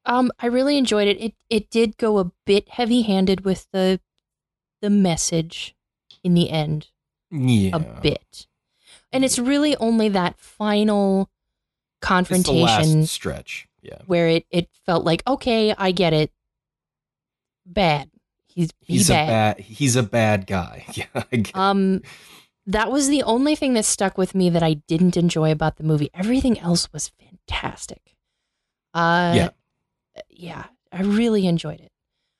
Um, 0.06 0.30
I 0.38 0.46
really 0.46 0.76
enjoyed 0.76 1.08
it. 1.08 1.20
It 1.20 1.34
it 1.48 1.70
did 1.70 1.96
go 1.96 2.18
a 2.18 2.30
bit 2.44 2.68
heavy 2.68 3.02
handed 3.02 3.44
with 3.44 3.66
the 3.72 4.00
the 4.82 4.90
message 4.90 5.74
in 6.22 6.34
the 6.34 6.50
end. 6.50 6.88
Yeah. 7.30 7.76
A 7.76 8.00
bit. 8.00 8.46
And 9.12 9.24
it's 9.24 9.38
really 9.38 9.76
only 9.76 10.08
that 10.10 10.38
final 10.38 11.30
confrontation 12.00 13.06
stretch. 13.06 13.68
Yeah. 13.80 13.98
Where 14.06 14.28
it, 14.28 14.46
it 14.50 14.68
felt 14.86 15.04
like, 15.04 15.22
okay, 15.26 15.74
I 15.76 15.92
get 15.92 16.12
it. 16.12 16.32
Bad. 17.66 18.10
He's 18.54 18.70
he's 18.80 19.08
bad. 19.08 19.24
a 19.24 19.30
bad 19.32 19.60
he's 19.60 19.96
a 19.96 20.02
bad 20.02 20.46
guy. 20.46 20.86
Yeah. 20.94 21.22
um 21.54 22.02
that 22.66 22.90
was 22.90 23.08
the 23.08 23.22
only 23.24 23.54
thing 23.56 23.74
that 23.74 23.84
stuck 23.84 24.16
with 24.16 24.34
me 24.34 24.48
that 24.50 24.62
I 24.62 24.74
didn't 24.88 25.16
enjoy 25.18 25.52
about 25.52 25.76
the 25.76 25.84
movie. 25.84 26.08
Everything 26.14 26.58
else 26.58 26.92
was 26.92 27.10
fantastic. 27.20 28.16
Uh 28.94 29.32
yeah 29.36 29.48
yeah, 30.30 30.64
I 30.92 31.02
really 31.02 31.46
enjoyed 31.46 31.80
it. 31.80 31.90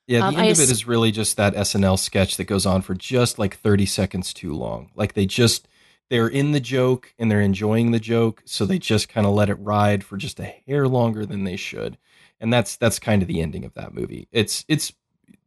Yeah, 0.07 0.20
the 0.20 0.27
um, 0.27 0.35
end 0.36 0.43
I 0.43 0.47
of 0.47 0.61
it 0.61 0.70
is 0.70 0.86
really 0.86 1.11
just 1.11 1.36
that 1.36 1.55
SNL 1.55 1.99
sketch 1.99 2.36
that 2.36 2.45
goes 2.45 2.66
on 2.66 2.82
for 2.82 2.95
just 2.95 3.39
like 3.39 3.57
30 3.57 3.86
seconds 3.86 4.35
too 4.35 4.53
long. 4.55 4.91
Like 4.95 5.15
they 5.15 5.27
just 5.27 5.66
they're 6.11 6.28
in 6.28 6.53
the 6.53 6.61
joke 6.61 7.15
and 7.19 7.31
they're 7.31 7.41
enjoying 7.41 7.91
the 7.91 8.01
joke, 8.01 8.43
so 8.45 8.66
they 8.66 8.78
just 8.78 9.09
kind 9.09 9.27
of 9.27 9.32
let 9.32 9.49
it 9.49 9.55
ride 9.55 10.05
for 10.05 10.16
just 10.16 10.39
a 10.41 10.45
hair 10.45 10.86
longer 10.86 11.24
than 11.24 11.45
they 11.45 11.57
should. 11.57 11.97
And 12.39 12.53
that's 12.53 12.77
that's 12.77 12.99
kind 12.99 13.23
of 13.23 13.28
the 13.28 13.41
ending 13.41 13.65
of 13.65 13.74
that 13.74 13.95
movie. 13.95 14.28
It's 14.31 14.65
it's 14.69 14.93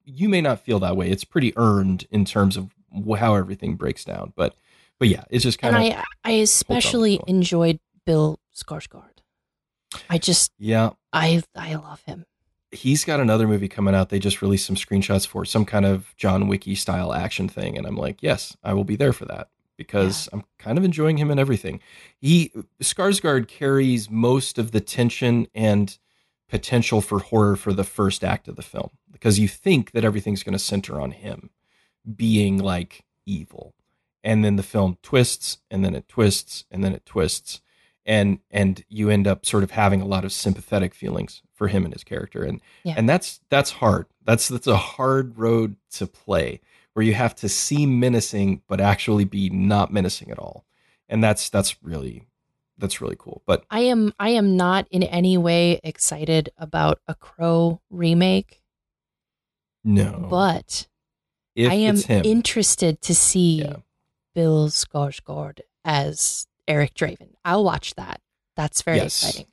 you 0.08 0.30
may 0.30 0.42
not 0.42 0.62
feel 0.62 0.80
that 0.80 0.96
way. 0.96 1.12
It's 1.12 1.26
pretty 1.26 1.54
earned 1.58 2.08
in 2.10 2.26
terms 2.26 2.58
of 2.58 2.72
how 3.18 3.36
everything 3.36 3.76
breaks 3.76 4.06
down, 4.06 4.34
but 4.36 4.56
but 5.00 5.10
yeah, 5.10 5.26
it's 5.30 5.44
just 5.44 5.60
kind 5.60 5.76
and 5.76 5.94
of. 5.94 6.00
I 6.00 6.04
I 6.24 6.32
especially 6.40 7.20
enjoyed 7.28 7.80
Bill 8.06 8.40
Skarsgård. 8.56 9.04
I 10.10 10.18
just 10.18 10.52
yeah 10.58 10.92
I 11.12 11.44
I 11.56 11.76
love 11.76 12.02
him. 12.04 12.26
He's 12.72 13.06
got 13.06 13.20
another 13.20 13.48
movie 13.48 13.70
coming 13.70 13.96
out. 13.96 14.10
They 14.10 14.20
just 14.20 14.42
released 14.42 14.66
some 14.66 14.76
screenshots 14.76 15.26
for 15.26 15.46
some 15.46 15.66
kind 15.66 15.86
of 15.86 16.14
John 16.18 16.48
Wicky 16.48 16.76
style 16.76 17.14
action 17.14 17.48
thing, 17.48 17.78
and 17.78 17.86
I'm 17.86 17.96
like, 17.96 18.22
yes, 18.22 18.58
I 18.64 18.74
will 18.74 18.84
be 18.84 18.96
there 18.96 19.14
for 19.14 19.26
that 19.26 19.50
because 19.78 20.28
yeah. 20.28 20.40
I'm 20.40 20.46
kind 20.58 20.78
of 20.78 20.84
enjoying 20.84 21.18
him 21.18 21.32
and 21.32 21.40
everything. 21.40 21.82
He 22.18 22.52
Skarsgård 22.82 23.48
carries 23.48 24.10
most 24.10 24.58
of 24.58 24.72
the 24.72 24.82
tension 24.82 25.48
and 25.54 25.98
potential 26.50 27.02
for 27.02 27.20
horror 27.20 27.56
for 27.56 27.74
the 27.74 27.84
first 27.84 28.24
act 28.24 28.48
of 28.48 28.56
the 28.56 28.62
film. 28.62 28.92
Because 29.12 29.40
you 29.40 29.48
think 29.48 29.92
that 29.92 30.06
everything's 30.06 30.44
going 30.44 30.54
to 30.54 30.60
center 30.60 31.00
on 31.00 31.12
him 31.12 31.50
being 32.16 32.58
like 32.58 33.04
evil, 33.26 33.74
and 34.24 34.44
then 34.44 34.56
the 34.56 34.64
film 34.64 34.98
twists, 35.02 35.58
and 35.70 35.84
then 35.84 35.96
it 35.96 36.08
twists, 36.08 36.66
and 36.72 36.84
then 36.84 36.94
it 36.94 37.06
twists. 37.06 37.62
And 38.06 38.40
and 38.50 38.86
you 38.88 39.10
end 39.10 39.28
up 39.28 39.46
sort 39.46 39.64
of 39.64 39.72
having 39.72 40.02
a 40.02 40.06
lot 40.06 40.24
of 40.24 40.32
sympathetic 40.32 40.94
feelings 40.94 41.42
for 41.54 41.68
him 41.68 41.84
and 41.84 41.94
his 41.94 42.04
character. 42.04 42.44
And 42.44 42.62
yeah. 42.84 42.94
and 42.96 43.10
that's 43.10 43.42
that's 43.50 43.72
hard. 43.72 44.06
That's 44.24 44.48
that's 44.48 44.68
a 44.68 44.78
hard 44.78 45.38
road 45.38 45.76
to 45.92 46.08
play 46.08 46.62
where 46.94 47.06
you 47.06 47.14
have 47.14 47.36
to 47.36 47.50
seem 47.50 48.00
menacing 48.00 48.62
but 48.68 48.80
actually 48.80 49.26
be 49.26 49.50
not 49.50 49.92
menacing 49.92 50.32
at 50.32 50.40
all. 50.40 50.66
And 51.10 51.24
that's 51.24 51.50
that's 51.50 51.84
really 51.84 52.28
that's 52.78 53.02
really 53.02 53.16
cool 53.18 53.42
but 53.46 53.66
i 53.70 53.80
am 53.82 54.14
i 54.20 54.30
am 54.30 54.56
not 54.56 54.88
in 54.92 55.04
any 55.04 55.38
way 55.38 55.80
excited 55.84 56.50
about 56.58 57.00
a 57.08 57.16
crow 57.16 57.82
remake 57.90 58.62
no 59.84 60.28
but 60.30 60.88
if 61.56 61.72
i 61.72 61.76
am 61.76 61.98
interested 62.24 63.02
to 63.02 63.16
see 63.16 63.62
yeah. 63.62 63.76
bill 64.36 64.68
skarsgård 64.68 65.60
as 65.84 66.48
Eric 66.68 66.94
Draven. 66.94 67.30
I'll 67.46 67.64
watch 67.64 67.96
that. 67.96 68.22
That's 68.56 68.82
very 68.82 68.98
yes. 68.98 69.24
exciting. 69.24 69.48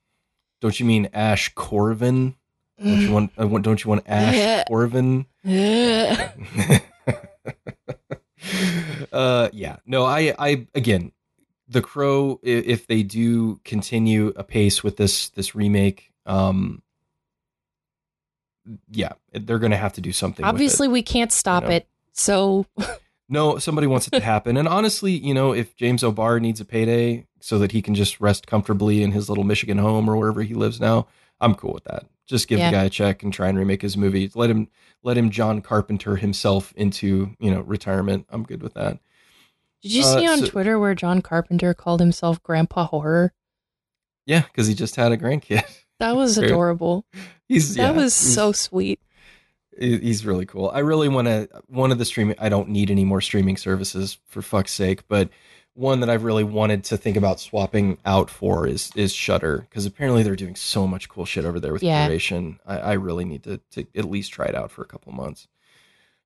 Don't 0.61 0.79
you 0.81 0.87
mean 0.87 1.09
Ash 1.15 1.55
Corven? 1.55 2.35
Don't 2.83 3.01
you 3.01 3.13
want? 3.13 3.35
Don't 3.37 3.85
you 3.85 3.89
want 3.89 4.03
Ash 4.07 4.65
Corven? 4.69 5.27
uh, 9.13 9.49
yeah. 9.53 9.77
No, 9.87 10.05
I, 10.05 10.35
I 10.39 10.67
again, 10.75 11.13
The 11.69 11.83
Crow. 11.83 12.41
If 12.43 12.87
they 12.87 13.03
do 13.03 13.61
continue 13.65 14.33
a 14.37 14.45
pace 14.45 14.83
with 14.83 14.97
this 14.97 15.31
this 15.31 15.55
remake, 15.55 16.13
um, 16.27 16.83
yeah, 18.91 19.13
they're 19.33 19.59
going 19.59 19.73
to 19.73 19.77
have 19.77 19.95
to 19.95 20.01
do 20.01 20.13
something. 20.13 20.45
Obviously, 20.45 20.87
it, 20.87 20.91
we 20.91 21.03
can't 21.03 21.33
stop 21.33 21.65
you 21.65 21.69
know? 21.69 21.75
it. 21.77 21.89
So 22.13 22.67
No, 23.29 23.59
somebody 23.59 23.87
wants 23.87 24.07
it 24.07 24.13
to 24.13 24.21
happen. 24.21 24.57
and 24.57 24.69
honestly, 24.69 25.13
you 25.13 25.33
know, 25.33 25.53
if 25.53 25.75
James 25.77 26.05
O'Barr 26.05 26.41
needs 26.41 26.61
a 26.61 26.65
payday 26.65 27.27
so 27.41 27.59
that 27.59 27.73
he 27.73 27.81
can 27.81 27.95
just 27.95 28.21
rest 28.21 28.47
comfortably 28.47 29.03
in 29.03 29.13
his 29.13 29.29
little 29.29 29.45
Michigan 29.45 29.79
home 29.79 30.09
or 30.09 30.17
wherever 30.17 30.43
he 30.43 30.55
lives 30.55 30.81
now, 30.81 31.07
I'm 31.41 31.55
cool 31.55 31.73
with 31.73 31.85
that. 31.85 32.05
Just 32.27 32.49
give 32.49 32.59
yeah. 32.59 32.71
the 32.71 32.77
guy 32.77 32.85
a 32.85 32.91
check 32.91 33.23
and 33.23 33.33
try 33.33 33.49
and 33.49 33.59
remake 33.59 33.83
his 33.83 33.97
movie. 33.97 34.31
Let 34.35 34.51
him 34.51 34.69
let 35.03 35.19
him 35.19 35.31
John 35.31 35.61
Carpenter 35.61 36.17
himself 36.17 36.73
into, 36.77 37.35
you 37.39 37.51
know, 37.51 37.61
retirement. 37.61 38.27
I'm 38.31 38.45
good 38.45 38.63
with 38.63 38.75
that. 38.75 38.99
Did 39.85 39.93
you 39.93 40.03
see 40.03 40.27
uh, 40.27 40.33
on 40.33 40.39
so, 40.41 40.47
Twitter 40.47 40.79
where 40.79 40.95
John 40.95 41.23
Carpenter 41.23 41.73
called 41.73 42.01
himself 42.01 42.43
Grandpa 42.43 42.87
Horror? 42.87 43.33
Yeah, 44.27 44.41
because 44.41 44.67
he 44.67 44.75
just 44.75 44.97
had 44.97 45.13
a 45.13 45.17
grandkid. 45.17 45.63
That 46.01 46.17
was 46.17 46.37
adorable. 46.37 47.07
He's 47.47 47.77
that 47.77 47.95
yeah, 47.95 48.03
was 48.03 48.15
so 48.15 48.51
sweet 48.51 48.99
he's 49.79 50.25
really 50.25 50.47
cool. 50.47 50.71
I 50.73 50.81
really 50.81 51.09
want 51.09 51.29
to 51.29 51.49
one 51.69 51.93
of 51.93 51.99
the 51.99 52.05
streaming. 52.05 52.37
I 52.39 52.49
don't 52.49 52.69
need 52.69 52.91
any 52.91 53.05
more 53.05 53.21
streaming 53.21 53.57
services 53.57 54.19
for 54.27 54.43
fuck's 54.43 54.73
sake, 54.73 55.07
but 55.09 55.29
one 55.75 56.01
that 56.01 56.11
I've 56.11 56.25
really 56.25 56.45
wanted 56.45 56.85
to 56.85 56.97
think 56.97 57.17
about 57.17 57.41
swapping 57.41 57.99
out 58.05 58.31
for 58.31 58.67
is 58.67 58.91
is 58.95 59.13
Shudder 59.13 59.67
because 59.69 59.87
apparently 59.87 60.23
they're 60.23 60.37
doing 60.37 60.57
so 60.57 60.87
much 60.87 61.09
cool 61.09 61.25
shit 61.25 61.45
over 61.45 61.59
there 61.59 61.73
with 61.73 61.83
yeah. 61.83 62.09
curation. 62.09 62.59
I, 62.67 62.79
I, 62.79 62.93
really 62.93 63.25
need 63.25 63.43
to 63.45 63.61
to 63.73 63.87
at 63.97 64.05
least 64.05 64.33
try 64.33 64.47
it 64.47 64.55
out 64.55 64.71
for 64.71 64.83
a 64.83 64.87
couple 64.87 65.13
months. 65.13 65.49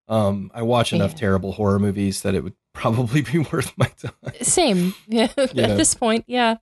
Um, 0.09 0.51
I 0.55 0.63
watch 0.63 0.93
enough 0.93 1.13
yeah. 1.13 1.19
terrible 1.19 1.53
horror 1.53 1.79
movies 1.79 2.23
that 2.23 2.35
it 2.35 2.43
would 2.43 2.55
probably 2.73 3.23
be 3.23 3.39
worth 3.39 3.77
my 3.77 3.91
time. 3.99 4.13
Same, 4.41 4.95
yeah. 5.09 5.29
At 5.37 5.55
this 5.55 5.95
point, 5.95 6.25
yeah. 6.27 6.57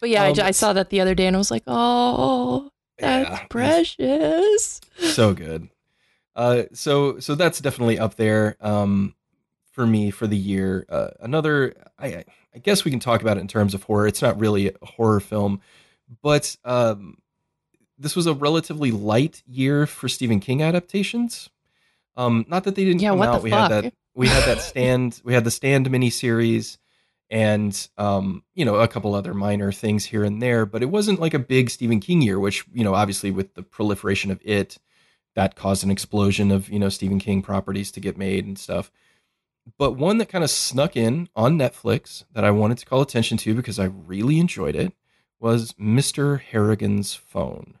But 0.00 0.08
yeah, 0.10 0.24
um, 0.24 0.34
I, 0.40 0.46
I, 0.46 0.50
saw 0.52 0.72
that 0.72 0.88
the 0.88 1.00
other 1.00 1.14
day 1.14 1.26
and 1.26 1.36
I 1.36 1.38
was 1.38 1.50
like, 1.50 1.64
oh, 1.66 2.70
that's 2.98 3.28
yeah, 3.28 3.46
precious. 3.48 4.80
So 4.98 5.34
good. 5.34 5.68
Uh, 6.36 6.64
so 6.72 7.18
so 7.18 7.34
that's 7.34 7.60
definitely 7.60 7.98
up 7.98 8.14
there 8.14 8.56
um, 8.60 9.14
for 9.72 9.86
me 9.86 10.10
for 10.10 10.26
the 10.26 10.36
year. 10.36 10.86
Uh, 10.88 11.08
another, 11.20 11.74
I, 11.98 12.24
I 12.54 12.58
guess 12.58 12.84
we 12.84 12.90
can 12.90 13.00
talk 13.00 13.20
about 13.20 13.36
it 13.36 13.40
in 13.40 13.48
terms 13.48 13.74
of 13.74 13.82
horror. 13.82 14.06
It's 14.06 14.22
not 14.22 14.38
really 14.38 14.68
a 14.68 14.72
horror 14.82 15.20
film, 15.20 15.60
but 16.22 16.56
um, 16.64 17.18
this 17.98 18.16
was 18.16 18.26
a 18.26 18.34
relatively 18.34 18.90
light 18.90 19.42
year 19.46 19.86
for 19.86 20.08
Stephen 20.08 20.40
King 20.40 20.62
adaptations. 20.62 21.50
Um, 22.20 22.44
not 22.48 22.64
that 22.64 22.74
they 22.74 22.84
didn't 22.84 23.00
yeah, 23.00 23.10
come 23.10 23.22
out. 23.22 23.42
we 23.42 23.50
fuck? 23.50 23.70
had 23.70 23.84
that. 23.84 23.94
We 24.14 24.28
had 24.28 24.44
that 24.44 24.60
stand. 24.60 25.20
we 25.24 25.32
had 25.32 25.44
the 25.44 25.50
stand 25.50 25.88
miniseries, 25.88 26.76
and 27.30 27.88
um, 27.96 28.44
you 28.54 28.64
know 28.64 28.76
a 28.76 28.88
couple 28.88 29.14
other 29.14 29.32
minor 29.32 29.72
things 29.72 30.04
here 30.04 30.24
and 30.24 30.42
there. 30.42 30.66
But 30.66 30.82
it 30.82 30.90
wasn't 30.90 31.20
like 31.20 31.32
a 31.32 31.38
big 31.38 31.70
Stephen 31.70 32.00
King 32.00 32.20
year, 32.20 32.38
which 32.38 32.64
you 32.74 32.84
know 32.84 32.94
obviously 32.94 33.30
with 33.30 33.54
the 33.54 33.62
proliferation 33.62 34.30
of 34.30 34.40
it 34.44 34.78
that 35.34 35.56
caused 35.56 35.82
an 35.82 35.90
explosion 35.90 36.50
of 36.50 36.68
you 36.68 36.78
know 36.78 36.90
Stephen 36.90 37.18
King 37.18 37.40
properties 37.40 37.90
to 37.92 38.00
get 38.00 38.18
made 38.18 38.44
and 38.44 38.58
stuff. 38.58 38.90
But 39.78 39.92
one 39.92 40.18
that 40.18 40.28
kind 40.28 40.44
of 40.44 40.50
snuck 40.50 40.96
in 40.96 41.28
on 41.34 41.58
Netflix 41.58 42.24
that 42.32 42.44
I 42.44 42.50
wanted 42.50 42.78
to 42.78 42.86
call 42.86 43.00
attention 43.00 43.38
to 43.38 43.54
because 43.54 43.78
I 43.78 43.84
really 43.84 44.38
enjoyed 44.38 44.74
it 44.76 44.92
was 45.38 45.72
Mr. 45.74 46.40
Harrigan's 46.40 47.14
Phone, 47.14 47.78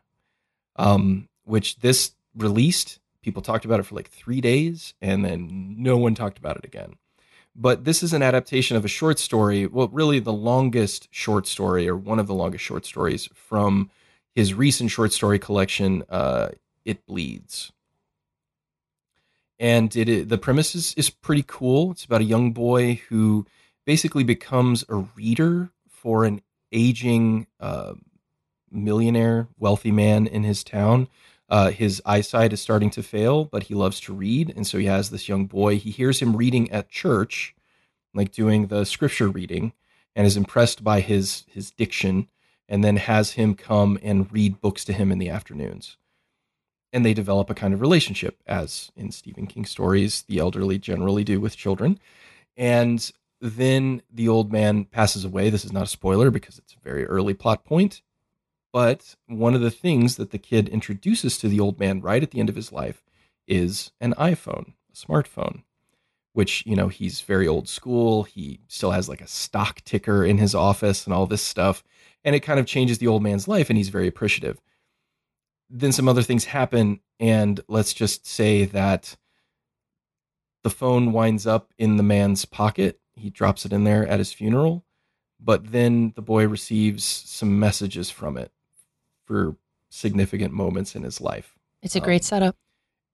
um, 0.76 1.28
which 1.44 1.80
this 1.80 2.12
released. 2.34 2.99
People 3.22 3.42
talked 3.42 3.64
about 3.64 3.80
it 3.80 3.84
for 3.84 3.94
like 3.94 4.08
three 4.08 4.40
days, 4.40 4.94
and 5.00 5.24
then 5.24 5.76
no 5.78 5.96
one 5.98 6.14
talked 6.14 6.38
about 6.38 6.56
it 6.56 6.64
again. 6.64 6.94
But 7.54 7.84
this 7.84 8.02
is 8.02 8.12
an 8.12 8.22
adaptation 8.22 8.76
of 8.76 8.84
a 8.84 8.88
short 8.88 9.18
story, 9.18 9.66
well, 9.66 9.88
really 9.88 10.20
the 10.20 10.32
longest 10.32 11.08
short 11.10 11.46
story, 11.46 11.88
or 11.88 11.96
one 11.96 12.18
of 12.18 12.26
the 12.26 12.34
longest 12.34 12.64
short 12.64 12.86
stories 12.86 13.28
from 13.34 13.90
his 14.34 14.54
recent 14.54 14.90
short 14.90 15.12
story 15.12 15.38
collection, 15.38 16.04
uh, 16.08 16.50
It 16.84 17.04
Bleeds. 17.06 17.72
And 19.58 19.94
it, 19.94 20.28
the 20.28 20.38
premise 20.38 20.74
is, 20.74 20.94
is 20.94 21.10
pretty 21.10 21.44
cool. 21.46 21.90
It's 21.90 22.04
about 22.04 22.22
a 22.22 22.24
young 22.24 22.52
boy 22.52 23.02
who 23.08 23.46
basically 23.84 24.24
becomes 24.24 24.84
a 24.88 24.96
reader 24.96 25.70
for 25.88 26.24
an 26.24 26.40
aging 26.72 27.46
uh, 27.58 27.94
millionaire, 28.70 29.48
wealthy 29.58 29.90
man 29.90 30.26
in 30.26 30.44
his 30.44 30.64
town. 30.64 31.08
Uh, 31.50 31.70
his 31.70 32.00
eyesight 32.06 32.52
is 32.52 32.60
starting 32.60 32.90
to 32.90 33.02
fail, 33.02 33.44
but 33.44 33.64
he 33.64 33.74
loves 33.74 33.98
to 34.00 34.12
read. 34.12 34.52
And 34.54 34.66
so 34.66 34.78
he 34.78 34.86
has 34.86 35.10
this 35.10 35.28
young 35.28 35.46
boy. 35.46 35.78
He 35.78 35.90
hears 35.90 36.20
him 36.20 36.36
reading 36.36 36.70
at 36.70 36.88
church, 36.88 37.54
like 38.14 38.30
doing 38.30 38.68
the 38.68 38.84
scripture 38.84 39.28
reading, 39.28 39.72
and 40.14 40.26
is 40.26 40.36
impressed 40.36 40.84
by 40.84 41.00
his, 41.00 41.44
his 41.48 41.70
diction, 41.72 42.28
and 42.68 42.84
then 42.84 42.96
has 42.96 43.32
him 43.32 43.56
come 43.56 43.98
and 44.02 44.32
read 44.32 44.60
books 44.60 44.84
to 44.84 44.92
him 44.92 45.10
in 45.10 45.18
the 45.18 45.28
afternoons. 45.28 45.96
And 46.92 47.04
they 47.04 47.14
develop 47.14 47.50
a 47.50 47.54
kind 47.54 47.74
of 47.74 47.80
relationship, 47.80 48.38
as 48.46 48.92
in 48.96 49.10
Stephen 49.10 49.46
King 49.46 49.64
stories, 49.64 50.22
the 50.22 50.38
elderly 50.38 50.78
generally 50.78 51.24
do 51.24 51.40
with 51.40 51.56
children. 51.56 51.98
And 52.56 53.10
then 53.40 54.02
the 54.12 54.28
old 54.28 54.52
man 54.52 54.84
passes 54.84 55.24
away. 55.24 55.50
This 55.50 55.64
is 55.64 55.72
not 55.72 55.84
a 55.84 55.86
spoiler 55.86 56.30
because 56.30 56.58
it's 56.58 56.74
a 56.74 56.88
very 56.88 57.06
early 57.06 57.34
plot 57.34 57.64
point. 57.64 58.02
But 58.72 59.16
one 59.26 59.54
of 59.54 59.60
the 59.60 59.70
things 59.70 60.16
that 60.16 60.30
the 60.30 60.38
kid 60.38 60.68
introduces 60.68 61.38
to 61.38 61.48
the 61.48 61.60
old 61.60 61.80
man 61.80 62.00
right 62.00 62.22
at 62.22 62.30
the 62.30 62.38
end 62.38 62.48
of 62.48 62.56
his 62.56 62.72
life 62.72 63.02
is 63.48 63.90
an 64.00 64.14
iPhone, 64.14 64.74
a 64.92 64.96
smartphone, 64.96 65.64
which, 66.34 66.64
you 66.66 66.76
know, 66.76 66.88
he's 66.88 67.20
very 67.20 67.48
old 67.48 67.68
school. 67.68 68.22
He 68.22 68.60
still 68.68 68.92
has 68.92 69.08
like 69.08 69.20
a 69.20 69.26
stock 69.26 69.82
ticker 69.84 70.24
in 70.24 70.38
his 70.38 70.54
office 70.54 71.04
and 71.04 71.12
all 71.12 71.26
this 71.26 71.42
stuff. 71.42 71.82
And 72.24 72.36
it 72.36 72.40
kind 72.40 72.60
of 72.60 72.66
changes 72.66 72.98
the 72.98 73.08
old 73.08 73.22
man's 73.22 73.48
life, 73.48 73.70
and 73.70 73.76
he's 73.76 73.88
very 73.88 74.06
appreciative. 74.06 74.60
Then 75.68 75.92
some 75.92 76.08
other 76.08 76.22
things 76.22 76.44
happen, 76.44 77.00
and 77.18 77.60
let's 77.66 77.94
just 77.94 78.26
say 78.26 78.64
that 78.66 79.16
the 80.62 80.70
phone 80.70 81.12
winds 81.12 81.46
up 81.46 81.72
in 81.78 81.96
the 81.96 82.02
man's 82.02 82.44
pocket. 82.44 83.00
He 83.14 83.30
drops 83.30 83.64
it 83.64 83.72
in 83.72 83.84
there 83.84 84.06
at 84.06 84.18
his 84.18 84.32
funeral, 84.32 84.84
but 85.40 85.72
then 85.72 86.12
the 86.14 86.22
boy 86.22 86.46
receives 86.46 87.04
some 87.04 87.58
messages 87.58 88.10
from 88.10 88.36
it 88.36 88.52
for 89.30 89.54
significant 89.90 90.52
moments 90.52 90.96
in 90.96 91.04
his 91.04 91.20
life. 91.20 91.56
It's 91.82 91.94
a 91.94 92.00
great 92.00 92.22
um, 92.22 92.24
setup. 92.24 92.56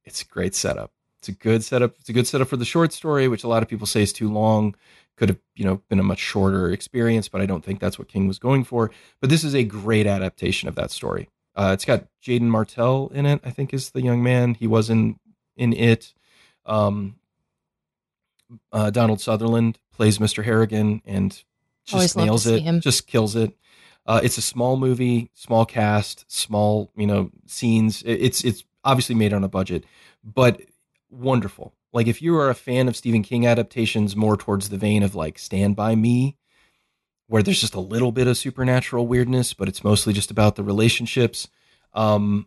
It's 0.07 0.23
a 0.23 0.25
great 0.25 0.55
setup. 0.55 0.91
It's 1.19 1.29
a 1.29 1.33
good 1.33 1.63
setup. 1.63 1.95
It's 2.01 2.09
a 2.09 2.15
good 2.15 2.27
setup 2.27 2.49
for 2.49 2.57
the 2.57 2.65
short 2.65 2.95
story, 2.95 3.29
which 3.29 3.45
a 3.45 3.49
lot 3.49 3.63
of 3.63 3.69
people 3.69 3.87
say 3.87 4.03
is 4.03 4.15
too 4.15 4.33
long. 4.33 4.75
Could 5.19 5.29
have, 5.29 5.39
you 5.57 5.65
know, 5.67 5.83
been 5.91 6.01
a 6.01 6.03
much 6.03 6.19
shorter 6.19 6.71
experience, 6.71 7.29
but 7.29 7.43
I 7.43 7.47
don't 7.47 7.63
think 7.63 7.81
that's 7.81 7.99
what 7.99 8.09
King 8.09 8.29
was 8.29 8.39
going 8.39 8.65
for. 8.65 8.91
But 9.21 9.29
this 9.29 9.45
is 9.45 9.55
a 9.55 9.63
great 9.63 10.07
adaptation 10.07 10.71
of 10.71 10.75
that 10.77 10.91
story. 10.91 11.29
Uh, 11.55 11.73
it's 11.75 11.85
got 11.85 12.07
Jaeden 12.23 12.43
Martell 12.43 13.11
in 13.13 13.27
it. 13.27 13.41
I 13.45 13.51
think 13.51 13.75
is 13.75 13.91
the 13.91 14.03
young 14.03 14.23
man. 14.23 14.55
He 14.55 14.67
was 14.67 14.89
in 14.89 15.19
in 15.55 15.75
it. 15.75 16.15
Um, 16.65 17.17
uh, 18.73 18.89
Donald 18.89 19.21
Sutherland 19.21 19.79
plays 19.93 20.19
Mr. 20.19 20.45
Harrigan 20.45 21.03
and 21.05 21.43
just 21.85 22.17
nails 22.17 22.47
it. 22.47 22.81
Just 22.81 23.07
kills 23.07 23.37
it. 23.37 23.55
Uh, 24.07 24.21
it's 24.23 24.39
a 24.39 24.43
small 24.43 24.77
movie, 24.77 25.31
small 25.35 25.67
cast, 25.67 26.25
small 26.31 26.91
you 26.97 27.07
know 27.07 27.31
scenes. 27.47 28.03
It's 28.07 28.45
it's 28.45 28.65
obviously 28.85 29.15
made 29.15 29.33
on 29.33 29.45
a 29.45 29.49
budget, 29.49 29.85
but 30.23 30.63
wonderful. 31.11 31.75
Like 31.93 32.07
if 32.07 32.21
you 32.23 32.37
are 32.37 32.51
a 32.51 32.55
fan 32.55 32.89
of 32.89 32.97
Stephen 32.97 33.23
King 33.23 33.47
adaptations, 33.47 34.15
more 34.15 34.37
towards 34.37 34.69
the 34.69 34.77
vein 34.77 35.03
of 35.03 35.15
like 35.15 35.39
Stand 35.39 35.77
by 35.77 35.95
Me, 35.95 36.37
where 37.27 37.43
there's 37.43 37.61
just 37.61 37.75
a 37.75 37.81
little 37.81 38.13
bit 38.13 38.27
of 38.27 38.37
supernatural 38.37 39.07
weirdness, 39.07 39.55
but 39.55 39.69
it's 39.69 39.83
mostly 39.83 40.13
just 40.13 40.31
about 40.31 40.57
the 40.57 40.63
relationships. 40.63 41.49
Um, 41.95 42.47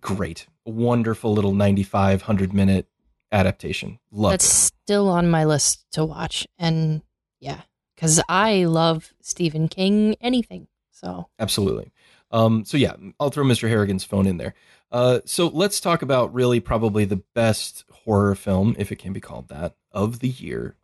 great, 0.00 0.46
wonderful 0.64 1.34
little 1.34 1.52
95, 1.52 2.22
100 2.22 2.52
minute 2.52 2.86
adaptation. 3.32 3.98
Love 4.10 4.32
That's 4.32 4.68
it. 4.68 4.72
still 4.84 5.08
on 5.08 5.28
my 5.28 5.44
list 5.44 5.84
to 5.92 6.04
watch, 6.04 6.46
and 6.58 7.02
yeah, 7.40 7.62
because 8.04 8.22
I 8.28 8.64
love 8.64 9.14
Stephen 9.20 9.68
King 9.68 10.16
anything. 10.20 10.66
So 10.90 11.28
absolutely. 11.38 11.92
Um, 12.30 12.64
so 12.64 12.76
yeah, 12.76 12.94
I'll 13.18 13.30
throw 13.30 13.44
Mr. 13.44 13.68
Harrigan's 13.68 14.04
phone 14.04 14.26
in 14.26 14.36
there. 14.36 14.54
Uh, 14.92 15.20
so 15.24 15.48
let's 15.48 15.80
talk 15.80 16.02
about 16.02 16.34
really 16.34 16.60
probably 16.60 17.04
the 17.04 17.22
best 17.34 17.84
horror 17.90 18.34
film, 18.34 18.76
if 18.78 18.92
it 18.92 18.96
can 18.96 19.12
be 19.12 19.20
called 19.20 19.48
that, 19.48 19.74
of 19.90 20.20
the 20.20 20.28
year, 20.28 20.76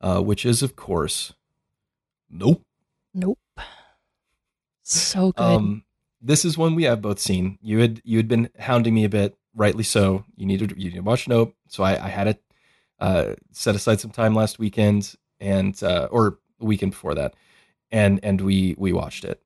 uh, 0.00 0.20
which 0.20 0.44
is 0.44 0.62
of 0.62 0.76
course, 0.76 1.32
Nope. 2.30 2.62
Nope. 3.14 3.38
So 4.82 5.32
good. 5.32 5.42
Um, 5.42 5.84
this 6.20 6.44
is 6.44 6.58
one 6.58 6.74
we 6.74 6.84
have 6.84 7.02
both 7.02 7.18
seen. 7.18 7.58
You 7.60 7.78
had 7.78 8.00
you 8.04 8.18
had 8.18 8.28
been 8.28 8.50
hounding 8.58 8.94
me 8.94 9.04
a 9.04 9.08
bit, 9.08 9.36
rightly 9.54 9.84
so. 9.84 10.24
You 10.36 10.46
needed 10.46 10.74
you 10.76 10.90
need 10.90 10.96
to 10.96 11.00
watch 11.00 11.26
Nope, 11.26 11.54
so 11.68 11.82
I, 11.82 12.04
I 12.04 12.08
had 12.08 12.28
it 12.28 12.42
uh, 13.00 13.34
set 13.52 13.74
aside 13.74 14.00
some 14.00 14.10
time 14.10 14.34
last 14.34 14.58
weekend 14.58 15.14
and 15.40 15.80
uh, 15.82 16.08
or 16.10 16.38
weekend 16.58 16.92
before 16.92 17.14
that, 17.14 17.34
and 17.90 18.20
and 18.22 18.40
we 18.40 18.74
we 18.78 18.92
watched 18.92 19.24
it, 19.24 19.42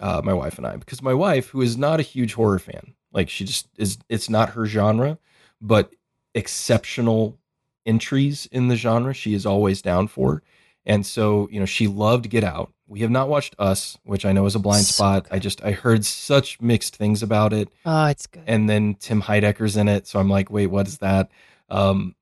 uh, 0.00 0.20
my 0.24 0.32
wife 0.32 0.58
and 0.58 0.66
I, 0.66 0.76
because 0.76 1.02
my 1.02 1.14
wife, 1.14 1.48
who 1.48 1.62
is 1.62 1.76
not 1.76 2.00
a 2.00 2.04
huge 2.04 2.34
horror 2.34 2.58
fan, 2.58 2.94
like 3.12 3.28
she 3.28 3.44
just 3.44 3.68
is, 3.76 3.98
it's 4.08 4.28
not 4.28 4.50
her 4.50 4.66
genre, 4.66 5.18
but 5.60 5.92
exceptional 6.34 7.38
entries 7.84 8.46
in 8.52 8.68
the 8.68 8.76
genre 8.76 9.12
she 9.12 9.34
is 9.34 9.44
always 9.44 9.82
down 9.82 10.08
for, 10.08 10.42
and 10.84 11.04
so 11.06 11.48
you 11.50 11.60
know 11.60 11.66
she 11.66 11.86
loved 11.86 12.30
Get 12.30 12.44
Out. 12.44 12.72
We 12.86 13.00
have 13.00 13.10
not 13.10 13.28
watched 13.28 13.54
Us, 13.58 13.96
which 14.04 14.26
I 14.26 14.32
know 14.32 14.44
is 14.44 14.54
a 14.54 14.58
blind 14.58 14.84
so 14.84 14.92
spot. 14.92 15.24
Good. 15.24 15.34
I 15.34 15.38
just 15.38 15.64
I 15.64 15.72
heard 15.72 16.04
such 16.04 16.60
mixed 16.60 16.96
things 16.96 17.22
about 17.22 17.52
it. 17.52 17.68
Oh, 17.86 18.06
it's 18.06 18.26
good. 18.26 18.44
And 18.46 18.68
then 18.68 18.96
Tim 18.96 19.22
Heidecker's 19.22 19.76
in 19.76 19.88
it, 19.88 20.06
so 20.06 20.18
I'm 20.18 20.28
like, 20.28 20.50
wait, 20.50 20.66
what 20.66 20.86
is 20.86 20.98
that? 20.98 21.30
Um, 21.70 22.14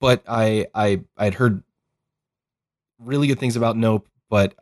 but 0.00 0.24
I 0.26 0.66
I 0.74 1.02
I'd 1.16 1.34
heard 1.34 1.62
really 3.04 3.26
good 3.26 3.38
things 3.38 3.56
about 3.56 3.76
Nope, 3.76 4.08
but 4.30 4.54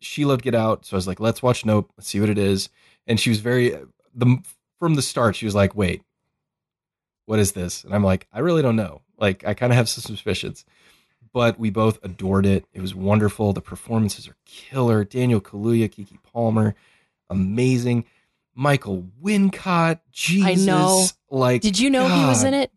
she 0.00 0.24
loved 0.24 0.42
Get 0.42 0.54
Out, 0.54 0.86
so 0.86 0.96
I 0.96 0.98
was 0.98 1.06
like, 1.06 1.20
let's 1.20 1.42
watch 1.42 1.64
Nope, 1.64 1.92
let's 1.96 2.08
see 2.08 2.20
what 2.20 2.28
it 2.28 2.38
is. 2.38 2.68
And 3.06 3.18
she 3.18 3.30
was 3.30 3.40
very 3.40 3.76
the 4.14 4.38
from 4.78 4.94
the 4.94 5.02
start, 5.02 5.36
she 5.36 5.44
was 5.44 5.54
like, 5.54 5.74
wait, 5.74 6.02
what 7.26 7.38
is 7.38 7.52
this? 7.52 7.84
And 7.84 7.94
I'm 7.94 8.04
like, 8.04 8.26
I 8.32 8.40
really 8.40 8.62
don't 8.62 8.76
know. 8.76 9.02
Like, 9.18 9.44
I 9.46 9.54
kind 9.54 9.72
of 9.72 9.76
have 9.76 9.88
some 9.88 10.02
suspicions, 10.02 10.64
but 11.32 11.58
we 11.58 11.70
both 11.70 11.98
adored 12.04 12.46
it. 12.46 12.64
It 12.72 12.80
was 12.80 12.94
wonderful. 12.94 13.52
The 13.52 13.60
performances 13.60 14.28
are 14.28 14.36
killer. 14.46 15.04
Daniel 15.04 15.40
Kaluuya, 15.40 15.88
Keke 15.88 16.22
Palmer, 16.22 16.74
amazing. 17.28 18.04
Michael 18.54 19.04
Wincott, 19.22 20.00
Jesus, 20.10 20.46
I 20.46 20.54
know. 20.54 21.06
Like, 21.30 21.62
did 21.62 21.78
you 21.78 21.90
know 21.90 22.08
God. 22.08 22.18
he 22.18 22.26
was 22.26 22.44
in 22.44 22.54
it? 22.54 22.72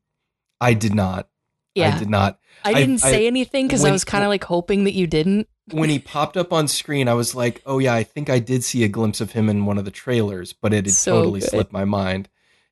I 0.60 0.74
did 0.74 0.94
not. 0.94 1.28
Yeah. 1.76 1.96
I 1.96 2.00
did 2.00 2.10
not. 2.10 2.40
I 2.64 2.74
didn't 2.74 3.04
I, 3.04 3.12
say 3.12 3.24
I, 3.24 3.28
anything 3.28 3.68
because 3.68 3.86
I 3.86 3.92
was 3.92 4.04
kind 4.04 4.24
of 4.24 4.30
like 4.30 4.44
hoping 4.44 4.84
that 4.84 4.94
you 4.94 5.08
didn't. 5.08 5.48
when 5.72 5.90
he 5.90 6.00
popped 6.00 6.38
up 6.38 6.54
on 6.54 6.68
screen, 6.68 7.08
I 7.08 7.14
was 7.14 7.34
like, 7.34 7.62
"Oh 7.66 7.80
yeah, 7.80 7.94
I 7.94 8.04
think 8.04 8.30
I 8.30 8.40
did 8.40 8.64
see 8.64 8.84
a 8.84 8.88
glimpse 8.88 9.22
of 9.22 9.32
him 9.32 9.50
in 9.50 9.66
one 9.66 9.78
of 9.78 9.86
the 9.86 9.92
trailers, 9.92 10.54
but 10.54 10.74
it 10.74 10.86
had 10.86 10.94
so 10.94 11.20
totally 11.20 11.40
good. 11.40 11.50
slipped 11.50 11.74
my 11.74 11.86
mind." 11.86 12.30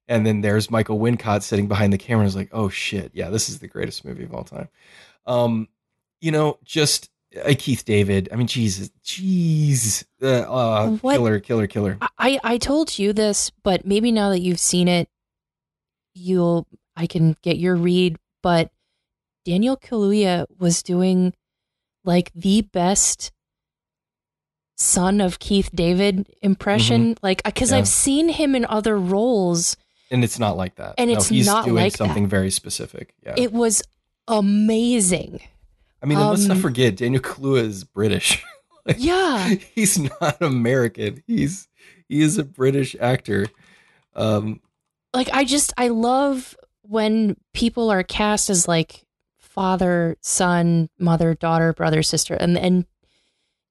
And 0.07 0.25
then 0.25 0.41
there's 0.41 0.71
Michael 0.71 0.99
Wincott 0.99 1.43
sitting 1.43 1.67
behind 1.67 1.93
the 1.93 1.97
camera. 1.97 2.23
I 2.23 2.25
was 2.25 2.35
like, 2.35 2.49
"Oh 2.51 2.69
shit, 2.69 3.11
yeah, 3.13 3.29
this 3.29 3.49
is 3.49 3.59
the 3.59 3.67
greatest 3.67 4.05
movie 4.05 4.23
of 4.23 4.33
all 4.33 4.43
time." 4.43 4.69
Um, 5.25 5.69
you 6.19 6.31
know, 6.31 6.59
just 6.63 7.09
uh, 7.43 7.53
Keith 7.57 7.85
David. 7.85 8.29
I 8.31 8.35
mean, 8.35 8.47
Jesus, 8.47 8.91
jeez, 9.03 10.03
uh, 10.21 10.51
uh, 10.51 10.97
killer, 10.97 11.39
killer, 11.39 11.67
killer. 11.67 11.97
I 12.17 12.39
I 12.43 12.57
told 12.57 12.97
you 12.97 13.13
this, 13.13 13.49
but 13.63 13.85
maybe 13.85 14.11
now 14.11 14.29
that 14.29 14.39
you've 14.39 14.59
seen 14.59 14.87
it, 14.87 15.09
you'll 16.13 16.67
I 16.95 17.07
can 17.07 17.35
get 17.41 17.57
your 17.57 17.75
read. 17.75 18.17
But 18.41 18.71
Daniel 19.49 19.77
Kaluuya 19.77 20.45
was 20.59 20.83
doing 20.83 21.33
like 22.03 22.31
the 22.35 22.61
best 22.61 23.31
son 24.75 25.19
of 25.19 25.39
Keith 25.39 25.71
David 25.73 26.29
impression. 26.43 27.15
Mm-hmm. 27.15 27.25
Like, 27.25 27.41
because 27.43 27.71
yeah. 27.71 27.77
I've 27.77 27.87
seen 27.87 28.29
him 28.29 28.53
in 28.53 28.63
other 28.65 28.95
roles. 28.95 29.75
And 30.11 30.23
it's 30.23 30.37
not 30.37 30.55
like 30.55 30.75
that. 30.75 30.93
And 30.99 31.09
it's 31.09 31.29
he's 31.29 31.47
not 31.47 31.65
doing 31.65 31.83
like 31.83 31.97
something 31.97 32.25
that. 32.25 32.29
very 32.29 32.51
specific. 32.51 33.15
Yeah. 33.25 33.33
It 33.37 33.51
was 33.51 33.81
amazing. 34.27 35.39
I 36.03 36.05
mean, 36.05 36.19
um, 36.19 36.29
let's 36.29 36.45
not 36.45 36.57
um, 36.57 36.61
forget 36.61 36.97
Daniel 36.97 37.23
Kaluuya 37.23 37.63
is 37.63 37.83
British. 37.83 38.45
like, 38.85 38.97
yeah. 38.99 39.47
He's 39.73 39.97
not 39.97 40.39
American. 40.41 41.23
He's 41.25 41.67
he 42.07 42.21
is 42.21 42.37
a 42.37 42.43
British 42.43 42.95
actor. 42.99 43.47
Um 44.15 44.61
like 45.11 45.29
I 45.33 45.43
just 45.43 45.73
I 45.75 45.87
love 45.87 46.55
when 46.83 47.35
people 47.53 47.89
are 47.89 48.03
cast 48.03 48.51
as 48.51 48.67
like 48.67 49.07
father, 49.59 50.15
son, 50.21 50.89
mother, 50.97 51.33
daughter, 51.33 51.73
brother, 51.73 52.01
sister, 52.01 52.33
and 52.33 52.57
and 52.57 52.85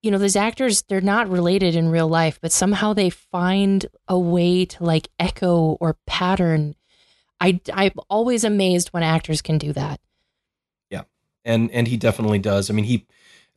you 0.02 0.10
know 0.10 0.18
those 0.18 0.36
actors 0.36 0.82
they're 0.82 1.00
not 1.00 1.30
related 1.30 1.74
in 1.74 1.88
real 1.88 2.08
life, 2.08 2.38
but 2.42 2.52
somehow 2.52 2.92
they 2.92 3.08
find 3.08 3.86
a 4.06 4.18
way 4.18 4.66
to 4.66 4.84
like 4.84 5.08
echo 5.18 5.78
or 5.80 5.96
pattern. 6.06 6.74
I 7.40 7.62
I'm 7.72 7.92
always 8.10 8.44
amazed 8.44 8.88
when 8.88 9.02
actors 9.02 9.40
can 9.40 9.56
do 9.56 9.72
that. 9.72 9.98
Yeah, 10.90 11.04
and 11.42 11.70
and 11.70 11.88
he 11.88 11.96
definitely 11.96 12.38
does. 12.38 12.68
I 12.68 12.74
mean, 12.74 12.84
he, 12.84 13.06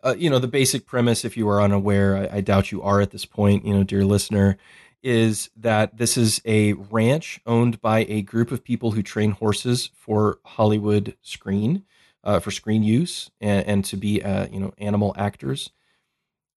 uh, 0.02 0.16
you 0.18 0.30
know, 0.30 0.40
the 0.40 0.48
basic 0.48 0.86
premise, 0.86 1.26
if 1.26 1.36
you 1.36 1.50
are 1.50 1.62
unaware, 1.62 2.16
I, 2.16 2.38
I 2.38 2.42
doubt 2.42 2.72
you 2.72 2.82
are 2.82 3.02
at 3.02 3.12
this 3.12 3.26
point, 3.26 3.66
you 3.66 3.74
know, 3.74 3.84
dear 3.84 4.06
listener, 4.06 4.58
is 5.04 5.50
that 5.58 5.98
this 5.98 6.16
is 6.16 6.42
a 6.46 6.72
ranch 6.72 7.42
owned 7.46 7.82
by 7.82 8.06
a 8.08 8.22
group 8.22 8.54
of 8.54 8.64
people 8.64 8.92
who 8.92 9.04
train 9.04 9.32
horses 9.32 9.90
for 9.98 10.40
Hollywood 10.46 11.18
screen, 11.22 11.84
uh, 12.24 12.40
for 12.40 12.52
screen 12.52 12.84
use, 12.84 13.32
and, 13.40 13.66
and 13.66 13.86
to 13.86 13.98
be, 13.98 14.22
uh, 14.24 14.48
you 14.48 14.60
know, 14.60 14.74
animal 14.78 15.14
actors. 15.18 15.72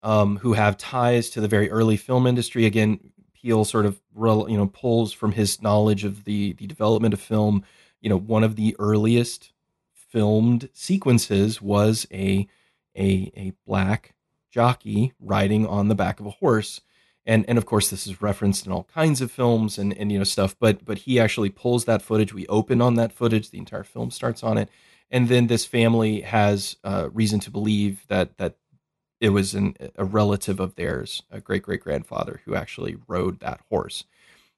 Um, 0.02 0.36
who 0.36 0.52
have 0.52 0.76
ties 0.76 1.30
to 1.30 1.40
the 1.40 1.48
very 1.48 1.70
early 1.70 1.96
film 1.96 2.26
industry. 2.26 2.66
Again, 2.66 3.00
Peele 3.32 3.64
sort 3.64 3.86
of 3.86 4.02
you 4.14 4.56
know 4.56 4.66
pulls 4.66 5.14
from 5.14 5.32
his 5.32 5.62
knowledge 5.62 6.04
of 6.04 6.24
the 6.24 6.52
the 6.52 6.66
development 6.66 7.14
of 7.14 7.20
film. 7.20 7.64
You 8.02 8.10
know, 8.10 8.18
one 8.18 8.44
of 8.44 8.56
the 8.56 8.76
earliest 8.78 9.54
filmed 9.94 10.68
sequences 10.72 11.60
was 11.62 12.06
a 12.12 12.46
a 12.96 13.32
a 13.36 13.52
black 13.66 14.14
jockey 14.50 15.12
riding 15.18 15.66
on 15.66 15.88
the 15.88 15.94
back 15.94 16.20
of 16.20 16.26
a 16.26 16.30
horse 16.30 16.80
and 17.26 17.44
and 17.48 17.58
of 17.58 17.66
course 17.66 17.90
this 17.90 18.06
is 18.06 18.22
referenced 18.22 18.66
in 18.66 18.72
all 18.72 18.84
kinds 18.84 19.20
of 19.20 19.30
films 19.32 19.76
and 19.78 19.92
and 19.98 20.12
you 20.12 20.18
know 20.18 20.24
stuff 20.24 20.54
but 20.60 20.84
but 20.84 20.98
he 20.98 21.18
actually 21.18 21.50
pulls 21.50 21.84
that 21.84 22.00
footage 22.00 22.32
we 22.32 22.46
open 22.46 22.80
on 22.80 22.94
that 22.94 23.12
footage 23.12 23.50
the 23.50 23.58
entire 23.58 23.82
film 23.82 24.10
starts 24.10 24.44
on 24.44 24.56
it 24.56 24.68
and 25.14 25.28
then 25.28 25.46
this 25.46 25.64
family 25.64 26.20
has 26.20 26.76
uh, 26.84 27.08
reason 27.12 27.40
to 27.40 27.50
believe 27.50 28.04
that 28.08 28.36
that 28.36 28.56
it 29.20 29.30
was 29.30 29.54
an, 29.54 29.74
a 29.96 30.04
relative 30.04 30.60
of 30.60 30.74
theirs 30.74 31.22
a 31.30 31.40
great 31.40 31.62
great 31.62 31.80
grandfather 31.80 32.40
who 32.44 32.54
actually 32.54 32.96
rode 33.08 33.40
that 33.40 33.60
horse 33.70 34.04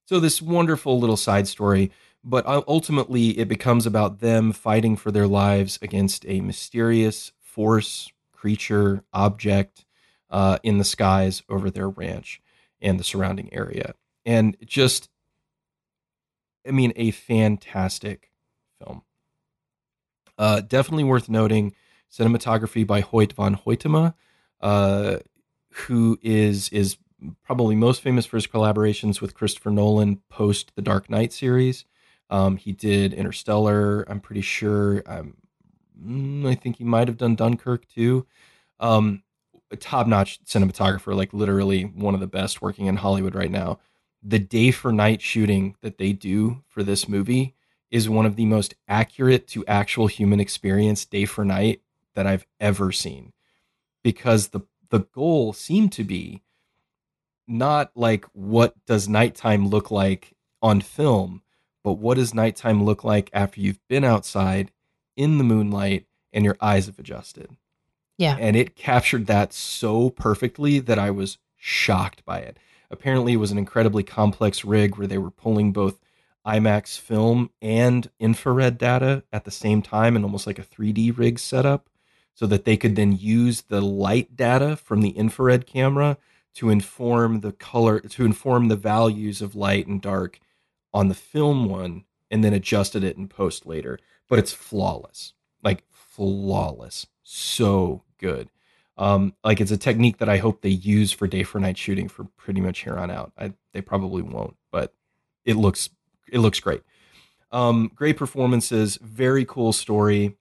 so 0.06 0.18
this 0.18 0.42
wonderful 0.42 0.98
little 0.98 1.16
side 1.16 1.46
story 1.46 1.92
but 2.28 2.44
ultimately 2.66 3.38
it 3.38 3.46
becomes 3.46 3.86
about 3.86 4.18
them 4.18 4.50
fighting 4.50 4.96
for 4.96 5.12
their 5.12 5.28
lives 5.28 5.78
against 5.80 6.26
a 6.26 6.40
mysterious 6.40 7.30
force, 7.40 8.10
creature, 8.32 9.04
object 9.12 9.86
uh, 10.28 10.58
in 10.64 10.78
the 10.78 10.84
skies 10.84 11.44
over 11.48 11.70
their 11.70 11.88
ranch 11.88 12.42
and 12.82 12.98
the 12.98 13.04
surrounding 13.04 13.48
area. 13.54 13.94
And 14.26 14.56
just, 14.66 15.08
I 16.66 16.72
mean, 16.72 16.92
a 16.96 17.12
fantastic. 17.12 18.30
Uh, 20.38 20.60
definitely 20.60 21.04
worth 21.04 21.28
noting 21.28 21.74
cinematography 22.10 22.86
by 22.86 23.00
Hoyt 23.00 23.32
van 23.32 23.56
Hoytema, 23.56 24.14
uh, 24.60 25.18
who 25.70 26.18
is 26.22 26.68
is 26.70 26.96
probably 27.42 27.74
most 27.74 28.02
famous 28.02 28.26
for 28.26 28.36
his 28.36 28.46
collaborations 28.46 29.20
with 29.20 29.34
Christopher 29.34 29.70
Nolan 29.70 30.20
post 30.28 30.72
the 30.76 30.82
Dark 30.82 31.08
Knight 31.08 31.32
series. 31.32 31.84
Um, 32.28 32.56
he 32.56 32.72
did 32.72 33.14
Interstellar. 33.14 34.02
I'm 34.02 34.20
pretty 34.20 34.42
sure. 34.42 35.02
Um, 35.06 35.36
mm, 36.00 36.46
I 36.46 36.54
think 36.54 36.76
he 36.76 36.84
might 36.84 37.08
have 37.08 37.16
done 37.16 37.34
Dunkirk 37.34 37.88
too. 37.88 38.26
Um, 38.80 39.22
a 39.70 39.76
top-notch 39.76 40.44
cinematographer, 40.44 41.14
like 41.16 41.32
literally 41.32 41.82
one 41.82 42.14
of 42.14 42.20
the 42.20 42.26
best 42.26 42.62
working 42.62 42.86
in 42.86 42.96
Hollywood 42.96 43.34
right 43.34 43.50
now. 43.50 43.78
The 44.22 44.38
day 44.38 44.70
for 44.70 44.92
night 44.92 45.20
shooting 45.22 45.76
that 45.82 45.98
they 45.98 46.12
do 46.12 46.62
for 46.68 46.82
this 46.82 47.08
movie 47.08 47.55
is 47.90 48.08
one 48.08 48.26
of 48.26 48.36
the 48.36 48.46
most 48.46 48.74
accurate 48.88 49.46
to 49.48 49.64
actual 49.66 50.06
human 50.06 50.40
experience 50.40 51.04
day 51.04 51.24
for 51.24 51.44
night 51.44 51.82
that 52.14 52.26
I've 52.26 52.46
ever 52.60 52.92
seen. 52.92 53.32
Because 54.02 54.48
the 54.48 54.60
the 54.90 55.00
goal 55.00 55.52
seemed 55.52 55.92
to 55.92 56.04
be 56.04 56.42
not 57.48 57.90
like 57.94 58.24
what 58.32 58.74
does 58.86 59.08
nighttime 59.08 59.68
look 59.68 59.90
like 59.90 60.34
on 60.62 60.80
film, 60.80 61.42
but 61.82 61.94
what 61.94 62.16
does 62.16 62.34
nighttime 62.34 62.84
look 62.84 63.04
like 63.04 63.30
after 63.32 63.60
you've 63.60 63.86
been 63.88 64.04
outside 64.04 64.70
in 65.16 65.38
the 65.38 65.44
moonlight 65.44 66.06
and 66.32 66.44
your 66.44 66.56
eyes 66.60 66.86
have 66.86 66.98
adjusted? 66.98 67.56
Yeah. 68.18 68.36
And 68.38 68.56
it 68.56 68.76
captured 68.76 69.26
that 69.26 69.52
so 69.52 70.10
perfectly 70.10 70.78
that 70.80 70.98
I 70.98 71.10
was 71.10 71.38
shocked 71.56 72.24
by 72.24 72.38
it. 72.38 72.58
Apparently, 72.90 73.34
it 73.34 73.38
was 73.38 73.50
an 73.50 73.58
incredibly 73.58 74.02
complex 74.02 74.64
rig 74.64 74.96
where 74.96 75.06
they 75.06 75.18
were 75.18 75.30
pulling 75.30 75.72
both 75.72 75.98
IMAX 76.46 76.98
film 76.98 77.50
and 77.60 78.08
infrared 78.20 78.78
data 78.78 79.24
at 79.32 79.44
the 79.44 79.50
same 79.50 79.82
time 79.82 80.14
and 80.14 80.24
almost 80.24 80.46
like 80.46 80.58
a 80.58 80.64
3D 80.64 81.16
rig 81.18 81.38
setup 81.38 81.88
so 82.34 82.46
that 82.46 82.64
they 82.64 82.76
could 82.76 82.96
then 82.96 83.12
use 83.12 83.62
the 83.62 83.80
light 83.80 84.36
data 84.36 84.76
from 84.76 85.00
the 85.00 85.10
infrared 85.10 85.66
camera 85.66 86.18
to 86.54 86.70
inform 86.70 87.40
the 87.40 87.52
color 87.52 88.00
to 88.00 88.24
inform 88.24 88.68
the 88.68 88.76
values 88.76 89.42
of 89.42 89.54
light 89.54 89.86
and 89.86 90.00
dark 90.00 90.40
on 90.94 91.08
the 91.08 91.14
film 91.14 91.66
one 91.68 92.04
and 92.30 92.42
then 92.42 92.52
adjusted 92.52 93.04
it 93.04 93.16
in 93.16 93.28
post 93.28 93.66
later. 93.66 93.98
But 94.28 94.38
it's 94.38 94.52
flawless, 94.52 95.34
like 95.62 95.84
flawless, 95.90 97.06
so 97.22 98.02
good. 98.18 98.50
Um, 98.98 99.34
like 99.44 99.60
it's 99.60 99.70
a 99.70 99.76
technique 99.76 100.18
that 100.18 100.28
I 100.28 100.38
hope 100.38 100.62
they 100.62 100.70
use 100.70 101.12
for 101.12 101.26
day 101.26 101.42
for 101.42 101.60
night 101.60 101.76
shooting 101.76 102.08
for 102.08 102.24
pretty 102.36 102.60
much 102.60 102.80
here 102.80 102.96
on 102.96 103.10
out. 103.10 103.32
I, 103.36 103.52
they 103.72 103.82
probably 103.82 104.22
won't, 104.22 104.56
but 104.72 104.94
it 105.44 105.56
looks 105.56 105.90
it 106.30 106.38
looks 106.38 106.60
great. 106.60 106.82
Um, 107.52 107.90
great 107.94 108.16
performances, 108.16 108.96
very 108.96 109.44
cool 109.44 109.72
story. 109.72 110.36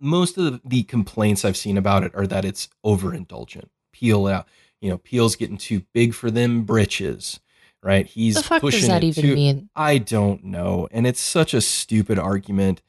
Most 0.00 0.38
of 0.38 0.60
the, 0.64 0.82
complaints 0.84 1.44
I've 1.44 1.56
seen 1.56 1.76
about 1.76 2.04
it 2.04 2.12
are 2.14 2.26
that 2.26 2.44
it's 2.44 2.68
overindulgent. 2.84 3.68
Peele 3.92 4.26
out, 4.26 4.48
you 4.80 4.90
know, 4.90 4.98
Peele's 4.98 5.36
getting 5.36 5.56
too 5.56 5.82
big 5.92 6.14
for 6.14 6.30
them 6.30 6.62
britches 6.62 7.40
right? 7.84 8.06
He's 8.06 8.36
the 8.36 8.42
fuck 8.42 8.62
pushing 8.62 8.80
does 8.80 8.88
that 8.88 9.04
even 9.04 9.22
to, 9.22 9.34
mean? 9.34 9.68
I 9.76 9.98
don't 9.98 10.42
know, 10.42 10.88
and 10.90 11.06
it's 11.06 11.20
such 11.20 11.54
a 11.54 11.60
stupid 11.60 12.18
argument. 12.18 12.82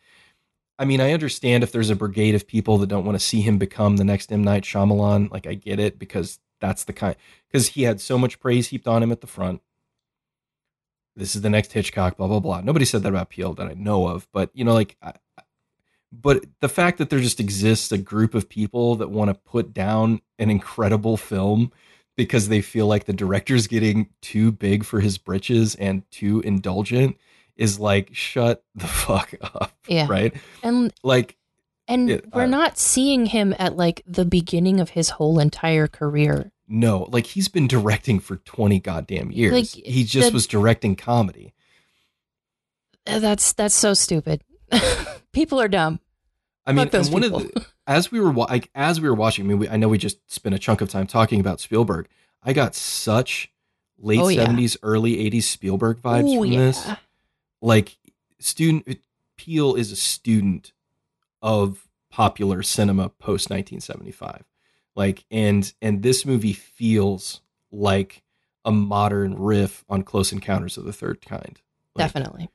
I 0.80 0.86
mean, 0.86 1.00
I 1.00 1.12
understand 1.12 1.64
if 1.64 1.72
there's 1.72 1.90
a 1.90 1.96
brigade 1.96 2.34
of 2.34 2.48
people 2.48 2.78
that 2.80 2.88
don't 2.88 3.06
want 3.06 3.18
to 3.18 3.24
see 3.24 3.42
him 3.42 3.58
become 3.58 3.98
the 3.98 4.04
next 4.04 4.32
M 4.32 4.44
Night 4.44 4.64
Shyamalan. 4.64 5.32
Like, 5.32 5.46
I 5.46 5.54
get 5.54 5.80
it 5.80 6.00
because 6.00 6.40
that's 6.60 6.86
the 6.86 6.94
kind 6.94 7.16
because 7.52 7.70
he 7.70 7.84
had 7.84 8.02
so 8.02 8.18
much 8.18 8.40
praise 8.40 8.70
heaped 8.70 8.88
on 8.88 9.04
him 9.04 9.12
at 9.12 9.22
the 9.22 9.28
front. 9.28 9.62
This 11.16 11.36
is 11.36 11.42
the 11.42 11.50
next 11.50 11.74
Hitchcock, 11.74 12.18
blah 12.18 12.28
blah 12.28 12.40
blah. 12.40 12.62
Nobody 12.62 12.86
said 12.86 13.04
that 13.04 13.10
about 13.10 13.30
Peele 13.30 13.54
that 13.54 13.68
I 13.68 13.74
know 13.74 14.08
of, 14.08 14.28
but 14.32 14.50
you 14.54 14.64
know, 14.64 14.74
like, 14.74 14.98
I, 15.02 15.14
but 16.12 16.46
the 16.62 16.70
fact 16.70 16.98
that 16.98 17.10
there 17.10 17.20
just 17.20 17.40
exists 17.40 17.92
a 17.92 17.98
group 17.98 18.34
of 18.34 18.50
people 18.50 18.96
that 18.96 19.10
want 19.10 19.30
to 19.30 19.34
put 19.34 19.74
down 19.74 20.22
an 20.40 20.50
incredible 20.50 21.18
film 21.18 21.72
because 22.16 22.48
they 22.48 22.62
feel 22.62 22.88
like 22.88 23.06
the 23.06 23.14
director's 23.14 23.68
getting 23.68 24.08
too 24.22 24.52
big 24.52 24.86
for 24.86 25.02
his 25.02 25.18
britches 25.18 25.76
and 25.76 26.10
too 26.12 26.40
indulgent 26.42 27.18
is 27.58 27.80
like 27.80 28.10
shut 28.14 28.64
the 28.76 28.88
fuck 28.88 29.34
up 29.42 29.74
yeah. 29.88 30.08
right? 30.10 30.34
And 30.64 30.94
like 31.04 31.38
and 31.88 32.10
it- 32.10 32.34
we're 32.34 32.44
uh, 32.44 32.48
not 32.48 32.78
seeing 32.78 33.28
him 33.28 33.54
at 33.60 33.76
like 33.76 34.02
the 34.06 34.26
beginning 34.26 34.80
of 34.80 34.92
his 34.92 35.12
whole 35.12 35.40
entire 35.40 35.88
career 35.88 36.52
no 36.68 37.08
like 37.12 37.28
he's 37.28 37.48
been 37.48 37.68
directing 37.68 38.20
for 38.20 38.38
20 38.38 38.80
goddamn 38.80 39.32
years. 39.32 39.54
Like, 39.54 39.86
he 39.86 40.04
just 40.04 40.30
the- 40.30 40.34
was 40.34 40.48
directing 40.48 40.96
comedy. 40.96 41.54
Uh, 43.08 43.20
that's 43.20 43.54
that's 43.54 43.76
so 43.76 43.94
stupid. 43.94 44.42
People 45.32 45.62
are 45.62 45.68
dumb. 45.68 46.00
I 46.66 46.74
mean 46.74 46.90
those 46.90 47.10
one 47.12 47.22
people. 47.22 47.42
of 47.42 47.52
the 47.54 47.66
as 47.86 48.12
we 48.12 48.20
were 48.20 48.34
like 48.34 48.70
as 48.74 49.00
we 49.00 49.08
were 49.08 49.14
watching 49.14 49.46
i 49.46 49.48
mean 49.48 49.60
we, 49.60 49.70
i 49.70 49.78
know 49.78 49.88
we 49.88 50.00
just 50.00 50.18
spent 50.32 50.56
a 50.56 50.58
chunk 50.60 50.82
of 50.82 50.90
time 50.90 51.06
talking 51.06 51.40
about 51.40 51.60
spielberg. 51.60 52.08
I 52.42 52.54
got 52.54 52.74
such 52.74 53.52
late 54.00 54.20
Oh, 54.20 54.28
yeah. 54.30 54.46
70s 54.48 54.78
early 54.82 55.18
80s 55.30 55.44
spielberg 55.44 56.02
vibes 56.02 56.28
Ooh, 56.28 56.42
from 56.42 56.52
yeah. 56.52 56.60
this. 56.60 56.90
Like 57.62 57.98
student 58.40 59.00
Peele 59.38 59.76
is 59.76 59.92
a 59.92 59.96
student 59.96 60.72
of 61.42 61.88
popular 62.10 62.64
cinema 62.64 63.10
post 63.10 63.50
1975 63.52 64.44
like 64.96 65.26
and 65.30 65.74
and 65.82 66.04
this 66.04 66.26
movie 66.26 66.54
feels 66.54 67.42
like 67.72 68.24
a 68.64 68.72
modern 68.72 69.36
riff 69.36 69.84
on 69.90 70.04
close 70.04 70.32
encounters 70.32 70.78
of 70.78 70.86
the 70.86 70.94
third 70.94 71.22
kind. 71.22 71.62
Like, 71.94 72.08
definitely. 72.08 72.50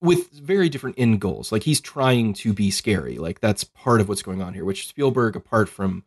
with 0.00 0.30
very 0.30 0.68
different 0.68 0.96
end 0.98 1.20
goals. 1.20 1.50
Like 1.52 1.64
he's 1.64 1.80
trying 1.80 2.34
to 2.34 2.52
be 2.52 2.70
scary. 2.70 3.18
Like 3.18 3.40
that's 3.40 3.64
part 3.64 4.00
of 4.00 4.08
what's 4.08 4.22
going 4.22 4.42
on 4.42 4.54
here 4.54 4.64
which 4.64 4.86
spielberg 4.86 5.36
apart 5.36 5.68
from 5.68 6.04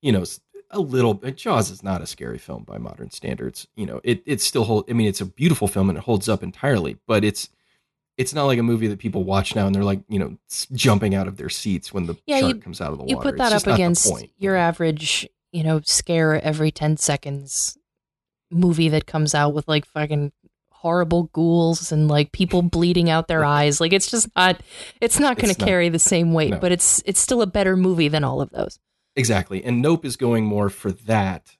you 0.00 0.12
know 0.12 0.24
a 0.70 0.80
little 0.80 1.14
bit 1.14 1.36
jaws 1.36 1.70
is 1.70 1.82
not 1.82 2.00
a 2.00 2.06
scary 2.06 2.38
film 2.38 2.62
by 2.64 2.78
modern 2.78 3.10
standards. 3.10 3.66
You 3.74 3.86
know 3.86 4.00
it 4.04 4.22
it 4.26 4.40
still 4.40 4.64
hold 4.64 4.84
i 4.88 4.92
mean 4.92 5.08
it's 5.08 5.20
a 5.20 5.26
beautiful 5.26 5.66
film 5.68 5.88
and 5.88 5.98
it 5.98 6.04
holds 6.04 6.28
up 6.28 6.42
entirely 6.42 6.96
but 7.06 7.24
it's 7.24 7.48
it's 8.20 8.34
not 8.34 8.44
like 8.44 8.58
a 8.58 8.62
movie 8.62 8.86
that 8.88 8.98
people 8.98 9.24
watch 9.24 9.54
now 9.56 9.66
and 9.66 9.74
they're 9.74 9.84
like 9.84 10.00
you 10.08 10.18
know 10.18 10.36
jumping 10.72 11.14
out 11.14 11.26
of 11.26 11.36
their 11.38 11.48
seats 11.48 11.92
when 11.92 12.06
the 12.06 12.14
Yeah, 12.26 12.40
shark 12.40 12.56
you- 12.56 12.60
comes 12.60 12.80
out 12.80 12.92
of 12.92 12.98
the 12.98 13.04
water. 13.04 13.10
you 13.10 13.16
put 13.20 13.38
that 13.38 13.52
It's 13.52 13.66
up 13.66 13.74
against 13.74 14.12
your 14.38 14.56
average 14.56 15.28
you 15.52 15.64
know 15.64 15.80
scare 15.84 16.40
every 16.42 16.70
10 16.70 16.96
seconds 16.98 17.76
movie 18.50 18.88
that 18.90 19.06
comes 19.06 19.34
out 19.34 19.54
with 19.54 19.66
like 19.68 19.86
fucking 19.86 20.32
horrible 20.72 21.24
ghouls 21.32 21.92
and 21.92 22.08
like 22.08 22.32
people 22.32 22.62
bleeding 22.62 23.10
out 23.10 23.28
their 23.28 23.44
eyes 23.44 23.80
like 23.80 23.92
it's 23.92 24.10
just 24.10 24.28
not 24.34 24.60
it's 25.00 25.18
not 25.20 25.36
going 25.38 25.52
to 25.54 25.64
carry 25.64 25.88
the 25.90 25.98
same 25.98 26.32
weight 26.32 26.50
no. 26.52 26.58
but 26.58 26.72
it's 26.72 27.02
it's 27.04 27.20
still 27.20 27.42
a 27.42 27.46
better 27.46 27.76
movie 27.76 28.08
than 28.08 28.24
all 28.24 28.40
of 28.40 28.50
those 28.50 28.78
Exactly. 29.16 29.62
And 29.64 29.82
Nope 29.82 30.04
is 30.04 30.16
going 30.16 30.44
more 30.44 30.70
for 30.70 30.92
that 30.92 31.56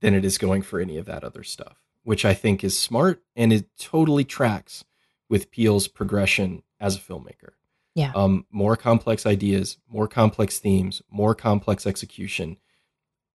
than 0.00 0.14
it 0.14 0.24
is 0.24 0.38
going 0.38 0.62
for 0.62 0.80
any 0.80 0.96
of 0.96 1.04
that 1.04 1.22
other 1.22 1.42
stuff, 1.44 1.76
which 2.04 2.24
I 2.24 2.32
think 2.32 2.64
is 2.64 2.76
smart 2.76 3.22
and 3.36 3.52
it 3.52 3.66
totally 3.78 4.24
tracks 4.24 4.82
with 5.28 5.50
Peele's 5.50 5.88
progression 5.88 6.62
as 6.80 6.96
a 6.96 7.00
filmmaker. 7.00 7.50
Yeah. 7.94 8.12
Um, 8.14 8.44
more 8.50 8.76
complex 8.76 9.24
ideas, 9.24 9.78
more 9.88 10.06
complex 10.06 10.58
themes, 10.58 11.00
more 11.10 11.34
complex 11.34 11.86
execution. 11.86 12.58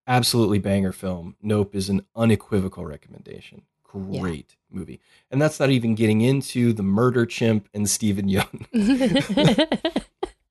Absolutely 0.07 0.59
banger 0.59 0.91
film. 0.91 1.35
Nope 1.41 1.76
is 1.76 1.89
an 1.89 2.05
unequivocal 2.15 2.85
recommendation. 2.85 3.63
Great 3.84 4.55
movie. 4.69 5.01
And 5.31 5.41
that's 5.41 5.59
not 5.59 5.72
even 5.72 5.95
getting 5.95 6.22
into 6.22 6.73
the 6.73 6.84
murder 6.84 7.26
chimp 7.26 7.69
and 7.73 7.89
Steven 7.89 8.30
Yeun, 8.30 8.68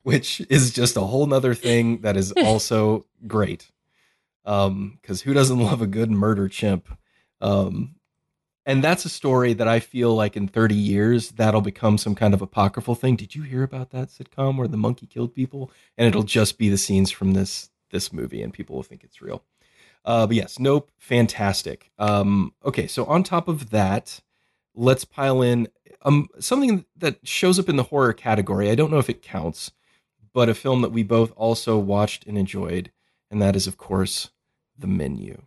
which 0.02 0.40
is 0.50 0.72
just 0.72 0.96
a 0.96 1.02
whole 1.02 1.26
nother 1.26 1.54
thing 1.54 2.00
that 2.00 2.16
is 2.16 2.32
also 2.32 3.06
great. 3.26 3.70
Um, 4.44 4.98
because 5.00 5.22
who 5.22 5.34
doesn't 5.34 5.58
love 5.60 5.80
a 5.80 5.86
good 5.86 6.10
murder 6.10 6.48
chimp? 6.48 6.88
Um, 7.40 7.94
and 8.66 8.84
that's 8.84 9.04
a 9.04 9.08
story 9.08 9.52
that 9.54 9.68
I 9.68 9.80
feel 9.80 10.14
like 10.14 10.36
in 10.36 10.46
30 10.46 10.74
years 10.74 11.30
that'll 11.30 11.60
become 11.60 11.98
some 11.98 12.14
kind 12.14 12.34
of 12.34 12.42
apocryphal 12.42 12.94
thing. 12.94 13.16
Did 13.16 13.34
you 13.34 13.42
hear 13.42 13.62
about 13.62 13.90
that 13.90 14.08
sitcom 14.08 14.58
where 14.58 14.68
the 14.68 14.76
monkey 14.76 15.06
killed 15.06 15.34
people? 15.34 15.70
And 15.96 16.06
it'll 16.06 16.22
just 16.22 16.58
be 16.58 16.68
the 16.68 16.78
scenes 16.78 17.10
from 17.10 17.32
this 17.32 17.70
this 17.90 18.12
movie, 18.12 18.42
and 18.42 18.52
people 18.52 18.76
will 18.76 18.82
think 18.84 19.02
it's 19.02 19.20
real. 19.20 19.42
Uh, 20.04 20.26
but 20.26 20.36
yes, 20.36 20.58
nope, 20.58 20.90
fantastic. 20.96 21.90
Um, 21.98 22.54
okay, 22.64 22.86
so 22.86 23.04
on 23.06 23.22
top 23.22 23.48
of 23.48 23.70
that, 23.70 24.20
let's 24.74 25.04
pile 25.04 25.42
in 25.42 25.68
um, 26.02 26.28
something 26.38 26.84
that 26.96 27.18
shows 27.26 27.58
up 27.58 27.68
in 27.68 27.76
the 27.76 27.84
horror 27.84 28.12
category. 28.12 28.70
I 28.70 28.74
don't 28.74 28.90
know 28.90 28.98
if 28.98 29.10
it 29.10 29.22
counts, 29.22 29.72
but 30.32 30.48
a 30.48 30.54
film 30.54 30.82
that 30.82 30.92
we 30.92 31.02
both 31.02 31.32
also 31.36 31.78
watched 31.78 32.26
and 32.26 32.38
enjoyed, 32.38 32.90
and 33.30 33.42
that 33.42 33.56
is, 33.56 33.66
of 33.66 33.76
course, 33.76 34.30
The 34.78 34.86
Menu. 34.86 35.42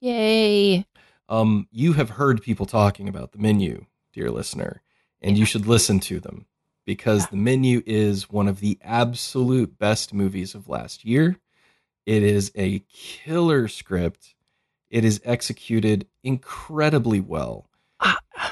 Yay. 0.00 0.86
Um, 1.30 1.68
you 1.70 1.92
have 1.92 2.10
heard 2.10 2.42
people 2.42 2.66
talking 2.66 3.08
about 3.08 3.30
The 3.32 3.38
Menu, 3.38 3.86
dear 4.12 4.30
listener, 4.32 4.82
and 5.22 5.38
you 5.38 5.44
should 5.44 5.64
listen 5.64 6.00
to 6.00 6.18
them 6.18 6.46
because 6.84 7.28
The 7.28 7.36
Menu 7.36 7.82
is 7.86 8.28
one 8.28 8.48
of 8.48 8.58
the 8.58 8.78
absolute 8.82 9.78
best 9.78 10.12
movies 10.12 10.56
of 10.56 10.68
last 10.68 11.04
year. 11.04 11.36
It 12.04 12.24
is 12.24 12.50
a 12.56 12.80
killer 12.92 13.68
script. 13.68 14.34
It 14.90 15.04
is 15.04 15.20
executed 15.24 16.08
incredibly 16.24 17.20
well. 17.20 17.70
I, 18.00 18.16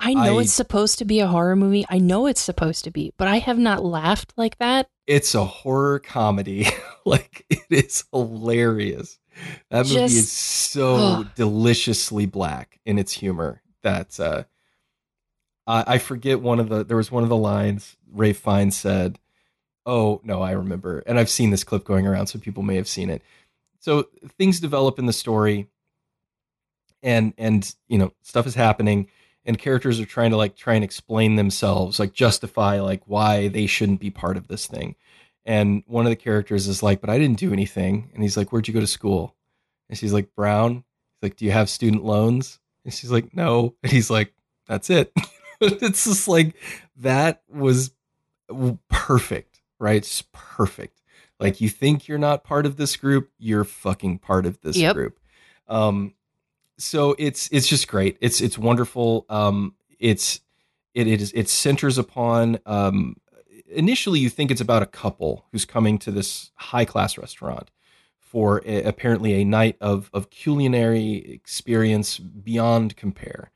I 0.00 0.14
know 0.14 0.38
I- 0.38 0.42
it's 0.42 0.52
supposed 0.52 0.98
to 0.98 1.04
be 1.04 1.20
a 1.20 1.28
horror 1.28 1.54
movie. 1.54 1.86
I 1.88 1.98
know 1.98 2.26
it's 2.26 2.40
supposed 2.40 2.82
to 2.84 2.90
be, 2.90 3.12
but 3.16 3.28
I 3.28 3.38
have 3.38 3.58
not 3.58 3.84
laughed 3.84 4.32
like 4.36 4.58
that. 4.58 4.88
It's 5.06 5.36
a 5.36 5.44
horror 5.44 6.00
comedy. 6.00 6.66
like 7.04 7.46
it 7.48 7.62
is 7.70 8.04
hilarious. 8.12 9.20
That 9.70 9.86
movie 9.86 9.94
Just- 9.94 10.16
is 10.16 10.32
so 10.32 10.96
Ugh. 10.96 11.28
deliciously 11.34 12.26
black 12.26 12.80
in 12.84 12.98
its 12.98 13.12
humor 13.12 13.62
that 13.82 14.18
uh 14.18 14.44
I, 15.66 15.84
I 15.94 15.98
forget 15.98 16.40
one 16.40 16.60
of 16.60 16.68
the 16.68 16.84
there 16.84 16.96
was 16.96 17.10
one 17.12 17.22
of 17.22 17.28
the 17.28 17.36
lines 17.36 17.96
Ralph 18.10 18.36
Fiennes 18.38 18.76
said, 18.76 19.18
Oh 19.86 20.20
no, 20.24 20.42
I 20.42 20.52
remember. 20.52 21.02
And 21.06 21.18
I've 21.18 21.30
seen 21.30 21.50
this 21.50 21.64
clip 21.64 21.84
going 21.84 22.06
around, 22.06 22.26
so 22.28 22.38
people 22.38 22.62
may 22.62 22.76
have 22.76 22.88
seen 22.88 23.10
it. 23.10 23.22
So 23.80 24.08
things 24.38 24.60
develop 24.60 24.98
in 24.98 25.06
the 25.06 25.12
story 25.12 25.68
and 27.02 27.32
and 27.38 27.74
you 27.88 27.98
know, 27.98 28.12
stuff 28.22 28.46
is 28.46 28.54
happening 28.54 29.08
and 29.44 29.58
characters 29.58 30.00
are 30.00 30.04
trying 30.06 30.30
to 30.30 30.36
like 30.36 30.56
try 30.56 30.74
and 30.74 30.84
explain 30.84 31.36
themselves, 31.36 31.98
like 31.98 32.12
justify 32.12 32.80
like 32.80 33.02
why 33.06 33.48
they 33.48 33.66
shouldn't 33.66 34.00
be 34.00 34.10
part 34.10 34.36
of 34.36 34.48
this 34.48 34.66
thing. 34.66 34.94
And 35.48 35.82
one 35.86 36.04
of 36.06 36.10
the 36.10 36.16
characters 36.16 36.68
is 36.68 36.82
like, 36.82 37.00
"But 37.00 37.10
I 37.10 37.18
didn't 37.18 37.38
do 37.38 37.52
anything." 37.52 38.10
And 38.14 38.22
he's 38.22 38.36
like, 38.36 38.52
"Where'd 38.52 38.68
you 38.68 38.74
go 38.74 38.80
to 38.80 38.86
school?" 38.86 39.34
And 39.88 39.98
she's 39.98 40.12
like, 40.12 40.34
"Brown." 40.36 40.74
He's 40.74 41.22
like, 41.22 41.36
"Do 41.36 41.44
you 41.46 41.50
have 41.52 41.68
student 41.70 42.04
loans?" 42.04 42.60
And 42.84 42.92
she's 42.92 43.10
like, 43.10 43.34
"No." 43.34 43.74
And 43.82 43.90
he's 43.90 44.10
like, 44.10 44.34
"That's 44.66 44.90
it." 44.90 45.10
it's 45.60 46.04
just 46.04 46.28
like 46.28 46.54
that 46.98 47.42
was 47.48 47.90
perfect, 48.88 49.60
right? 49.78 49.96
It's 49.96 50.22
perfect. 50.32 51.00
Like 51.40 51.60
you 51.60 51.68
think 51.68 52.08
you're 52.08 52.18
not 52.18 52.44
part 52.44 52.66
of 52.66 52.76
this 52.76 52.96
group, 52.96 53.30
you're 53.38 53.64
fucking 53.64 54.18
part 54.18 54.44
of 54.46 54.60
this 54.60 54.76
Yep. 54.76 54.94
group. 54.94 55.20
Um, 55.68 56.14
so 56.78 57.14
it's 57.18 57.48
it's 57.52 57.66
just 57.66 57.88
great. 57.88 58.18
It's 58.20 58.40
it's 58.40 58.58
wonderful. 58.58 59.24
Um, 59.28 59.74
it's 59.98 60.40
it, 60.94 61.06
it 61.06 61.20
is 61.20 61.32
it 61.32 61.48
centers 61.48 61.98
upon 61.98 62.58
um, 62.66 63.16
initially 63.70 64.20
you 64.20 64.30
think 64.30 64.50
it's 64.50 64.60
about 64.60 64.82
a 64.82 64.86
couple 64.86 65.44
who's 65.52 65.64
coming 65.64 65.98
to 65.98 66.10
this 66.10 66.50
high 66.56 66.84
class 66.84 67.18
restaurant 67.18 67.70
for 68.18 68.62
a, 68.64 68.82
apparently 68.82 69.34
a 69.34 69.44
night 69.44 69.76
of 69.80 70.10
of 70.12 70.30
culinary 70.30 71.32
experience 71.32 72.18
beyond 72.18 72.96
compare. 72.96 73.50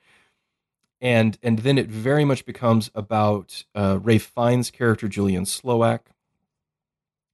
And 1.01 1.39
and 1.43 1.61
then 1.61 1.79
it 1.79 1.89
very 1.89 2.25
much 2.25 2.47
becomes 2.47 2.91
about 2.95 3.65
uh, 3.75 3.99
Ralph 4.01 4.23
Fiennes' 4.35 4.71
character 4.71 5.09
Julian 5.09 5.45
Slowik 5.45 6.01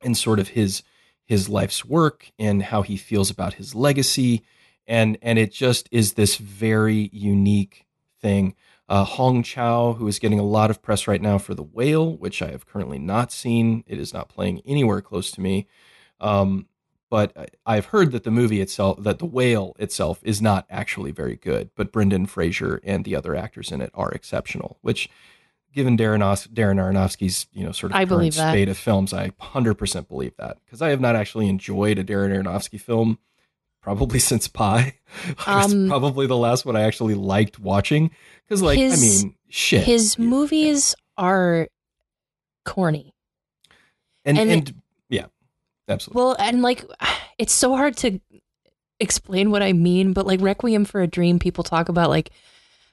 and 0.02 0.16
sort 0.16 0.38
of 0.38 0.48
his 0.48 0.82
his 1.26 1.48
life's 1.48 1.84
work 1.84 2.30
and 2.38 2.62
how 2.62 2.82
he 2.82 2.96
feels 2.96 3.30
about 3.30 3.54
his 3.54 3.74
legacy 3.74 4.42
and 4.88 5.18
and 5.20 5.38
it 5.38 5.52
just 5.52 5.88
is 5.92 6.14
this 6.14 6.36
very 6.36 7.10
unique 7.12 7.86
thing. 8.20 8.54
Uh, 8.88 9.04
Hong 9.04 9.42
Chau, 9.42 9.92
who 9.94 10.08
is 10.08 10.18
getting 10.18 10.38
a 10.38 10.44
lot 10.44 10.70
of 10.70 10.80
press 10.80 11.06
right 11.06 11.20
now 11.20 11.36
for 11.38 11.54
The 11.54 11.62
Whale, 11.62 12.16
which 12.16 12.40
I 12.40 12.50
have 12.50 12.66
currently 12.66 12.98
not 12.98 13.30
seen. 13.30 13.84
It 13.86 13.98
is 13.98 14.14
not 14.14 14.28
playing 14.30 14.62
anywhere 14.64 15.02
close 15.02 15.30
to 15.32 15.40
me. 15.42 15.66
Um, 16.20 16.66
but 17.10 17.36
I- 17.36 17.46
I've 17.76 17.86
heard 17.86 18.12
that 18.12 18.24
the 18.24 18.30
movie 18.30 18.60
itself, 18.60 19.02
that 19.02 19.18
The 19.18 19.26
Whale 19.26 19.74
itself, 19.78 20.20
is 20.22 20.40
not 20.40 20.66
actually 20.70 21.10
very 21.10 21.36
good. 21.36 21.70
But 21.74 21.92
Brendan 21.92 22.26
Fraser 22.26 22.80
and 22.82 23.04
the 23.04 23.14
other 23.14 23.34
actors 23.36 23.70
in 23.72 23.80
it 23.82 23.90
are 23.94 24.10
exceptional. 24.10 24.78
Which, 24.80 25.08
given 25.72 25.96
Darren, 25.96 26.22
Os- 26.22 26.46
Darren 26.46 26.76
Aronofsky's 26.76 27.46
you 27.52 27.64
know 27.64 27.72
sort 27.72 27.92
of 27.92 27.96
I 27.96 28.04
current 28.06 28.34
spate 28.52 28.68
of 28.70 28.78
films, 28.78 29.12
I 29.12 29.30
100% 29.40 30.08
believe 30.08 30.34
that 30.38 30.58
because 30.64 30.80
I 30.82 30.88
have 30.90 31.00
not 31.00 31.14
actually 31.16 31.48
enjoyed 31.48 31.98
a 31.98 32.04
Darren 32.04 32.34
Aronofsky 32.34 32.80
film 32.80 33.18
probably 33.88 34.18
since 34.30 34.48
Pi. 34.48 34.94
It's 35.28 35.48
Um, 35.48 35.88
probably 35.88 36.26
the 36.26 36.36
last 36.36 36.66
one 36.66 36.76
I 36.76 36.82
actually 36.82 37.14
liked 37.14 37.58
watching 37.58 38.10
because, 38.46 38.60
like, 38.62 38.78
I 38.78 38.96
mean, 38.96 39.34
shit. 39.48 39.84
His 39.84 40.16
Yeah. 40.18 40.24
movies 40.26 40.94
are 41.16 41.68
corny. 42.64 43.14
and 44.24 44.38
and 44.38 44.50
and, 44.50 44.74
yeah, 45.08 45.26
absolutely. 45.88 46.20
Well, 46.22 46.36
and 46.38 46.60
like 46.62 46.84
it's 47.38 47.54
so 47.54 47.74
hard 47.76 47.96
to 47.98 48.20
explain 49.00 49.50
what 49.50 49.62
I 49.62 49.72
mean, 49.72 50.12
but 50.12 50.26
like 50.26 50.40
Requiem 50.40 50.84
for 50.84 51.00
a 51.00 51.06
Dream, 51.06 51.38
people 51.38 51.64
talk 51.64 51.88
about 51.88 52.10
like 52.10 52.30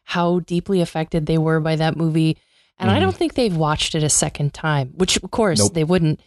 how 0.03 0.39
deeply 0.39 0.81
affected 0.81 1.25
they 1.25 1.37
were 1.37 1.59
by 1.59 1.75
that 1.75 1.97
movie. 1.97 2.37
And 2.77 2.91
I 2.91 2.97
Mhm. 2.97 3.01
don't 3.01 3.15
think 3.15 3.33
they've 3.33 3.55
watched 3.55 3.95
it 3.95 4.03
a 4.03 4.09
second 4.09 4.53
time, 4.53 4.93
which 4.95 5.17
of 5.17 5.31
course 5.31 5.59
Nope. 5.59 5.73
they 5.73 5.83
wouldn't. 5.83 6.19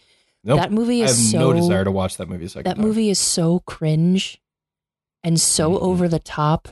nope. 0.45 0.59
That 0.61 0.73
movie 0.73 1.03
is 1.03 1.11
I 1.11 1.15
have 1.15 1.31
so 1.33 1.39
no 1.39 1.53
desire 1.53 1.85
to 1.85 1.91
watch 1.93 2.17
that 2.19 2.29
movie 2.29 2.47
a 2.47 2.49
second 2.49 2.65
that 2.65 2.77
time. 2.77 2.85
movie 2.85 3.09
is 3.09 3.19
so 3.19 3.61
cringe 3.61 4.41
and 5.29 5.39
so 5.41 5.73
Mhm. 5.73 5.81
over 5.83 6.09
the 6.09 6.19
top 6.19 6.69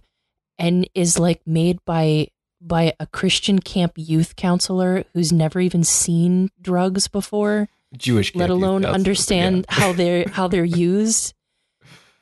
and 0.58 0.88
is 0.94 1.18
like 1.18 1.40
made 1.46 1.78
by 1.84 2.28
by 2.60 2.94
a 2.98 3.06
Christian 3.06 3.58
camp 3.60 3.92
youth 3.96 4.34
counselor 4.34 5.04
who's 5.12 5.30
never 5.32 5.60
even 5.60 5.84
seen 5.84 6.48
drugs 6.60 7.06
before, 7.06 7.68
Jewish, 7.96 8.34
let 8.34 8.48
alone 8.50 8.84
understand 8.84 9.66
how 9.68 9.92
they're 9.92 10.24
how 10.38 10.48
they're 10.48 10.64
used. 10.64 11.34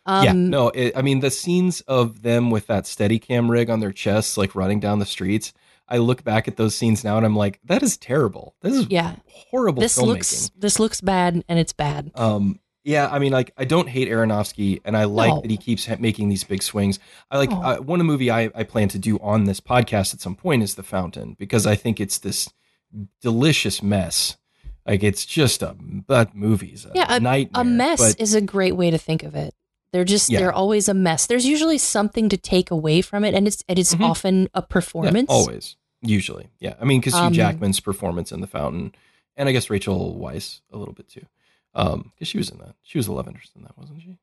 Yeah, 0.07 0.13
Um, 0.19 0.25
yeah 0.25 0.33
no, 0.33 0.69
it, 0.71 0.93
I 0.97 1.03
mean 1.03 1.21
the 1.21 1.31
scenes 1.31 1.81
of 1.83 2.23
them 2.23 2.51
with 2.51 2.67
that 2.67 2.87
steady 2.87 3.19
cam 3.19 3.51
rig 3.51 3.71
on 3.71 3.81
their 3.81 3.93
chests, 3.93 4.37
like 4.37 4.55
running 4.57 4.81
down 4.81 4.99
the 4.99 5.07
streets. 5.07 5.53
I 5.89 5.99
look 5.99 6.25
back 6.25 6.49
at 6.49 6.57
those 6.57 6.75
scenes 6.75 7.05
now 7.05 7.17
and 7.19 7.27
I'm 7.27 7.37
like, 7.37 7.61
that 7.65 7.83
is 7.83 7.97
terrible. 7.99 8.55
This 8.63 8.75
is 8.75 8.87
yeah. 8.91 9.17
horrible 9.51 9.83
This 9.83 9.97
filmmaking. 9.99 10.07
looks 10.07 10.51
this 10.57 10.81
looks 10.81 11.01
bad 11.01 11.45
and 11.49 11.59
it's 11.59 11.73
bad. 11.75 12.11
Um, 12.17 12.59
yeah, 12.85 13.09
I 13.11 13.19
mean, 13.19 13.33
like, 13.33 13.53
I 13.57 13.65
don't 13.65 13.89
hate 13.89 14.09
Aronofsky, 14.09 14.81
and 14.85 14.97
I 14.97 15.05
like 15.05 15.35
No. 15.35 15.41
that 15.41 15.51
he 15.51 15.57
keeps 15.57 15.89
making 15.99 16.29
these 16.29 16.45
big 16.45 16.63
swings. 16.63 16.99
I 17.31 17.39
like 17.39 17.51
No. 17.51 17.63
uh, 17.63 17.77
one 17.79 18.01
movie 18.01 18.31
I, 18.31 18.51
I 18.55 18.63
plan 18.65 18.89
to 18.91 18.99
do 18.99 19.19
on 19.19 19.45
this 19.45 19.59
podcast 19.61 20.15
at 20.15 20.21
some 20.21 20.35
point 20.37 20.63
is 20.63 20.75
The 20.75 20.83
Fountain 20.83 21.35
because 21.39 21.67
I 21.67 21.75
think 21.77 21.99
it's 22.01 22.19
this 22.19 22.49
delicious 23.21 23.83
mess. 23.83 24.37
Like, 24.87 25.03
it's 25.03 25.25
just 25.25 25.63
a 25.63 25.75
but 25.79 26.35
movie's 26.35 26.85
a 26.85 26.93
Yeah, 26.95 27.19
nightmare. 27.19 27.63
A 27.63 27.65
mess 27.65 28.01
but 28.15 28.21
is 28.21 28.35
a 28.35 28.41
great 28.41 28.77
way 28.77 28.91
to 28.91 28.99
think 28.99 29.23
of 29.23 29.35
it. 29.35 29.55
They're 29.93 30.05
just 30.05 30.29
Yeah. 30.29 30.41
they're 30.41 30.53
always 30.53 30.89
a 30.89 30.95
mess. 30.95 31.27
There's 31.27 31.47
usually 31.47 31.79
something 31.79 32.29
to 32.29 32.37
take 32.37 32.71
away 32.71 33.01
from 33.01 33.25
it 33.25 33.35
and 33.35 33.47
it's 33.47 33.65
it 33.69 33.79
is 33.79 33.95
Mhm. 33.95 34.05
often 34.05 34.49
a 34.53 34.59
yeah, 34.61 34.67
performance. 34.69 35.31
always, 35.31 35.77
usually, 36.03 36.49
yeah. 36.61 36.75
I 36.81 36.85
mean, 36.85 37.01
because 37.01 37.15
Hugh 37.15 37.23
Um, 37.27 37.33
Jackman's 37.33 37.81
performance 37.81 38.31
in 38.31 38.41
The 38.43 38.47
Fountain, 38.47 38.93
and 39.37 39.49
I 39.49 39.53
guess 39.53 39.71
Rachel 39.71 40.19
Weisz 40.21 40.61
a 40.71 40.77
little 40.77 40.93
bit 40.95 41.09
too, 41.09 41.25
um, 41.75 42.13
because 42.15 42.29
she 42.29 42.39
was 42.39 42.51
in 42.51 42.59
that. 42.59 42.75
She 42.83 42.99
was 42.99 43.07
the 43.07 43.13
love 43.13 43.27
interest 43.29 43.53
in 43.57 43.63
that, 43.63 43.77
wasn't 43.79 44.01
she? 44.03 44.19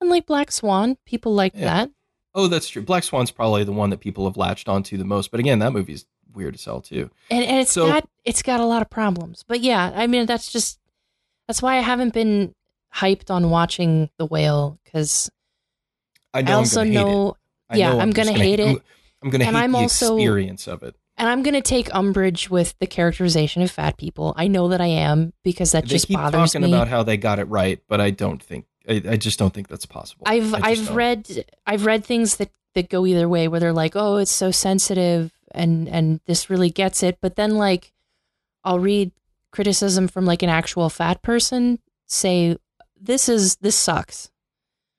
And 0.00 0.10
like 0.10 0.26
Black 0.26 0.50
Swan, 0.50 0.96
people 1.04 1.34
like 1.34 1.52
Yeah. 1.54 1.64
that. 1.86 1.90
Oh, 2.34 2.48
that's 2.48 2.68
true. 2.68 2.82
Black 2.82 3.04
Swan's 3.04 3.30
probably 3.30 3.62
the 3.64 3.72
one 3.72 3.90
that 3.90 4.00
people 4.00 4.24
have 4.24 4.36
latched 4.36 4.68
onto 4.68 4.96
the 4.96 5.04
most. 5.04 5.30
But 5.30 5.38
again, 5.40 5.58
that 5.58 5.72
movie's 5.72 6.06
weird 6.32 6.54
as 6.54 6.64
hell 6.64 6.80
too. 6.80 7.10
And, 7.30 7.44
and 7.44 7.60
it's 7.60 7.72
So- 7.72 7.86
got 7.88 8.08
it's 8.24 8.42
got 8.42 8.58
a 8.60 8.64
lot 8.64 8.80
of 8.82 8.88
problems. 8.90 9.44
But 9.46 9.60
yeah, 9.60 9.92
I 9.94 10.06
mean 10.06 10.26
that's 10.26 10.50
just 10.50 10.78
that's 11.46 11.60
why 11.60 11.76
I 11.76 11.80
haven't 11.80 12.14
been 12.14 12.54
hyped 12.94 13.30
on 13.30 13.50
watching 13.50 14.08
The 14.16 14.26
Whale 14.26 14.78
because 14.84 15.30
I 16.32 16.38
I 16.38 16.42
know 16.42 16.58
also 16.58 16.80
I'm 16.80 16.92
gonna 16.92 17.00
hate 17.00 17.10
it. 17.10 17.14
know 17.14 17.36
I 17.68 17.76
yeah, 17.76 17.92
know 17.92 18.00
I'm 18.00 18.12
just 18.12 18.16
gonna 18.28 18.38
hate 18.38 18.60
I'm, 18.60 18.68
it. 18.76 18.82
I'm 19.22 19.30
gonna 19.30 19.44
And 19.44 19.56
hate 19.56 19.62
I'm 19.64 19.72
the 19.72 19.78
also- 19.78 20.16
experience 20.16 20.66
of 20.68 20.82
it. 20.82 20.96
And 21.22 21.30
I'm 21.30 21.44
going 21.44 21.54
to 21.54 21.62
take 21.62 21.88
umbrage 21.94 22.50
with 22.50 22.76
the 22.80 22.86
characterization 22.88 23.62
of 23.62 23.70
fat 23.70 23.96
people. 23.96 24.34
I 24.36 24.48
know 24.48 24.66
that 24.70 24.80
I 24.80 24.88
am 24.88 25.32
because 25.44 25.70
that 25.70 25.84
they 25.84 25.90
just 25.90 26.08
keep 26.08 26.16
bothers 26.16 26.50
talking 26.50 26.66
me. 26.66 26.74
about 26.74 26.88
how 26.88 27.04
they 27.04 27.16
got 27.16 27.38
it 27.38 27.44
right, 27.44 27.80
but 27.86 28.00
I 28.00 28.10
don't 28.10 28.42
think 28.42 28.66
I, 28.88 29.00
I 29.10 29.16
just 29.18 29.38
don't 29.38 29.54
think 29.54 29.68
that's 29.68 29.86
possible. 29.86 30.24
I've 30.26 30.52
I've 30.52 30.86
don't. 30.88 30.96
read 30.96 31.44
I've 31.64 31.86
read 31.86 32.04
things 32.04 32.38
that 32.38 32.50
that 32.74 32.90
go 32.90 33.06
either 33.06 33.28
way 33.28 33.46
where 33.46 33.60
they're 33.60 33.72
like, 33.72 33.92
"Oh, 33.94 34.16
it's 34.16 34.32
so 34.32 34.50
sensitive 34.50 35.30
and 35.54 35.88
and 35.88 36.18
this 36.26 36.50
really 36.50 36.70
gets 36.70 37.04
it." 37.04 37.18
But 37.20 37.36
then 37.36 37.54
like 37.54 37.92
I'll 38.64 38.80
read 38.80 39.12
criticism 39.52 40.08
from 40.08 40.24
like 40.24 40.42
an 40.42 40.50
actual 40.50 40.90
fat 40.90 41.22
person 41.22 41.78
say, 42.06 42.56
"This 43.00 43.28
is 43.28 43.54
this 43.58 43.76
sucks." 43.76 44.32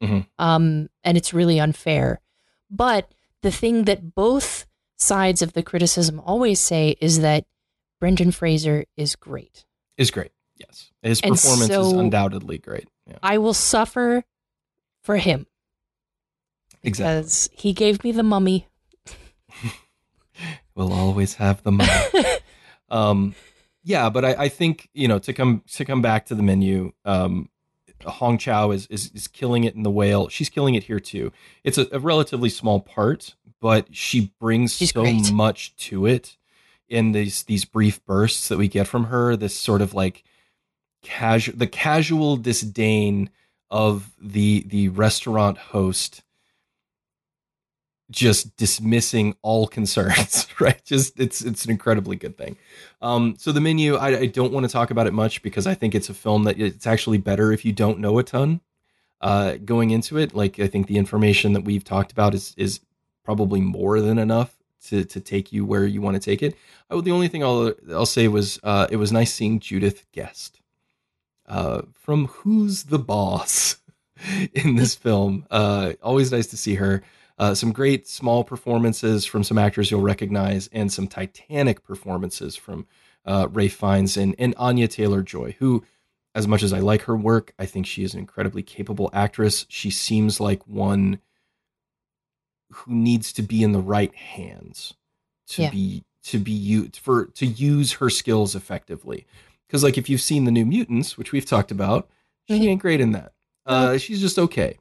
Mhm. 0.02 0.26
Um 0.40 0.88
and 1.04 1.18
it's 1.18 1.34
really 1.34 1.60
unfair. 1.60 2.22
But 2.70 3.12
the 3.42 3.52
thing 3.52 3.84
that 3.84 4.16
both 4.16 4.68
sides 5.04 5.42
of 5.42 5.54
the 5.54 5.64
criticism 5.64 6.20
always 6.20 6.60
say 6.60 6.96
is 7.02 7.20
that 7.20 7.46
Brendan 8.00 8.32
Fraser 8.32 8.86
is 8.98 9.16
great. 9.16 9.66
is 9.98 10.12
great. 10.12 10.32
Yes, 10.58 10.92
his 11.02 11.22
And 11.22 11.34
performance 11.34 11.72
is 11.72 11.92
undoubtedly 11.92 12.58
great. 12.58 12.88
Yeah, 13.08 13.18
I 13.22 13.38
will 13.38 13.54
suffer 13.54 14.24
for 15.02 15.18
him 15.18 15.48
exactly. 16.84 17.22
because 17.22 17.50
he 17.54 17.74
gave 17.74 18.04
me 18.04 18.12
the 18.12 18.24
mummy. 18.24 18.68
We'll 20.76 20.92
always 20.92 21.36
have 21.36 21.62
the 21.62 21.72
money. 21.72 21.92
um, 22.90 23.36
yeah, 23.84 24.10
but 24.10 24.26
I, 24.26 24.34
I 24.46 24.50
think 24.50 24.90
you 24.94 25.08
know 25.08 25.20
to 25.20 25.32
come 25.32 25.62
to 25.74 25.86
come 25.86 26.02
back 26.02 26.26
to 26.28 26.36
the 26.36 26.42
menu. 26.42 26.94
Um, 27.06 27.50
Hong 28.06 28.40
Chau 28.40 28.72
is, 28.72 28.88
is 28.88 29.12
is 29.14 29.28
killing 29.28 29.66
it 29.66 29.76
in 29.76 29.84
the 29.84 29.92
whale. 29.92 30.30
She's 30.30 30.50
killing 30.50 30.74
it 30.74 30.86
here 30.86 31.00
too. 31.00 31.32
It's 31.64 31.78
a, 31.78 31.88
a 31.92 32.00
relatively 32.00 32.50
small 32.50 32.80
part, 32.80 33.36
but 33.64 33.96
she 33.96 34.34
brings 34.42 34.76
She's 34.76 34.92
so 34.92 35.04
great. 35.04 35.32
much 35.32 35.74
to 35.78 36.06
it 36.06 36.36
in 36.90 37.14
these 37.14 37.44
these 37.44 37.64
brief 37.64 38.06
bursts 38.06 38.50
that 38.50 38.58
we 38.58 38.68
get 38.68 38.88
from 38.88 39.06
her. 39.06 39.38
This 39.38 39.58
sort 39.58 39.82
of 39.82 39.94
like 39.94 40.26
casual, 41.02 41.58
the 41.58 41.66
casual 41.66 42.36
disdain 42.36 43.30
of 43.72 44.12
the 44.22 44.66
the 44.68 44.90
restaurant 44.90 45.58
host 45.58 46.24
just 48.12 48.56
dismissing 48.58 49.34
all 49.42 49.66
concerns 49.66 50.46
right 50.60 50.84
just 50.84 51.18
it's 51.18 51.42
it's 51.42 51.64
an 51.64 51.72
incredibly 51.72 52.18
good 52.18 52.38
thing 52.38 52.58
um 53.02 53.34
so 53.40 53.54
the 53.54 53.62
menu 53.62 53.96
i, 53.96 54.10
I 54.20 54.26
don't 54.26 54.52
want 54.52 54.66
to 54.66 54.72
talk 54.72 54.92
about 54.92 55.08
it 55.08 55.14
much 55.14 55.42
because 55.42 55.66
i 55.66 55.74
think 55.74 55.96
it's 55.96 56.10
a 56.10 56.14
film 56.14 56.44
that 56.44 56.60
it's 56.60 56.86
actually 56.86 57.18
better 57.18 57.54
if 57.54 57.64
you 57.64 57.72
don't 57.72 58.00
know 58.00 58.20
a 58.20 58.24
ton 58.24 58.60
uh 59.22 59.56
going 59.64 59.90
into 59.92 60.18
it 60.18 60.36
like 60.36 60.60
i 60.60 60.68
think 60.68 60.88
the 60.88 60.98
information 60.98 61.54
that 61.54 61.62
we've 61.64 61.86
talked 61.86 62.12
about 62.12 62.36
is 62.36 62.54
is 62.58 62.82
probably 63.24 63.62
more 63.62 64.02
than 64.02 64.18
enough 64.18 64.56
to 64.86 65.04
to 65.06 65.20
take 65.20 65.52
you 65.52 65.66
where 65.66 65.86
you 65.86 66.02
want 66.02 66.16
to 66.16 66.20
take 66.20 66.44
it. 66.44 66.56
I, 66.90 67.00
the 67.00 67.12
only 67.12 67.28
thing 67.28 67.44
i'll 67.44 67.74
i'll 67.92 68.06
say 68.06 68.28
was 68.28 68.60
uh 68.64 68.88
it 68.90 68.98
was 68.98 69.12
nice 69.12 69.34
seeing 69.34 69.60
judith 69.60 70.06
guest 70.12 70.62
uh 71.48 71.84
from 71.94 72.28
who's 72.28 72.84
the 72.84 73.00
boss 73.00 73.78
in 74.54 74.76
this 74.76 74.96
film. 74.96 75.46
Uh 75.50 75.94
always 76.02 76.32
nice 76.32 76.48
to 76.48 76.58
see 76.58 76.76
her. 76.76 77.04
Uh, 77.38 77.56
some 77.56 77.72
great 77.72 78.08
small 78.08 78.44
performances 78.44 79.26
from 79.26 79.44
some 79.44 79.58
actors 79.58 79.90
you'll 79.90 80.02
recognize, 80.02 80.70
and 80.72 80.94
some 80.94 81.08
titanic 81.08 81.84
performances 81.84 82.56
from 82.56 82.86
uh, 83.26 83.48
Ralph 83.52 83.72
Fiennes 83.72 84.18
and, 84.18 84.36
and 84.38 84.54
Anya 84.58 84.88
Taylor 84.88 85.24
Joy, 85.24 85.56
who, 85.60 85.84
as 86.36 86.48
much 86.48 86.64
as 86.64 86.74
I 86.74 86.80
like 86.80 87.04
her 87.04 87.16
work, 87.16 87.54
I 87.58 87.66
think 87.66 87.86
she 87.86 88.04
is 88.04 88.14
an 88.14 88.20
incredibly 88.20 88.62
capable 88.62 89.10
actress. 89.14 89.66
She 89.70 89.90
seems 89.90 90.40
like 90.40 90.68
one 90.68 91.20
who 92.74 92.94
needs 92.94 93.32
to 93.34 93.42
be 93.42 93.64
in 93.64 93.72
the 93.72 93.80
right 93.80 94.14
hands 94.16 94.94
to 95.48 95.64
Yeah. 95.64 95.70
be 95.72 96.04
to 96.24 96.40
be 96.40 96.52
used 96.54 96.98
for 96.98 97.26
to 97.26 97.46
use 97.46 97.94
her 97.94 98.10
skills 98.10 98.56
effectively. 98.56 99.26
Because 99.68 99.84
like 99.84 99.98
if 99.98 100.10
you've 100.10 100.22
seen 100.22 100.46
the 100.46 100.52
New 100.52 100.66
Mutants, 100.66 101.18
which 101.18 101.32
we've 101.32 101.46
talked 101.46 101.72
about, 101.72 102.10
she 102.48 102.60
Mhm. 102.60 102.68
ain't 102.68 102.82
great 102.82 103.02
in 103.02 103.12
that. 103.12 103.34
Uh, 103.66 103.98
she's 103.98 104.22
just 104.22 104.40
okay. 104.40 104.78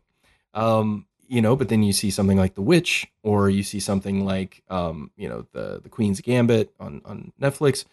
Um, 0.55 1.07
you 1.27 1.41
know, 1.41 1.57
but 1.57 1.69
then 1.69 1.83
you 1.83 1.93
see 1.93 2.11
something 2.11 2.37
like 2.37 2.55
The 2.55 2.63
Witch, 2.63 3.07
or 3.23 3.49
you 3.49 3.63
see 3.63 3.81
something 3.81 4.25
like, 4.25 4.63
um, 4.69 5.11
you 5.17 5.29
know, 5.29 5.47
the 5.53 5.81
the 5.83 5.89
Queen's 5.89 6.21
Gambit 6.21 6.73
on 6.79 7.03
on 7.05 7.33
Netflix. 7.41 7.85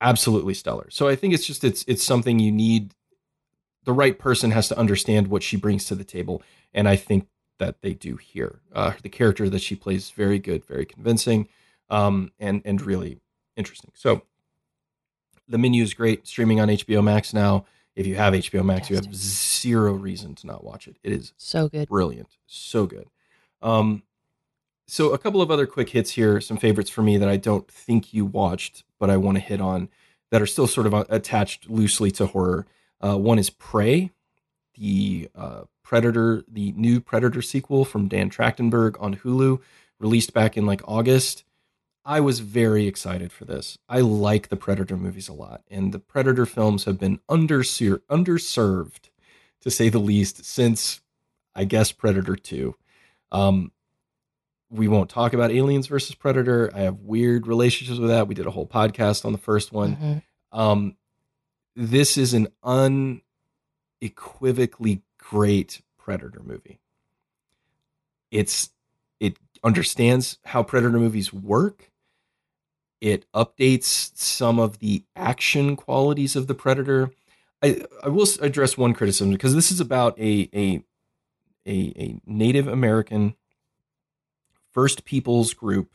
Absolutely 0.00 0.54
stellar. 0.54 0.88
So 0.90 1.08
I 1.08 1.16
think 1.16 1.34
it's 1.34 1.44
just 1.46 1.62
it's 1.64 1.84
it's 1.86 2.02
something 2.04 2.38
you 2.38 2.52
need. 2.52 2.94
The 3.84 3.92
right 3.92 4.18
person 4.18 4.50
has 4.52 4.68
to 4.68 4.78
understand 4.78 5.28
what 5.28 5.42
she 5.42 5.56
brings 5.56 5.84
to 5.86 5.94
the 5.94 6.04
table, 6.04 6.42
and 6.72 6.88
I 6.88 6.96
think 6.96 7.26
that 7.60 7.80
they 7.82 7.94
do 7.94 8.16
here. 8.16 8.58
Uh, 8.74 8.94
the 9.02 9.08
character 9.08 9.48
that 9.48 9.60
she 9.60 9.76
plays 9.76 10.06
is 10.06 10.10
very 10.10 10.40
good, 10.40 10.64
very 10.66 10.84
convincing, 10.84 11.46
um, 11.88 12.32
and 12.40 12.60
and 12.64 12.82
really 12.82 13.20
interesting. 13.56 13.92
So 13.94 14.22
the 15.48 15.58
menu 15.58 15.82
is 15.84 15.94
great. 15.94 16.26
Streaming 16.26 16.58
on 16.60 16.68
HBO 16.68 17.02
Max 17.04 17.32
now. 17.32 17.64
If 17.96 18.06
you 18.06 18.14
have 18.16 18.32
HBO 18.34 18.64
Max, 18.64 18.88
you 18.90 18.96
have 18.96 19.14
zero 19.14 19.92
reason 19.92 20.34
to 20.36 20.46
not 20.46 20.64
watch 20.64 20.88
it. 20.88 20.96
It 21.02 21.12
is 21.12 21.32
So 21.36 21.68
good. 21.68 21.88
brilliant, 21.88 22.38
so 22.46 22.86
good. 22.86 23.06
Um, 23.62 24.02
so 24.86 25.12
a 25.12 25.18
couple 25.18 25.42
of 25.42 25.50
other 25.50 25.66
quick 25.66 25.90
hits 25.90 26.12
here, 26.12 26.40
some 26.40 26.56
favorites 26.56 26.88
for 26.90 27.02
me 27.02 27.16
that 27.18 27.28
I 27.28 27.36
don't 27.36 27.68
think 27.68 28.14
you 28.14 28.24
watched, 28.24 28.84
but 28.98 29.10
I 29.10 29.16
want 29.16 29.36
to 29.36 29.40
hit 29.40 29.60
on 29.60 29.88
that 30.30 30.40
are 30.40 30.46
still 30.46 30.66
sort 30.66 30.86
of 30.86 30.94
uh, 30.94 31.04
attached 31.10 31.68
loosely 31.68 32.10
to 32.12 32.26
horror. 32.26 32.66
Uh, 33.00 33.16
one 33.18 33.38
is 33.38 33.50
Prey, 33.50 34.12
the 34.80 35.28
uh, 35.34 35.62
Predator, 35.84 36.42
the 36.48 36.72
new 36.72 37.00
Predator 37.00 37.42
sequel 37.42 37.84
from 37.84 38.08
Dan 38.08 38.30
Trachtenberg 38.30 38.96
on 38.98 39.16
Hulu, 39.16 39.60
released 39.98 40.32
back 40.32 40.56
in 40.56 40.64
like 40.66 40.80
August. 40.88 41.44
I 42.02 42.20
was 42.20 42.40
very 42.40 42.86
excited 42.86 43.30
for 43.30 43.44
this. 43.44 43.76
I 43.88 44.00
like 44.00 44.48
the 44.48 44.56
Predator 44.56 44.96
movies 44.96 45.28
a 45.28 45.34
lot, 45.34 45.62
and 45.70 45.92
the 45.92 45.98
Predator 45.98 46.46
films 46.46 46.84
have 46.84 46.98
been 46.98 47.20
underser- 47.28 48.00
underserved, 48.10 49.10
to 49.60 49.70
say 49.70 49.90
the 49.90 49.98
least, 49.98 50.44
since 50.46 51.02
I 51.54 51.64
guess 51.64 51.92
Predator 51.92 52.34
2. 52.36 52.74
Um, 53.30 53.72
we 54.70 54.88
won't 54.88 55.10
talk 55.10 55.34
about 55.34 55.50
Aliens 55.50 55.88
versus 55.88 56.14
Predator. 56.14 56.70
I 56.74 56.80
have 56.80 57.00
weird 57.00 57.46
relationships 57.46 57.98
with 57.98 58.08
that. 58.08 58.28
We 58.28 58.34
did 58.34 58.46
a 58.46 58.50
whole 58.52 58.66
podcast 58.66 59.26
on 59.26 59.32
the 59.32 59.38
first 59.38 59.72
one. 59.72 59.96
Mhm. 59.96 60.22
Um, 60.58 60.96
this 61.76 62.16
is 62.16 62.32
an 62.32 62.48
unequivocally 64.00 65.02
great 65.18 65.82
Predator 65.98 66.42
movie. 66.42 66.80
It's 68.30 68.70
it 69.18 69.36
understands 69.62 70.38
how 70.46 70.62
Predator 70.62 70.98
movies 70.98 71.32
work. 71.32 71.90
It 73.00 73.26
updates 73.32 74.16
some 74.16 74.58
of 74.58 74.78
the 74.78 75.04
action 75.16 75.76
qualities 75.76 76.36
of 76.36 76.46
the 76.46 76.54
Predator. 76.54 77.10
I, 77.62 77.82
I 78.02 78.08
will 78.08 78.26
address 78.40 78.78
one 78.78 78.94
criticism 78.94 79.32
because 79.32 79.54
this 79.54 79.70
is 79.70 79.80
about 79.80 80.18
a 80.18 80.48
a 80.54 80.82
a, 81.66 81.92
a 81.96 82.20
Native 82.26 82.66
American 82.66 83.34
First 84.72 85.04
Peoples 85.04 85.52
group 85.52 85.92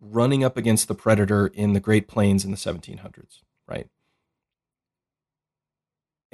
running 0.00 0.44
up 0.44 0.56
against 0.56 0.88
the 0.88 0.94
Predator 0.94 1.46
in 1.46 1.72
the 1.72 1.80
Great 1.80 2.06
Plains 2.08 2.44
in 2.44 2.50
the 2.50 2.56
1700s, 2.56 3.40
right? 3.66 3.88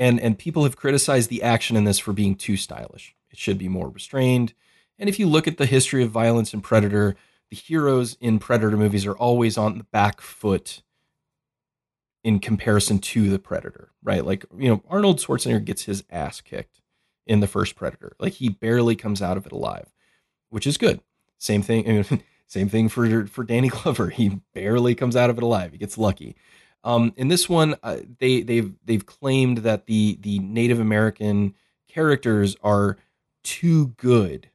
And 0.00 0.18
and 0.18 0.36
people 0.36 0.64
have 0.64 0.76
criticized 0.76 1.30
the 1.30 1.42
action 1.42 1.76
in 1.76 1.84
this 1.84 2.00
for 2.00 2.12
being 2.12 2.34
too 2.34 2.56
stylish. 2.56 3.14
It 3.30 3.38
should 3.38 3.58
be 3.58 3.68
more 3.68 3.88
restrained. 3.88 4.54
And 4.98 5.08
if 5.08 5.18
you 5.18 5.28
look 5.28 5.46
at 5.46 5.58
the 5.58 5.66
history 5.66 6.02
of 6.02 6.10
violence 6.10 6.52
in 6.52 6.62
Predator, 6.62 7.14
the 7.50 7.56
heroes 7.56 8.16
in 8.20 8.38
Predator 8.38 8.76
movies 8.76 9.06
are 9.06 9.16
always 9.16 9.56
on 9.56 9.78
the 9.78 9.84
back 9.84 10.20
foot 10.20 10.82
in 12.24 12.38
comparison 12.38 12.98
to 12.98 13.30
the 13.30 13.38
Predator, 13.38 13.90
right? 14.02 14.24
Like, 14.24 14.44
you 14.56 14.68
know, 14.68 14.82
Arnold 14.88 15.18
Schwarzenegger 15.18 15.64
gets 15.64 15.84
his 15.84 16.04
ass 16.10 16.40
kicked 16.40 16.80
in 17.26 17.40
the 17.40 17.46
first 17.46 17.76
Predator. 17.76 18.16
Like 18.18 18.34
he 18.34 18.48
barely 18.48 18.96
comes 18.96 19.22
out 19.22 19.36
of 19.36 19.46
it 19.46 19.52
alive, 19.52 19.92
which 20.48 20.66
is 20.66 20.78
good. 20.78 21.00
Same 21.38 21.62
thing 21.62 22.22
same 22.46 22.68
thing 22.68 22.88
for 22.88 23.26
for 23.26 23.44
Danny 23.44 23.68
Glover. 23.68 24.08
He 24.08 24.40
barely 24.54 24.94
comes 24.94 25.14
out 25.14 25.30
of 25.30 25.36
it 25.36 25.44
alive. 25.44 25.72
He 25.72 25.78
gets 25.78 25.98
lucky. 25.98 26.36
Um, 26.82 27.12
in 27.16 27.28
this 27.28 27.48
one, 27.48 27.76
uh, 27.82 27.98
they 28.18 28.42
they've 28.42 28.72
they've 28.84 29.04
claimed 29.04 29.58
that 29.58 29.86
the 29.86 30.18
the 30.20 30.38
Native 30.38 30.80
American 30.80 31.54
characters 31.88 32.56
are 32.62 32.96
too 33.42 33.88
good 33.96 34.50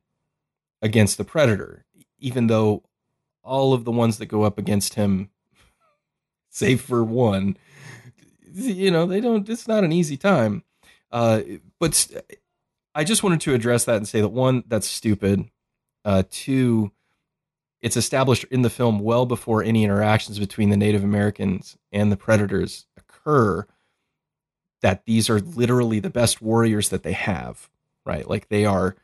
against 0.81 1.17
the 1.17 1.23
Predator, 1.23 1.85
even 2.19 2.47
though 2.47 2.83
all 3.43 3.73
of 3.73 3.85
the 3.85 3.91
ones 3.91 4.17
that 4.17 4.25
go 4.25 4.43
up 4.43 4.57
against 4.57 4.95
him, 4.95 5.29
save 6.49 6.81
for 6.81 7.03
one, 7.03 7.57
you 8.53 8.89
know, 8.89 9.05
they 9.05 9.21
don't. 9.21 9.47
It's 9.47 9.67
not 9.67 9.83
an 9.83 9.91
easy 9.91 10.17
time. 10.17 10.63
Uh, 11.11 11.41
but 11.79 12.07
I 12.93 13.03
just 13.03 13.23
wanted 13.23 13.41
to 13.41 13.53
address 13.53 13.85
that 13.85 13.97
and 13.97 14.07
say 14.07 14.21
that 14.21 14.29
one, 14.29 14.63
that's 14.67 14.87
stupid. 14.87 15.49
Uh, 16.03 16.23
two, 16.29 16.91
it's 17.81 17.97
established 17.97 18.45
in 18.45 18.61
the 18.61 18.69
film 18.69 18.99
well 18.99 19.25
before 19.25 19.63
any 19.63 19.83
interactions 19.83 20.39
between 20.39 20.69
the 20.69 20.77
Native 20.77 21.03
Americans 21.03 21.77
and 21.91 22.11
the 22.11 22.17
predators 22.17 22.87
occur 22.97 23.65
that 24.81 25.05
these 25.05 25.29
are 25.29 25.39
literally 25.39 25.99
the 25.99 26.09
best 26.09 26.41
warriors 26.41 26.89
that 26.89 27.03
they 27.03 27.13
have, 27.13 27.69
right? 28.05 28.29
Like 28.29 28.49
they 28.49 28.65
are 28.65 28.95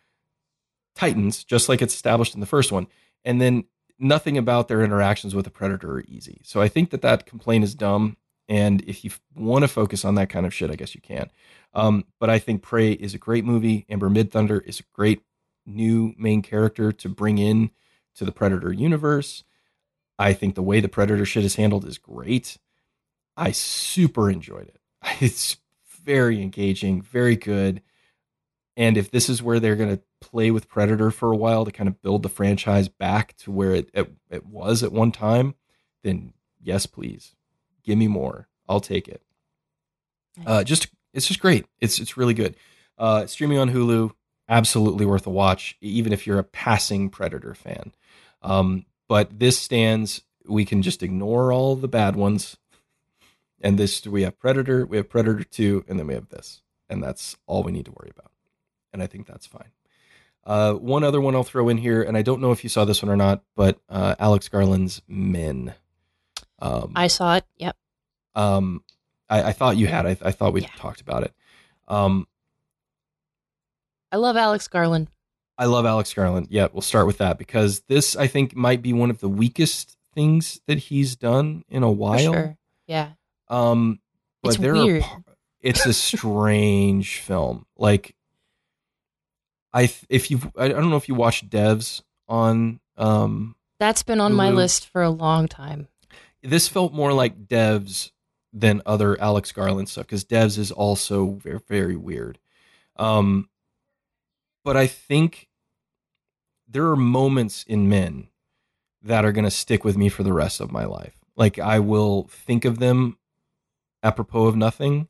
titans, 0.95 1.43
just 1.43 1.69
like 1.69 1.81
it's 1.81 1.93
established 1.93 2.33
in 2.33 2.39
the 2.39 2.45
first 2.45 2.71
one. 2.71 2.87
And 3.23 3.41
then 3.41 3.65
nothing 3.99 4.37
about 4.37 4.67
their 4.67 4.83
interactions 4.83 5.35
with 5.35 5.45
the 5.45 5.51
predator 5.51 5.93
are 5.93 6.03
easy. 6.07 6.41
So 6.43 6.61
I 6.61 6.67
think 6.67 6.89
that 6.89 7.01
that 7.01 7.25
complaint 7.25 7.63
is 7.63 7.75
dumb. 7.75 8.17
And 8.49 8.81
if 8.81 9.05
you 9.05 9.11
want 9.35 9.63
to 9.63 9.67
focus 9.67 10.03
on 10.03 10.15
that 10.15 10.29
kind 10.29 10.45
of 10.45 10.53
shit, 10.53 10.71
I 10.71 10.75
guess 10.75 10.95
you 10.95 11.01
can. 11.01 11.29
Um, 11.73 12.05
but 12.19 12.29
I 12.29 12.39
think 12.39 12.61
Prey 12.61 12.91
is 12.91 13.13
a 13.13 13.19
great 13.19 13.45
movie. 13.45 13.85
Amber 13.89 14.09
Midthunder 14.09 14.63
is 14.65 14.79
a 14.79 14.83
great 14.93 15.21
new 15.65 16.13
main 16.17 16.41
character 16.41 16.91
to 16.91 17.09
bring 17.09 17.37
in 17.37 17.71
to 18.15 18.25
the 18.25 18.31
Predator 18.31 18.71
universe. 18.71 19.43
I 20.19 20.33
think 20.33 20.55
the 20.55 20.61
way 20.61 20.79
the 20.79 20.89
Predator 20.89 21.25
shit 21.25 21.45
is 21.45 21.55
handled 21.55 21.85
is 21.85 21.97
great. 21.97 22.57
I 23.37 23.51
super 23.51 24.29
enjoyed 24.29 24.67
it. 24.67 24.79
It's 25.21 25.57
very 26.03 26.41
engaging, 26.41 27.01
very 27.01 27.35
good. 27.35 27.81
And 28.77 28.97
if 28.97 29.11
this 29.11 29.29
is 29.29 29.43
where 29.43 29.59
they're 29.59 29.75
going 29.75 29.95
to 29.95 30.03
play 30.19 30.51
with 30.51 30.69
Predator 30.69 31.11
for 31.11 31.31
a 31.31 31.37
while 31.37 31.65
to 31.65 31.71
kind 31.71 31.87
of 31.87 32.01
build 32.01 32.23
the 32.23 32.29
franchise 32.29 32.87
back 32.87 33.35
to 33.37 33.51
where 33.51 33.73
it, 33.75 33.89
it, 33.93 34.11
it 34.29 34.45
was 34.45 34.83
at 34.83 34.91
one 34.91 35.11
time, 35.11 35.55
then 36.03 36.33
yes, 36.59 36.85
please 36.85 37.35
give 37.83 37.97
me 37.97 38.07
more. 38.07 38.47
I'll 38.67 38.79
take 38.79 39.07
it. 39.07 39.21
Uh, 40.45 40.63
just 40.63 40.87
it's 41.13 41.27
just 41.27 41.41
great. 41.41 41.65
It's 41.79 41.99
it's 41.99 42.15
really 42.15 42.33
good. 42.33 42.55
Uh, 42.97 43.25
streaming 43.25 43.57
on 43.57 43.71
Hulu, 43.71 44.11
absolutely 44.47 45.05
worth 45.05 45.27
a 45.27 45.31
watch, 45.31 45.75
even 45.81 46.13
if 46.13 46.25
you're 46.25 46.39
a 46.39 46.43
passing 46.43 47.09
Predator 47.09 47.53
fan. 47.53 47.91
Um, 48.41 48.85
but 49.07 49.39
this 49.39 49.57
stands. 49.57 50.21
We 50.47 50.65
can 50.65 50.81
just 50.81 51.03
ignore 51.03 51.51
all 51.53 51.75
the 51.75 51.87
bad 51.87 52.15
ones, 52.15 52.57
and 53.61 53.77
this 53.77 54.05
we 54.05 54.23
have 54.23 54.39
Predator, 54.39 54.85
we 54.85 54.97
have 54.97 55.09
Predator 55.09 55.43
Two, 55.43 55.85
and 55.87 55.99
then 55.99 56.07
we 56.07 56.13
have 56.13 56.29
this, 56.29 56.61
and 56.89 57.03
that's 57.03 57.37
all 57.45 57.63
we 57.63 57.71
need 57.71 57.85
to 57.85 57.91
worry 57.91 58.11
about. 58.15 58.31
And 58.91 59.01
I 59.03 59.07
think 59.07 59.27
that's 59.27 59.45
fine. 59.45 59.71
Uh, 60.43 60.73
one 60.73 61.03
other 61.03 61.21
one 61.21 61.35
I'll 61.35 61.43
throw 61.43 61.69
in 61.69 61.77
here, 61.77 62.01
and 62.01 62.17
I 62.17 62.23
don't 62.23 62.41
know 62.41 62.51
if 62.51 62.63
you 62.63 62.69
saw 62.69 62.83
this 62.83 63.03
one 63.03 63.11
or 63.11 63.15
not, 63.15 63.43
but 63.55 63.79
uh, 63.87 64.15
Alex 64.17 64.49
Garland's 64.49 65.01
Men. 65.07 65.75
Um, 66.59 66.93
I 66.95 67.07
saw 67.07 67.35
it. 67.35 67.45
Yep. 67.57 67.75
Um, 68.33 68.83
I, 69.29 69.43
I 69.43 69.51
thought 69.51 69.77
you 69.77 69.87
had. 69.87 70.05
I, 70.05 70.17
I 70.21 70.31
thought 70.31 70.53
we 70.53 70.61
yeah. 70.61 70.69
talked 70.77 71.01
about 71.01 71.23
it. 71.23 71.33
Um, 71.87 72.27
I 74.11 74.17
love 74.17 74.35
Alex 74.35 74.67
Garland. 74.67 75.09
I 75.61 75.65
love 75.65 75.85
Alex 75.85 76.11
Garland. 76.11 76.47
Yeah, 76.49 76.69
we'll 76.73 76.81
start 76.81 77.05
with 77.05 77.19
that 77.19 77.37
because 77.37 77.81
this 77.81 78.15
I 78.15 78.25
think 78.25 78.55
might 78.55 78.81
be 78.81 78.93
one 78.93 79.11
of 79.11 79.19
the 79.19 79.29
weakest 79.29 79.95
things 80.15 80.59
that 80.65 80.79
he's 80.79 81.15
done 81.15 81.63
in 81.69 81.83
a 81.83 81.91
while. 81.91 82.33
Sure. 82.33 82.57
Yeah. 82.87 83.11
Um, 83.47 83.99
but 84.41 84.55
it's 84.55 84.57
there 84.57 84.73
weird. 84.73 85.03
are. 85.03 85.23
It's 85.61 85.85
a 85.85 85.93
strange 85.93 87.19
film. 87.19 87.67
Like, 87.77 88.15
I 89.71 89.93
if 90.09 90.31
you 90.31 90.39
I 90.57 90.69
don't 90.69 90.89
know 90.89 90.97
if 90.97 91.07
you 91.07 91.13
watched 91.13 91.47
Devs 91.47 92.01
on. 92.27 92.79
Um, 92.97 93.55
That's 93.79 94.01
been 94.01 94.19
on 94.19 94.31
Hulu. 94.31 94.37
my 94.37 94.49
list 94.49 94.87
for 94.87 95.03
a 95.03 95.11
long 95.11 95.47
time. 95.47 95.89
This 96.41 96.67
felt 96.67 96.91
more 96.91 97.13
like 97.13 97.45
Devs 97.45 98.09
than 98.51 98.81
other 98.87 99.15
Alex 99.21 99.51
Garland 99.51 99.89
stuff 99.89 100.07
because 100.07 100.25
Devs 100.25 100.57
is 100.57 100.71
also 100.71 101.33
very 101.33 101.59
very 101.67 101.95
weird. 101.95 102.39
Um, 102.95 103.47
but 104.63 104.75
I 104.75 104.87
think 104.87 105.49
there 106.71 106.87
are 106.87 106.95
moments 106.95 107.63
in 107.67 107.89
men 107.89 108.27
that 109.01 109.25
are 109.25 109.31
going 109.31 109.45
to 109.45 109.51
stick 109.51 109.83
with 109.83 109.97
me 109.97 110.09
for 110.09 110.23
the 110.23 110.33
rest 110.33 110.61
of 110.61 110.71
my 110.71 110.85
life. 110.85 111.17
Like 111.35 111.59
I 111.59 111.79
will 111.79 112.27
think 112.29 112.65
of 112.65 112.79
them 112.79 113.17
apropos 114.03 114.45
of 114.45 114.55
nothing. 114.55 115.07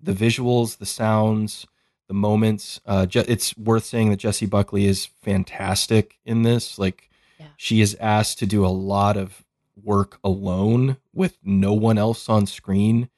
The 0.00 0.12
visuals, 0.12 0.78
the 0.78 0.86
sounds, 0.86 1.66
the 2.08 2.14
moments. 2.14 2.80
Uh, 2.86 3.06
Je- 3.06 3.24
it's 3.28 3.56
worth 3.56 3.84
saying 3.84 4.10
that 4.10 4.18
Jessie 4.18 4.46
Buckley 4.46 4.86
is 4.86 5.06
fantastic 5.22 6.18
in 6.24 6.42
this. 6.42 6.78
Like 6.78 7.10
yeah. 7.38 7.46
she 7.56 7.80
is 7.80 7.96
asked 8.00 8.38
to 8.40 8.46
do 8.46 8.64
a 8.64 8.68
lot 8.68 9.16
of 9.16 9.44
work 9.82 10.18
alone 10.24 10.96
with 11.14 11.38
no 11.42 11.72
one 11.72 11.98
else 11.98 12.28
on 12.28 12.46
screen. 12.46 13.08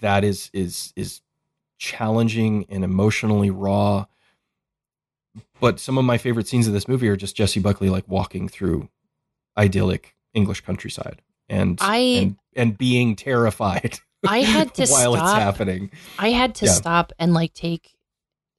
That 0.00 0.24
is 0.24 0.50
is 0.52 0.92
is 0.96 1.20
challenging 1.76 2.66
and 2.68 2.84
emotionally 2.84 3.50
raw 3.50 4.06
but 5.60 5.80
some 5.80 5.98
of 5.98 6.04
my 6.04 6.18
favorite 6.18 6.46
scenes 6.46 6.66
of 6.66 6.72
this 6.72 6.88
movie 6.88 7.08
are 7.08 7.16
just 7.16 7.36
Jessie 7.36 7.60
Buckley 7.60 7.88
like 7.88 8.08
walking 8.08 8.48
through 8.48 8.88
idyllic 9.56 10.14
English 10.34 10.60
countryside 10.62 11.22
and 11.48 11.78
I 11.80 11.96
and, 11.96 12.36
and 12.56 12.78
being 12.78 13.16
terrified. 13.16 13.98
I 14.26 14.38
had 14.38 14.72
to 14.74 14.86
while 14.86 15.14
stop, 15.14 15.26
it's 15.26 15.44
happening. 15.44 15.90
I 16.18 16.30
had 16.30 16.54
to 16.56 16.66
yeah. 16.66 16.72
stop 16.72 17.12
and 17.18 17.34
like 17.34 17.52
take 17.52 17.94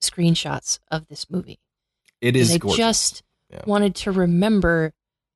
screenshots 0.02 0.80
of 0.92 1.08
this 1.08 1.30
movie. 1.30 1.60
It 2.22 2.36
is. 2.36 2.54
I 2.54 2.58
gorgeous. 2.58 2.78
just 2.78 3.24
yeah. 3.50 3.62
wanted 3.66 3.96
to 3.96 4.12
remember 4.12 4.94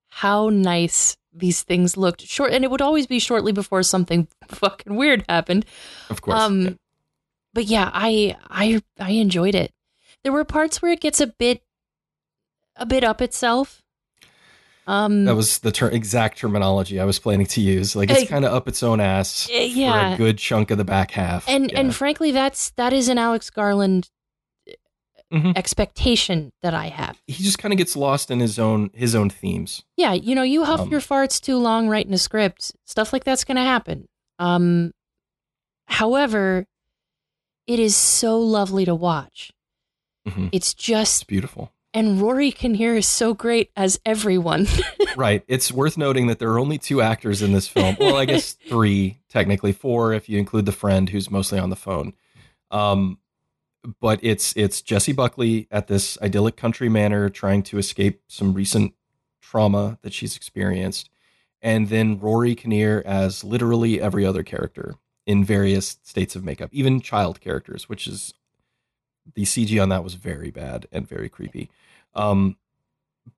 how 0.07 0.49
nice 0.49 1.17
these 1.33 1.63
things 1.63 1.97
looked. 1.97 2.21
Short, 2.21 2.51
and 2.51 2.63
it 2.63 2.71
would 2.71 2.81
always 2.81 3.07
be 3.07 3.19
shortly 3.19 3.51
before 3.51 3.83
something 3.83 4.27
fucking 4.47 4.95
weird 4.95 5.25
happened. 5.27 5.65
Of 6.09 6.21
course. 6.21 6.39
Um, 6.39 6.61
yeah. 6.61 6.73
but 7.53 7.65
yeah, 7.65 7.89
I 7.91 8.37
I 8.49 8.81
I 8.99 9.11
enjoyed 9.11 9.55
it. 9.55 9.71
There 10.23 10.33
were 10.33 10.43
parts 10.43 10.81
where 10.81 10.91
it 10.91 10.99
gets 10.99 11.21
a 11.21 11.27
bit 11.27 11.61
a 12.75 12.85
bit 12.85 13.03
up 13.03 13.21
itself. 13.21 13.81
Um, 14.87 15.25
that 15.25 15.35
was 15.35 15.59
the 15.59 15.71
ter- 15.71 15.89
exact 15.89 16.39
terminology 16.39 16.99
I 16.99 17.05
was 17.05 17.19
planning 17.19 17.45
to 17.47 17.61
use. 17.61 17.95
Like 17.95 18.09
it's 18.09 18.23
uh, 18.23 18.25
kind 18.25 18.43
of 18.43 18.51
up 18.51 18.67
its 18.67 18.81
own 18.81 18.99
ass 18.99 19.47
uh, 19.47 19.53
yeah. 19.53 20.09
for 20.09 20.15
a 20.15 20.17
good 20.17 20.39
chunk 20.39 20.71
of 20.71 20.79
the 20.79 20.83
back 20.83 21.11
half. 21.11 21.47
And 21.47 21.71
yeah. 21.71 21.79
and 21.79 21.95
frankly, 21.95 22.31
that's 22.31 22.71
that 22.71 22.91
is 22.91 23.07
an 23.07 23.19
Alex 23.19 23.51
Garland 23.51 24.09
mm-hmm. 25.31 25.51
expectation 25.55 26.51
that 26.61 26.73
I 26.73 26.87
have. 26.87 27.21
He 27.27 27.43
just 27.43 27.59
kind 27.59 27.71
of 27.71 27.77
gets 27.77 27.95
lost 27.95 28.31
in 28.31 28.39
his 28.39 28.57
own 28.57 28.89
his 28.93 29.15
own 29.15 29.29
themes. 29.29 29.83
Yeah, 29.95 30.13
you 30.13 30.33
know, 30.33 30.43
you 30.43 30.63
huff 30.63 30.81
um, 30.81 30.89
your 30.89 31.01
farts 31.01 31.39
too 31.39 31.57
long 31.57 31.87
writing 31.87 32.13
a 32.13 32.17
script. 32.17 32.71
Stuff 32.85 33.13
like 33.13 33.23
that's 33.23 33.43
going 33.43 33.57
to 33.57 33.63
happen. 33.63 34.07
Um, 34.39 34.91
however, 35.87 36.65
it 37.67 37.79
is 37.79 37.95
so 37.95 38.39
lovely 38.39 38.85
to 38.85 38.95
watch. 38.95 39.51
Mm-hmm. 40.29 40.47
It's 40.51 40.73
just 40.73 41.21
it's 41.21 41.27
beautiful. 41.27 41.71
And 41.93 42.21
Rory 42.21 42.51
Kinnear 42.51 42.95
is 42.95 43.07
so 43.07 43.33
great 43.33 43.71
as 43.75 43.99
everyone. 44.05 44.67
right. 45.17 45.43
It's 45.47 45.71
worth 45.71 45.97
noting 45.97 46.27
that 46.27 46.37
there 46.37 46.51
are 46.51 46.59
only 46.59 46.77
two 46.77 47.01
actors 47.01 47.41
in 47.41 47.51
this 47.51 47.67
film. 47.67 47.97
Well, 47.99 48.15
I 48.15 48.25
guess 48.25 48.53
three, 48.69 49.19
technically 49.27 49.71
four 49.71 50.13
if 50.13 50.29
you 50.29 50.37
include 50.37 50.67
the 50.67 50.71
friend 50.71 51.09
who's 51.09 51.31
mostly 51.31 51.57
on 51.57 51.71
the 51.71 51.75
phone. 51.75 52.13
Um, 52.69 53.17
but 53.99 54.19
it's 54.21 54.55
it's 54.55 54.81
Jessie 54.81 55.13
Buckley 55.13 55.67
at 55.71 55.87
this 55.87 56.17
idyllic 56.21 56.57
country 56.57 56.89
manor 56.89 57.29
trying 57.29 57.63
to 57.63 57.77
escape 57.77 58.21
some 58.27 58.53
recent 58.53 58.93
trauma 59.41 59.97
that 60.01 60.13
she's 60.13 60.35
experienced, 60.35 61.09
and 61.61 61.89
then 61.89 62.19
Rory 62.19 62.55
Kinnear 62.55 63.01
as 63.05 63.43
literally 63.43 64.01
every 64.01 64.25
other 64.25 64.43
character 64.43 64.95
in 65.25 65.43
various 65.43 65.97
states 66.03 66.35
of 66.35 66.43
makeup, 66.43 66.69
even 66.73 67.01
child 67.01 67.39
characters, 67.39 67.87
which 67.87 68.07
is 68.07 68.33
the 69.33 69.43
CG 69.43 69.81
on 69.81 69.89
that 69.89 70.03
was 70.03 70.15
very 70.15 70.51
bad 70.51 70.87
and 70.91 71.07
very 71.07 71.29
creepy. 71.29 71.69
Um, 72.15 72.57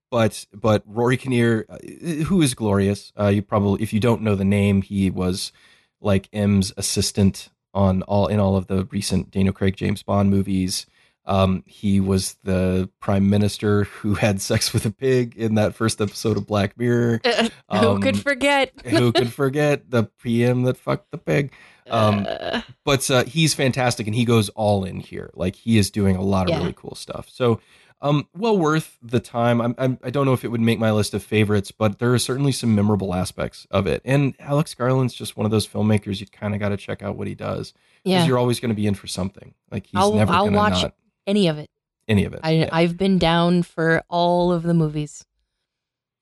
but 0.10 0.46
but 0.54 0.84
Rory 0.86 1.18
Kinnear, 1.18 1.66
uh, 1.70 1.78
who 2.26 2.42
is 2.42 2.54
glorious, 2.54 3.14
uh, 3.20 3.28
you 3.28 3.42
probably 3.42 3.82
if 3.82 3.94
you 3.94 4.00
don't 4.00 4.22
know 4.22 4.36
the 4.36 4.46
name, 4.46 4.82
he 4.82 5.10
was 5.10 5.52
like 6.02 6.30
M's 6.34 6.74
assistant 6.78 7.50
on 7.74 8.02
all 8.04 8.28
in 8.28 8.40
all 8.40 8.58
of 8.58 8.68
the 8.68 8.86
recent 8.86 9.32
Daniel 9.32 9.54
Craig 9.54 9.76
James 9.76 10.04
Bond 10.04 10.30
movies. 10.30 10.86
Um, 11.26 11.64
he 11.68 12.00
was 12.00 12.36
the 12.44 12.90
prime 13.00 13.30
minister 13.30 13.84
who 13.84 14.16
had 14.16 14.42
sex 14.42 14.74
with 14.74 14.86
a 14.86 14.92
pig 14.92 15.36
in 15.38 15.56
that 15.56 15.76
first 15.76 16.02
episode 16.02 16.38
of 16.38 16.48
Black 16.48 16.78
Mirror. 16.78 17.22
Um, 17.70 17.80
who 17.96 18.00
could 18.00 18.20
forget? 18.20 18.74
who 18.86 19.12
could 19.12 19.32
forget 19.32 19.90
the 19.90 20.06
PM 20.22 20.64
that 20.64 20.78
fucked 20.78 21.12
the 21.12 21.18
pig? 21.18 21.54
Um, 21.90 22.26
uh, 22.28 22.62
but 22.84 23.10
uh, 23.12 23.24
he's 23.26 23.54
fantastic 23.54 24.08
and 24.08 24.16
he 24.16 24.26
goes 24.26 24.50
all 24.50 24.84
in 24.84 25.00
here. 25.00 25.32
Like 25.36 25.56
he 25.56 25.78
is 25.78 25.92
doing 25.92 26.16
a 26.16 26.22
lot 26.22 26.48
of 26.48 26.50
yeah. 26.50 26.60
really 26.60 26.74
cool 26.74 26.96
stuff. 26.96 27.28
So, 27.30 27.60
um, 28.04 28.28
well 28.36 28.58
worth 28.58 28.98
the 29.04 29.20
time. 29.20 29.62
I'm, 29.62 29.76
I'm, 29.78 30.00
I 30.04 30.10
do 30.10 30.20
not 30.20 30.26
know 30.26 30.34
if 30.34 30.44
it 30.44 30.48
would 30.48 30.62
make 30.62 30.80
my 30.80 30.92
list 30.92 31.14
of 31.14 31.22
favorites, 31.22 31.72
but 31.72 32.00
there 32.00 32.12
are 32.14 32.20
certainly 32.20 32.52
some 32.52 32.74
memorable 32.74 33.14
aspects 33.14 33.68
of 33.70 33.86
it. 33.86 34.02
And 34.06 34.34
Alex 34.40 34.74
Garland's 34.74 35.14
just 35.14 35.38
one 35.38 35.46
of 35.46 35.52
those 35.52 35.68
filmmakers 35.68 36.20
you 36.20 36.26
kind 36.26 36.56
of 36.56 36.60
got 36.60 36.70
to 36.70 36.78
check 36.78 37.04
out 37.04 37.16
what 37.16 37.28
he 37.28 37.36
does. 37.36 37.74
Yeah, 38.04 38.26
you're 38.26 38.40
always 38.40 38.60
going 38.60 38.70
to 38.70 38.76
be 38.76 38.88
in 38.88 38.96
for 38.96 39.06
something. 39.06 39.54
Like 39.70 39.86
he's 39.86 40.00
I'll, 40.00 40.16
never 40.16 40.34
going 40.34 40.54
to 40.54 40.58
watch 40.58 40.82
not 40.82 40.96
any 41.32 41.48
of 41.48 41.58
it. 41.58 41.70
Any 42.08 42.26
of 42.26 42.34
it. 42.34 42.42
I, 42.44 42.52
yeah. 42.52 42.70
I've 42.72 42.98
been 42.98 43.18
down 43.18 43.64
for 43.64 44.04
all 44.10 44.52
of 44.52 44.64
the 44.64 44.74
movies. 44.74 45.26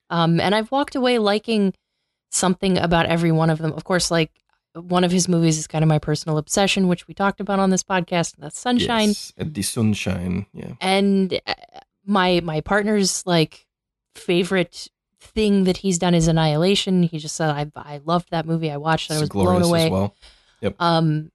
Um, 0.10 0.40
and 0.40 0.54
I've 0.54 0.72
walked 0.72 0.96
away 0.96 1.18
liking 1.18 1.74
something 2.32 2.78
about 2.78 3.08
every 3.08 3.32
one 3.32 3.50
of 3.50 3.58
them. 3.58 3.74
Of 3.74 3.84
course, 3.84 4.12
like 4.12 4.32
one 4.74 5.04
of 5.04 5.12
his 5.12 5.28
movies 5.28 5.58
is 5.58 5.68
kind 5.68 5.84
of 5.84 5.90
my 5.90 6.00
personal 6.00 6.38
obsession, 6.38 6.88
which 6.88 7.08
we 7.08 7.14
talked 7.14 7.40
about 7.40 7.60
on 7.60 7.70
this 7.70 7.84
podcast. 7.84 8.36
And 8.36 8.44
that's 8.44 8.60
Sunshine. 8.60 9.10
Yes, 9.10 9.34
the 9.38 9.62
Sunshine. 9.62 10.46
Yeah. 10.54 10.74
And 10.80 11.40
uh, 11.46 11.54
my 12.06 12.40
my 12.44 12.62
partner's 12.62 13.26
like 13.26 13.66
favorite 14.16 14.88
thing 15.20 15.66
that 15.66 15.78
he's 15.78 15.98
done 15.98 16.16
is 16.16 16.28
Annihilation. 16.28 17.04
He 17.04 17.18
just 17.18 17.36
said 17.36 17.50
I 17.50 17.68
I 17.76 18.02
loved 18.06 18.30
that 18.32 18.46
movie. 18.46 18.72
I 18.72 18.78
watched 18.78 19.12
it. 19.12 19.16
I 19.16 19.20
was 19.20 19.30
blown 19.30 19.62
away. 19.62 19.90
well. 19.90 20.16
Yep. 20.62 20.76
Um. 20.80 21.32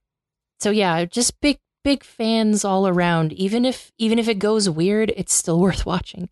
So 0.59 0.71
yeah, 0.71 1.05
just 1.05 1.39
big 1.41 1.59
big 1.85 2.03
fans 2.03 2.65
all 2.65 2.85
around. 2.87 3.31
Even 3.31 3.63
if 3.63 3.93
even 3.97 4.19
if 4.19 4.27
it 4.27 4.39
goes 4.39 4.69
weird, 4.69 5.13
it's 5.15 5.33
still 5.33 5.59
worth 5.65 5.85
watching. 5.85 6.27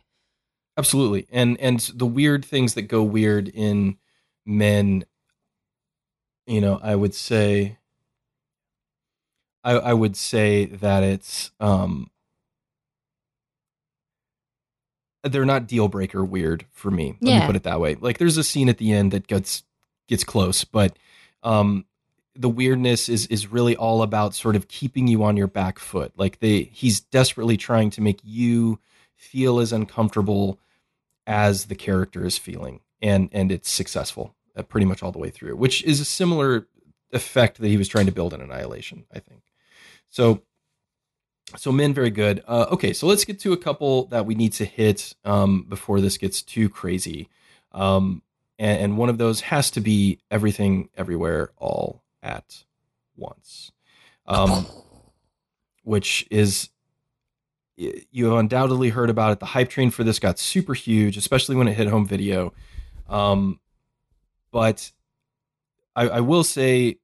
Absolutely. 0.76 1.28
And 1.32 1.58
and 1.62 1.80
the 1.96 2.06
weird 2.08 2.44
things 2.44 2.74
that 2.74 2.84
go 2.84 3.04
weird 3.04 3.48
in 3.48 3.98
men, 4.46 5.06
you 6.48 6.60
know, 6.60 6.80
I 6.84 6.96
would 6.96 7.14
say 7.14 7.78
I, 9.64 9.74
I 9.74 9.94
would 9.94 10.18
say 10.18 10.66
that 10.66 11.04
it's 11.04 11.52
um 11.62 12.10
they're 15.24 15.46
not 15.46 15.68
deal 15.68 15.88
breaker 15.88 16.26
weird 16.26 16.66
for 16.72 16.92
me. 16.92 17.16
Let 17.22 17.30
Yeah. 17.32 17.40
me 17.42 17.46
put 17.46 17.56
it 17.56 17.64
that 17.64 17.80
way. 17.80 17.96
Like 17.96 18.18
there's 18.18 18.38
a 18.38 18.44
scene 18.44 18.68
at 18.68 18.78
the 18.80 18.92
end 18.92 19.12
that 19.12 19.28
gets 19.28 19.64
gets 20.08 20.24
close, 20.24 20.66
but 20.66 20.98
um 21.44 21.86
the 22.36 22.50
weirdness 22.50 23.10
is 23.10 23.28
is 23.28 23.52
really 23.52 23.76
all 23.76 24.02
about 24.02 24.34
sort 24.34 24.56
of 24.56 24.68
keeping 24.68 25.08
you 25.08 25.24
on 25.24 25.38
your 25.38 25.48
back 25.48 25.80
foot. 25.80 26.12
Like 26.18 26.40
they 26.40 26.64
he's 26.64 27.00
desperately 27.00 27.58
trying 27.58 27.90
to 27.92 28.02
make 28.02 28.20
you 28.24 28.80
feel 29.16 29.60
as 29.60 29.72
uncomfortable 29.72 30.60
as 31.26 31.66
the 31.66 31.76
character 31.76 32.26
is 32.26 32.38
feeling 32.38 32.82
and 33.02 33.30
and 33.32 33.52
it's 33.52 33.70
successful 33.70 34.36
uh, 34.56 34.64
pretty 34.64 34.86
much 34.86 35.04
all 35.04 35.12
the 35.12 35.20
way 35.20 35.30
through, 35.30 35.56
which 35.56 35.84
is 35.84 36.00
a 36.00 36.06
similar 36.06 36.68
effect 37.12 37.60
that 37.60 37.68
he 37.68 37.78
was 37.78 37.88
trying 37.88 38.08
to 38.08 38.12
build 38.12 38.34
in 38.34 38.42
Annihilation, 38.42 39.06
I 39.14 39.20
think. 39.20 39.44
So 40.10 40.42
so 41.58 41.72
men 41.72 41.94
very 41.94 42.10
good 42.10 42.44
uh, 42.48 42.68
okay 42.72 42.94
so 42.94 43.06
let's 43.06 43.26
get 43.26 43.40
to 43.40 43.54
a 43.54 43.58
couple 43.58 44.06
that 44.06 44.26
we 44.26 44.34
need 44.34 44.54
to 44.54 44.66
hit 44.66 45.14
um, 45.26 45.64
before 45.68 46.02
this 46.02 46.18
gets 46.18 46.42
too 46.42 46.70
crazy 46.70 47.30
um, 47.74 48.22
and, 48.58 48.82
and 48.82 48.98
one 48.98 49.10
of 49.10 49.18
those 49.18 49.42
has 49.42 49.70
to 49.72 49.82
be 49.82 50.20
everything 50.32 50.90
everywhere 50.96 51.52
all 51.58 52.03
at 52.24 52.64
once 53.16 53.72
um, 54.26 54.66
which 55.84 56.26
is 56.32 56.70
you 57.76 58.26
have 58.26 58.38
undoubtedly 58.38 58.90
heard 58.90 59.10
about 59.10 59.32
it 59.32 59.40
the 59.40 59.46
hype 59.46 59.70
train 59.70 59.92
for 59.92 60.04
this 60.04 60.18
got 60.18 60.40
super 60.40 60.74
huge 60.74 61.18
especially 61.18 61.56
when 61.56 61.68
it 61.68 61.74
hit 61.74 61.88
home 61.88 62.06
video 62.06 62.54
um, 63.10 63.60
but 64.52 64.92
I, 65.96 66.08
I 66.08 66.20
will 66.22 66.44
say 66.44 66.98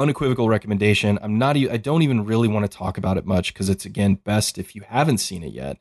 unequivocal 0.00 0.48
recommendation. 0.48 1.18
I'm 1.22 1.38
not. 1.38 1.56
I 1.56 1.76
don't 1.76 2.02
even 2.02 2.24
really 2.24 2.48
want 2.48 2.70
to 2.70 2.76
talk 2.76 2.98
about 2.98 3.18
it 3.18 3.26
much 3.26 3.52
because 3.52 3.68
it's 3.68 3.84
again 3.84 4.14
best 4.14 4.58
if 4.58 4.74
you 4.74 4.82
haven't 4.82 5.18
seen 5.18 5.44
it 5.44 5.52
yet 5.52 5.78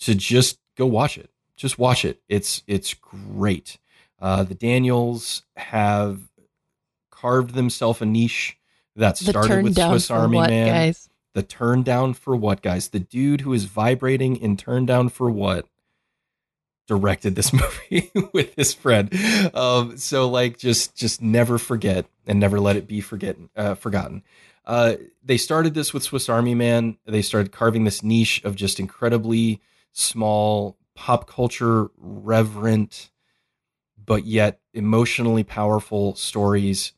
to 0.00 0.14
just 0.14 0.58
go 0.76 0.86
watch 0.86 1.16
it. 1.16 1.30
Just 1.56 1.78
watch 1.78 2.04
it. 2.04 2.20
It's 2.28 2.62
it's 2.66 2.94
great. 2.94 3.78
Uh, 4.20 4.42
the 4.42 4.54
Daniels 4.54 5.42
have 5.56 6.28
carved 7.24 7.54
themselves 7.54 8.02
a 8.02 8.04
niche 8.04 8.58
that 8.96 9.16
started 9.16 9.64
with 9.64 9.74
Swiss 9.74 10.10
Army 10.10 10.36
what, 10.36 10.50
Man. 10.50 10.66
guys? 10.68 11.08
The 11.32 11.42
turn 11.42 11.82
down 11.82 12.12
for 12.12 12.36
what, 12.36 12.60
guys? 12.60 12.88
The 12.88 13.00
dude 13.00 13.40
who 13.40 13.54
is 13.54 13.64
vibrating 13.64 14.36
in 14.36 14.58
turn 14.58 14.84
down 14.84 15.08
for 15.08 15.30
what 15.30 15.66
directed 16.86 17.34
this 17.34 17.50
movie 17.90 18.10
with 18.34 18.54
his 18.56 18.74
friend. 18.74 19.10
Um, 19.54 19.96
so 19.96 20.28
like 20.28 20.58
just 20.58 20.94
just 20.94 21.22
never 21.22 21.56
forget 21.56 22.04
and 22.26 22.38
never 22.38 22.60
let 22.60 22.76
it 22.76 22.86
be 22.86 23.00
forgotten 23.00 23.48
uh, 23.56 23.74
forgotten. 23.74 24.22
Uh, 24.66 24.96
they 25.24 25.38
started 25.38 25.72
this 25.72 25.94
with 25.94 26.02
Swiss 26.02 26.28
Army 26.28 26.54
Man. 26.54 26.98
They 27.06 27.22
started 27.22 27.52
carving 27.52 27.84
this 27.84 28.02
niche 28.02 28.42
of 28.44 28.54
just 28.54 28.78
incredibly 28.78 29.62
small 29.92 30.76
pop 30.94 31.26
culture 31.26 31.88
reverent 31.96 33.10
but 34.06 34.26
yet 34.26 34.60
emotionally 34.74 35.44
powerful 35.44 36.14
stories 36.14 36.92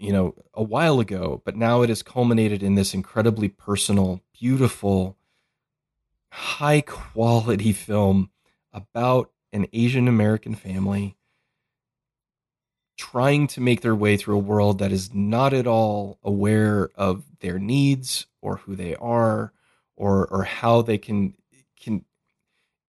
you 0.00 0.12
know 0.12 0.34
a 0.54 0.62
while 0.62 0.98
ago 0.98 1.42
but 1.44 1.56
now 1.56 1.82
it 1.82 1.88
has 1.88 2.02
culminated 2.02 2.62
in 2.62 2.74
this 2.74 2.94
incredibly 2.94 3.48
personal 3.48 4.20
beautiful 4.32 5.16
high 6.32 6.80
quality 6.80 7.72
film 7.86 8.30
about 8.72 9.30
an 9.52 9.66
Asian 9.72 10.08
American 10.08 10.54
family 10.54 11.16
trying 12.96 13.46
to 13.46 13.60
make 13.60 13.80
their 13.80 13.94
way 13.94 14.16
through 14.16 14.36
a 14.36 14.38
world 14.38 14.78
that 14.78 14.92
is 14.92 15.12
not 15.14 15.52
at 15.54 15.66
all 15.66 16.18
aware 16.22 16.90
of 16.94 17.24
their 17.40 17.58
needs 17.58 18.26
or 18.42 18.56
who 18.56 18.76
they 18.76 18.94
are 18.96 19.52
or 19.96 20.26
or 20.26 20.44
how 20.44 20.82
they 20.82 20.98
can 20.98 21.34
can 21.80 22.04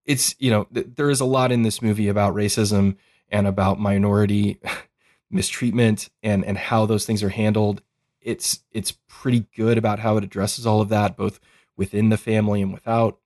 it's 0.05 0.35
you 0.37 0.51
know 0.51 0.65
th- 0.73 0.87
there 0.95 1.09
is 1.09 1.21
a 1.21 1.25
lot 1.25 1.51
in 1.51 1.63
this 1.63 1.81
movie 1.81 2.09
about 2.09 2.35
racism 2.35 2.95
and 3.29 3.47
about 3.47 3.79
minority 3.79 4.59
mistreatment 5.31 6.09
and 6.21 6.43
and 6.45 6.57
how 6.57 6.85
those 6.85 7.05
things 7.05 7.23
are 7.23 7.29
handled 7.29 7.81
it's 8.21 8.63
it's 8.71 8.93
pretty 9.07 9.47
good 9.55 9.77
about 9.77 9.99
how 9.99 10.17
it 10.17 10.23
addresses 10.23 10.65
all 10.67 10.81
of 10.81 10.89
that 10.89 11.15
both 11.17 11.39
within 11.77 12.09
the 12.09 12.17
family 12.17 12.61
and 12.61 12.73
without 12.73 13.17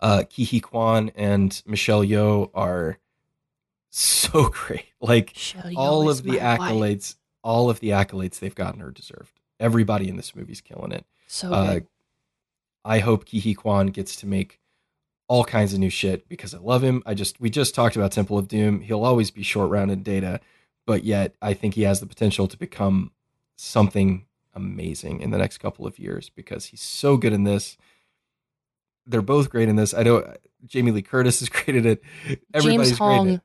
uh 0.00 0.22
Ke 0.24 0.60
Quan 0.62 1.10
and 1.16 1.62
Michelle 1.66 2.02
Yeoh 2.04 2.50
are 2.54 2.98
so 3.90 4.48
great 4.52 4.86
like 5.00 5.36
all 5.76 6.08
of 6.08 6.22
the 6.22 6.38
my 6.38 6.56
wife. 6.58 6.60
accolades 6.60 7.16
all 7.42 7.70
of 7.70 7.80
the 7.80 7.90
accolades 7.90 8.38
they've 8.38 8.54
gotten 8.54 8.82
are 8.82 8.90
deserved 8.90 9.40
everybody 9.58 10.08
in 10.08 10.16
this 10.16 10.34
movie's 10.36 10.60
killing 10.60 10.92
it 10.92 11.04
So 11.26 11.52
uh. 11.52 11.80
I 12.84 12.98
hope 12.98 13.26
Ke 13.26 13.40
Huy 13.42 13.54
Quan 13.54 13.86
gets 13.88 14.16
to 14.16 14.26
make 14.26 14.58
all 15.32 15.44
kinds 15.44 15.72
of 15.72 15.78
new 15.78 15.88
shit 15.88 16.28
because 16.28 16.52
I 16.54 16.58
love 16.58 16.82
him. 16.84 17.02
I 17.06 17.14
just 17.14 17.40
we 17.40 17.48
just 17.48 17.74
talked 17.74 17.96
about 17.96 18.12
Temple 18.12 18.36
of 18.36 18.48
Doom. 18.48 18.82
He'll 18.82 19.02
always 19.02 19.30
be 19.30 19.42
Short 19.42 19.70
Round 19.70 19.90
and 19.90 20.04
Data, 20.04 20.40
but 20.86 21.04
yet 21.04 21.34
I 21.40 21.54
think 21.54 21.72
he 21.72 21.82
has 21.84 22.00
the 22.00 22.06
potential 22.06 22.46
to 22.48 22.56
become 22.58 23.12
something 23.56 24.26
amazing 24.52 25.20
in 25.22 25.30
the 25.30 25.38
next 25.38 25.56
couple 25.56 25.86
of 25.86 25.98
years 25.98 26.28
because 26.28 26.66
he's 26.66 26.82
so 26.82 27.16
good 27.16 27.32
in 27.32 27.44
this. 27.44 27.78
They're 29.06 29.22
both 29.22 29.48
great 29.48 29.70
in 29.70 29.76
this. 29.76 29.94
I 29.94 30.02
know 30.02 30.34
Jamie 30.66 30.90
Lee 30.90 31.00
Curtis 31.00 31.40
is 31.40 31.48
great 31.56 31.76
at 31.78 31.86
it. 31.86 32.02
Everybody's 32.52 32.90
James 32.90 32.98
great 32.98 33.06
at 33.08 33.16
Hong, 33.16 33.28
it. 33.30 33.40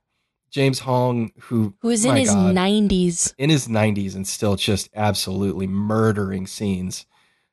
James 0.51 0.79
Hong, 0.79 1.31
who 1.39 1.73
who 1.81 1.89
is 1.89 2.03
in 2.03 2.17
his 2.17 2.29
90s. 2.31 3.33
in 3.37 3.49
his 3.49 3.69
90s 3.69 4.13
and 4.13 4.27
still 4.27 4.57
just 4.57 4.89
absolutely 4.93 5.67
murdering 5.67 6.47
scenes. 6.47 7.05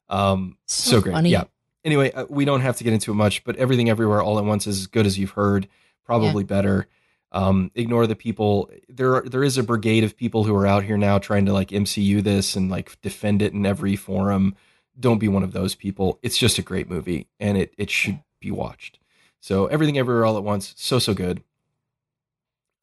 Um, 0.08 0.58
So, 0.66 0.90
so, 0.90 1.00
great. 1.02 1.12
funny. 1.12 1.30
Yeah. 1.30 1.44
Anyway, 1.84 2.10
uh, 2.12 2.24
we 2.28 2.44
don't 2.44 2.62
have 2.62 2.76
to 2.78 2.84
get 2.84 2.92
into 2.92 3.10
it 3.10 3.14
much, 3.14 3.44
but 3.44 3.56
everything 3.56 3.90
everywhere 3.90 4.22
all 4.22 4.38
at 4.38 4.44
once 4.44 4.66
is 4.66 4.80
as 4.80 4.86
good 4.86 5.06
as 5.06 5.18
you've 5.18 5.30
heard, 5.30 5.68
probably 6.04 6.42
better. 6.44 6.88
Um, 7.30 7.72
ignore 7.74 8.06
the 8.06 8.16
people. 8.16 8.70
There, 8.88 9.16
are, 9.16 9.28
there 9.28 9.42
is 9.42 9.58
a 9.58 9.62
brigade 9.62 10.04
of 10.04 10.16
people 10.16 10.44
who 10.44 10.54
are 10.54 10.66
out 10.66 10.84
here 10.84 10.96
now 10.96 11.18
trying 11.18 11.46
to 11.46 11.52
like 11.52 11.68
MCU 11.68 12.22
this 12.22 12.54
and 12.54 12.70
like 12.70 13.00
defend 13.02 13.42
it 13.42 13.52
in 13.52 13.66
every 13.66 13.96
forum. 13.96 14.54
Don't 14.98 15.18
be 15.18 15.28
one 15.28 15.42
of 15.42 15.52
those 15.52 15.74
people. 15.74 16.20
It's 16.22 16.38
just 16.38 16.58
a 16.58 16.62
great 16.62 16.88
movie, 16.88 17.26
and 17.40 17.58
it 17.58 17.74
it 17.76 17.90
should 17.90 18.20
be 18.40 18.52
watched. 18.52 19.00
So 19.40 19.66
everything 19.66 19.98
everywhere 19.98 20.24
all 20.24 20.36
at 20.36 20.44
once, 20.44 20.74
so 20.76 21.00
so 21.00 21.12
good. 21.12 21.42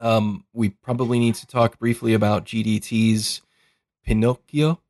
Um, 0.00 0.44
we 0.52 0.68
probably 0.68 1.18
need 1.18 1.36
to 1.36 1.46
talk 1.46 1.78
briefly 1.78 2.12
about 2.12 2.44
GDT's 2.44 3.40
Pinocchio 4.04 4.80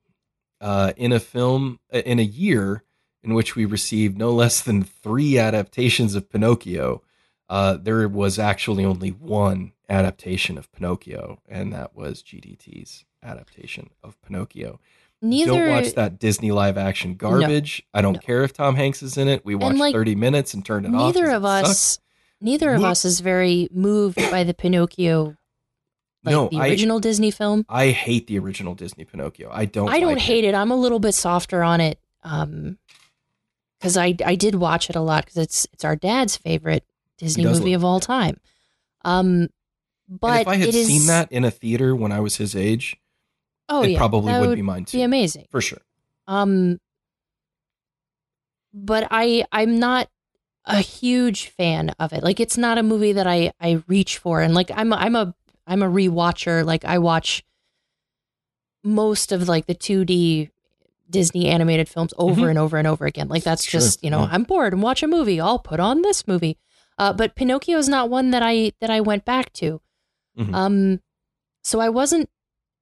uh, 0.61 0.93
in 0.97 1.13
a 1.13 1.21
film 1.21 1.79
in 1.93 2.19
a 2.19 2.23
year 2.23 2.83
in 3.25 3.35
which 3.35 3.55
we 3.57 3.65
received 3.65 4.19
no 4.19 4.33
less 4.33 4.61
than 4.61 4.83
three 4.83 5.39
adaptations 5.39 6.15
of 6.15 6.29
Pinocchio. 6.31 7.03
Uh, 7.49 7.77
there 7.77 8.09
was 8.09 8.39
actually 8.39 8.85
only 8.85 9.11
one 9.11 9.73
adaptation 9.89 10.57
of 10.59 10.73
Pinocchio, 10.73 11.41
and 11.49 11.73
that 11.73 11.95
was 11.95 12.23
GDT's 12.23 13.05
adaptation 13.23 13.91
of 14.03 14.21
Pinocchio. 14.23 14.81
Neither 15.21 15.53
Don't 15.53 15.69
watch 15.71 15.93
that 15.95 16.19
Disney 16.19 16.51
live 16.51 16.77
action 16.77 17.15
garbage. 17.15 17.85
I 17.95 18.03
don't 18.03 18.15
No. 18.15 18.19
care 18.19 18.43
if 18.43 18.53
Tom 18.53 18.75
Hanks 18.75 19.03
is 19.05 19.17
in 19.17 19.29
it. 19.29 19.45
We 19.45 19.55
watched 19.55 19.79
like, 19.79 19.95
30 19.95 20.17
minutes 20.17 20.53
and 20.55 20.65
turned 20.67 20.85
it 20.87 20.89
off. 20.95 21.15
neither 21.15 21.31
of 21.31 21.45
it 21.45 21.47
us 21.47 22.01
neither 22.41 22.75
of 22.75 22.83
What? 22.83 22.91
us 22.91 23.05
is 23.05 23.21
very 23.21 23.69
moved 23.71 24.17
by 24.33 24.43
the 24.43 24.53
Pinocchio 24.55 25.37
like 26.25 26.33
no, 26.33 26.49
the 26.49 26.59
I, 26.59 26.69
original 26.69 26.99
Disney 27.01 27.31
film. 27.31 27.65
I 27.69 27.91
hate 27.91 28.27
the 28.29 28.39
original 28.39 28.75
Disney 28.75 29.05
Pinocchio. 29.05 29.49
I 29.53 29.65
don't. 29.65 29.89
I 29.89 30.01
don't 30.01 30.15
like 30.15 30.23
hate 30.23 30.45
it. 30.45 30.55
I'm 30.55 30.71
a 30.73 30.77
little 30.77 30.99
bit 31.01 31.15
softer 31.15 31.63
on 31.63 31.81
it. 31.81 32.01
Um 32.25 32.79
cuz 33.83 33.97
I 33.97 34.15
I 34.25 34.35
did 34.37 34.55
watch 34.55 34.89
it 34.89 34.97
a 34.97 35.01
lot 35.01 35.27
cuz 35.27 35.37
it's 35.37 35.67
it's 35.73 35.85
our 35.85 35.97
dad's 35.97 36.37
favorite 36.37 36.85
Disney 37.19 37.45
movie 37.45 37.75
of 37.75 37.85
all 37.85 38.01
time. 38.01 38.41
Um 39.05 39.49
but 40.09 40.31
and 40.33 40.41
if 40.43 40.49
I 40.49 40.57
had 40.57 40.69
it 40.69 40.75
is 40.75 40.87
seen 40.87 41.07
that 41.07 41.31
in 41.33 41.45
a 41.45 41.51
theater 41.51 41.95
when 41.95 42.13
I 42.13 42.21
was 42.21 42.37
his 42.37 42.55
age, 42.57 42.97
oh 43.69 43.83
it 43.83 43.91
yeah, 43.91 43.99
probably 43.99 44.33
would 44.33 44.49
would 44.49 44.57
be 44.57 44.63
mine 44.63 44.85
too, 44.85 44.99
be 44.99 45.03
amazing. 45.03 45.47
for 45.51 45.61
sure. 45.61 45.83
Um 46.27 46.79
but 48.73 49.09
I 49.11 49.45
I'm 49.53 49.79
not 49.79 50.09
a 50.65 50.81
huge 50.81 51.49
fan 51.49 51.91
of 51.99 52.13
it. 52.13 52.23
Like 52.23 52.39
it's 52.41 52.57
not 52.57 52.79
a 52.79 52.83
movie 52.83 53.13
that 53.13 53.27
I 53.27 53.53
I 53.61 53.83
reach 53.89 54.19
for 54.19 54.41
and 54.41 54.55
like 54.55 54.71
I'm 54.73 54.93
a, 54.93 54.97
I'm 54.97 55.17
a 55.17 55.35
I'm 55.67 55.83
a 55.83 55.89
rewatcher. 55.91 56.65
Like 56.65 56.85
I 56.85 56.99
watch 56.99 57.45
most 58.85 59.33
of 59.33 59.49
like 59.49 59.67
the 59.67 59.75
2D 59.75 60.51
Disney 61.13 61.47
animated 61.49 61.89
films 61.89 62.13
over 62.19 62.43
Mhm. 62.43 62.51
and 62.51 62.59
over 62.59 62.77
and 62.79 62.89
over 62.89 63.07
again. 63.07 63.29
Like 63.29 63.45
that's 63.45 63.65
Sure, 63.65 63.81
just, 63.81 64.03
you 64.03 64.11
know, 64.11 64.23
yeah. 64.23 64.31
I'm 64.33 64.43
bored 64.43 64.73
and 64.73 64.83
watch 64.83 65.03
a 65.05 65.07
movie. 65.07 65.41
I'll 65.41 65.61
put 65.61 65.79
on 65.79 66.03
this 66.03 66.27
movie. 66.27 66.59
Uh 66.99 67.13
but 67.13 67.37
Pinocchio 67.37 67.79
is 67.79 67.89
not 67.89 68.11
one 68.11 68.31
that 68.33 68.43
I 68.43 68.73
that 68.81 68.91
I 68.91 69.01
went 69.01 69.25
back 69.25 69.53
to. 69.55 69.81
Mhm. 70.39 70.55
Um 70.55 71.01
so 71.63 71.79
I 71.81 71.89
wasn't 71.89 72.29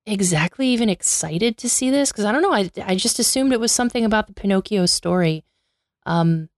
exactly 0.06 0.66
even 0.68 0.88
excited 0.88 1.58
to 1.58 1.68
see 1.68 1.90
this 1.90 2.10
because 2.10 2.24
I 2.24 2.32
don't 2.32 2.40
know. 2.42 2.54
I 2.54 2.70
I 2.82 2.94
just 2.94 3.18
assumed 3.18 3.52
it 3.52 3.60
was 3.60 3.72
something 3.72 4.04
about 4.04 4.26
the 4.26 4.32
Pinocchio 4.32 4.86
story. 4.86 5.44
Um, 6.06 6.48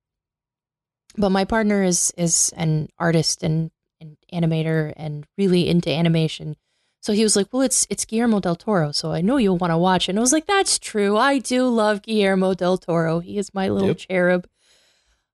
but 1.16 1.30
my 1.30 1.44
partner 1.44 1.82
is 1.82 2.12
is 2.16 2.52
an 2.56 2.88
artist 2.98 3.42
and 3.42 3.70
an 4.00 4.16
animator 4.32 4.92
and 4.96 5.26
really 5.36 5.68
into 5.68 5.90
animation. 5.90 6.56
So 7.02 7.12
he 7.12 7.24
was 7.24 7.34
like, 7.36 7.48
"Well, 7.52 7.62
it's 7.62 7.86
it's 7.90 8.04
Guillermo 8.04 8.38
del 8.40 8.54
Toro, 8.56 8.92
so 8.92 9.12
I 9.12 9.20
know 9.20 9.36
you'll 9.36 9.58
want 9.58 9.72
to 9.72 9.76
watch 9.76 10.08
it." 10.08 10.12
And 10.12 10.18
I 10.18 10.22
was 10.22 10.32
like, 10.32 10.46
"That's 10.46 10.78
true. 10.78 11.16
I 11.16 11.38
do 11.38 11.68
love 11.68 12.02
Guillermo 12.02 12.54
del 12.54 12.78
Toro. 12.78 13.18
He 13.18 13.38
is 13.38 13.52
my 13.52 13.68
little 13.68 13.88
Yep. 13.88 13.98
cherub." 13.98 14.46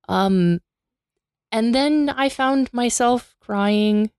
Um, 0.08 0.60
and 1.52 1.74
then 1.74 2.08
I 2.08 2.30
found 2.30 2.72
myself 2.72 3.36
crying 3.40 4.10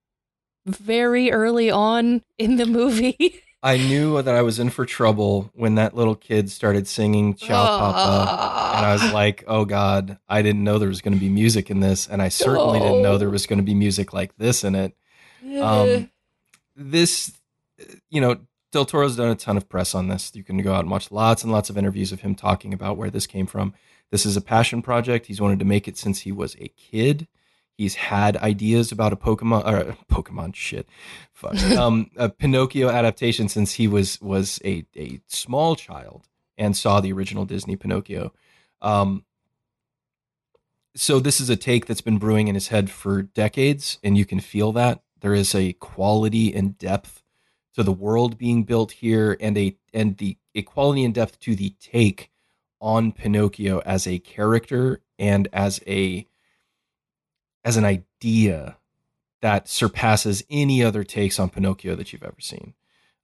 very 0.65 1.31
early 1.31 1.71
on 1.71 2.21
in 2.37 2.57
the 2.57 2.67
movie. 2.67 3.41
I 3.63 3.77
knew 3.77 4.21
that 4.21 4.33
I 4.35 4.41
was 4.41 4.57
in 4.59 4.69
for 4.69 4.85
trouble 4.85 5.51
when 5.53 5.75
that 5.75 5.93
little 5.93 6.15
kid 6.15 6.49
started 6.49 6.87
singing 6.87 7.33
Ciao 7.33 7.65
Papa. 7.65 8.77
And 8.77 8.85
I 8.85 8.93
was 8.93 9.11
like, 9.11 9.43
oh 9.47 9.65
God, 9.65 10.17
I 10.29 10.41
didn't 10.41 10.63
know 10.63 10.79
there 10.79 10.87
was 10.87 11.01
going 11.01 11.13
to 11.13 11.19
be 11.19 11.27
music 11.27 11.69
in 11.69 11.81
this. 11.81 12.07
And 12.07 12.21
I 12.21 12.29
certainly 12.29 12.79
didn't 12.79 13.01
know 13.01 13.17
there 13.17 13.29
was 13.29 13.47
going 13.47 13.59
to 13.59 13.63
be 13.63 13.73
music 13.73 14.13
like 14.13 14.37
this 14.37 14.63
in 14.63 14.75
it. 14.75 14.95
Um, 15.59 16.09
this, 16.77 17.33
you 18.09 18.21
know, 18.21 18.37
Del 18.71 18.85
Toro's 18.85 19.15
done 19.15 19.29
a 19.29 19.35
ton 19.35 19.57
of 19.57 19.67
press 19.67 19.95
on 19.95 20.07
this. 20.07 20.31
You 20.35 20.43
can 20.43 20.61
go 20.61 20.73
out 20.73 20.81
and 20.81 20.91
watch 20.91 21.11
lots 21.11 21.43
and 21.43 21.51
lots 21.51 21.69
of 21.69 21.77
interviews 21.77 22.11
of 22.11 22.21
him 22.21 22.35
talking 22.35 22.73
about 22.73 22.97
where 22.97 23.09
this 23.09 23.25
came 23.25 23.47
from. 23.47 23.73
This 24.11 24.25
is 24.25 24.37
a 24.37 24.41
passion 24.41 24.81
project. 24.81 25.25
He's 25.25 25.41
wanted 25.41 25.59
to 25.59 25.65
make 25.65 25.87
it 25.87 25.97
since 25.97 26.21
he 26.21 26.31
was 26.31 26.55
a 26.59 26.69
kid. 26.69 27.27
He's 27.77 27.95
had 27.95 28.35
ideas 28.37 28.91
about 28.91 29.13
a 29.13 29.15
Pokemon 29.15 29.65
or 29.65 29.95
Pokemon 30.11 30.53
shit, 30.53 30.87
fuck, 31.33 31.55
um, 31.77 32.11
a 32.17 32.29
Pinocchio 32.29 32.89
adaptation 32.89 33.47
since 33.47 33.73
he 33.73 33.87
was 33.87 34.19
was 34.21 34.59
a 34.65 34.85
a 34.97 35.21
small 35.27 35.75
child 35.75 36.27
and 36.57 36.75
saw 36.75 36.99
the 36.99 37.13
original 37.13 37.45
Disney 37.45 37.77
Pinocchio. 37.77 38.33
Um, 38.81 39.23
so 40.95 41.19
this 41.19 41.39
is 41.39 41.49
a 41.49 41.55
take 41.55 41.85
that's 41.85 42.01
been 42.01 42.17
brewing 42.17 42.49
in 42.49 42.55
his 42.55 42.67
head 42.67 42.89
for 42.89 43.21
decades, 43.21 43.97
and 44.03 44.17
you 44.17 44.25
can 44.25 44.41
feel 44.41 44.73
that 44.73 45.01
there 45.21 45.33
is 45.33 45.55
a 45.55 45.73
quality 45.73 46.53
and 46.53 46.77
depth 46.77 47.23
to 47.79 47.83
the 47.83 47.91
world 47.93 48.37
being 48.37 48.63
built 48.63 48.91
here, 48.91 49.37
and 49.39 49.57
a 49.57 49.75
and 49.93 50.17
the 50.17 50.37
equality 50.53 50.65
quality 50.65 51.05
and 51.05 51.13
depth 51.13 51.39
to 51.39 51.55
the 51.55 51.73
take 51.79 52.29
on 52.81 53.11
Pinocchio 53.11 53.79
as 53.79 54.05
a 54.05 54.19
character 54.19 55.01
and 55.17 55.47
as 55.53 55.81
a 55.87 56.27
as 57.63 57.77
an 57.77 57.85
idea 57.85 58.77
that 59.41 59.69
surpasses 59.69 60.43
any 60.49 60.83
other 60.83 61.03
takes 61.03 61.39
on 61.39 61.49
Pinocchio 61.49 61.95
that 61.95 62.11
you've 62.11 62.23
ever 62.23 62.41
seen. 62.41 62.73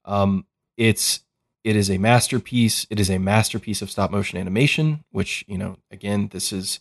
Um, 0.05 0.45
it's 0.77 1.21
it 1.65 1.75
is 1.75 1.89
a 1.89 1.97
masterpiece. 1.97 2.87
It 2.89 2.99
is 2.99 3.09
a 3.09 3.17
masterpiece 3.17 3.81
of 3.81 3.91
stop 3.91 4.11
motion 4.11 4.39
animation, 4.39 5.03
which 5.11 5.43
you 5.47 5.57
know 5.57 5.79
again 5.91 6.29
this 6.31 6.53
is 6.53 6.79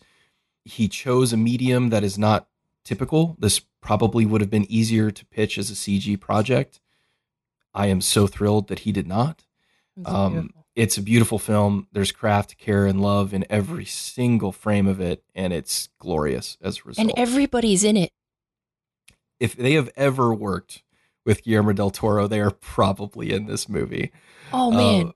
he 0.63 0.87
chose 0.87 1.33
a 1.33 1.37
medium 1.37 1.89
that 1.89 2.03
is 2.03 2.17
not 2.17 2.47
typical. 2.85 3.35
This 3.37 3.59
probably 3.81 4.25
would 4.25 4.41
have 4.41 4.49
been 4.49 4.71
easier 4.71 5.11
to 5.11 5.25
pitch 5.25 5.57
as 5.57 5.69
a 5.69 5.73
CG 5.73 6.17
project. 6.19 6.79
I 7.75 7.87
am 7.87 8.01
so 8.01 8.25
thrilled 8.25 8.67
that 8.69 8.79
he 8.79 8.91
did 8.91 9.05
not. 9.07 9.43
It's 9.97 10.09
Um, 10.09 10.33
beautiful. 10.33 10.65
it's 10.75 10.97
a 10.97 11.01
beautiful 11.01 11.39
film. 11.39 11.87
There's 11.91 12.11
craft, 12.11 12.57
care, 12.57 12.85
and 12.85 13.01
love 13.01 13.33
in 13.33 13.45
every 13.49 13.85
single 13.85 14.51
frame 14.51 14.87
of 14.87 14.99
it, 15.01 15.23
and 15.35 15.51
it's 15.53 15.89
glorious 15.99 16.57
as 16.61 16.79
a 16.79 16.83
result. 16.85 17.07
and 17.09 17.17
everybody's 17.19 17.83
in 17.83 17.97
it. 17.97 18.11
if 19.39 19.53
they 19.55 19.73
have 19.73 19.89
ever 19.97 20.33
worked 20.33 20.81
with 21.25 21.43
Guillermo 21.43 21.73
del 21.73 21.91
Toro, 21.91 22.25
they 22.27 22.39
are 22.39 22.51
probably 22.51 23.31
in 23.33 23.47
this 23.47 23.67
movie. 23.67 24.11
Oh 24.53 24.71
man, 24.71 25.07
Uh, 25.07 25.11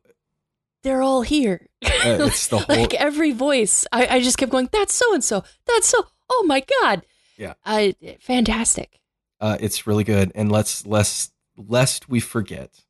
they're 0.83 1.01
all 1.01 1.21
here. 1.21 1.67
Uh, 1.85 1.89
it's 2.27 2.47
the 2.47 2.59
whole- 2.59 2.75
like 2.75 2.93
every 2.95 3.31
voice. 3.31 3.85
I, 3.93 4.07
I 4.07 4.21
just 4.21 4.37
kept 4.37 4.51
going. 4.51 4.67
That's 4.73 4.93
so 4.93 5.13
and 5.13 5.23
so. 5.23 5.43
That's 5.67 5.87
so. 5.87 6.05
Oh 6.29 6.43
my 6.47 6.63
god. 6.81 7.05
Yeah. 7.37 7.53
Uh, 7.65 7.93
fantastic. 8.19 8.99
uh, 9.39 9.57
it's 9.61 9.87
really 9.87 10.03
good, 10.03 10.31
and 10.35 10.51
let's 10.51 10.85
lest 10.85 11.31
lest 11.67 12.09
we 12.09 12.19
forget 12.19 12.85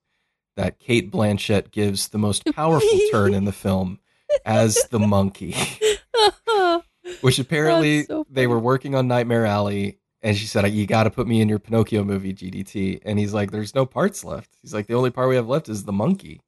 that 0.56 0.80
Cate 0.80 1.10
Blanchett 1.10 1.72
gives 1.72 2.10
the 2.10 2.18
most 2.18 2.44
powerful 2.54 3.00
turn 3.12 3.34
in 3.34 3.46
the 3.46 3.52
film 3.52 4.00
as 4.46 4.76
the 4.92 5.00
monkey, 5.00 5.56
which 7.22 7.40
apparently 7.40 8.04
so 8.04 8.26
they 8.30 8.48
were 8.48 8.60
working 8.60 8.96
on 8.96 9.08
Nightmare 9.08 9.46
Alley. 9.46 9.98
And 10.22 10.36
she 10.36 10.48
said, 10.48 10.68
"You 10.68 10.86
got 10.86 11.04
to 11.04 11.10
put 11.10 11.28
me 11.28 11.40
in 11.40 11.48
your 11.48 11.60
Pinocchio 11.60 12.04
movie, 12.04 12.34
GDT." 12.34 13.02
And 13.06 13.18
he's 13.18 13.34
like, 13.34 13.52
"There's 13.52 13.74
no 13.74 13.86
parts 13.86 14.26
left." 14.26 14.58
He's 14.62 14.74
like, 14.74 14.88
"The 14.88 14.96
only 14.96 15.12
part 15.12 15.30
we 15.30 15.38
have 15.38 15.48
left 15.48 15.70
is 15.70 15.86
the 15.86 15.94
monkey." 15.94 16.42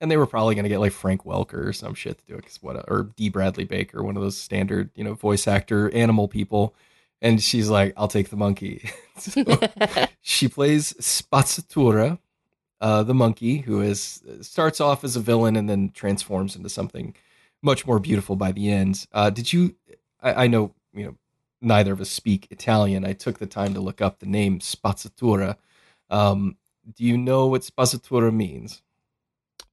And 0.00 0.10
they 0.10 0.16
were 0.16 0.26
probably 0.26 0.56
going 0.56 0.64
to 0.64 0.68
get 0.68 0.80
like 0.80 0.90
Frank 0.90 1.22
Welker 1.22 1.64
or 1.68 1.72
some 1.72 1.94
shit 1.94 2.18
to 2.18 2.26
do 2.26 2.34
it, 2.34 2.42
cause 2.42 2.58
what, 2.60 2.84
or 2.88 3.10
D. 3.14 3.28
Bradley 3.28 3.62
Baker, 3.62 4.02
one 4.02 4.16
of 4.16 4.22
those 4.24 4.36
standard, 4.36 4.90
you 4.96 5.04
know, 5.04 5.14
voice 5.14 5.46
actor 5.46 5.88
animal 5.94 6.26
people. 6.26 6.74
And 7.22 7.42
she's 7.42 7.70
like, 7.70 7.94
"I'll 7.96 8.08
take 8.08 8.28
the 8.30 8.36
monkey." 8.36 8.90
so 9.18 9.42
she 10.22 10.48
plays 10.48 10.92
Spazzatura, 10.94 12.18
uh, 12.80 13.02
the 13.04 13.14
monkey, 13.14 13.58
who 13.58 13.80
is 13.80 14.22
starts 14.42 14.80
off 14.80 15.04
as 15.04 15.14
a 15.16 15.20
villain 15.20 15.56
and 15.56 15.70
then 15.70 15.90
transforms 15.90 16.56
into 16.56 16.68
something 16.68 17.14
much 17.62 17.86
more 17.86 18.00
beautiful 18.00 18.34
by 18.36 18.50
the 18.52 18.70
end. 18.70 19.06
Uh, 19.12 19.30
did 19.30 19.52
you? 19.52 19.76
I, 20.20 20.44
I 20.44 20.46
know 20.48 20.74
you 20.92 21.04
know 21.06 21.16
neither 21.60 21.92
of 21.92 22.00
us 22.00 22.10
speak 22.10 22.48
Italian. 22.50 23.04
I 23.04 23.12
took 23.12 23.38
the 23.38 23.46
time 23.46 23.72
to 23.74 23.80
look 23.80 24.00
up 24.00 24.18
the 24.18 24.26
name 24.26 24.58
Spazzatura. 24.58 25.56
Um, 26.10 26.56
do 26.96 27.04
you 27.04 27.16
know 27.16 27.46
what 27.46 27.62
Spazzatura 27.62 28.34
means? 28.34 28.82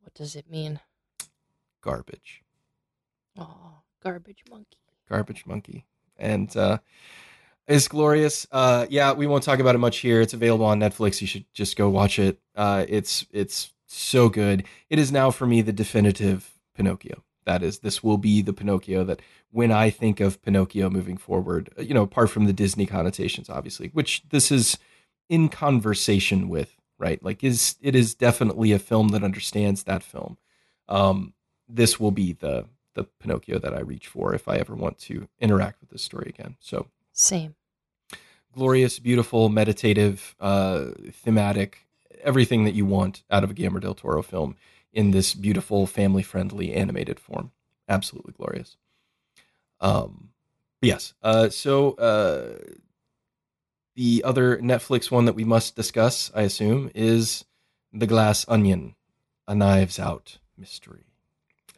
what 0.02 0.14
does 0.14 0.36
it 0.36 0.50
mean? 0.50 0.80
Garbage, 1.82 2.44
Oh, 3.38 3.82
garbage 4.04 4.44
monkey. 4.50 4.78
garbage 5.08 5.46
monkey, 5.48 5.86
and 6.18 6.56
uh, 6.58 6.78
it's 7.70 7.88
glorious. 7.88 8.48
Uh, 8.52 8.88
yeah, 8.90 9.14
we 9.14 9.28
won't 9.28 9.44
talk 9.44 9.60
about 9.60 9.76
it 9.76 9.80
much 9.80 9.98
here. 9.98 10.22
It's 10.22 10.34
available 10.34 10.66
on 10.66 10.80
Netflix. 10.80 11.22
You 11.22 11.28
should 11.28 11.46
just 11.54 11.78
go 11.78 11.88
watch 11.88 12.18
it. 12.18 12.40
Uh, 12.56 12.86
it's 12.90 13.26
it's 13.32 13.72
so 13.86 14.28
good. 14.28 14.64
It 14.90 15.00
is 15.00 15.12
now 15.12 15.32
for 15.32 15.46
me 15.46 15.62
the 15.62 15.72
definitive 15.72 16.60
Pinocchio. 16.76 17.24
That 17.46 17.64
is, 17.64 17.80
this 17.80 18.04
will 18.04 18.18
be 18.18 18.42
the 18.42 18.54
Pinocchio 18.54 19.04
that 19.06 19.22
when 19.52 19.72
I 19.72 19.90
think 19.90 20.20
of 20.20 20.42
Pinocchio 20.42 20.90
moving 20.90 21.18
forward, 21.18 21.70
you 21.80 21.94
know, 21.94 22.04
apart 22.04 22.30
from 22.30 22.46
the 22.46 22.54
Disney 22.54 22.86
connotations, 22.86 23.50
obviously, 23.50 23.90
which 23.94 24.24
this 24.30 24.52
is 24.52 24.78
in 25.30 25.50
conversation 25.50 26.50
with, 26.50 26.76
right? 26.98 27.24
Like, 27.24 27.44
is 27.44 27.76
it 27.82 27.96
is 27.96 28.16
definitely 28.16 28.72
a 28.72 28.80
film 28.80 29.10
that 29.10 29.24
understands 29.24 29.84
that 29.84 30.04
film. 30.04 30.38
Um, 30.88 31.34
this 31.68 32.00
will 32.00 32.12
be 32.12 32.34
the 32.34 32.66
the 32.96 33.04
Pinocchio 33.04 33.60
that 33.60 33.76
I 33.76 33.82
reach 33.82 34.08
for 34.08 34.34
if 34.34 34.48
I 34.48 34.56
ever 34.56 34.76
want 34.76 34.98
to 35.02 35.28
interact 35.40 35.82
with 35.82 35.92
this 35.92 36.02
story 36.02 36.34
again. 36.36 36.58
So 36.60 36.88
Same. 37.14 37.56
Glorious, 38.54 39.00
beautiful, 39.00 39.50
meditative, 39.50 40.36
uh, 40.40 40.86
thematic, 41.12 41.88
everything 42.22 42.66
that 42.66 42.74
you 42.74 42.86
want 42.86 43.24
out 43.30 43.44
of 43.44 43.52
a 43.52 43.54
Guillermo 43.54 43.80
del 43.80 43.94
Toro 43.94 44.22
film 44.22 44.56
in 44.92 45.12
this 45.12 45.34
beautiful, 45.34 45.88
family 45.88 46.24
friendly 46.24 46.74
animated 46.74 47.20
form. 47.20 47.52
Absolutely 47.88 48.34
glorious. 48.34 48.78
Um, 49.80 50.30
yes. 50.82 51.14
Uh, 51.22 51.50
so 51.50 51.94
uh, 51.94 52.58
the 53.96 54.24
other 54.26 54.58
Netflix 54.58 55.12
one 55.12 55.26
that 55.26 55.34
we 55.34 55.44
must 55.44 55.76
discuss, 55.76 56.32
I 56.36 56.44
assume, 56.44 56.92
is 56.94 57.46
The 57.94 58.08
Glass 58.08 58.46
Onion, 58.48 58.96
a 59.48 59.56
Knives 59.56 60.00
Out 60.00 60.40
mystery. 60.58 61.06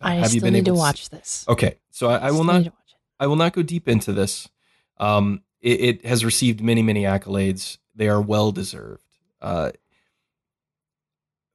Uh, 0.02 0.08
I 0.08 0.28
still 0.28 0.52
need 0.52 0.66
to 0.66 0.72
able 0.72 0.80
watch 0.80 1.10
this. 1.10 1.46
Okay, 1.48 1.78
so 1.92 2.10
I, 2.10 2.18
I 2.18 2.32
will 2.32 2.44
not 2.44 2.64
need 2.64 2.66
to. 2.66 2.74
I 3.20 3.28
will 3.28 3.36
not 3.36 3.54
go 3.54 3.62
deep 3.62 3.88
into 3.88 4.14
this. 4.14 4.50
Um, 4.98 5.44
it, 5.62 5.82
it 5.82 6.06
has 6.06 6.26
received 6.26 6.62
many, 6.62 6.82
many 6.82 7.04
accolades. 7.04 7.78
They 7.96 8.08
are 8.08 8.22
well 8.22 8.52
deserved. 8.52 9.06
Uh, 9.42 9.72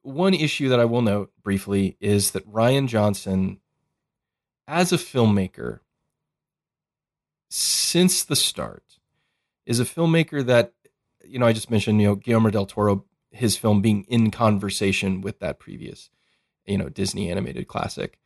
one 0.02 0.34
issue 0.34 0.68
that 0.68 0.80
I 0.80 0.84
will 0.84 1.02
note 1.02 1.32
briefly 1.42 1.96
is 2.00 2.30
that 2.30 2.48
Rian 2.50 2.86
Johnson, 2.86 3.60
as 4.68 4.92
a 4.92 4.96
filmmaker, 4.96 5.80
since 7.50 8.22
the 8.22 8.36
start, 8.36 8.98
is 9.64 9.80
a 9.80 9.84
filmmaker 9.84 10.44
that, 10.46 10.74
you 11.24 11.38
know, 11.38 11.46
I 11.46 11.52
just 11.52 11.70
mentioned, 11.70 12.00
you 12.00 12.08
know, 12.08 12.14
Guillermo 12.14 12.50
del 12.50 12.66
Toro, 12.66 13.04
his 13.30 13.56
film 13.56 13.82
being 13.82 14.04
in 14.04 14.30
conversation 14.30 15.20
with 15.20 15.40
that 15.40 15.58
previous, 15.58 16.10
you 16.64 16.78
know, 16.78 16.88
Disney 16.88 17.30
animated 17.30 17.66
classic. 17.66 18.18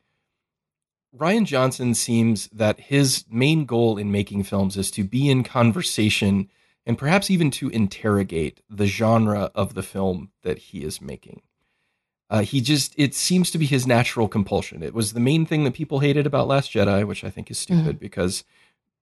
Rian 1.17 1.45
Johnson 1.45 1.93
seems 1.93 2.47
that 2.47 2.79
his 2.79 3.25
main 3.29 3.65
goal 3.65 3.97
in 3.97 4.11
making 4.11 4.43
films 4.43 4.77
is 4.77 4.89
to 4.91 5.03
be 5.03 5.29
in 5.29 5.43
conversation 5.43 6.49
and 6.85 6.97
perhaps 6.97 7.29
even 7.29 7.51
to 7.51 7.69
interrogate 7.69 8.61
the 8.69 8.87
genre 8.87 9.51
of 9.53 9.73
the 9.73 9.83
film 9.83 10.31
that 10.43 10.57
he 10.57 10.83
is 10.83 11.01
making. 11.01 11.41
Uh, 12.29 12.41
he 12.43 12.61
just, 12.61 12.93
it 12.97 13.13
seems 13.13 13.51
to 13.51 13.57
be 13.57 13.65
his 13.65 13.85
natural 13.85 14.29
compulsion. 14.29 14.81
It 14.81 14.93
was 14.93 15.11
the 15.11 15.19
main 15.19 15.45
thing 15.45 15.65
that 15.65 15.73
people 15.73 15.99
hated 15.99 16.25
about 16.25 16.47
Last 16.47 16.71
Jedi, 16.71 17.05
which 17.05 17.25
I 17.25 17.29
think 17.29 17.51
is 17.51 17.59
stupid 17.59 17.99
because 17.99 18.45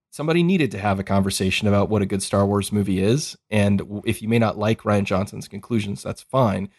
somebody 0.10 0.41
needed 0.41 0.72
to 0.72 0.80
have 0.80 0.99
a 0.99 1.03
conversation 1.03 1.68
about 1.68 1.90
what 1.90 2.02
a 2.02 2.07
good 2.07 2.23
Star 2.23 2.45
Wars 2.45 2.72
movie 2.72 2.99
is. 2.99 3.38
And 3.52 4.02
if 4.03 4.23
you 4.23 4.27
may 4.27 4.40
not 4.40 4.57
like 4.57 4.81
Rian 4.81 5.03
Johnson's 5.03 5.48
conclusions, 5.48 6.02
that's 6.02 6.23
fine. 6.23 6.69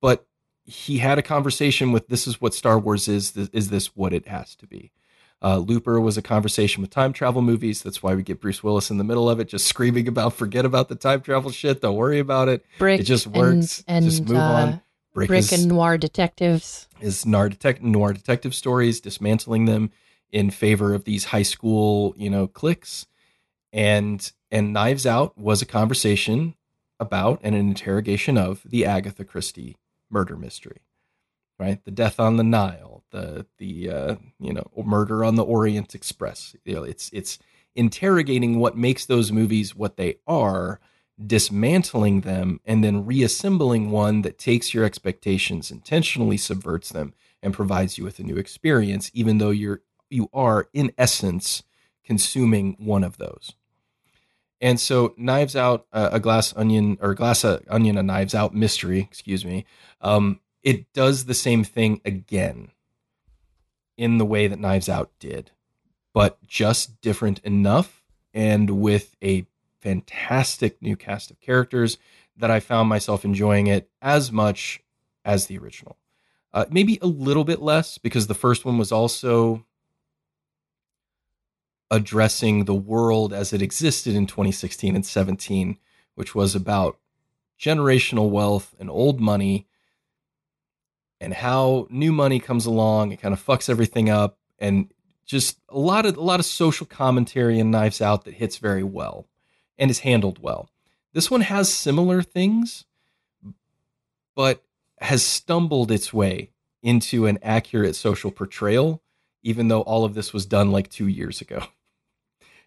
But 0.00 0.26
he 0.64 0.98
had 0.98 1.18
a 1.18 1.22
conversation 1.22 1.92
with 1.92 2.08
this 2.08 2.26
is 2.26 2.40
what 2.40 2.54
Star 2.54 2.78
Wars 2.78 3.08
is. 3.08 3.36
Is 3.36 3.70
this 3.70 3.94
what 3.96 4.12
it 4.12 4.26
has 4.28 4.54
to 4.56 4.66
be? 4.66 4.92
Uh, 5.42 5.58
Looper 5.58 6.00
was 6.00 6.16
a 6.16 6.22
conversation 6.22 6.80
with 6.80 6.90
time 6.90 7.12
travel 7.12 7.42
movies. 7.42 7.82
That's 7.82 8.02
why 8.02 8.14
we 8.14 8.22
get 8.22 8.40
Bruce 8.40 8.62
Willis 8.62 8.90
in 8.90 8.96
the 8.96 9.04
middle 9.04 9.28
of 9.28 9.40
it, 9.40 9.48
just 9.48 9.66
screaming 9.74 10.08
about 10.08 10.32
"forget 10.32 10.64
about 10.64 10.88
the 10.88 10.94
time 10.94 11.20
travel 11.20 11.50
shit, 11.50 11.82
don't 11.82 11.96
worry 11.96 12.18
about 12.18 12.48
it." 12.48 12.64
Brick 12.78 13.00
it 13.00 13.04
just 13.04 13.26
works. 13.26 13.84
And, 13.86 13.96
and 13.98 14.04
just 14.06 14.26
move 14.26 14.38
uh, 14.38 14.40
on. 14.40 14.80
Brick, 15.12 15.30
is, 15.30 15.52
and 15.52 15.68
noir 15.68 15.96
detectives. 15.96 16.88
is 17.00 17.24
noir, 17.24 17.48
detec- 17.48 17.80
noir 17.80 18.12
detective 18.12 18.52
stories, 18.52 19.00
dismantling 19.00 19.66
them 19.66 19.92
in 20.32 20.50
favor 20.50 20.92
of 20.92 21.04
these 21.04 21.26
high 21.26 21.44
school, 21.44 22.14
you 22.16 22.28
know, 22.28 22.48
cliques. 22.48 23.06
And 23.72 24.32
and 24.50 24.72
Knives 24.72 25.04
Out 25.04 25.36
was 25.36 25.60
a 25.60 25.66
conversation 25.66 26.54
about 26.98 27.40
and 27.42 27.54
an 27.54 27.68
interrogation 27.68 28.38
of 28.38 28.62
the 28.64 28.86
Agatha 28.86 29.24
Christie 29.24 29.76
murder 30.14 30.36
mystery, 30.36 30.80
right? 31.58 31.84
The 31.84 31.90
death 31.90 32.18
on 32.18 32.38
the 32.38 32.44
Nile, 32.44 33.04
the 33.10 33.46
the 33.58 33.90
uh, 33.90 34.14
you 34.40 34.54
know 34.54 34.70
murder 34.82 35.24
on 35.24 35.34
the 35.34 35.44
Orient 35.44 35.94
Express. 35.94 36.56
You 36.64 36.76
know, 36.76 36.84
it's 36.84 37.10
it's 37.12 37.38
interrogating 37.74 38.58
what 38.58 38.76
makes 38.76 39.04
those 39.04 39.32
movies 39.32 39.74
what 39.74 39.96
they 39.96 40.16
are, 40.26 40.80
dismantling 41.24 42.22
them, 42.22 42.60
and 42.64 42.82
then 42.82 43.04
reassembling 43.04 43.90
one 43.90 44.22
that 44.22 44.38
takes 44.38 44.72
your 44.72 44.84
expectations, 44.84 45.70
intentionally 45.70 46.36
subverts 46.36 46.90
them, 46.90 47.12
and 47.42 47.52
provides 47.52 47.98
you 47.98 48.04
with 48.04 48.18
a 48.20 48.22
new 48.22 48.36
experience, 48.36 49.10
even 49.12 49.38
though 49.38 49.50
you're 49.50 49.82
you 50.08 50.30
are 50.32 50.68
in 50.72 50.92
essence 50.96 51.64
consuming 52.04 52.76
one 52.78 53.02
of 53.02 53.18
those. 53.18 53.54
And 54.60 54.80
so, 54.80 55.14
Knives 55.16 55.56
Out, 55.56 55.86
uh, 55.92 56.10
a 56.12 56.20
glass 56.20 56.54
onion 56.56 56.96
or 57.00 57.14
glass 57.14 57.44
uh, 57.44 57.60
onion, 57.68 57.98
a 57.98 58.02
Knives 58.02 58.34
Out 58.34 58.54
mystery, 58.54 59.00
excuse 59.00 59.44
me. 59.44 59.66
Um, 60.00 60.40
it 60.62 60.92
does 60.92 61.24
the 61.24 61.34
same 61.34 61.64
thing 61.64 62.00
again 62.04 62.70
in 63.96 64.18
the 64.18 64.24
way 64.24 64.46
that 64.46 64.58
Knives 64.58 64.88
Out 64.88 65.10
did, 65.18 65.50
but 66.12 66.44
just 66.46 67.00
different 67.00 67.40
enough 67.40 68.02
and 68.32 68.70
with 68.70 69.16
a 69.22 69.46
fantastic 69.80 70.80
new 70.80 70.96
cast 70.96 71.30
of 71.30 71.40
characters 71.40 71.98
that 72.36 72.50
I 72.50 72.60
found 72.60 72.88
myself 72.88 73.24
enjoying 73.24 73.66
it 73.66 73.90
as 74.00 74.32
much 74.32 74.80
as 75.24 75.46
the 75.46 75.58
original. 75.58 75.98
Uh, 76.52 76.64
maybe 76.70 76.98
a 77.02 77.06
little 77.06 77.44
bit 77.44 77.60
less 77.60 77.98
because 77.98 78.26
the 78.26 78.34
first 78.34 78.64
one 78.64 78.78
was 78.78 78.92
also 78.92 79.64
addressing 81.90 82.64
the 82.64 82.74
world 82.74 83.32
as 83.32 83.52
it 83.52 83.62
existed 83.62 84.14
in 84.14 84.26
2016 84.26 84.94
and 84.94 85.04
17, 85.06 85.78
which 86.14 86.34
was 86.34 86.54
about 86.54 86.98
generational 87.60 88.30
wealth 88.30 88.74
and 88.78 88.90
old 88.90 89.20
money 89.20 89.66
and 91.20 91.34
how 91.34 91.86
new 91.90 92.12
money 92.12 92.38
comes 92.38 92.66
along 92.66 93.10
and 93.10 93.20
kind 93.20 93.32
of 93.32 93.44
fucks 93.44 93.68
everything 93.68 94.10
up 94.10 94.38
and 94.58 94.92
just 95.24 95.58
a 95.70 95.78
lot 95.78 96.04
of 96.04 96.16
a 96.16 96.20
lot 96.20 96.40
of 96.40 96.46
social 96.46 96.86
commentary 96.86 97.58
and 97.58 97.70
knives 97.70 98.00
out 98.02 98.24
that 98.24 98.34
hits 98.34 98.58
very 98.58 98.82
well 98.82 99.26
and 99.78 99.90
is 99.90 100.00
handled 100.00 100.38
well. 100.38 100.68
This 101.12 101.30
one 101.30 101.42
has 101.42 101.72
similar 101.72 102.22
things 102.22 102.84
but 104.34 104.62
has 105.00 105.22
stumbled 105.22 105.90
its 105.90 106.12
way 106.12 106.50
into 106.82 107.26
an 107.26 107.38
accurate 107.42 107.96
social 107.96 108.30
portrayal 108.30 109.00
even 109.42 109.68
though 109.68 109.82
all 109.82 110.04
of 110.04 110.14
this 110.14 110.32
was 110.32 110.46
done 110.46 110.72
like 110.72 110.90
2 110.90 111.06
years 111.06 111.40
ago. 111.40 111.62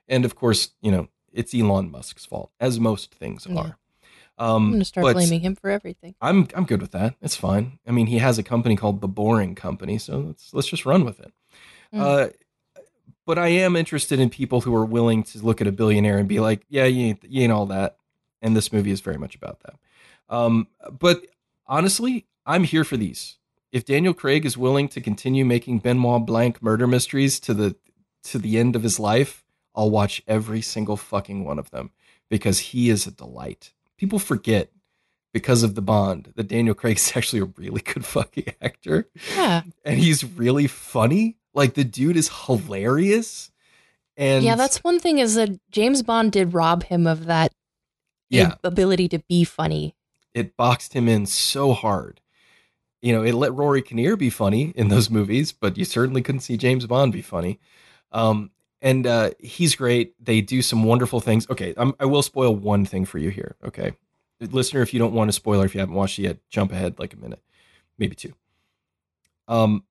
And 0.08 0.26
of 0.26 0.36
course, 0.36 0.72
you 0.82 0.92
know, 0.92 1.08
it's 1.34 1.54
Elon 1.54 1.92
Musk's 1.92 2.26
fault, 2.26 2.52
as 2.60 2.80
most 2.80 3.14
things 3.14 3.46
Yeah. 3.50 3.60
are. 3.60 3.78
Um, 4.40 4.66
I'm 4.66 4.70
going 4.70 4.80
to 4.80 4.86
start 4.86 5.14
blaming 5.14 5.42
him 5.42 5.56
for 5.56 5.70
everything. 5.70 6.14
I'm 6.22 6.48
I'm 6.54 6.66
good 6.66 6.82
with 6.82 6.92
that. 6.92 7.16
It's 7.22 7.36
fine. 7.36 7.80
I 7.88 7.92
mean, 7.92 8.06
he 8.06 8.20
has 8.20 8.38
a 8.38 8.44
company 8.44 8.76
called 8.76 9.02
The 9.02 9.08
Boring 9.08 9.56
Company, 9.56 9.98
so 9.98 10.20
let's 10.20 10.54
let's 10.54 10.68
just 10.68 10.86
run 10.86 11.06
with 11.06 11.20
it. 11.20 11.34
Mm. 11.92 12.00
Uh, 12.00 12.30
but 13.26 13.38
I 13.40 13.48
am 13.48 13.76
interested 13.76 14.20
in 14.20 14.30
people 14.30 14.62
who 14.62 14.74
are 14.76 14.86
willing 14.86 15.24
to 15.24 15.40
look 15.40 15.60
at 15.60 15.68
a 15.68 15.72
billionaire 15.72 16.18
and 16.18 16.30
be 16.30 16.40
like, 16.40 16.66
yeah, 16.70 16.86
you 16.86 17.08
ain't, 17.08 17.24
you 17.24 17.42
ain't 17.44 17.52
all 17.52 17.66
that. 17.66 17.98
And 18.42 18.56
this 18.56 18.72
movie 18.72 18.92
is 18.92 19.02
very 19.02 19.18
much 19.18 19.36
about 19.36 19.62
that. 19.62 19.76
Um, 20.30 20.68
but 20.98 21.26
honestly, 21.66 22.26
I'm 22.46 22.64
here 22.64 22.84
for 22.84 22.96
these. 22.96 23.38
If 23.72 23.86
Daniel 23.86 24.14
Craig 24.14 24.46
is 24.46 24.58
willing 24.58 24.88
to 24.90 25.02
continue 25.02 25.44
making 25.46 25.80
Benoit 25.80 26.26
Blanc 26.26 26.62
murder 26.62 26.88
mysteries 26.88 27.40
to 27.42 27.54
the 27.54 27.76
to 28.24 28.38
the 28.38 28.58
end 28.58 28.76
of 28.76 28.84
his 28.84 29.00
life, 29.00 29.44
I'll 29.78 29.90
watch 29.92 30.22
every 30.28 30.62
single 30.62 30.98
fucking 30.98 31.46
one 31.46 31.60
of 31.60 31.70
them 31.72 31.92
because 32.30 32.60
he 32.60 32.90
is 32.90 33.08
a 33.08 33.12
delight. 33.12 33.72
People 33.98 34.20
forget 34.20 34.72
because 35.34 35.62
of 35.64 35.76
the 35.76 35.82
Bond 35.82 36.34
that 36.36 36.48
Daniel 36.48 36.76
Craig 36.76 36.98
is 36.98 37.14
actually 37.16 37.42
a 37.42 37.46
really 37.46 37.82
good 37.82 38.04
fucking 38.06 38.54
actor 38.62 39.08
Yeah. 39.36 39.62
and 39.86 40.00
he's 40.00 40.24
really 40.26 40.68
funny. 40.68 41.38
Like 41.54 41.76
the 41.76 41.84
dude 41.84 42.18
is 42.18 42.30
hilarious. 42.46 43.52
And 44.18 44.44
yeah, 44.44 44.56
that's 44.56 44.84
one 44.84 45.00
thing 45.00 45.20
is 45.20 45.36
that 45.36 45.60
James 45.70 46.02
Bond 46.02 46.32
did 46.32 46.54
rob 46.54 46.84
him 46.84 47.06
of 47.06 47.26
that 47.28 47.54
yeah, 48.30 48.56
ability 48.64 49.08
to 49.10 49.20
be 49.20 49.44
funny. 49.46 49.96
it 50.34 50.58
boxed 50.58 50.94
him 50.94 51.08
in 51.08 51.26
so 51.28 51.74
hard. 51.74 52.20
You 53.02 53.14
know, 53.14 53.24
it 53.24 53.34
let 53.36 53.54
Rory 53.54 53.82
Kinnear 53.84 54.18
be 54.18 54.30
funny 54.32 54.74
in 54.76 54.88
those 54.90 55.10
movies, 55.12 55.52
but 55.52 55.78
you 55.78 55.86
certainly 55.86 56.22
couldn't 56.24 56.42
see 56.42 56.58
James 56.58 56.86
Bond 56.88 57.14
be 57.14 57.22
funny. 57.22 57.60
Um, 58.12 58.50
and 58.82 59.08
uh, 59.08 59.32
he's 59.40 59.76
great. 59.76 60.14
They 60.24 60.42
do 60.42 60.62
some 60.62 60.84
wonderful 60.84 61.20
things. 61.20 61.50
Okay, 61.50 61.74
I'm, 61.78 61.94
I 62.00 62.06
will 62.06 62.22
spoil 62.22 62.56
one 62.56 62.86
thing 62.86 63.06
for 63.06 63.18
you 63.18 63.30
here. 63.30 63.56
Okay, 63.64 63.94
listener, 64.40 64.82
if 64.82 64.94
you 64.94 65.00
don't 65.00 65.14
want 65.14 65.30
a 65.30 65.34
spoiler, 65.34 65.66
if 65.66 65.74
you 65.74 65.80
haven't 65.80 65.96
watched 65.96 66.20
it 66.20 66.24
yet, 66.24 66.38
jump 66.50 66.72
ahead 66.72 67.00
like 67.00 67.14
a 67.14 67.18
minute, 67.18 67.42
maybe 67.98 68.16
two. 68.16 68.34
Um, 69.48 69.84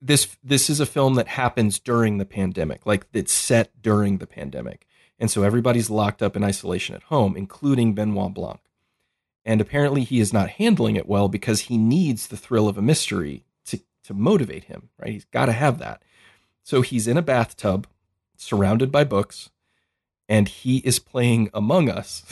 this 0.00 0.36
this 0.42 0.68
is 0.68 0.80
a 0.80 0.86
film 0.86 1.14
that 1.14 1.28
happens 1.28 1.78
during 1.78 2.18
the 2.18 2.24
pandemic, 2.24 2.86
like 2.86 3.06
it's 3.12 3.32
set 3.32 3.70
during 3.80 4.18
the 4.18 4.26
pandemic, 4.26 4.86
and 5.18 5.30
so 5.30 5.42
everybody's 5.42 5.90
locked 5.90 6.22
up 6.22 6.36
in 6.36 6.44
isolation 6.44 6.94
at 6.94 7.04
home, 7.04 7.36
including 7.36 7.94
Benoit 7.94 8.32
Blanc. 8.32 8.60
And 9.46 9.60
apparently, 9.60 10.04
he 10.04 10.20
is 10.20 10.32
not 10.32 10.50
handling 10.50 10.96
it 10.96 11.06
well 11.06 11.28
because 11.28 11.62
he 11.62 11.76
needs 11.76 12.28
the 12.28 12.36
thrill 12.36 12.66
of 12.66 12.78
a 12.78 12.82
mystery 12.82 13.44
to 13.66 13.80
to 14.04 14.14
motivate 14.14 14.64
him. 14.64 14.90
Right? 14.98 15.12
He's 15.12 15.26
got 15.26 15.46
to 15.46 15.52
have 15.52 15.78
that. 15.78 16.02
So 16.64 16.80
he's 16.80 17.06
in 17.06 17.16
a 17.16 17.22
bathtub, 17.22 17.86
surrounded 18.36 18.90
by 18.90 19.04
books, 19.04 19.50
and 20.28 20.48
he 20.48 20.78
is 20.78 20.98
playing 20.98 21.50
Among 21.54 21.88
Us 21.88 22.24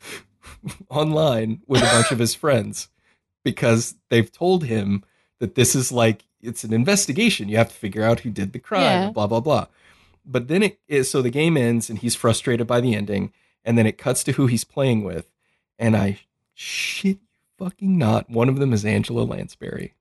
online 0.90 1.62
with 1.66 1.82
a 1.82 1.86
bunch 1.86 2.10
of 2.10 2.18
his 2.18 2.34
friends 2.34 2.88
because 3.44 3.94
they've 4.08 4.30
told 4.30 4.64
him 4.64 5.04
that 5.38 5.54
this 5.54 5.74
is 5.74 5.92
like 5.92 6.24
it's 6.40 6.64
an 6.64 6.72
investigation. 6.72 7.48
You 7.48 7.56
have 7.58 7.68
to 7.68 7.74
figure 7.74 8.02
out 8.02 8.20
who 8.20 8.30
did 8.30 8.52
the 8.52 8.58
crime, 8.58 8.82
Yeah. 8.82 9.10
blah 9.10 9.26
blah 9.26 9.40
blah. 9.40 9.66
But 10.24 10.48
then 10.48 10.62
it 10.62 10.80
is 10.88 11.10
so 11.10 11.22
the 11.22 11.30
game 11.30 11.56
ends 11.56 11.88
and 11.88 11.98
he's 12.00 12.16
frustrated 12.16 12.66
by 12.66 12.80
the 12.80 12.94
ending, 12.94 13.32
and 13.64 13.78
then 13.78 13.86
it 13.86 13.98
cuts 13.98 14.24
to 14.24 14.32
who 14.32 14.46
he's 14.48 14.64
playing 14.64 15.04
with, 15.04 15.30
and 15.78 15.96
I 15.96 16.20
shit 16.54 17.18
you 17.18 17.20
fucking 17.58 17.96
not, 17.96 18.28
one 18.28 18.48
of 18.50 18.58
them 18.58 18.72
is 18.74 18.84
Angela 18.84 19.22
Lansbury. 19.22 19.94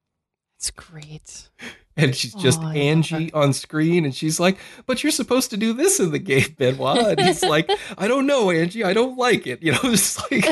It's 0.57 0.71
great. 0.71 1.49
And 1.97 2.13
she's 2.15 2.33
just 2.33 2.61
Oh, 2.61 2.67
Angie 2.67 3.31
on 3.31 3.53
screen, 3.53 4.03
and 4.03 4.13
she's 4.13 4.39
like, 4.39 4.57
"But 4.85 5.01
you're 5.01 5.11
supposed 5.11 5.49
to 5.51 5.57
do 5.57 5.71
this 5.71 5.99
in 5.99 6.11
the 6.11 6.19
game, 6.19 6.53
Benoit." 6.57 7.17
And 7.17 7.21
he's 7.21 7.41
like, 7.41 7.69
"I 7.97 8.07
don't 8.07 8.27
know, 8.27 8.51
Angie. 8.51 8.83
I 8.83 8.93
don't 8.93 9.17
like 9.17 9.47
it." 9.47 9.63
You 9.63 9.71
know, 9.71 9.79
it's 9.83 10.19
like, 10.29 10.45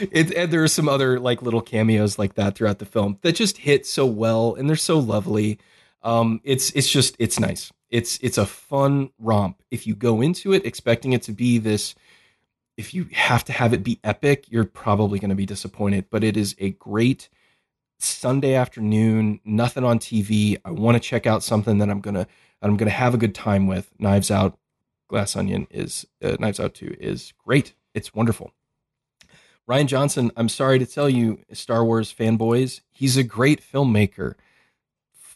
it, 0.00 0.32
and 0.32 0.50
there 0.50 0.62
are 0.62 0.68
some 0.68 0.88
other 0.88 1.20
like 1.20 1.42
little 1.42 1.60
cameos 1.60 2.18
like 2.18 2.34
that 2.34 2.54
throughout 2.54 2.78
the 2.78 2.86
film 2.86 3.18
that 3.20 3.34
just 3.34 3.58
hit 3.58 3.86
so 3.86 4.06
well, 4.06 4.54
and 4.54 4.68
they're 4.68 4.76
so 4.76 4.98
lovely. 4.98 5.58
Um, 6.02 6.40
it's 6.44 6.70
it's 6.70 6.90
just 6.90 7.14
it's 7.18 7.38
nice. 7.38 7.70
It's 7.90 8.18
it's 8.22 8.38
a 8.38 8.46
fun 8.46 9.10
romp. 9.18 9.62
If 9.70 9.86
you 9.86 9.94
go 9.94 10.20
into 10.20 10.52
it 10.52 10.64
expecting 10.64 11.12
it 11.12 11.22
to 11.24 11.32
be 11.32 11.58
this, 11.58 11.94
if 12.76 12.94
you 12.94 13.06
have 13.12 13.44
to 13.44 13.52
have 13.52 13.72
it 13.72 13.82
be 13.84 14.00
epic, 14.02 14.46
you're 14.50 14.64
probably 14.64 15.18
going 15.18 15.28
to 15.30 15.34
be 15.36 15.46
disappointed. 15.46 16.06
But 16.10 16.24
it 16.24 16.36
is 16.36 16.56
a 16.58 16.70
great 16.70 17.28
Sunday 18.04 18.54
afternoon, 18.54 19.40
nothing 19.44 19.84
on 19.84 19.98
TV. 19.98 20.58
I 20.64 20.70
want 20.70 20.96
to 20.96 21.00
check 21.00 21.26
out 21.26 21.42
something 21.42 21.78
that 21.78 21.90
I'm 21.90 22.00
gonna 22.00 22.26
I'm 22.62 22.76
gonna 22.76 22.90
have 22.90 23.14
a 23.14 23.18
good 23.18 23.34
time 23.34 23.66
with. 23.66 23.90
Knives 23.98 24.30
Out, 24.30 24.58
Glass 25.08 25.36
Onion 25.36 25.66
is 25.70 26.06
uh, 26.22 26.36
Knives 26.38 26.60
Out 26.60 26.74
Two 26.74 26.94
is 27.00 27.32
great. 27.44 27.74
It's 27.94 28.14
wonderful. 28.14 28.52
Rian 29.68 29.86
Johnson, 29.86 30.30
I'm 30.36 30.50
sorry 30.50 30.78
to 30.78 30.84
tell 30.86 31.08
you, 31.08 31.40
Star 31.52 31.84
Wars 31.84 32.12
fanboys, 32.12 32.82
he's 32.90 33.16
a 33.16 33.22
great 33.22 33.62
filmmaker. 33.62 34.34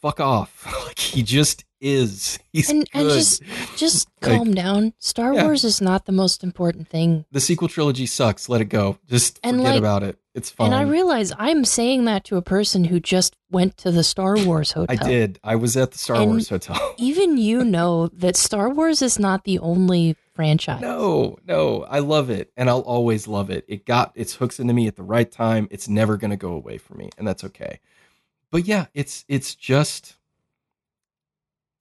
Fuck 0.01 0.19
off. 0.19 0.65
like 0.85 0.99
he 0.99 1.23
just 1.23 1.65
is. 1.81 2.39
He's 2.51 2.69
And 2.69 2.87
and 2.93 3.09
just 3.09 3.41
just 3.77 4.07
Like, 4.21 4.37
calm 4.37 4.53
down. 4.53 4.93
Star 4.99 5.33
Yeah. 5.33 5.43
Wars 5.45 5.63
is 5.63 5.81
not 5.81 6.05
the 6.05 6.11
most 6.11 6.43
important 6.43 6.89
thing. 6.89 7.25
the 7.31 7.39
sequel 7.39 7.67
trilogy 7.67 8.05
sucks. 8.05 8.49
Let 8.49 8.61
it 8.61 8.65
go. 8.65 8.97
Just 9.07 9.39
And, 9.43 9.57
forget 9.57 9.71
like- 9.73 9.79
about 9.79 10.03
it. 10.03 10.17
It's 10.35 10.49
fine. 10.49 10.67
And 10.67 10.75
I 10.75 10.83
realize 10.83 11.33
I'm 11.37 11.65
saying 11.65 12.05
that 12.05 12.23
to 12.25 12.37
a 12.37 12.41
person 12.41 12.85
who 12.85 12.99
just 13.01 13.35
went 13.51 13.75
to 13.77 13.91
the 13.91 14.03
Star 14.03 14.37
Wars 14.37 14.71
hotel. 14.73 14.95
I 15.01 15.07
did. 15.07 15.39
I 15.43 15.55
was 15.55 15.75
at 15.75 15.91
the 15.91 15.97
Star 15.97 16.17
And- 16.17 16.29
Wars 16.31 16.49
hotel. 16.49 16.95
Even 16.97 17.37
you 17.37 17.63
know 17.65 18.07
that 18.09 18.35
Star 18.37 18.69
Wars 18.69 19.01
is 19.01 19.19
not 19.19 19.43
the 19.43 19.59
only 19.59 20.15
franchise. 20.33 20.79
No, 20.81 21.37
no, 21.45 21.83
I 21.89 21.99
love 21.99 22.29
it, 22.29 22.51
and 22.55 22.69
I'll 22.69 22.79
always 22.81 23.27
love 23.27 23.49
it. 23.49 23.65
It 23.67 23.85
got 23.85 24.13
its 24.15 24.35
hooks 24.35 24.59
into 24.59 24.73
me 24.73 24.87
at 24.87 24.95
the 24.95 25.03
right 25.03 25.29
time. 25.29 25.67
It's 25.71 25.89
never 25.89 26.15
going 26.15 26.31
to 26.31 26.37
go 26.37 26.53
away 26.53 26.77
from 26.77 26.99
me, 26.99 27.09
and 27.17 27.27
that's 27.27 27.43
okay. 27.43 27.79
But 28.51 28.65
yeah, 28.65 28.87
it's 28.93 29.25
it's 29.27 29.55
just 29.55 30.15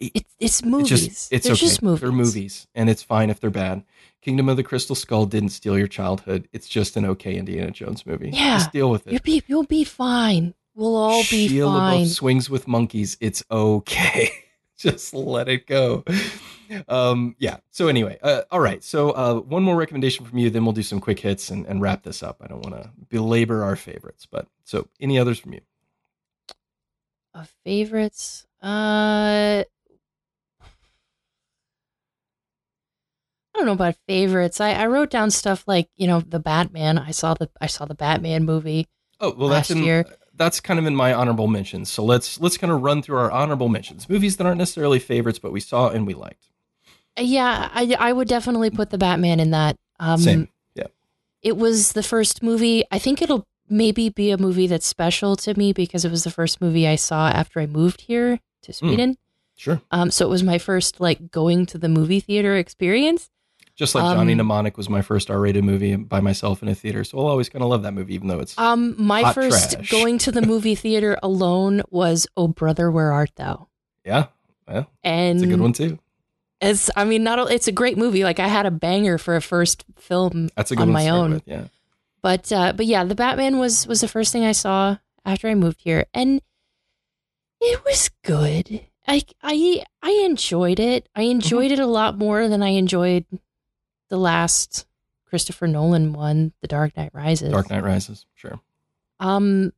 It's 0.00 0.34
it's 0.38 0.64
movies. 0.64 0.92
It's 0.92 1.02
just 1.02 1.32
it's 1.32 1.44
They're 1.46 1.52
okay. 1.54 1.60
just 1.60 1.82
movies. 1.82 2.00
They're 2.00 2.12
movies, 2.12 2.66
and 2.74 2.88
it's 2.90 3.02
fine 3.02 3.30
if 3.30 3.40
they're 3.40 3.50
bad. 3.50 3.84
Kingdom 4.20 4.48
of 4.48 4.56
the 4.56 4.62
Crystal 4.64 4.94
Skull 4.96 5.26
didn't 5.26 5.50
steal 5.50 5.78
your 5.78 5.86
childhood. 5.88 6.48
It's 6.52 6.68
just 6.68 6.96
an 6.96 7.04
okay 7.06 7.36
Indiana 7.36 7.70
Jones 7.70 8.04
movie. 8.04 8.30
Yeah. 8.32 8.58
just 8.58 8.72
deal 8.72 8.90
with 8.90 9.06
it. 9.06 9.12
You'll 9.12 9.22
be 9.22 9.42
you'll 9.46 9.64
be 9.64 9.84
fine. 9.84 10.54
We'll 10.74 10.96
all 10.96 11.22
be 11.30 11.48
Shia 11.48 11.64
fine. 11.64 12.04
LaBeouf 12.04 12.08
swings 12.14 12.50
with 12.50 12.68
monkeys. 12.68 13.16
It's 13.20 13.42
okay. 13.50 14.30
just 14.78 15.12
let 15.14 15.48
it 15.48 15.66
go. 15.66 16.04
Um, 16.86 17.34
yeah. 17.38 17.56
So 17.70 17.88
anyway, 17.88 18.18
uh, 18.22 18.42
all 18.50 18.60
right. 18.60 18.84
So 18.84 19.10
uh, 19.12 19.34
one 19.40 19.62
more 19.64 19.74
recommendation 19.74 20.24
from 20.26 20.38
you, 20.38 20.50
then 20.50 20.64
we'll 20.64 20.74
do 20.74 20.82
some 20.82 21.00
quick 21.00 21.18
hits 21.18 21.50
and, 21.50 21.66
and 21.66 21.80
wrap 21.80 22.02
this 22.02 22.22
up. 22.22 22.36
I 22.42 22.46
don't 22.46 22.62
want 22.62 22.80
to 22.80 22.90
belabor 23.08 23.64
our 23.64 23.74
favorites, 23.74 24.26
but 24.30 24.46
so 24.64 24.86
any 25.00 25.18
others 25.18 25.38
from 25.38 25.54
you? 25.54 25.60
Of 27.38 27.54
favorites. 27.64 28.46
Uh 28.60 29.62
I 33.54 33.58
don't 33.60 33.66
know 33.66 33.72
about 33.72 33.96
favorites. 34.06 34.60
I, 34.60 34.72
I 34.72 34.86
wrote 34.86 35.10
down 35.10 35.30
stuff 35.30 35.64
like, 35.66 35.88
you 35.96 36.06
know, 36.06 36.20
the 36.20 36.38
Batman. 36.40 36.98
I 36.98 37.12
saw 37.12 37.34
the 37.34 37.48
I 37.60 37.66
saw 37.66 37.84
the 37.84 37.94
Batman 37.94 38.44
movie. 38.44 38.88
Oh 39.20 39.34
well, 39.36 39.48
that's 39.48 39.70
Last 39.70 39.78
in, 39.78 39.84
year. 39.84 40.04
that's 40.34 40.58
kind 40.60 40.80
of 40.80 40.86
in 40.86 40.96
my 40.96 41.12
honorable 41.14 41.46
mentions. 41.46 41.88
So 41.90 42.04
let's 42.04 42.40
let's 42.40 42.56
kind 42.58 42.72
of 42.72 42.82
run 42.82 43.02
through 43.02 43.18
our 43.18 43.30
honorable 43.30 43.68
mentions, 43.68 44.08
movies 44.08 44.36
that 44.36 44.46
aren't 44.46 44.58
necessarily 44.58 44.98
favorites, 44.98 45.38
but 45.38 45.52
we 45.52 45.60
saw 45.60 45.88
and 45.90 46.06
we 46.06 46.14
liked. 46.14 46.48
Yeah, 47.18 47.68
I 47.72 47.94
I 47.98 48.12
would 48.12 48.28
definitely 48.28 48.70
put 48.70 48.90
the 48.90 48.98
Batman 48.98 49.38
in 49.38 49.50
that. 49.52 49.76
Um 50.00 50.18
Same. 50.20 50.48
Yeah. 50.74 50.86
It 51.42 51.56
was 51.56 51.92
the 51.92 52.02
first 52.02 52.42
movie. 52.42 52.84
I 52.90 52.98
think 52.98 53.22
it'll 53.22 53.46
maybe 53.70 54.08
be 54.08 54.30
a 54.30 54.38
movie 54.38 54.66
that's 54.66 54.86
special 54.86 55.36
to 55.36 55.56
me 55.58 55.72
because 55.72 56.04
it 56.04 56.10
was 56.10 56.24
the 56.24 56.30
first 56.30 56.60
movie 56.60 56.86
I 56.86 56.96
saw 56.96 57.28
after 57.28 57.60
I 57.60 57.66
moved 57.66 58.02
here 58.02 58.40
to 58.62 58.72
Sweden. 58.72 59.16
Sure. 59.56 59.80
Um, 59.90 60.10
so 60.10 60.26
it 60.26 60.30
was 60.30 60.42
my 60.42 60.58
first 60.58 61.00
like 61.00 61.30
going 61.30 61.66
to 61.66 61.78
the 61.78 61.88
movie 61.88 62.20
theater 62.20 62.56
experience. 62.56 63.30
Just 63.76 63.94
like 63.94 64.02
Johnny 64.02 64.32
Um, 64.32 64.38
Mnemonic 64.38 64.76
was 64.76 64.88
my 64.88 65.02
first 65.02 65.30
R-rated 65.30 65.62
movie 65.62 65.94
by 65.94 66.18
myself 66.20 66.62
in 66.64 66.68
a 66.68 66.74
theater, 66.74 67.04
so 67.04 67.18
I'll 67.18 67.26
always 67.28 67.48
kind 67.48 67.62
of 67.62 67.70
love 67.70 67.84
that 67.84 67.94
movie, 67.94 68.14
even 68.14 68.26
though 68.26 68.40
it's 68.40 68.58
Um, 68.58 68.96
my 68.98 69.32
first 69.32 69.72
trash. 69.74 69.88
going 69.90 70.18
to 70.18 70.32
the 70.32 70.42
movie 70.42 70.74
theater 70.84 71.16
alone 71.22 71.82
was 71.90 72.26
"Oh 72.36 72.48
Brother, 72.48 72.90
Where 72.90 73.12
Art 73.12 73.30
Thou?" 73.36 73.68
yeah, 74.04 74.26
well, 74.66 74.90
And 75.04 75.38
it's 75.38 75.44
a 75.44 75.46
good 75.48 75.60
one 75.60 75.72
too. 75.72 75.98
It's, 76.60 76.90
I 76.96 77.04
mean, 77.04 77.22
not 77.22 77.52
it's 77.52 77.68
a 77.68 77.72
great 77.72 77.96
movie. 77.96 78.24
Like 78.24 78.40
I 78.40 78.48
had 78.48 78.66
a 78.66 78.72
banger 78.72 79.16
for 79.16 79.36
a 79.36 79.40
first 79.40 79.84
film 79.96 80.48
That's 80.56 80.72
a 80.72 80.74
good 80.76 80.82
on 80.82 80.92
one 80.92 81.04
my 81.04 81.08
own. 81.10 81.30
with, 81.34 81.42
yeah. 81.46 81.64
But 82.22 82.50
uh, 82.52 82.72
but 82.72 82.86
yeah, 82.86 83.04
the 83.04 83.14
Batman 83.14 83.58
was 83.58 83.86
was 83.86 84.00
the 84.00 84.08
first 84.08 84.32
thing 84.32 84.44
I 84.44 84.52
saw 84.52 84.96
after 85.24 85.48
I 85.48 85.54
moved 85.54 85.80
here, 85.82 86.06
and 86.12 86.40
it 87.60 87.84
was 87.84 88.10
good. 88.24 88.86
I 89.06 89.22
I 89.42 89.84
I 90.02 90.10
enjoyed 90.24 90.80
it. 90.80 91.08
I 91.14 91.22
enjoyed 91.22 91.70
it 91.72 91.78
a 91.78 91.86
lot 91.86 92.18
more 92.18 92.48
than 92.48 92.62
I 92.62 92.70
enjoyed 92.70 93.24
the 94.08 94.18
last 94.18 94.86
Christopher 95.26 95.66
Nolan 95.66 96.12
one, 96.12 96.52
The 96.60 96.68
Dark 96.68 96.96
Knight 96.96 97.10
Rises. 97.12 97.52
Dark 97.52 97.70
Knight 97.70 97.84
Rises, 97.84 98.26
sure. 98.34 98.60
Um, 99.20 99.72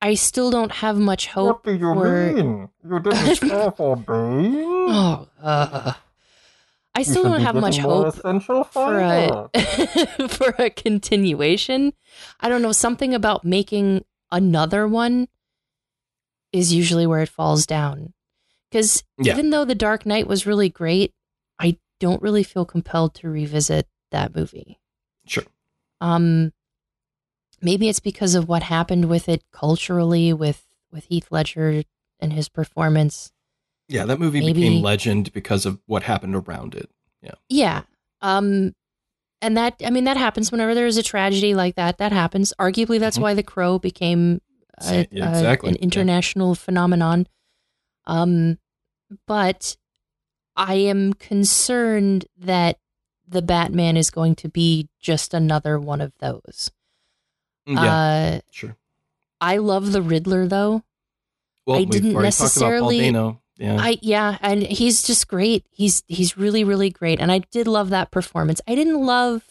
I 0.00 0.14
still 0.14 0.50
don't 0.50 0.72
have 0.72 0.98
much 0.98 1.28
hope. 1.28 1.64
What 1.64 1.64
do 1.64 1.72
you 1.74 1.94
for- 1.94 2.32
mean? 2.32 2.68
You 2.84 2.98
didn't 3.00 3.36
care 3.48 3.70
for 3.70 3.96
Bane? 3.96 4.64
Oh, 4.64 5.28
uh, 5.40 5.92
I 6.94 7.02
still 7.04 7.22
don't 7.22 7.40
have 7.40 7.54
much 7.54 7.78
hope 7.78 8.14
for 8.72 8.98
a 8.98 9.48
for 10.28 10.54
a 10.58 10.68
continuation. 10.70 11.94
I 12.40 12.48
don't 12.48 12.60
know 12.62 12.72
something 12.72 13.14
about 13.14 13.44
making 13.44 14.04
another 14.30 14.86
one 14.86 15.28
is 16.52 16.72
usually 16.72 17.06
where 17.06 17.20
it 17.22 17.28
falls 17.30 17.64
down. 17.66 18.12
Because 18.70 19.02
Yeah. 19.18 19.32
even 19.32 19.50
though 19.50 19.64
The 19.64 19.74
Dark 19.74 20.04
Knight 20.04 20.26
was 20.26 20.46
really 20.46 20.68
great, 20.68 21.12
I 21.58 21.78
don't 21.98 22.20
really 22.22 22.42
feel 22.42 22.64
compelled 22.66 23.14
to 23.16 23.28
revisit 23.30 23.88
that 24.10 24.34
movie. 24.34 24.78
Sure. 25.26 25.44
Um, 26.00 26.52
maybe 27.62 27.88
it's 27.88 28.00
because 28.00 28.34
of 28.34 28.48
what 28.48 28.64
happened 28.64 29.06
with 29.08 29.28
it 29.28 29.42
culturally, 29.52 30.32
with 30.32 30.66
with 30.90 31.04
Heath 31.06 31.28
Ledger 31.30 31.84
and 32.20 32.32
his 32.34 32.50
performance. 32.50 33.31
Yeah, 33.92 34.06
that 34.06 34.18
movie 34.18 34.40
Maybe- 34.40 34.54
became 34.62 34.82
legend 34.82 35.32
because 35.32 35.66
of 35.66 35.78
what 35.86 36.02
happened 36.04 36.34
around 36.34 36.74
it. 36.74 36.88
Yeah. 37.22 37.34
Yeah. 37.48 37.82
Um 38.20 38.74
and 39.40 39.56
that 39.56 39.74
I 39.84 39.90
mean 39.90 40.04
that 40.04 40.16
happens 40.16 40.50
whenever 40.50 40.74
there 40.74 40.86
is 40.86 40.96
a 40.96 41.02
tragedy 41.02 41.54
like 41.54 41.74
that. 41.76 41.98
That 41.98 42.12
happens. 42.12 42.52
Arguably 42.58 42.98
that's 42.98 43.18
Mhm. 43.18 43.22
why 43.22 43.34
The 43.34 43.42
Crow 43.42 43.78
became 43.78 44.40
a, 44.78 45.06
yeah, 45.10 45.26
a- 45.28 45.30
exactly. 45.30 45.68
an 45.70 45.74
Yeah. 45.76 45.82
international 45.82 46.54
phenomenon. 46.54 47.26
Um 48.06 48.58
but 49.26 49.76
I 50.56 50.74
am 50.74 51.12
concerned 51.14 52.26
that 52.36 52.78
the 53.28 53.42
Batman 53.42 53.96
is 53.96 54.10
going 54.10 54.34
to 54.36 54.48
be 54.48 54.88
just 55.00 55.34
another 55.34 55.78
one 55.78 56.00
of 56.00 56.12
those. 56.18 56.70
Mm, 57.68 57.74
Yeah, 57.76 57.94
Uh 57.94 58.40
sure. 58.50 58.76
I 59.40 59.56
love 59.58 59.92
the 59.92 60.02
Riddler 60.02 60.46
though. 60.48 60.82
Well, 61.66 61.78
I 61.78 61.84
didn't 61.84 62.14
already 62.16 62.30
talked 62.32 62.56
about 62.56 62.60
Paul 62.80 62.90
necessarily-. 62.90 63.41
Yeah. 63.62 63.76
I 63.80 63.96
yeah, 64.02 64.38
and 64.40 64.60
he's 64.60 65.04
just 65.04 65.28
great. 65.28 65.64
He's 65.70 66.02
he's 66.08 66.36
really 66.36 66.64
really 66.64 66.90
great, 66.90 67.20
and 67.20 67.30
I 67.30 67.38
did 67.52 67.68
love 67.68 67.90
that 67.90 68.10
performance. 68.10 68.60
I 68.66 68.74
didn't 68.74 69.00
love 69.00 69.44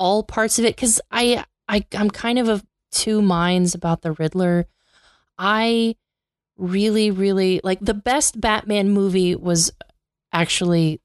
all 0.00 0.24
parts 0.24 0.58
of 0.58 0.64
it 0.64 0.74
because 0.74 1.00
I 1.12 1.44
I 1.68 1.86
I'm 1.94 2.10
kind 2.10 2.40
of 2.40 2.48
of 2.48 2.64
two 2.90 3.22
minds 3.22 3.76
about 3.76 4.02
the 4.02 4.10
Riddler. 4.12 4.66
I 5.38 5.94
really 6.56 7.12
really 7.12 7.60
like 7.62 7.78
the 7.80 7.94
best 7.94 8.40
Batman 8.40 8.90
movie 8.90 9.36
was 9.36 9.70
actually 10.32 11.00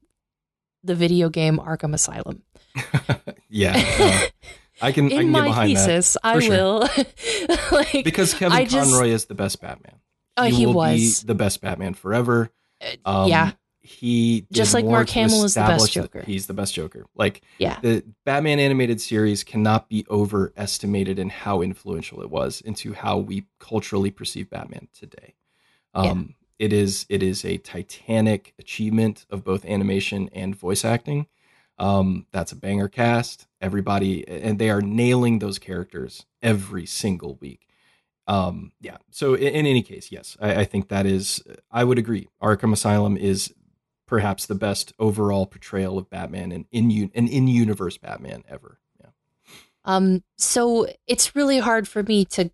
the 0.82 0.96
video 0.96 1.28
game 1.28 1.58
Arkham 1.58 1.94
Asylum. 1.94 2.42
yeah. 3.48 3.74
uh, 4.00 4.26
I 4.82 4.90
can 4.90 5.04
I 5.12 5.14
In 5.14 5.16
can 5.18 5.26
get 5.26 5.26
my 5.26 5.42
behind 5.46 5.70
thesis, 5.76 6.16
I 6.24 6.40
sure. 6.40 6.50
will 6.50 6.88
like 7.70 8.02
because 8.02 8.34
Kevin 8.34 8.58
I 8.58 8.64
just- 8.64 8.90
Conroy 8.90 9.10
is 9.10 9.26
the 9.26 9.36
best 9.36 9.60
Batman. 9.60 10.00
Oh, 10.36 10.44
he 10.44 10.66
was. 10.66 11.22
the 11.22 11.34
best 11.34 11.60
Batman 11.60 11.94
forever. 11.94 12.50
Um, 13.04 13.28
yeah, 13.28 13.52
he 13.84 14.46
Just 14.50 14.72
like 14.72 14.86
Mark 14.86 15.10
Hamill 15.10 15.44
is 15.44 15.54
the 15.54 15.60
best 15.60 15.92
Joker. 15.92 16.22
He's 16.22 16.46
the 16.46 16.54
best 16.54 16.72
Joker. 16.72 17.04
Like 17.14 17.42
yeah. 17.58 17.78
the 17.80 18.02
Batman 18.24 18.58
animated 18.58 18.98
series 19.00 19.44
cannot 19.44 19.90
be 19.90 20.06
overestimated 20.10 21.18
in 21.18 21.28
how 21.28 21.60
influential 21.60 22.22
it 22.22 22.30
was 22.30 22.62
into 22.62 22.94
how 22.94 23.18
we 23.18 23.44
culturally 23.60 24.10
perceive 24.10 24.48
Batman 24.48 24.88
today. 24.98 25.34
Um, 25.92 26.34
It 26.58 26.72
is 26.72 27.04
it 27.10 27.22
is 27.22 27.44
a 27.44 27.58
titanic 27.58 28.54
achievement 28.58 29.26
of 29.28 29.44
both 29.44 29.64
animation 29.66 30.30
and 30.32 30.56
voice 30.56 30.84
acting. 30.84 31.26
Um, 31.78 32.26
that's 32.32 32.52
a 32.52 32.56
banger 32.56 32.88
cast. 32.88 33.48
Everybody 33.60 34.26
and 34.26 34.58
they 34.58 34.70
are 34.70 34.80
nailing 34.80 35.40
those 35.40 35.58
characters 35.58 36.24
every 36.42 36.86
single 36.86 37.34
week. 37.34 37.66
Um, 38.26 38.72
yeah. 38.80 38.96
So 39.10 39.34
in, 39.34 39.54
in 39.54 39.66
any 39.66 39.82
case, 39.82 40.10
yes, 40.10 40.36
I, 40.40 40.60
I 40.60 40.64
think 40.64 40.88
that 40.88 41.04
is. 41.06 41.42
I 41.70 41.84
would 41.84 41.98
agree. 41.98 42.28
Arkham 42.42 42.72
Asylum 42.72 43.16
is 43.16 43.52
perhaps 44.06 44.46
the 44.46 44.54
best 44.54 44.92
overall 44.98 45.46
portrayal 45.46 45.98
of 45.98 46.08
Batman 46.10 46.52
and 46.52 46.64
in 46.72 47.10
an 47.14 47.28
in 47.28 47.48
universe 47.48 47.98
Batman 47.98 48.42
ever. 48.48 48.78
Yeah. 49.00 49.10
Um, 49.84 50.22
so 50.38 50.86
it's 51.06 51.34
really 51.36 51.58
hard 51.58 51.86
for 51.88 52.02
me 52.02 52.24
to 52.26 52.50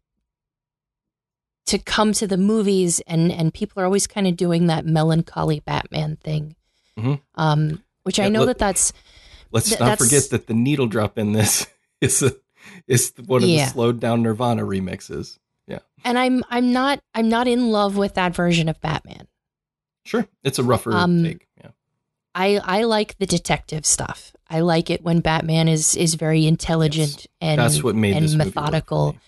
to 1.66 1.78
come 1.78 2.12
to 2.14 2.26
the 2.26 2.36
movies 2.36 3.00
and 3.06 3.30
and 3.30 3.54
people 3.54 3.80
are 3.82 3.86
always 3.86 4.06
kind 4.06 4.26
of 4.26 4.36
doing 4.36 4.66
that 4.66 4.84
melancholy 4.84 5.60
Batman 5.60 6.16
thing. 6.16 6.56
Mhm. 6.98 7.20
Um, 7.36 7.82
which 8.02 8.18
I 8.18 8.28
know 8.28 8.46
that 8.46 8.58
that's 8.58 8.92
Let's 9.52 9.68
Th- 9.68 9.80
not 9.80 9.86
that's- 9.98 10.08
forget 10.08 10.30
that 10.30 10.46
the 10.46 10.54
needle 10.54 10.86
drop 10.86 11.18
in 11.18 11.32
this 11.32 11.66
is 12.00 12.22
a, 12.22 12.34
is 12.86 13.12
one 13.26 13.42
of 13.42 13.48
Yeah. 13.48 13.64
the 13.66 13.70
slowed 13.72 14.00
down 14.00 14.22
Nirvana 14.22 14.62
remixes. 14.64 15.38
And 16.04 16.18
I'm 16.18 16.42
I'm 16.50 16.72
not 16.72 17.00
I'm 17.14 17.28
not 17.28 17.48
in 17.48 17.70
love 17.70 17.96
with 17.96 18.14
that 18.14 18.34
version 18.34 18.68
of 18.68 18.80
Batman. 18.80 19.26
Sure, 20.04 20.26
it's 20.42 20.58
a 20.58 20.62
rougher 20.64 20.92
Um, 20.92 21.24
take. 21.24 21.46
Yeah. 21.60 21.70
I 22.34 22.60
I 22.62 22.82
like 22.84 23.18
the 23.18 23.26
detective 23.26 23.84
stuff. 23.86 24.34
I 24.48 24.60
like 24.60 24.90
it 24.90 25.02
when 25.02 25.20
Batman 25.20 25.68
is 25.68 25.96
is 25.96 26.14
very 26.14 26.46
intelligent 26.46 27.26
and 27.40 27.60
That's 27.60 27.82
what 27.82 27.94
made 27.94 28.14
and 28.16 28.24
this 28.24 28.32
movie 28.34 28.48
work 28.50 28.54
methodical. 28.56 29.12
me. 29.12 29.18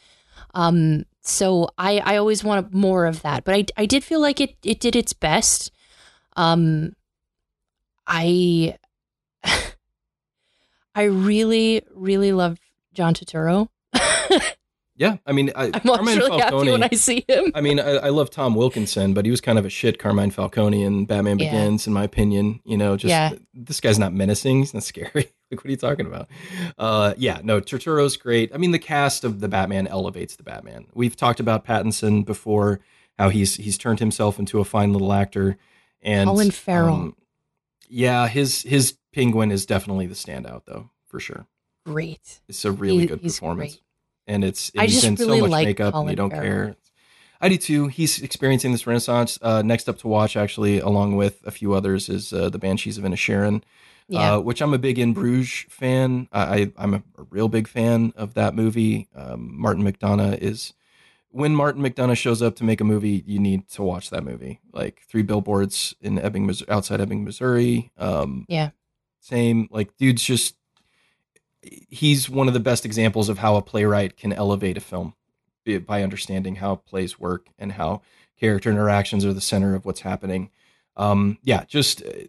Um, 0.55 1.07
so 1.23 1.69
I, 1.79 1.99
I 1.99 2.17
always 2.17 2.43
want 2.45 2.75
more 2.75 3.07
of 3.07 3.23
that, 3.23 3.45
but 3.45 3.55
I, 3.55 3.65
I 3.77 3.87
did 3.87 4.03
feel 4.05 4.21
like 4.21 4.41
it, 4.41 4.57
it 4.65 4.81
did 4.81 4.95
its 4.97 5.13
best. 5.15 5.71
Um, 6.37 6.95
I, 8.07 8.77
I 10.95 11.05
really, 11.05 11.83
really 11.95 12.33
love 12.33 12.59
John 12.93 13.15
Turturro. 13.15 13.69
Yeah, 14.95 15.17
I 15.27 15.33
mean, 15.33 15.51
I, 15.57 15.71
always 15.71 15.83
Carmine 15.83 16.19
really 16.19 16.39
happy 16.39 16.71
when 16.71 16.83
I 16.83 16.89
see 16.91 17.25
him. 17.27 17.51
I 17.55 17.63
mean, 17.63 17.81
I, 17.81 17.93
I 17.93 18.09
love 18.11 18.29
Tom 18.31 18.55
Wilkinson, 18.55 19.15
but 19.15 19.25
he 19.25 19.31
was 19.31 19.41
kind 19.41 19.59
of 19.59 19.65
a 19.65 19.71
shit 19.71 19.99
Carmine 19.99 20.31
Falcone 20.31 20.83
in 20.83 21.07
Batman 21.07 21.39
Yeah. 21.39 21.51
Begins, 21.51 21.87
in 21.87 21.93
my 21.95 22.05
opinion. 22.05 22.61
You 22.65 22.77
know, 22.77 22.97
just 22.99 23.09
Yeah. 23.11 23.33
this 23.55 23.81
guy's 23.81 23.99
not 23.99 24.13
menacing. 24.13 24.59
He's 24.61 24.75
not 24.75 24.83
scary. 24.93 25.11
like, 25.15 25.31
what 25.51 25.65
are 25.65 25.71
you 25.71 25.77
talking 25.77 26.07
about? 26.07 26.29
Uh, 26.77 27.15
yeah, 27.17 27.41
no, 27.43 27.61
Turturro's 27.61 28.19
great. 28.19 28.55
I 28.55 28.59
mean, 28.59 28.71
the 28.73 28.79
cast 28.79 29.25
of 29.25 29.41
the 29.41 29.49
Batman 29.49 29.87
elevates 29.87 30.37
the 30.37 30.43
Batman. 30.43 30.87
We've 30.95 31.17
talked 31.17 31.41
about 31.41 31.65
Pattinson 31.65 32.25
before. 32.25 32.81
how 33.19 33.31
he's 33.31 33.57
he's 33.57 33.79
turned 33.79 33.99
himself 33.99 34.39
into 34.39 34.61
a 34.61 34.65
fine 34.65 34.93
little 34.93 35.13
actor. 35.13 35.57
And 36.03 36.29
Colin 36.29 36.51
Farrell. 36.51 36.95
um, 36.95 37.17
yeah, 37.89 38.29
his 38.29 38.63
his 38.63 38.99
penguin 39.15 39.51
is 39.51 39.65
definitely 39.67 40.07
the 40.07 40.15
standout 40.15 40.63
though, 40.67 40.91
for 41.07 41.19
sure. 41.19 41.47
Great. 41.87 42.41
It's 42.49 42.65
a 42.65 42.73
really 42.73 43.01
He- 43.01 43.07
good 43.07 43.23
performance, 43.23 43.75
great. 43.77 43.83
And 44.27 44.45
it's 44.45 44.71
I 44.79 44.83
he's 44.87 44.95
just 45.03 45.05
in 45.07 45.15
really 45.17 45.39
so 45.39 45.43
much 45.43 45.51
like 45.51 45.67
makeup, 45.67 45.87
and 45.87 45.93
Colin 45.95 46.09
you 46.11 46.17
don't 46.17 46.31
Farrell. 46.31 46.43
care. 46.45 46.77
I 47.41 47.49
do 47.49 47.57
too. 47.57 47.89
He's 47.89 48.23
experiencing 48.23 48.71
this 48.73 48.87
renaissance. 48.87 49.39
Uh, 49.43 49.63
next 49.63 49.89
up 49.89 49.99
to 49.99 50.09
watch, 50.09 50.37
actually, 50.37 50.79
along 50.79 51.17
with 51.17 51.41
a 51.45 51.51
few 51.51 51.75
others, 51.75 52.09
is 52.09 52.33
uh, 52.33 52.49
the 52.49 52.59
Banshees 52.59 52.99
of 52.99 53.05
Inisherin, 53.05 53.63
Yeah. 54.07 54.35
uh, 54.35 54.41
which 54.41 54.63
I'm 54.63 54.73
a 54.73 54.79
big 54.79 54.97
In 54.99 55.13
Bruges 55.13 55.67
fan. 55.69 56.29
I, 56.33 56.43
I 56.43 56.73
I'm 56.77 56.95
a, 56.95 57.03
a 57.19 57.25
real 57.31 57.49
big 57.49 57.67
fan 57.67 58.13
of 58.17 58.35
that 58.35 58.55
movie. 58.55 59.09
Um, 59.15 59.51
Martin 59.61 59.83
McDonagh 59.83 60.39
is 60.39 60.73
when 61.31 61.57
Martin 61.57 61.83
McDonagh 61.83 62.17
shows 62.17 62.43
up 62.43 62.55
to 62.57 62.65
make 62.65 62.81
a 62.81 62.85
movie, 62.85 63.25
you 63.27 63.41
need 63.41 63.67
to 63.71 63.83
watch 63.83 64.11
that 64.11 64.23
movie. 64.23 64.61
Like 64.73 65.03
Three 65.09 65.23
Billboards 65.23 65.97
in 66.01 66.21
Ebbing, 66.21 66.47
Mis- 66.47 66.63
outside 66.69 67.01
Ebbing, 67.01 67.25
Missouri. 67.25 67.91
Um, 67.99 68.45
Yeah. 68.49 68.71
same. 69.19 69.67
Like, 69.73 69.97
dude's 69.97 70.23
just 70.23 70.55
he's 71.63 72.29
one 72.29 72.49
of 72.49 72.55
the 72.55 72.61
best 72.61 72.85
examples 72.85 73.29
of 73.29 73.39
how 73.39 73.57
a 73.57 73.63
playwright 73.63 74.17
can 74.17 74.33
elevate 74.33 74.77
a 74.77 74.81
film 74.81 75.15
by- 75.65 75.79
by 75.79 76.03
understanding 76.03 76.57
how 76.57 76.77
plays 76.77 77.19
work 77.19 77.49
and 77.59 77.73
how 77.73 78.03
character 78.39 78.71
interactions 78.71 79.25
are 79.25 79.33
the 79.33 79.41
center 79.41 79.75
of 79.75 79.85
what's 79.85 80.01
happening. 80.01 80.51
Um, 80.97 81.39
yeah, 81.43 81.65
just 81.65 82.03
uh, 82.03 82.27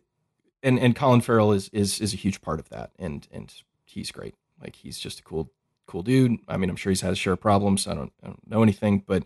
and 0.62 0.80
and 0.80 0.96
Colin 0.96 1.22
Farrell 1.22 1.52
is 1.52 1.70
is 1.70 2.00
is 2.00 2.14
a 2.14 2.18
huge 2.18 2.42
part 2.42 2.60
of 2.60 2.70
that, 2.70 2.92
and 2.98 3.28
and 3.32 3.54
he's 3.84 4.12
great. 4.12 4.36
Like 4.62 4.76
he's 4.76 5.00
just 5.00 5.20
a 5.20 5.24
cool 5.24 5.52
cool 5.88 6.04
dude. 6.04 6.38
I 6.48 6.58
mean, 6.58 6.70
I'm 6.70 6.76
sure 6.76 6.92
he's 6.92 7.02
had 7.02 7.10
his 7.10 7.18
share 7.18 7.34
of 7.34 7.42
problems. 7.42 7.88
I 7.88 7.94
don't 7.96 8.14
I 8.24 8.28
don't 8.28 8.48
know 8.50 8.64
anything, 8.64 9.04
but 9.06 9.24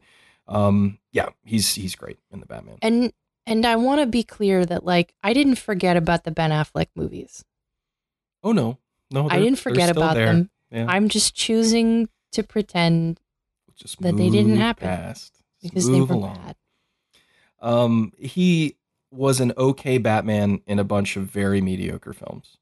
um, 0.47 0.99
yeah, 1.11 1.29
he's 1.43 1.75
he's 1.75 1.95
great 1.95 2.17
in 2.31 2.39
the 2.39 2.45
Batman. 2.45 2.77
And 2.81 3.13
and 3.45 3.65
I 3.65 3.75
want 3.75 4.01
to 4.01 4.07
be 4.07 4.23
clear 4.23 4.65
that 4.65 4.83
like 4.85 5.13
I 5.21 5.33
didn't 5.33 5.55
forget 5.59 5.97
about 5.97 6.23
the 6.23 6.31
Ben 6.31 6.51
Affleck 6.51 6.87
movies. 6.95 7.43
oh 8.43 8.53
no, 8.53 8.79
no, 9.11 9.29
I 9.29 9.39
didn't 9.39 9.59
forget 9.59 9.89
about 9.89 10.15
there. 10.15 10.27
them. 10.27 10.49
Yeah, 10.71 10.85
I'm 10.87 11.09
just 11.09 11.35
choosing 11.35 12.09
to 12.33 12.43
pretend 12.43 13.19
just 13.75 14.01
that 14.01 14.17
they 14.17 14.29
didn't 14.29 14.57
happen 14.57 14.87
past. 14.87 15.33
Because 15.61 15.89
they 15.89 16.01
were 16.01 16.13
along. 16.13 16.35
bad. 16.35 16.55
Um, 17.59 18.13
he 18.17 18.75
was 19.11 19.39
an 19.39 19.53
okay 19.57 19.97
Batman 19.97 20.61
in 20.67 20.79
a 20.79 20.83
bunch 20.83 21.15
of 21.17 21.23
very 21.23 21.61
mediocre 21.61 22.13
films, 22.13 22.57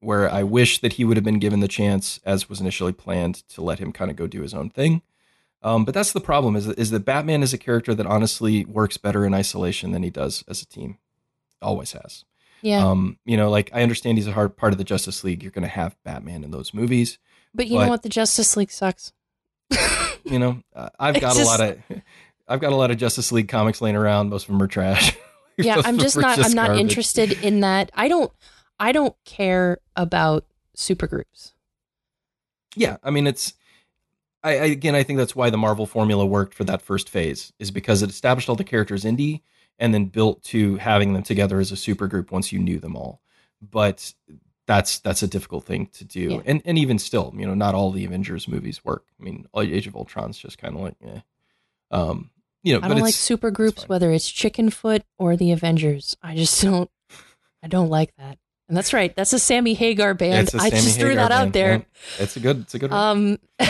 where 0.00 0.30
I 0.30 0.42
wish 0.42 0.80
that 0.80 0.94
he 0.94 1.04
would 1.04 1.16
have 1.16 1.24
been 1.24 1.38
given 1.38 1.60
the 1.60 1.68
chance, 1.68 2.20
as 2.24 2.48
was 2.48 2.60
initially 2.60 2.92
planned, 2.92 3.36
to 3.50 3.62
let 3.62 3.78
him 3.78 3.92
kind 3.92 4.10
of 4.10 4.16
go 4.16 4.26
do 4.26 4.42
his 4.42 4.54
own 4.54 4.70
thing. 4.70 5.02
Um, 5.62 5.84
but 5.84 5.94
that's 5.94 6.12
the 6.12 6.20
problem 6.20 6.54
is 6.54 6.66
that, 6.66 6.78
is 6.78 6.90
that 6.90 7.04
Batman 7.04 7.42
is 7.42 7.54
a 7.54 7.58
character 7.58 7.94
that 7.94 8.06
honestly 8.06 8.64
works 8.64 8.98
better 8.98 9.24
in 9.24 9.34
isolation 9.34 9.92
than 9.92 10.02
he 10.02 10.10
does 10.10 10.44
as 10.48 10.62
a 10.62 10.66
team. 10.66 10.98
Always 11.62 11.92
has. 11.92 12.24
Yeah. 12.66 12.84
Um, 12.84 13.16
you 13.24 13.36
know, 13.36 13.48
like 13.48 13.70
I 13.72 13.82
understand 13.84 14.18
he's 14.18 14.26
a 14.26 14.32
hard 14.32 14.56
part 14.56 14.72
of 14.72 14.78
the 14.78 14.82
Justice 14.82 15.22
League. 15.22 15.40
You're 15.40 15.52
going 15.52 15.62
to 15.62 15.68
have 15.68 15.96
Batman 16.02 16.42
in 16.42 16.50
those 16.50 16.74
movies. 16.74 17.16
but 17.54 17.68
you 17.68 17.78
but- 17.78 17.84
know 17.84 17.90
what? 17.90 18.02
The 18.02 18.08
Justice 18.08 18.56
League 18.56 18.72
sucks. 18.72 19.12
You 20.24 20.40
know, 20.40 20.60
uh, 20.74 20.88
I've 20.98 21.20
got 21.20 21.38
a 21.38 21.44
lot 21.44 21.60
of, 21.60 21.78
I've 22.48 22.58
got 22.58 22.72
a 22.72 22.74
lot 22.74 22.90
of 22.90 22.96
Justice 22.96 23.30
League 23.30 23.46
comics 23.46 23.80
laying 23.80 23.94
around. 23.94 24.28
Most 24.28 24.42
of 24.42 24.48
them 24.48 24.60
are 24.60 24.66
trash. 24.66 25.16
yeah, 25.56 25.80
I'm 25.84 25.98
just 25.98 26.16
not 26.16 26.44
I'm 26.44 26.50
not 26.50 26.66
garbage. 26.66 26.80
interested 26.80 27.32
in 27.44 27.60
that. 27.60 27.92
I 27.94 28.08
don't 28.08 28.32
I 28.80 28.90
don't 28.90 29.14
care 29.24 29.78
about 29.94 30.44
supergroups. 30.76 31.52
Yeah, 32.74 32.96
I 33.04 33.10
mean 33.12 33.28
it's 33.28 33.54
I, 34.42 34.50
I 34.58 34.64
again 34.64 34.96
I 34.96 35.04
think 35.04 35.18
that's 35.18 35.36
why 35.36 35.48
the 35.48 35.56
Marvel 35.58 35.86
formula 35.86 36.26
worked 36.26 36.54
for 36.54 36.64
that 36.64 36.82
first 36.82 37.08
phase 37.08 37.52
is 37.60 37.70
because 37.70 38.02
it 38.02 38.10
established 38.10 38.48
all 38.48 38.56
the 38.56 38.64
characters 38.64 39.04
indie 39.04 39.42
and 39.78 39.92
then 39.92 40.06
built 40.06 40.42
to 40.44 40.76
having 40.76 41.12
them 41.12 41.22
together 41.22 41.60
as 41.60 41.72
a 41.72 41.76
supergroup 41.76 42.30
once 42.30 42.52
you 42.52 42.58
knew 42.58 42.78
them 42.78 42.96
all. 42.96 43.20
But 43.60 44.14
that's 44.66 44.98
that's 44.98 45.22
a 45.22 45.28
difficult 45.28 45.64
thing 45.64 45.86
to 45.94 46.04
do. 46.04 46.20
Yeah. 46.20 46.40
And 46.44 46.62
and 46.64 46.78
even 46.78 46.98
still, 46.98 47.32
you 47.36 47.46
know, 47.46 47.54
not 47.54 47.74
all 47.74 47.90
the 47.90 48.04
Avengers 48.04 48.48
movies 48.48 48.84
work. 48.84 49.04
I 49.18 49.22
mean, 49.22 49.46
Age 49.56 49.86
of 49.86 49.96
Ultron's 49.96 50.38
just 50.38 50.58
kind 50.58 50.74
of 50.74 50.82
like 50.82 50.96
eh. 51.04 51.20
Um, 51.90 52.30
you 52.62 52.74
know, 52.74 52.84
I 52.84 52.88
don't 52.88 52.98
like 52.98 53.10
it's 53.10 53.30
supergroups 53.30 53.80
fine. 53.80 53.86
whether 53.86 54.10
it's 54.10 54.30
Chickenfoot 54.30 55.02
or 55.18 55.36
the 55.36 55.52
Avengers. 55.52 56.16
I 56.22 56.34
just 56.34 56.60
don't 56.62 56.90
I 57.62 57.68
don't 57.68 57.88
like 57.88 58.14
that. 58.16 58.38
And 58.68 58.76
that's 58.76 58.92
right. 58.92 59.14
That's 59.14 59.32
a 59.32 59.38
Sammy 59.38 59.74
Hagar 59.74 60.14
band. 60.14 60.48
it's 60.48 60.54
a 60.54 60.58
I 60.58 60.70
Sammy 60.70 60.82
just 60.82 60.98
threw 60.98 61.10
Hagar 61.10 61.28
that 61.28 61.32
out 61.32 61.52
there. 61.52 61.72
Yeah, 61.72 62.24
it's 62.24 62.36
a 62.36 62.40
good 62.40 62.62
it's 62.62 62.74
a 62.74 62.78
good 62.80 62.90
one. 62.90 63.00
Um 63.00 63.38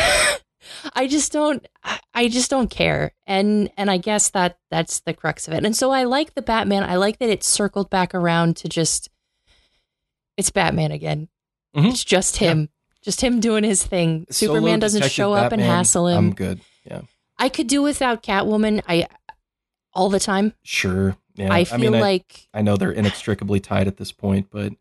I 0.95 1.07
just 1.07 1.33
don't 1.33 1.67
I- 1.85 2.01
I 2.15 2.29
just 2.29 2.51
don't 2.51 2.71
care. 2.71 3.13
And 3.27 3.71
and 3.77 3.91
I 3.91 3.97
guess 3.99 4.31
that 4.31 4.59
that's 4.71 5.01
the 5.01 5.13
crux 5.15 5.47
of 5.49 5.55
it. 5.55 5.65
And 5.65 5.77
so 5.77 5.91
I 5.91 6.05
like 6.05 6.35
the 6.35 6.43
Batman. 6.43 6.83
I 6.83 6.97
like 6.97 7.19
that 7.19 7.29
it 7.29 7.45
circled 7.45 7.91
back 7.91 8.15
around 8.15 8.57
to 8.59 8.69
just 8.69 9.09
it's 10.37 10.51
Batman 10.51 10.93
again. 10.93 11.29
Mhm. 11.77 11.91
It's 11.91 12.05
just 12.05 12.37
him. 12.39 12.69
Just 13.03 13.21
him 13.23 13.41
doing 13.41 13.65
his 13.65 13.83
thing. 13.85 14.27
Solo 14.31 14.55
Superman 14.55 14.81
doesn't 14.81 15.11
show 15.11 15.33
up 15.33 15.53
and 15.53 15.63
hassle 15.63 16.09
him. 16.09 16.19
I'm 16.19 16.35
good. 16.35 16.61
Yeah. 16.85 17.03
I 17.39 17.49
could 17.49 17.67
do 17.69 17.83
without 17.83 18.23
Catwoman. 18.23 18.83
I 18.89 19.07
all 19.93 20.09
the 20.09 20.21
time. 20.21 20.55
Sure. 20.63 21.17
Yeah. 21.37 21.53
I 21.53 21.65
feel 21.65 21.79
mean, 21.79 21.95
I- 21.95 22.01
like 22.01 22.49
I 22.55 22.63
know 22.63 22.77
they're 22.77 22.91
inextricably 22.93 23.61
tied 23.61 23.87
at 23.87 23.97
this 23.99 24.11
point, 24.13 24.49
but 24.51 24.73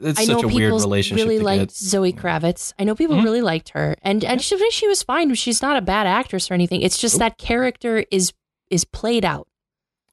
it's 0.00 0.20
I 0.20 0.24
know 0.24 0.38
a 0.40 0.46
weird 0.46 0.70
people 0.72 0.78
relationship 0.80 1.26
really 1.28 1.38
liked 1.40 1.60
get. 1.60 1.70
Zoe 1.72 2.12
Kravitz. 2.12 2.72
I 2.78 2.84
know 2.84 2.94
people 2.94 3.16
Mhm. 3.16 3.24
really 3.24 3.42
liked 3.42 3.70
her, 3.70 3.96
and 4.02 4.24
and 4.24 4.40
she, 4.42 4.58
she 4.70 4.88
was 4.88 5.02
fine. 5.02 5.32
She's 5.34 5.62
not 5.62 5.76
a 5.76 5.82
bad 5.82 6.06
actress 6.06 6.50
or 6.50 6.54
anything. 6.54 6.82
It's 6.82 6.98
just 6.98 7.14
Nope. 7.16 7.20
that 7.20 7.38
character 7.38 8.04
is 8.10 8.32
is 8.70 8.84
played 8.84 9.24
out. 9.24 9.48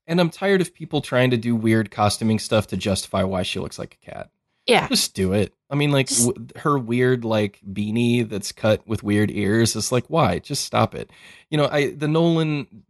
And 0.05 0.19
I'm 0.19 0.29
tired 0.29 0.59
of 0.61 0.73
people 0.73 1.01
trying 1.01 1.29
to 1.31 1.37
do 1.37 1.55
weird 1.55 1.91
costuming 1.91 2.39
stuff 2.39 2.67
to 2.67 2.77
justify 2.77 3.23
why 3.23 3.43
she 3.43 3.59
looks 3.59 3.77
like 3.79 3.97
a 4.01 4.11
cat. 4.11 4.29
Yeah, 4.65 4.87
Just 4.87 5.15
do 5.15 5.33
it. 5.33 5.53
I 5.71 5.75
mean, 5.75 5.91
like 5.91 6.07
Just- 6.09 6.27
w- 6.27 6.47
her 6.57 6.77
weird 6.77 7.23
like 7.25 7.59
beanie 7.67 8.27
that's 8.27 8.51
cut 8.51 8.87
with 8.87 9.01
weird 9.01 9.31
ears. 9.31 9.75
It's 9.75 9.91
like 9.91 10.05
why? 10.09 10.39
Just 10.39 10.63
stop 10.65 10.93
it. 10.93 11.09
You 11.49 11.57
know, 11.57 11.67
I 11.71 11.91
the 11.91 12.07
Nolan 12.07 12.83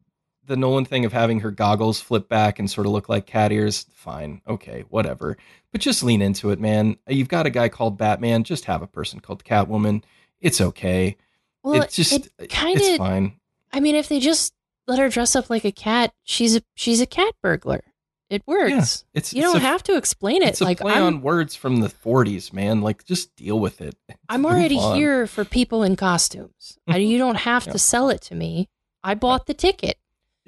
the 0.49 0.57
Nolan 0.57 0.83
thing 0.83 1.05
of 1.05 1.13
having 1.13 1.39
her 1.39 1.51
goggles 1.51 2.01
flip 2.01 2.27
back 2.27 2.59
and 2.59 2.69
sort 2.69 2.85
of 2.87 2.91
look 2.93 3.07
like 3.07 3.25
cat 3.25 3.51
ears. 3.53 3.85
Fine, 3.93 4.41
okay, 4.47 4.83
whatever. 4.89 5.37
But 5.71 5.79
just 5.81 6.03
lean 6.03 6.21
into 6.21 6.49
it, 6.49 6.59
man. 6.59 6.97
You've 7.07 7.29
got 7.29 7.45
a 7.45 7.49
guy 7.49 7.69
called 7.69 7.97
Batman. 7.97 8.43
Just 8.43 8.65
have 8.65 8.81
a 8.81 8.87
person 8.87 9.19
called 9.21 9.43
Catwoman. 9.45 10.03
It's 10.41 10.59
okay. 10.59 11.15
well, 11.63 11.81
it's 11.83 11.95
just 11.95 12.27
it 12.37 12.49
kind 12.49 12.81
of. 12.81 12.97
fine. 12.97 13.39
I 13.71 13.79
mean, 13.79 13.95
if 13.95 14.09
they 14.09 14.19
just 14.19 14.53
let 14.87 14.99
her 14.99 15.07
dress 15.09 15.35
up 15.35 15.49
like 15.49 15.63
a 15.65 15.71
cat, 15.71 16.11
she's 16.23 16.55
a 16.55 16.61
she's 16.75 16.99
a 16.99 17.05
cat 17.05 17.33
burglar. 17.41 17.83
It 18.29 18.43
works. 18.45 19.05
It's 19.13 19.33
You 19.33 19.43
it's 19.43 19.53
don't 19.53 19.57
a, 19.63 19.65
have 19.65 19.81
to 19.83 19.97
explain 19.97 20.43
it. 20.43 20.49
It's 20.49 20.61
a 20.61 20.63
Like 20.63 20.79
play 20.81 20.93
I'm, 20.93 21.03
on 21.03 21.21
words 21.21 21.55
from 21.55 21.77
the 21.77 21.87
40s, 21.87 22.53
man. 22.53 22.81
Like 22.81 23.03
just 23.05 23.35
deal 23.35 23.59
with 23.59 23.81
it. 23.81 23.95
I'm 24.29 24.45
already 24.45 24.77
on. 24.77 24.95
here 24.95 25.25
for 25.25 25.43
people 25.43 25.81
in 25.81 25.95
costumes. 25.95 26.77
I, 26.87 26.97
you 26.97 27.17
don't 27.17 27.37
have 27.37 27.65
Yeah. 27.67 27.71
to 27.73 27.79
sell 27.79 28.09
it 28.09 28.21
to 28.23 28.35
me. 28.35 28.69
I 29.03 29.15
bought 29.15 29.47
the 29.47 29.55
ticket. 29.55 29.97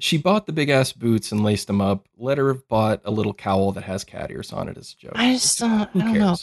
She 0.02 0.18
bought 0.18 0.46
the 0.46 0.52
big 0.52 0.68
ass 0.68 0.92
boots 0.92 1.30
and 1.30 1.44
laced 1.44 1.68
them 1.68 1.80
up. 1.80 2.08
Let 2.18 2.36
her 2.38 2.48
have 2.48 2.66
bought 2.66 3.02
a 3.04 3.12
little 3.12 3.32
cowl 3.32 3.70
that 3.72 3.84
has 3.84 4.02
cat 4.02 4.32
ears 4.32 4.52
on 4.52 4.68
it 4.68 4.76
as 4.76 4.94
a 4.94 4.96
joke. 5.00 5.12
I 5.14 5.34
just 5.34 5.60
don't- 5.60 5.88
Who 5.90 6.00
I 6.00 6.04
don't 6.04 6.18
know. 6.18 6.36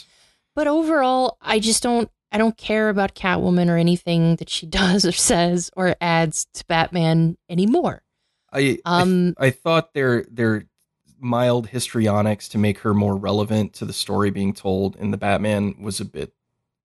But 0.54 0.66
overall, 0.66 1.36
I 1.42 1.58
just 1.60 1.82
don't 1.82 2.10
I 2.32 2.38
don't 2.38 2.56
care 2.56 2.88
about 2.88 3.14
Catwoman 3.14 3.68
or 3.68 3.76
anything 3.76 4.36
that 4.36 4.48
she 4.48 4.64
does 4.80 5.04
or 5.04 5.12
says 5.12 5.70
or 5.76 5.94
adds 6.00 6.46
to 6.54 6.64
Batman 6.66 7.36
anymore. 7.50 8.02
I, 8.52 8.78
Um 8.86 9.34
I 9.38 9.46
I 9.46 9.50
thought 9.50 9.92
their 9.92 10.24
their 10.30 10.64
mild 11.18 11.66
histrionics 11.68 12.48
to 12.48 12.56
make 12.58 12.78
her 12.78 12.94
more 12.94 13.14
relevant 13.14 13.74
to 13.74 13.84
the 13.84 13.92
story 13.92 14.30
being 14.30 14.54
told 14.54 14.96
in 14.96 15.10
the 15.10 15.18
Batman 15.18 15.74
was 15.82 16.00
a 16.00 16.04
bit 16.06 16.32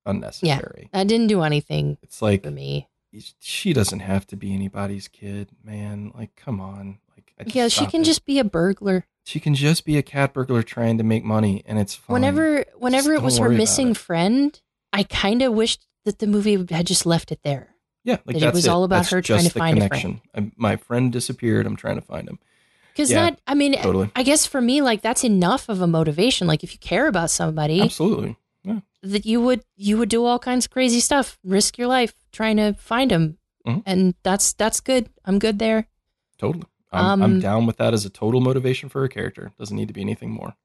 unnecessary. 0.06 0.89
Yeah, 0.93 0.99
that 0.99 1.07
didn't 1.07 1.27
do 1.27 1.41
anything 1.41 1.97
It's 2.03 2.22
like 2.22 2.43
for 2.43 2.52
me. 2.52 2.89
She 3.40 3.74
doesn't 3.74 4.00
have 4.00 4.26
to 4.28 4.36
be 4.36 4.54
anybody's 4.54 5.08
kid, 5.08 5.50
man. 5.64 6.12
Like, 6.16 6.36
come 6.36 6.60
on. 6.60 7.00
Like, 7.40 7.54
Yeah, 7.56 7.68
she 7.68 7.86
can 7.86 8.02
it. 8.02 8.06
just 8.06 8.26
be 8.26 8.40
a 8.40 8.44
burglar. 8.44 9.06
she 9.24 9.40
can 9.40 9.56
just 9.56 9.86
be 9.86 9.98
a 9.98 10.04
cat 10.04 10.34
burglar 10.34 10.64
trying 10.64 10.98
to 10.98 11.04
make 11.04 11.24
money, 11.24 11.64
and 11.66 11.80
it's 11.80 11.96
fine. 11.96 12.14
Whenever 12.14 12.66
whenever 12.78 13.10
Just 13.14 13.22
it 13.22 13.26
was 13.26 13.38
her 13.40 13.50
missing 13.50 13.94
friend, 13.94 14.60
I 14.94 15.04
kind 15.04 15.42
of 15.42 15.54
wished 15.54 15.86
that 16.06 16.20
the 16.20 16.28
movie 16.28 16.66
had 16.74 16.86
just 16.88 17.06
left 17.06 17.32
it 17.32 17.40
there. 17.44 17.76
yeah, 18.04 18.18
like 18.26 18.38
that 18.40 18.50
it 18.50 18.54
was 18.54 18.68
all 18.68 18.84
about 18.84 18.98
That's 19.00 19.10
her 19.10 19.22
trying 19.22 19.44
to 19.46 19.50
find 19.50 19.78
a 19.80 19.88
friend. 19.88 20.02
connection. 20.02 20.22
I, 20.36 20.52
my 20.56 20.76
friend 20.78 21.12
disappeared. 21.12 21.66
I'm 21.66 21.76
trying 21.76 21.96
to 21.96 22.02
find 22.06 22.30
him. 22.30 22.40
Cuz 22.96 23.12
Yeah, 23.12 23.32
that 23.32 23.40
I 23.48 23.56
mean 23.56 23.74
Totally, 23.82 24.10
I 24.16 24.24
guess 24.24 24.46
for 24.46 24.62
me 24.62 24.82
like 24.82 25.02
that's 25.02 25.24
enough 25.26 25.68
of 25.68 25.82
a 25.82 25.88
motivation 25.88 26.48
like 26.48 26.64
if 26.64 26.72
you 26.72 26.80
care 26.80 27.08
about 27.08 27.30
somebody 27.30 27.82
absolutely. 27.82 28.38
Yeah, 29.06 29.11
that 29.11 29.26
you 29.26 29.41
would 29.41 29.64
you 29.76 29.98
would 29.98 30.10
do 30.10 30.26
all 30.26 30.40
kinds 30.40 30.65
of 30.65 30.72
crazy 30.72 30.99
stuff, 30.99 31.38
risk 31.44 31.77
your 31.77 31.88
life 31.88 32.14
trying 32.32 32.57
to 32.57 32.73
find 32.73 33.11
him. 33.11 33.38
Mhm. 33.65 33.84
And 33.86 34.15
that's 34.23 34.53
that's 34.53 34.80
good. 34.80 35.10
I'm 35.26 35.40
good 35.40 35.60
there. 35.60 35.88
totally. 36.38 36.65
I'm, 36.91 37.22
I'm 37.22 37.23
Um, 37.23 37.40
down 37.40 37.65
with 37.65 37.77
that 37.77 37.94
as 37.94 38.06
a 38.06 38.10
total 38.10 38.40
motivation 38.41 38.88
for 38.90 39.03
a 39.03 39.10
character. 39.10 39.52
Doesn't 39.60 39.76
need 39.76 39.88
to 39.90 39.94
be 39.94 40.02
anything 40.02 40.32
more. 40.32 40.56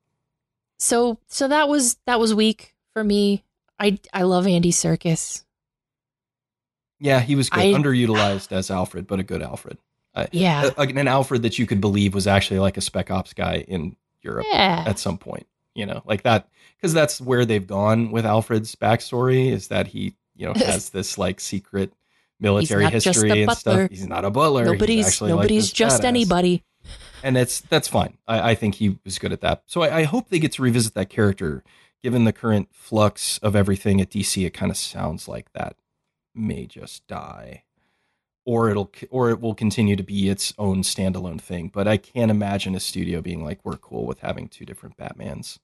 So 0.78 1.18
so 1.28 1.48
that 1.48 1.68
was 1.68 1.96
that 2.06 2.20
was 2.20 2.34
weak 2.34 2.74
for 2.92 3.02
me. 3.04 3.44
I 3.78 3.98
I 4.12 4.22
love 4.22 4.46
Andy 4.46 4.70
Serkis. 4.72 5.44
Yeah, 6.98 7.20
he 7.20 7.34
was 7.34 7.48
good. 7.50 7.60
I- 7.60 7.72
Underutilized 7.78 8.52
as 8.52 8.70
Alfred, 8.70 9.06
but 9.06 9.18
a 9.20 9.22
good 9.22 9.42
Alfred. 9.42 9.78
Yeah. 10.32 10.70
Uh, 10.76 10.82
an 10.82 11.08
Alfred 11.08 11.42
that 11.42 11.58
you 11.58 11.66
could 11.66 11.80
believe 11.80 12.14
was 12.14 12.26
actually 12.26 12.58
like 12.60 12.76
a 12.76 12.80
spec 12.80 13.10
ops 13.10 13.32
guy 13.32 13.64
in 13.68 13.96
Europe 14.22 14.44
yeah. 14.50 14.84
at 14.86 14.98
some 14.98 15.16
point, 15.16 15.46
you 15.74 15.86
know, 15.86 16.02
like 16.04 16.22
that, 16.22 16.48
because 16.76 16.92
that's 16.92 17.20
where 17.20 17.44
they've 17.44 17.66
gone 17.66 18.10
with 18.10 18.26
Alfred's 18.26 18.74
backstory 18.74 19.50
is 19.50 19.68
that 19.68 19.88
he, 19.88 20.14
you 20.36 20.46
know, 20.46 20.52
has 20.56 20.90
this 20.90 21.18
like 21.18 21.40
secret 21.40 21.92
military 22.40 22.84
not 22.84 22.92
just 22.92 23.06
a 23.06 23.10
history 23.10 23.42
and 23.42 23.52
stuff. 23.52 23.90
He's 23.90 24.06
not 24.06 24.24
a 24.24 24.30
butler. 24.30 24.64
Nobody's 24.64 25.06
actually, 25.06 25.32
like, 25.32 25.38
nobody's 25.38 25.64
this 25.64 25.72
just 25.72 26.02
badass. 26.02 26.06
anybody. 26.06 26.64
and 27.22 27.36
it's 27.36 27.60
that's 27.60 27.88
fine. 27.88 28.16
I, 28.26 28.50
I 28.50 28.54
think 28.54 28.76
he 28.76 28.98
was 29.04 29.18
good 29.18 29.32
at 29.32 29.42
that. 29.42 29.62
So 29.66 29.82
I, 29.82 29.98
I 29.98 30.02
hope 30.04 30.28
they 30.28 30.38
get 30.38 30.52
to 30.52 30.62
revisit 30.62 30.94
that 30.94 31.10
character. 31.10 31.62
Given 32.02 32.24
the 32.24 32.32
current 32.32 32.70
flux 32.72 33.36
of 33.38 33.54
everything 33.54 34.00
at 34.00 34.08
DC, 34.08 34.46
it 34.46 34.54
kind 34.54 34.70
of 34.70 34.78
sounds 34.78 35.28
like 35.28 35.52
that 35.52 35.76
may 36.34 36.64
just 36.64 37.06
die, 37.06 37.64
or 38.50 38.68
it'll 38.70 38.90
or 39.10 39.30
it 39.30 39.40
will 39.40 39.54
continue 39.54 39.94
to 39.96 40.02
be 40.02 40.28
its 40.28 40.52
own 40.58 40.82
standalone 40.82 41.40
thing. 41.40 41.70
But 41.72 41.86
I 41.86 41.96
can't 41.96 42.30
imagine 42.30 42.74
a 42.74 42.80
studio 42.80 43.20
being 43.20 43.44
like, 43.44 43.60
"We're 43.64 43.76
cool 43.76 44.06
with 44.06 44.20
having 44.20 44.48
two 44.48 44.64
different 44.64 44.96
Batmans 44.96 45.58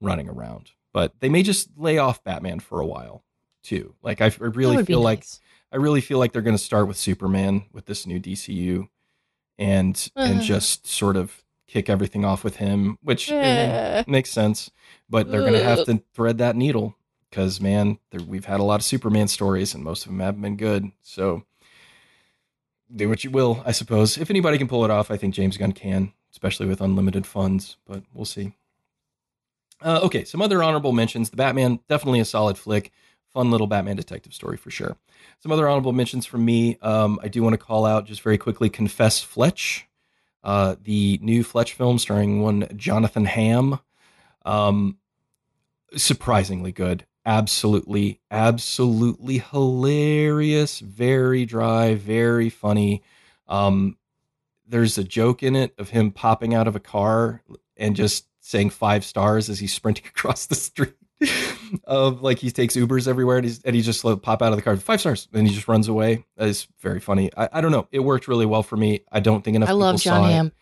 running 0.00 0.28
around." 0.28 0.72
But 0.92 1.12
they 1.20 1.28
may 1.28 1.42
just 1.42 1.68
lay 1.76 1.98
off 1.98 2.24
Batman 2.24 2.60
for 2.60 2.80
a 2.80 2.86
while 2.86 3.22
too. 3.62 3.94
Like 4.02 4.20
I, 4.20 4.26
I 4.26 4.44
really 4.60 4.84
feel 4.84 5.00
like 5.00 5.20
nice. 5.20 5.40
I 5.72 5.76
really 5.76 6.00
feel 6.00 6.18
like 6.18 6.32
they're 6.32 6.42
going 6.50 6.56
to 6.56 6.62
start 6.70 6.88
with 6.88 6.96
Superman 6.96 7.64
with 7.72 7.86
this 7.86 8.06
new 8.06 8.18
DCU, 8.20 8.88
and 9.58 10.10
and 10.16 10.38
Uh. 10.40 10.42
just 10.42 10.86
sort 10.86 11.16
of 11.16 11.42
kick 11.66 11.88
everything 11.88 12.24
off 12.24 12.44
with 12.44 12.56
him, 12.56 12.98
which 13.02 13.30
I 13.32 13.34
mean, 13.34 13.44
Eh. 13.44 14.04
makes 14.06 14.30
sense. 14.30 14.70
But 15.08 15.30
they're 15.30 15.40
going 15.40 15.54
to 15.54 15.64
have 15.64 15.84
to 15.86 16.02
thread 16.14 16.38
that 16.38 16.56
needle 16.56 16.94
because 17.30 17.60
man, 17.60 17.98
there, 18.10 18.20
we've 18.20 18.44
had 18.44 18.60
a 18.60 18.64
lot 18.64 18.76
of 18.80 18.84
Superman 18.84 19.28
stories, 19.28 19.74
and 19.74 19.82
most 19.84 20.04
of 20.04 20.10
them 20.12 20.20
haven't 20.20 20.42
been 20.42 20.56
good. 20.56 20.90
So 21.02 21.42
do 22.94 23.08
what 23.08 23.24
you 23.24 23.30
will, 23.30 23.62
I 23.64 23.72
suppose. 23.72 24.18
If 24.18 24.30
anybody 24.30 24.58
can 24.58 24.68
pull 24.68 24.84
it 24.84 24.90
off, 24.90 25.10
I 25.10 25.16
think 25.16 25.34
James 25.34 25.56
Gunn 25.56 25.72
can, 25.72 26.12
especially 26.32 26.66
with 26.66 26.80
unlimited 26.80 27.26
funds. 27.26 27.76
But 27.86 28.02
we'll 28.12 28.24
see. 28.24 28.54
Uh, 29.80 30.00
okay, 30.02 30.24
some 30.24 30.40
other 30.40 30.62
honorable 30.62 30.92
mentions. 30.92 31.30
The 31.30 31.36
Batman, 31.36 31.80
definitely 31.88 32.20
a 32.20 32.24
solid 32.24 32.56
flick. 32.56 32.92
Fun 33.32 33.50
little 33.50 33.66
Batman 33.66 33.96
detective 33.96 34.32
story 34.32 34.56
for 34.56 34.70
sure. 34.70 34.96
Some 35.40 35.50
other 35.50 35.68
honorable 35.68 35.92
mentions 35.92 36.24
from 36.24 36.44
me. 36.44 36.78
Um, 36.80 37.18
I 37.22 37.28
do 37.28 37.42
want 37.42 37.54
to 37.54 37.58
call 37.58 37.84
out 37.84 38.06
just 38.06 38.22
very 38.22 38.38
quickly 38.38 38.70
Confess 38.70 39.20
Fletch, 39.20 39.86
uh, 40.44 40.76
the 40.80 41.18
new 41.20 41.42
Fletch 41.42 41.72
film 41.72 41.98
starring 41.98 42.40
one 42.40 42.68
Jonathan 42.76 43.24
Hamm. 43.24 43.80
Um, 44.44 44.98
surprisingly 45.96 46.70
good. 46.70 47.06
Absolutely, 47.26 48.20
absolutely 48.30 49.38
hilarious. 49.38 50.80
Very 50.80 51.46
dry, 51.46 51.94
very 51.94 52.50
funny. 52.50 53.02
Um, 53.48 53.96
there's 54.66 54.98
a 54.98 55.04
joke 55.04 55.42
in 55.42 55.56
it 55.56 55.74
of 55.78 55.90
him 55.90 56.10
popping 56.10 56.54
out 56.54 56.68
of 56.68 56.76
a 56.76 56.80
car 56.80 57.42
and 57.76 57.96
just 57.96 58.26
saying 58.40 58.70
five 58.70 59.04
stars 59.04 59.48
as 59.48 59.58
he's 59.58 59.72
sprinting 59.72 60.06
across 60.08 60.46
the 60.46 60.54
street. 60.54 60.94
of 61.84 62.20
like 62.22 62.38
he 62.38 62.50
takes 62.50 62.76
Ubers 62.76 63.08
everywhere 63.08 63.38
and 63.38 63.46
he's 63.46 63.62
and 63.62 63.74
he 63.74 63.80
just 63.80 64.04
like, 64.04 64.20
pop 64.20 64.42
out 64.42 64.52
of 64.52 64.56
the 64.56 64.62
car 64.62 64.76
five 64.76 65.00
stars 65.00 65.28
and 65.32 65.46
he 65.46 65.54
just 65.54 65.68
runs 65.68 65.88
away. 65.88 66.24
It's 66.36 66.68
very 66.80 67.00
funny. 67.00 67.30
I, 67.36 67.48
I 67.52 67.60
don't 67.60 67.72
know. 67.72 67.88
It 67.92 68.00
worked 68.00 68.28
really 68.28 68.44
well 68.46 68.62
for 68.62 68.76
me. 68.76 69.00
I 69.10 69.20
don't 69.20 69.42
think 69.42 69.54
enough 69.56 69.70
I 69.70 69.72
love 69.72 70.00
John. 70.00 70.28
Ham. 70.28 70.52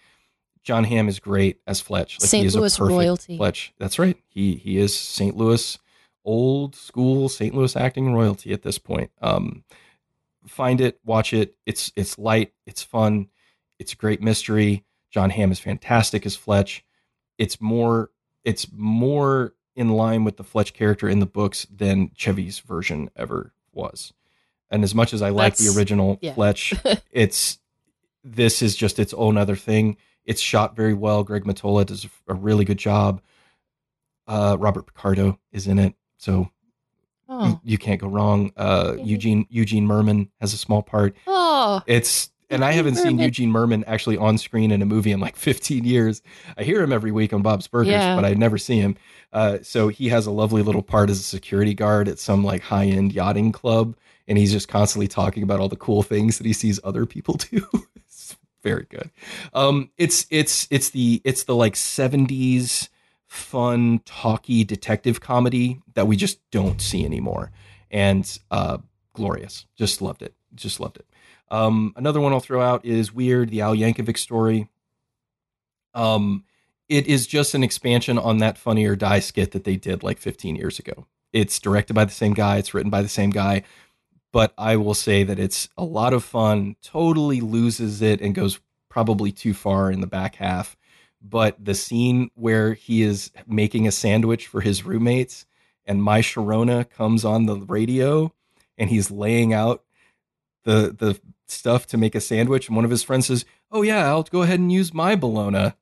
Jon 0.62 0.84
Hamm 0.84 1.08
is 1.08 1.18
great 1.18 1.60
as 1.66 1.80
Fletch. 1.80 2.20
Like 2.20 2.26
he 2.26 2.28
St. 2.28 2.46
is 2.46 2.54
Louis 2.54 2.76
a 2.76 2.78
perfect 2.78 2.94
royalty. 2.94 3.36
Fletch. 3.36 3.74
That's 3.78 3.98
right. 3.98 4.16
He 4.28 4.54
he 4.54 4.78
is 4.78 4.96
St. 4.96 5.36
Louis, 5.36 5.78
old 6.24 6.74
school 6.74 7.28
St. 7.28 7.54
Louis 7.54 7.76
acting 7.76 8.12
royalty 8.12 8.52
at 8.52 8.62
this 8.62 8.78
point. 8.78 9.10
Um, 9.20 9.64
find 10.46 10.80
it, 10.80 11.00
watch 11.04 11.32
it. 11.32 11.56
It's 11.66 11.92
it's 11.96 12.18
light, 12.18 12.52
it's 12.66 12.82
fun, 12.82 13.28
it's 13.78 13.92
a 13.92 13.96
great 13.96 14.22
mystery. 14.22 14.84
Jon 15.10 15.30
Hamm 15.30 15.52
is 15.52 15.58
fantastic 15.58 16.24
as 16.24 16.36
Fletch. 16.36 16.84
It's 17.38 17.60
more 17.60 18.10
it's 18.44 18.66
more 18.72 19.54
in 19.74 19.90
line 19.90 20.24
with 20.24 20.36
the 20.36 20.44
Fletch 20.44 20.74
character 20.74 21.08
in 21.08 21.20
the 21.20 21.26
books 21.26 21.66
than 21.70 22.10
Chevy's 22.14 22.58
version 22.60 23.10
ever 23.16 23.52
was. 23.72 24.12
And 24.70 24.84
as 24.84 24.94
much 24.94 25.12
as 25.12 25.22
I 25.22 25.30
like 25.30 25.56
the 25.56 25.74
original 25.76 26.18
yeah. 26.20 26.34
Fletch, 26.34 26.74
it's 27.10 27.58
this 28.24 28.62
is 28.62 28.76
just 28.76 28.98
its 28.98 29.14
own 29.14 29.36
other 29.36 29.56
thing. 29.56 29.96
It's 30.24 30.40
shot 30.40 30.76
very 30.76 30.94
well. 30.94 31.24
Greg 31.24 31.44
Mottola 31.44 31.84
does 31.84 32.06
a 32.28 32.34
really 32.34 32.64
good 32.64 32.78
job. 32.78 33.20
Uh, 34.26 34.56
Robert 34.58 34.86
Picardo 34.86 35.38
is 35.50 35.66
in 35.66 35.78
it, 35.78 35.94
so 36.22 36.32
you, 36.40 36.48
Oh, 37.28 37.60
you 37.64 37.78
can't 37.78 37.98
go 38.00 38.08
wrong. 38.08 38.52
Uh, 38.58 38.94
Eugene 39.02 39.46
Eugene 39.48 39.86
Mirman 39.88 40.28
has 40.40 40.52
a 40.52 40.58
small 40.58 40.82
part. 40.82 41.14
oh, 41.26 41.80
It's 41.86 42.30
and 42.50 42.62
I 42.62 42.72
haven't 42.72 42.96
seen 42.96 43.18
Eugene 43.18 43.50
Mirman 43.50 43.84
actually 43.86 44.18
on 44.18 44.36
screen 44.36 44.70
in 44.70 44.82
a 44.82 44.84
movie 44.84 45.12
in 45.12 45.20
like 45.20 45.36
15 45.48 45.84
years. 45.84 46.20
I 46.58 46.62
hear 46.64 46.82
him 46.82 46.92
every 46.92 47.10
week 47.10 47.32
on 47.32 47.40
Bob's 47.40 47.66
Burgers, 47.68 47.92
Yeah. 47.92 48.14
but 48.16 48.26
I 48.26 48.34
never 48.34 48.58
see 48.58 48.78
him. 48.78 48.96
Uh, 49.32 49.58
so 49.62 49.88
he 49.88 50.10
has 50.10 50.26
a 50.26 50.30
lovely 50.30 50.60
little 50.62 50.82
part 50.82 51.08
as 51.08 51.18
a 51.20 51.22
security 51.22 51.72
guard 51.72 52.06
at 52.08 52.18
some 52.18 52.44
like 52.44 52.60
high 52.60 52.84
end 52.84 53.14
yachting 53.14 53.50
club, 53.52 53.96
and 54.28 54.36
he's 54.36 54.52
just 54.52 54.68
constantly 54.68 55.08
talking 55.08 55.42
about 55.42 55.58
all 55.60 55.70
the 55.70 55.76
cool 55.76 56.02
things 56.02 56.36
that 56.36 56.46
he 56.46 56.52
sees 56.52 56.78
other 56.84 57.06
people 57.06 57.34
do. 57.50 57.66
it's 57.96 58.36
very 58.62 58.86
good. 58.90 59.10
Um, 59.54 59.88
it's 59.96 60.26
it's 60.28 60.68
it's 60.70 60.90
the 60.90 61.22
it's 61.24 61.44
the 61.44 61.54
like 61.56 61.72
70s 61.74 62.90
fun 63.32 63.98
talky 64.04 64.62
detective 64.62 65.18
comedy 65.18 65.80
that 65.94 66.06
we 66.06 66.16
just 66.16 66.38
don't 66.50 66.82
see 66.82 67.02
anymore, 67.02 67.50
and 67.90 68.38
uh, 68.50 68.76
glorious. 69.14 69.64
Just 69.74 70.02
loved 70.02 70.20
it. 70.20 70.34
Just 70.54 70.80
loved 70.80 70.98
it. 70.98 71.06
Um, 71.50 71.94
another 71.96 72.20
one 72.20 72.34
I'll 72.34 72.40
throw 72.40 72.60
out 72.60 72.84
is 72.84 73.14
Weird, 73.14 73.48
the 73.48 73.62
Al 73.62 73.74
Yankovic 73.74 74.18
story. 74.18 74.68
Um, 75.94 76.44
it 76.90 77.06
is 77.06 77.26
just 77.26 77.54
an 77.54 77.62
expansion 77.62 78.18
on 78.18 78.36
that 78.38 78.58
Funny 78.58 78.84
or 78.84 78.96
Die 78.96 79.20
skit 79.20 79.52
that 79.52 79.64
they 79.64 79.76
did 79.76 80.02
like 80.02 80.18
15 80.18 80.54
years 80.54 80.78
ago. 80.78 81.06
It's 81.32 81.58
directed 81.58 81.94
by 81.94 82.04
the 82.04 82.12
same 82.12 82.34
guy, 82.34 82.58
it's 82.58 82.74
written 82.74 82.90
by 82.90 83.00
the 83.00 83.08
same 83.08 83.30
guy, 83.30 83.62
but 84.30 84.52
I 84.58 84.76
will 84.76 84.94
say 84.94 85.24
that 85.24 85.38
it's 85.38 85.70
a 85.78 85.84
lot 85.84 86.12
of 86.12 86.22
fun, 86.22 86.76
totally 86.82 87.40
loses 87.40 88.02
it 88.02 88.20
and 88.20 88.34
goes 88.34 88.60
probably 88.90 89.32
too 89.32 89.54
far 89.54 89.90
in 89.90 90.02
the 90.02 90.06
back 90.06 90.34
half. 90.34 90.76
But 91.22 91.64
the 91.64 91.74
scene 91.74 92.30
where 92.34 92.74
he 92.74 93.02
is 93.02 93.30
making 93.46 93.86
a 93.86 93.92
sandwich 93.92 94.46
for 94.48 94.60
his 94.60 94.84
roommates 94.84 95.46
and 95.86 96.02
My 96.02 96.20
Sharona 96.20 96.88
comes 96.88 97.24
on 97.24 97.46
the 97.46 97.56
radio 97.56 98.32
and 98.76 98.90
he's 98.90 99.10
laying 99.10 99.52
out 99.52 99.84
the 100.64 100.94
the 100.96 101.20
stuff 101.46 101.86
to 101.88 101.96
make 101.96 102.14
a 102.14 102.20
sandwich. 102.20 102.66
And 102.68 102.76
one 102.76 102.84
of 102.84 102.90
his 102.90 103.02
friends 103.02 103.26
says 103.26 103.44
oh 103.70 103.82
yeah 103.82 104.08
i'll 104.08 104.22
go 104.24 104.42
ahead 104.42 104.58
and 104.60 104.72
use 104.72 104.92
my 104.94 105.14
bologna. 105.14 105.74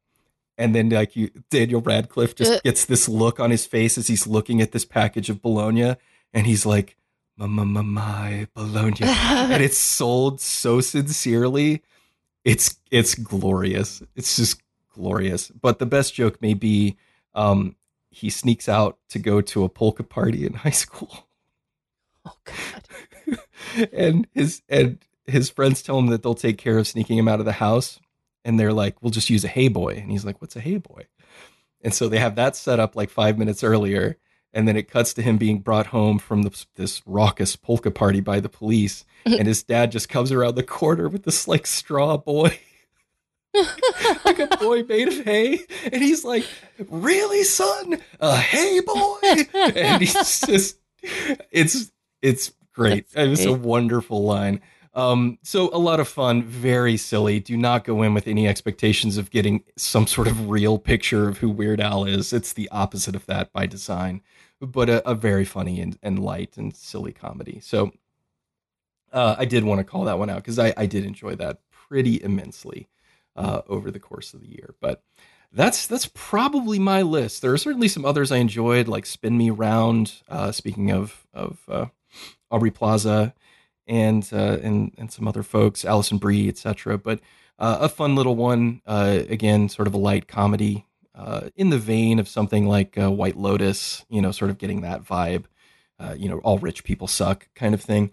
And 0.59 0.75
then 0.75 0.91
like 0.91 1.17
you 1.17 1.31
daniel 1.51 1.81
radcliffe 1.81 2.35
just 2.35 2.53
Uh. 2.53 2.61
gets 2.63 2.85
this 2.85 3.09
look 3.09 3.41
on 3.41 3.51
his 3.51 3.67
face 3.67 3.97
as 3.97 4.09
he's 4.09 4.27
looking 4.27 4.61
at 4.61 4.73
this 4.73 4.85
package 4.85 5.31
of 5.31 5.41
bologna 5.43 5.97
and 6.35 6.47
he's 6.47 6.67
like 6.67 6.97
my 7.37 8.47
bologna. 8.55 8.97
And 9.07 9.63
it's 9.63 9.79
sold 9.79 10.41
so 10.41 10.81
sincerely. 10.83 11.83
It's 12.45 12.77
it's 12.91 13.15
glorious. 13.15 14.03
It's 14.15 14.37
just 14.37 14.61
glorious. 15.01 15.49
But 15.51 15.79
the 15.79 15.87
best 15.87 16.15
joke 16.15 16.41
may 16.41 16.55
be 16.55 16.97
um 17.35 17.77
he 18.11 18.29
sneaks 18.29 18.69
out 18.69 18.99
to 19.09 19.19
go 19.19 19.41
to 19.41 19.65
a 19.65 19.69
polka 19.69 20.03
party 20.03 20.45
in 20.47 20.55
high 20.55 20.71
school. 20.71 21.27
Oh 22.27 22.37
God. 22.45 23.39
and 23.95 24.29
his 24.35 24.61
and 24.69 24.99
his 25.25 25.49
friends 25.49 25.81
tell 25.81 25.99
him 25.99 26.09
that 26.09 26.23
they'll 26.23 26.35
take 26.35 26.59
care 26.59 26.77
of 26.77 26.87
sneaking 26.87 27.17
him 27.17 27.29
out 27.29 27.41
of 27.41 27.47
the 27.47 27.53
house. 27.53 27.99
And 28.45 28.61
they're 28.61 28.75
like 28.75 29.03
we'll 29.03 29.11
just 29.11 29.31
use 29.31 29.43
a 29.43 29.49
hey 29.49 29.69
boy. 29.69 29.95
And 29.95 30.11
he's 30.11 30.27
like 30.27 30.39
what's 30.43 30.55
a 30.55 30.61
hey 30.61 30.77
boy? 30.77 31.07
And 31.81 31.95
so 31.95 32.09
they 32.09 32.19
have 32.19 32.37
that 32.37 32.57
set 32.57 32.79
up 32.79 32.95
like 32.95 33.09
five 33.09 33.39
minutes 33.39 33.65
earlier. 33.65 34.19
And 34.53 34.69
then 34.69 34.77
it 34.77 34.91
cuts 34.91 35.15
to 35.15 35.23
him 35.23 35.39
being 35.39 35.61
brought 35.61 35.87
home 35.87 36.19
from 36.19 36.43
the, 36.43 36.65
this 36.75 37.01
raucous 37.07 37.57
polka 37.57 37.91
party 37.91 38.21
by 38.21 38.39
the 38.39 38.51
police. 38.51 39.07
And 39.25 39.47
his 39.47 39.63
dad 39.63 39.93
just 39.93 40.11
comes 40.11 40.31
around 40.31 40.57
the 40.57 40.63
corner 40.63 41.09
with 41.09 41.23
this 41.23 41.49
like 41.49 41.67
straw 41.67 42.19
boy 42.19 42.59
like 44.25 44.39
a 44.39 44.47
boy 44.59 44.83
made 44.85 45.09
of 45.09 45.25
hay 45.25 45.61
and 45.85 46.03
he's 46.03 46.25
like 46.25 46.47
really 46.89 47.43
son? 47.43 48.01
A 48.21 48.37
hay 48.37 48.81
boy? 48.81 49.19
And 49.77 50.03
he's 50.03 50.41
just 50.41 50.79
it's 51.51 51.91
it's 52.23 52.53
great. 52.73 53.11
That's 53.13 53.41
it 53.41 53.49
a 53.49 53.53
wonderful 53.53 54.23
line. 54.25 54.61
Um 54.95 55.39
so 55.43 55.71
a 55.73 55.79
lot 55.79 56.01
of 56.01 56.09
fun 56.09 56.43
very 56.43 56.97
silly. 56.97 57.41
Do 57.41 57.57
not 57.57 57.85
go 57.85 58.03
in 58.03 58.15
with 58.15 58.29
any 58.29 58.47
expectations 58.47 59.17
of 59.17 59.31
getting 59.31 59.65
some 59.77 60.07
sort 60.07 60.29
of 60.29 60.51
real 60.51 60.79
picture 60.79 61.29
of 61.29 61.39
who 61.39 61.49
weird 61.51 61.81
al 61.81 62.05
is. 62.05 62.33
It's 62.33 62.53
the 62.53 62.69
opposite 62.71 63.17
of 63.17 63.27
that 63.27 63.53
by 63.53 63.67
design 63.67 64.23
but 64.61 64.91
a, 64.91 65.09
a 65.09 65.15
very 65.15 65.47
funny 65.47 65.81
and, 65.81 65.99
and 66.03 66.19
light 66.19 66.59
and 66.59 66.77
silly 66.77 67.13
comedy. 67.13 67.61
So 67.61 67.93
uh, 69.13 69.35
i 69.39 69.45
did 69.45 69.65
want 69.65 69.79
to 69.79 69.85
call 69.85 70.05
that 70.05 70.19
one 70.19 70.31
out 70.31 70.37
because 70.37 70.59
I, 70.59 70.73
I 70.77 70.87
did 70.87 71.05
enjoy 71.05 71.35
that 71.37 71.61
pretty 71.71 72.23
immensely 72.23 72.89
uh, 73.41 73.63
over 73.69 73.91
the 73.91 74.01
course 74.01 74.35
of 74.35 74.41
the 74.41 74.49
year 74.49 74.75
but 74.81 75.03
that's 75.53 75.87
that's 75.87 76.09
probably 76.15 76.79
my 76.79 77.03
list. 77.03 77.43
There 77.43 77.53
are 77.53 77.59
certainly 77.59 77.89
some 77.89 78.05
others 78.05 78.31
I 78.31 78.37
enjoyed, 78.37 78.87
like 78.87 79.05
Spin 79.05 79.37
Me 79.37 79.51
Round. 79.51 80.13
Uh, 80.29 80.53
speaking 80.53 80.91
of 80.91 81.27
of 81.35 81.59
uh, 81.69 81.87
Aubrey 82.51 82.71
Plaza, 82.71 83.35
and 83.87 84.29
uh, 84.33 84.59
and 84.63 84.95
and 84.97 85.11
some 85.11 85.27
other 85.27 85.43
folks, 85.43 85.85
Alison 85.85 86.19
Brie, 86.19 86.49
etc. 86.49 86.99
But 86.99 87.21
uh, 87.59 87.79
a 87.81 87.89
fun 87.89 88.15
little 88.15 88.37
one. 88.37 88.81
Uh, 88.87 89.23
again, 89.29 89.69
sort 89.69 89.89
of 89.89 89.95
a 89.95 89.99
light 89.99 90.29
comedy 90.29 90.87
in 91.55 91.69
the 91.69 91.79
vein 91.79 92.19
of 92.19 92.29
something 92.29 92.67
like 92.67 92.95
White 92.97 93.37
Lotus. 93.37 94.05
You 94.09 94.23
know, 94.23 94.31
sort 94.31 94.51
of 94.53 94.59
getting 94.59 94.83
that 94.83 95.03
vibe. 95.03 95.45
You 96.17 96.29
know, 96.29 96.39
all 96.39 96.59
rich 96.59 96.85
people 96.85 97.09
suck 97.09 97.49
kind 97.55 97.75
of 97.75 97.83
thing. 97.83 98.13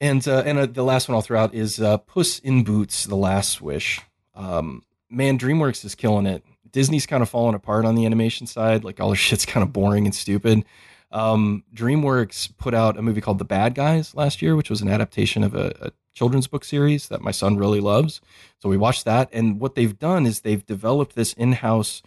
And 0.00 0.26
uh, 0.26 0.42
and 0.44 0.58
uh, 0.58 0.66
the 0.66 0.82
last 0.82 1.08
one 1.08 1.14
I'll 1.14 1.22
throw 1.22 1.40
out 1.40 1.54
is 1.54 1.80
uh, 1.80 1.98
Puss 1.98 2.40
in 2.40 2.64
Boots: 2.64 3.04
The 3.04 3.16
Last 3.16 3.62
Wish. 3.62 4.00
Um, 4.34 4.82
man, 5.10 5.38
DreamWorks 5.38 5.84
is 5.84 5.94
killing 5.94 6.26
it. 6.26 6.44
Disney's 6.70 7.06
kind 7.06 7.22
of 7.22 7.28
falling 7.28 7.54
apart 7.54 7.84
on 7.84 7.94
the 7.94 8.04
animation 8.04 8.46
side. 8.46 8.84
Like 8.84 9.00
all 9.00 9.08
their 9.08 9.16
shit's 9.16 9.46
kind 9.46 9.62
of 9.62 9.72
boring 9.72 10.06
and 10.06 10.14
stupid. 10.14 10.64
Um, 11.10 11.62
DreamWorks 11.72 12.56
put 12.56 12.74
out 12.74 12.98
a 12.98 13.02
movie 13.02 13.20
called 13.20 13.38
The 13.38 13.44
Bad 13.44 13.74
Guys 13.74 14.14
last 14.14 14.42
year, 14.42 14.56
which 14.56 14.68
was 14.68 14.82
an 14.82 14.88
adaptation 14.88 15.44
of 15.44 15.54
a, 15.54 15.72
a 15.80 15.92
children's 16.12 16.48
book 16.48 16.64
series 16.64 17.08
that 17.08 17.20
my 17.20 17.30
son 17.30 17.56
really 17.56 17.80
loves. 17.80 18.20
So 18.60 18.68
we 18.68 18.76
watched 18.76 19.04
that, 19.04 19.28
and 19.32 19.60
what 19.60 19.76
they've 19.76 19.96
done 19.96 20.26
is 20.26 20.40
they've 20.40 20.66
developed 20.66 21.14
this 21.14 21.32
in-house 21.34 22.02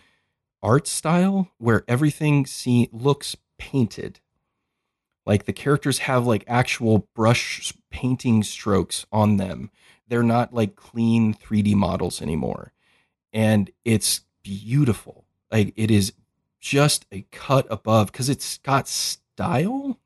art 0.61 0.87
style 0.87 1.51
where 1.57 1.83
everything 1.87 2.45
see, 2.45 2.89
looks 2.91 3.37
painted. 3.57 4.19
Like 5.25 5.45
the 5.45 5.53
characters 5.53 5.99
have 5.99 6.25
like 6.25 6.43
actual 6.47 7.07
brush 7.15 7.73
painting 7.91 8.43
strokes 8.43 9.05
on 9.11 9.37
them. 9.37 9.71
They're 10.07 10.23
not 10.23 10.53
like 10.53 10.75
clean 10.75 11.33
3D 11.33 11.75
models 11.75 12.21
anymore. 12.21 12.73
And 13.33 13.69
it's 13.83 14.21
beautiful. 14.43 15.25
Like 15.51 15.73
it 15.75 15.91
is 15.91 16.13
just 16.59 17.05
a 17.11 17.25
cut 17.31 17.67
above 17.69 18.11
because 18.11 18.29
it's 18.29 18.57
got 18.59 18.87
style. 18.87 19.99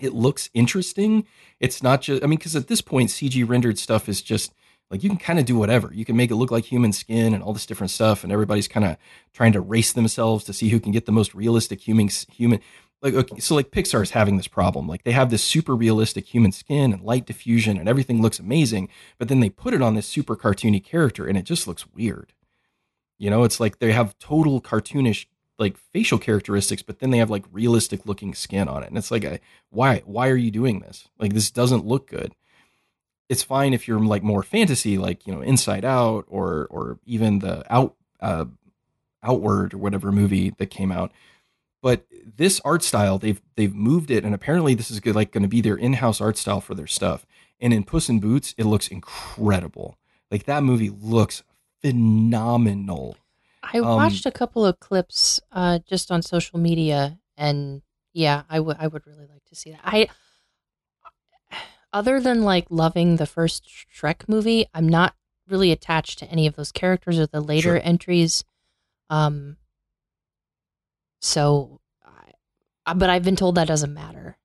It 0.00 0.12
looks 0.12 0.50
interesting. 0.54 1.26
It's 1.60 1.82
not 1.82 2.02
just, 2.02 2.22
I 2.22 2.26
mean, 2.26 2.38
because 2.38 2.56
at 2.56 2.68
this 2.68 2.80
point, 2.80 3.10
CG 3.10 3.48
rendered 3.48 3.78
stuff 3.78 4.08
is 4.08 4.22
just 4.22 4.52
like 4.90 5.02
you 5.02 5.08
can 5.08 5.18
kind 5.18 5.38
of 5.38 5.44
do 5.44 5.56
whatever. 5.56 5.90
You 5.92 6.04
can 6.04 6.16
make 6.16 6.30
it 6.30 6.36
look 6.36 6.50
like 6.50 6.64
human 6.64 6.92
skin 6.92 7.34
and 7.34 7.42
all 7.42 7.52
this 7.52 7.66
different 7.66 7.90
stuff, 7.90 8.22
and 8.22 8.32
everybody's 8.32 8.68
kind 8.68 8.86
of 8.86 8.96
trying 9.32 9.52
to 9.52 9.60
race 9.60 9.92
themselves 9.92 10.44
to 10.44 10.52
see 10.52 10.68
who 10.68 10.80
can 10.80 10.92
get 10.92 11.06
the 11.06 11.12
most 11.12 11.34
realistic 11.34 11.80
human 11.80 12.08
human. 12.30 12.60
Like 13.04 13.14
okay, 13.14 13.38
so, 13.38 13.54
like 13.54 13.70
Pixar 13.70 14.02
is 14.02 14.10
having 14.10 14.36
this 14.38 14.48
problem. 14.48 14.88
Like 14.88 15.04
they 15.04 15.12
have 15.12 15.30
this 15.30 15.44
super 15.44 15.76
realistic 15.76 16.34
human 16.34 16.50
skin 16.50 16.92
and 16.92 17.02
light 17.02 17.26
diffusion, 17.26 17.78
and 17.78 17.88
everything 17.88 18.20
looks 18.20 18.40
amazing, 18.40 18.88
but 19.18 19.28
then 19.28 19.38
they 19.38 19.50
put 19.50 19.74
it 19.74 19.82
on 19.82 19.94
this 19.94 20.06
super 20.06 20.34
cartoony 20.34 20.82
character, 20.82 21.26
and 21.26 21.38
it 21.38 21.44
just 21.44 21.68
looks 21.68 21.86
weird. 21.94 22.32
You 23.18 23.30
know, 23.30 23.44
it's 23.44 23.60
like 23.60 23.78
they 23.78 23.92
have 23.92 24.18
total 24.18 24.60
cartoonish 24.60 25.26
like 25.58 25.76
facial 25.76 26.18
characteristics, 26.18 26.82
but 26.82 26.98
then 26.98 27.10
they 27.10 27.18
have 27.18 27.30
like 27.30 27.44
realistic 27.52 28.06
looking 28.06 28.34
skin 28.34 28.68
on 28.68 28.82
it. 28.82 28.88
And 28.88 28.98
it's 28.98 29.10
like, 29.10 29.24
a, 29.24 29.38
why, 29.70 30.02
why 30.04 30.28
are 30.28 30.36
you 30.36 30.50
doing 30.50 30.80
this? 30.80 31.08
Like, 31.18 31.32
this 31.32 31.50
doesn't 31.50 31.86
look 31.86 32.08
good. 32.08 32.34
It's 33.28 33.42
fine 33.42 33.72
if 33.72 33.86
you're 33.88 34.00
like 34.00 34.22
more 34.22 34.42
fantasy, 34.42 34.98
like, 34.98 35.26
you 35.26 35.34
know, 35.34 35.40
Inside 35.40 35.84
Out 35.84 36.24
or, 36.28 36.66
or 36.70 36.98
even 37.06 37.38
the 37.38 37.64
Out, 37.72 37.94
uh, 38.20 38.46
Outward 39.22 39.74
or 39.74 39.78
whatever 39.78 40.12
movie 40.12 40.50
that 40.58 40.66
came 40.66 40.92
out. 40.92 41.12
But 41.84 42.06
this 42.36 42.62
art 42.64 42.82
style, 42.82 43.18
they've, 43.18 43.42
they've 43.56 43.74
moved 43.74 44.10
it. 44.10 44.24
And 44.24 44.34
apparently 44.34 44.74
this 44.74 44.90
is 44.90 45.00
good, 45.00 45.14
like 45.14 45.32
going 45.32 45.42
to 45.42 45.48
be 45.48 45.60
their 45.60 45.76
in-house 45.76 46.18
art 46.18 46.38
style 46.38 46.62
for 46.62 46.74
their 46.74 46.86
stuff. 46.86 47.26
And 47.60 47.74
in 47.74 47.84
Puss 47.84 48.08
in 48.08 48.20
Boots, 48.20 48.54
it 48.56 48.64
looks 48.64 48.88
incredible. 48.88 49.98
Like 50.30 50.44
that 50.44 50.62
movie 50.62 50.88
looks 50.88 51.42
phenomenal 51.82 53.18
I 53.62 53.78
Um, 53.78 53.84
watched 53.96 54.24
a 54.26 54.30
couple 54.30 54.64
of 54.64 54.80
clips 54.80 55.40
uh, 55.52 55.78
just 55.86 56.10
on 56.10 56.22
social 56.22 56.58
media, 56.58 57.18
and 57.36 57.82
yeah, 58.12 58.42
I 58.48 58.60
would 58.60 58.76
I 58.78 58.86
would 58.86 59.06
really 59.06 59.26
like 59.26 59.44
to 59.46 59.54
see 59.54 59.70
that. 59.70 59.80
I 59.84 60.08
other 61.92 62.20
than 62.20 62.42
like 62.42 62.66
loving 62.70 63.16
the 63.16 63.26
first 63.26 63.68
Shrek 63.94 64.28
movie, 64.28 64.66
I'm 64.74 64.88
not 64.88 65.14
really 65.48 65.70
attached 65.72 66.18
to 66.20 66.26
any 66.26 66.46
of 66.46 66.56
those 66.56 66.72
characters 66.72 67.18
or 67.18 67.26
the 67.26 67.40
later 67.40 67.76
Sure. 67.76 67.80
entries. 67.82 68.44
Um, 69.08 69.56
so, 71.34 71.80
I, 72.86 72.94
but 72.94 73.10
I've 73.10 73.24
been 73.24 73.36
told 73.36 73.56
that 73.56 73.68
doesn't 73.68 73.92
matter. 73.92 74.38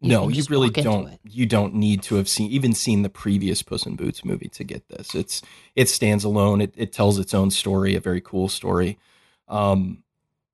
You 0.00 0.10
no, 0.10 0.28
you 0.28 0.42
really 0.50 0.68
don't. 0.68 1.18
You 1.22 1.46
don't 1.46 1.74
need 1.74 2.02
to 2.02 2.16
have 2.16 2.28
seen 2.28 2.50
even 2.50 2.74
seen 2.74 3.02
the 3.02 3.08
previous 3.08 3.62
Puss 3.62 3.86
in 3.86 3.96
Boots 3.96 4.24
movie 4.24 4.48
to 4.48 4.64
get 4.64 4.88
this. 4.88 5.14
It's 5.14 5.40
it 5.74 5.88
stands 5.88 6.24
alone. 6.24 6.60
It 6.60 6.74
it 6.76 6.92
tells 6.92 7.18
its 7.18 7.32
own 7.32 7.50
story, 7.50 7.94
a 7.94 8.00
very 8.00 8.20
cool 8.20 8.48
story. 8.48 8.98
Um, 9.48 10.02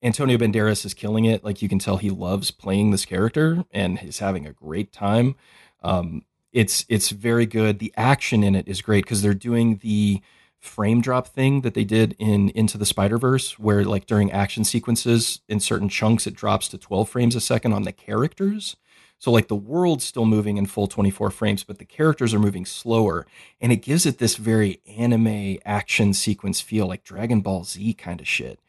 Antonio 0.03 0.39
Banderas 0.39 0.85
is 0.85 0.95
killing 0.95 1.25
it. 1.25 1.43
Like 1.43 1.63
you 1.63 1.69
can 1.69 1.79
tell, 1.79 1.97
he 1.97 2.11
loves 2.11 2.51
playing 2.51 2.91
this 2.91 3.05
character 3.05 3.65
and 3.73 4.01
is 4.03 4.19
having 4.21 4.47
a 4.47 4.53
great 4.53 4.93
time. 4.93 5.35
Um, 5.83 6.23
it's 6.53 6.85
it's 6.89 7.11
very 7.11 7.47
good. 7.47 7.79
The 7.79 7.93
action 7.97 8.45
in 8.45 8.55
it 8.55 8.69
is 8.69 8.83
great 8.83 9.05
because 9.05 9.23
they're 9.23 9.35
doing 9.35 9.79
the 9.83 10.21
frame 10.61 11.01
drop 11.01 11.27
thing 11.27 11.63
that 11.63 11.75
they 11.75 11.85
did 11.85 12.15
in 12.19 12.51
Into 12.51 12.77
the 12.79 12.87
Spider 12.87 13.19
Verse, 13.19 13.59
where 13.59 13.85
like 13.85 14.07
during 14.07 14.31
action 14.31 14.63
sequences 14.65 15.41
in 15.49 15.59
certain 15.59 15.89
chunks, 15.89 16.27
it 16.27 16.35
drops 16.35 16.69
to 16.69 16.79
12 16.79 17.09
frames 17.09 17.35
a 17.35 17.41
second 17.41 17.73
on 17.73 17.83
the 17.83 17.93
characters. 17.93 18.77
So 19.19 19.31
like 19.31 19.49
the 19.49 19.57
world's 19.57 20.05
still 20.05 20.25
moving 20.25 20.57
in 20.57 20.67
full 20.67 20.87
24 20.87 21.31
frames, 21.31 21.65
but 21.65 21.79
the 21.79 21.85
characters 21.85 22.33
are 22.33 22.39
moving 22.39 22.65
slower. 22.65 23.27
And 23.61 23.71
it 23.73 23.77
gives 23.83 24.07
it 24.07 24.19
this 24.19 24.37
very 24.37 24.81
anime 24.87 25.59
action 25.65 26.15
sequence 26.15 26.61
feel, 26.61 26.87
like 26.87 27.05
Dragon 27.05 27.41
Ball 27.41 27.65
Z 27.65 27.95
kind 27.95 28.21
of 28.21 28.29
shit. 28.29 28.61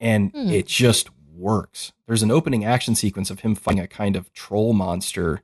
And 0.00 0.32
Hmm. 0.32 0.48
it 0.50 0.66
just 0.66 1.08
works. 1.34 1.92
There's 2.06 2.22
an 2.24 2.30
opening 2.32 2.64
action 2.64 2.94
sequence 2.94 3.30
of 3.30 3.40
him 3.40 3.54
fighting 3.54 3.80
a 3.80 3.86
kind 3.86 4.16
of 4.16 4.32
troll 4.32 4.72
monster 4.72 5.42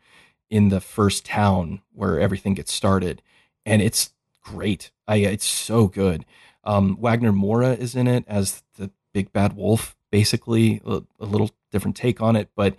in 0.51 0.69
the 0.71 0.81
first 0.81 1.25
town 1.25 1.81
where 1.93 2.19
everything 2.21 2.55
gets 2.55 2.73
started. 2.73 3.23
And 3.65 3.81
it's 3.83 4.11
great. 4.55 4.91
I, 5.07 5.17
it's 5.17 5.47
so 5.47 5.87
good. 5.89 6.25
Um, 6.65 6.97
Wagner 7.01 7.33
Moura 7.33 7.77
is 7.79 7.95
in 7.95 8.07
it 8.07 8.25
as 8.27 8.63
the 8.77 8.91
big 9.15 9.33
bad 9.33 9.55
wolf, 9.55 9.97
basically, 10.11 10.81
a, 10.85 11.03
a 11.21 11.27
little 11.27 11.51
different 11.73 11.97
take 11.97 12.21
on 12.21 12.37
it, 12.37 12.51
but 12.55 12.77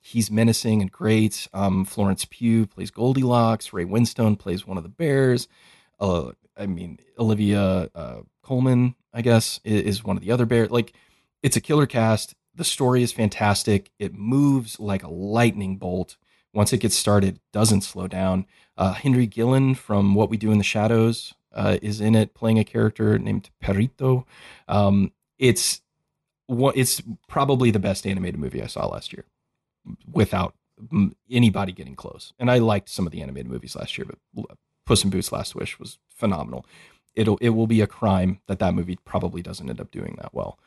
he's 0.00 0.30
menacing 0.30 0.80
and 0.80 0.90
great. 0.92 1.48
Um, 1.52 1.84
Florence 1.84 2.24
Pugh 2.28 2.66
plays 2.66 2.90
Goldilocks. 2.90 3.72
Ray 3.72 3.84
Winstone 3.84 4.38
plays 4.38 4.66
one 4.66 4.76
of 4.76 4.82
the 4.82 4.88
bears. 4.88 5.48
Uh, 5.98 6.32
I 6.56 6.66
mean, 6.66 6.98
Olivia 7.18 7.90
uh, 7.94 8.20
Colman, 8.42 8.94
I 9.12 9.22
guess, 9.22 9.60
i- 9.66 9.68
is 9.68 10.04
one 10.04 10.16
of 10.16 10.22
the 10.22 10.30
other 10.30 10.46
bears. 10.46 10.70
Like, 10.70 10.92
it's 11.42 11.56
a 11.56 11.60
killer 11.60 11.86
cast. 11.86 12.34
The 12.54 12.64
story 12.64 13.02
is 13.02 13.12
fantastic. 13.12 13.90
It 13.98 14.14
moves 14.14 14.80
like 14.80 15.02
a 15.02 15.10
lightning 15.10 15.76
bolt. 15.76 16.16
Once 16.54 16.72
it 16.72 16.78
gets 16.78 16.96
started, 16.96 17.38
doesn't 17.52 17.82
slow 17.82 18.06
down. 18.08 18.46
Uh, 18.76 18.92
Henry 18.92 19.26
Guillén 19.26 19.76
from 19.76 20.14
What 20.14 20.28
We 20.30 20.36
Do 20.36 20.52
in 20.52 20.58
the 20.58 20.64
Shadows 20.64 21.34
uh, 21.54 21.78
is 21.82 22.00
in 22.00 22.14
it, 22.14 22.34
playing 22.34 22.58
a 22.58 22.64
character 22.64 23.18
named 23.18 23.50
Perrito. 23.62 24.24
Um, 24.68 25.12
it's 25.38 25.80
it's 26.48 27.02
probably 27.26 27.70
the 27.70 27.78
best 27.78 28.06
animated 28.06 28.38
movie 28.38 28.62
I 28.62 28.66
saw 28.66 28.86
last 28.86 29.12
year, 29.12 29.24
without 30.10 30.54
anybody 31.30 31.72
getting 31.72 31.96
close. 31.96 32.32
And 32.38 32.50
I 32.50 32.58
liked 32.58 32.88
some 32.88 33.06
of 33.06 33.12
the 33.12 33.22
animated 33.22 33.50
movies 33.50 33.74
last 33.74 33.96
year, 33.98 34.06
but 34.34 34.44
Puss 34.84 35.02
in 35.02 35.10
Boots: 35.10 35.32
Last 35.32 35.54
Wish 35.54 35.78
was 35.78 35.98
phenomenal. 36.08 36.66
It'll 37.14 37.38
it 37.38 37.50
will 37.50 37.66
be 37.66 37.80
a 37.80 37.86
crime 37.86 38.40
that 38.46 38.58
that 38.58 38.74
movie 38.74 38.98
probably 39.04 39.42
doesn't 39.42 39.68
end 39.68 39.80
up 39.80 39.90
doing 39.90 40.16
that 40.20 40.34
well 40.34 40.58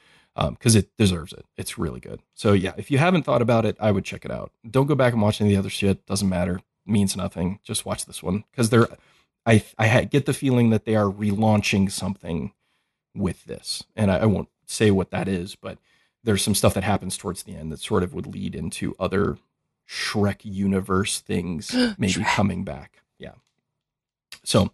because 0.49 0.75
it 0.75 0.89
deserves 0.97 1.33
it. 1.33 1.45
It's 1.57 1.77
really 1.77 1.99
good. 1.99 2.21
So 2.33 2.53
yeah, 2.53 2.73
if 2.77 2.89
you 2.89 2.97
haven't 2.97 3.23
thought 3.23 3.41
about 3.41 3.65
it, 3.65 3.77
I 3.79 3.91
would 3.91 4.05
check 4.05 4.25
it 4.25 4.31
out. 4.31 4.51
Don't 4.69 4.87
go 4.87 4.95
back 4.95 5.13
and 5.13 5.21
watch 5.21 5.39
any 5.41 5.51
of 5.51 5.53
the 5.53 5.59
other 5.59 5.69
shit. 5.69 6.05
Doesn't 6.05 6.29
matter. 6.29 6.61
Means 6.89 7.15
nothing. 7.15 7.59
Just 7.63 7.85
watch 7.85 8.05
this 8.05 8.23
one 8.23 8.43
because 8.51 8.69
they're. 8.69 8.87
I 9.45 9.63
I 9.77 10.03
get 10.05 10.25
the 10.25 10.33
feeling 10.33 10.69
that 10.71 10.85
they 10.85 10.95
are 10.95 11.05
relaunching 11.05 11.91
something 11.91 12.51
with 13.15 13.45
this, 13.45 13.83
and 13.95 14.11
I, 14.11 14.19
I 14.19 14.25
won't 14.25 14.49
say 14.65 14.91
what 14.91 15.11
that 15.11 15.27
is, 15.27 15.55
but 15.55 15.77
there's 16.23 16.41
some 16.41 16.55
stuff 16.55 16.73
that 16.73 16.83
happens 16.83 17.17
towards 17.17 17.43
the 17.43 17.55
end 17.55 17.71
that 17.71 17.79
sort 17.79 18.03
of 18.03 18.13
would 18.13 18.27
lead 18.27 18.55
into 18.55 18.95
other 18.99 19.37
Shrek 19.87 20.41
universe 20.43 21.19
things 21.19 21.73
maybe 21.97 22.23
coming 22.23 22.63
back. 22.63 23.01
Yeah. 23.17 23.33
So, 24.43 24.63
in 24.63 24.69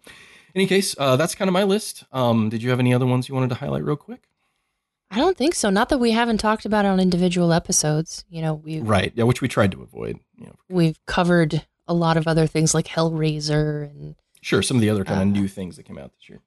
any 0.54 0.66
case, 0.66 0.94
uh, 0.98 1.16
that's 1.16 1.34
kind 1.34 1.48
of 1.48 1.52
my 1.52 1.64
list. 1.64 2.04
Um, 2.12 2.48
did 2.48 2.62
you 2.62 2.70
have 2.70 2.80
any 2.80 2.92
other 2.92 3.06
ones 3.06 3.28
you 3.28 3.34
wanted 3.34 3.48
to 3.50 3.56
highlight 3.56 3.84
real 3.84 3.96
quick? 3.96 4.28
I 5.10 5.18
don't 5.18 5.36
think 5.36 5.54
so. 5.54 5.70
Not 5.70 5.88
that 5.90 5.98
we 5.98 6.10
haven't 6.10 6.38
talked 6.38 6.64
about 6.64 6.84
it 6.84 6.88
on 6.88 6.98
individual 6.98 7.52
episodes. 7.52 8.24
You 8.28 8.42
know, 8.42 8.54
we've 8.54 8.86
Right. 8.86 9.12
Yeah, 9.14 9.24
which 9.24 9.40
we 9.40 9.48
tried 9.48 9.72
to 9.72 9.82
avoid. 9.82 10.18
You 10.36 10.46
know, 10.46 10.56
we've 10.68 10.98
covered 11.06 11.64
a 11.88 11.94
lot 11.94 12.16
of 12.16 12.26
other 12.26 12.46
things 12.46 12.74
like 12.74 12.86
Hellraiser 12.88 13.84
and 13.90 14.14
sure, 14.42 14.62
some 14.62 14.76
of 14.76 14.80
the 14.80 14.90
other 14.90 15.04
kind 15.04 15.20
of 15.22 15.28
Uh, 15.28 15.40
new 15.40 15.48
things 15.48 15.76
that 15.76 15.84
came 15.84 15.98
out 15.98 16.12
this 16.12 16.28
year. 16.28 16.40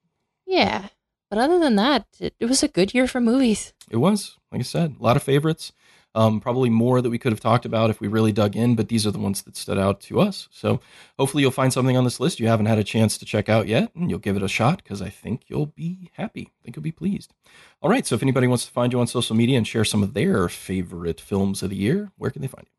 yeah. 0.46 0.88
But 1.28 1.38
other 1.38 1.60
than 1.60 1.76
that, 1.76 2.06
it, 2.18 2.34
it 2.40 2.46
was 2.46 2.64
a 2.64 2.68
good 2.68 2.92
year 2.92 3.06
for 3.06 3.20
movies. 3.20 3.72
It 3.88 3.98
was, 3.98 4.36
like 4.50 4.58
I 4.60 4.64
said, 4.64 4.96
a 4.98 5.02
lot 5.02 5.16
of 5.16 5.22
favorites. 5.22 5.70
Um, 6.12 6.40
probably 6.40 6.70
more 6.70 7.00
that 7.00 7.08
we 7.08 7.18
could 7.18 7.30
have 7.30 7.38
talked 7.38 7.64
about 7.64 7.88
if 7.88 8.00
we 8.00 8.08
really 8.08 8.32
dug 8.32 8.56
in, 8.56 8.74
but 8.74 8.88
these 8.88 9.06
are 9.06 9.12
the 9.12 9.18
ones 9.20 9.42
that 9.42 9.56
stood 9.56 9.78
out 9.78 10.00
to 10.00 10.18
us. 10.20 10.48
So 10.50 10.80
hopefully 11.16 11.44
you'll 11.44 11.52
find 11.52 11.72
something 11.72 11.96
on 11.96 12.02
this 12.02 12.18
list 12.18 12.40
you 12.40 12.48
haven't 12.48 12.66
had 12.66 12.78
a 12.78 12.82
chance 12.84 13.16
to 13.18 13.24
check 13.24 13.48
out 13.48 13.68
yet, 13.68 13.94
and 13.94 14.10
you'll 14.10 14.18
give 14.18 14.34
it 14.36 14.42
a 14.42 14.48
shot 14.48 14.82
because 14.82 15.00
I 15.00 15.08
think 15.08 15.42
you'll 15.46 15.66
be 15.66 16.10
happy. 16.14 16.50
I 16.50 16.64
think 16.64 16.74
you'll 16.74 16.82
be 16.82 16.90
pleased. 16.90 17.32
All 17.80 17.88
right. 17.88 18.04
So 18.04 18.16
if 18.16 18.22
anybody 18.22 18.48
wants 18.48 18.64
to 18.64 18.72
find 18.72 18.92
you 18.92 18.98
on 18.98 19.06
social 19.06 19.36
media 19.36 19.56
and 19.56 19.64
share 19.68 19.84
some 19.84 20.02
of 20.02 20.14
their 20.14 20.48
favorite 20.48 21.20
films 21.20 21.62
of 21.62 21.70
the 21.70 21.76
year, 21.76 22.10
where 22.16 22.32
can 22.32 22.42
they 22.42 22.48
find 22.48 22.66
you? 22.66 22.72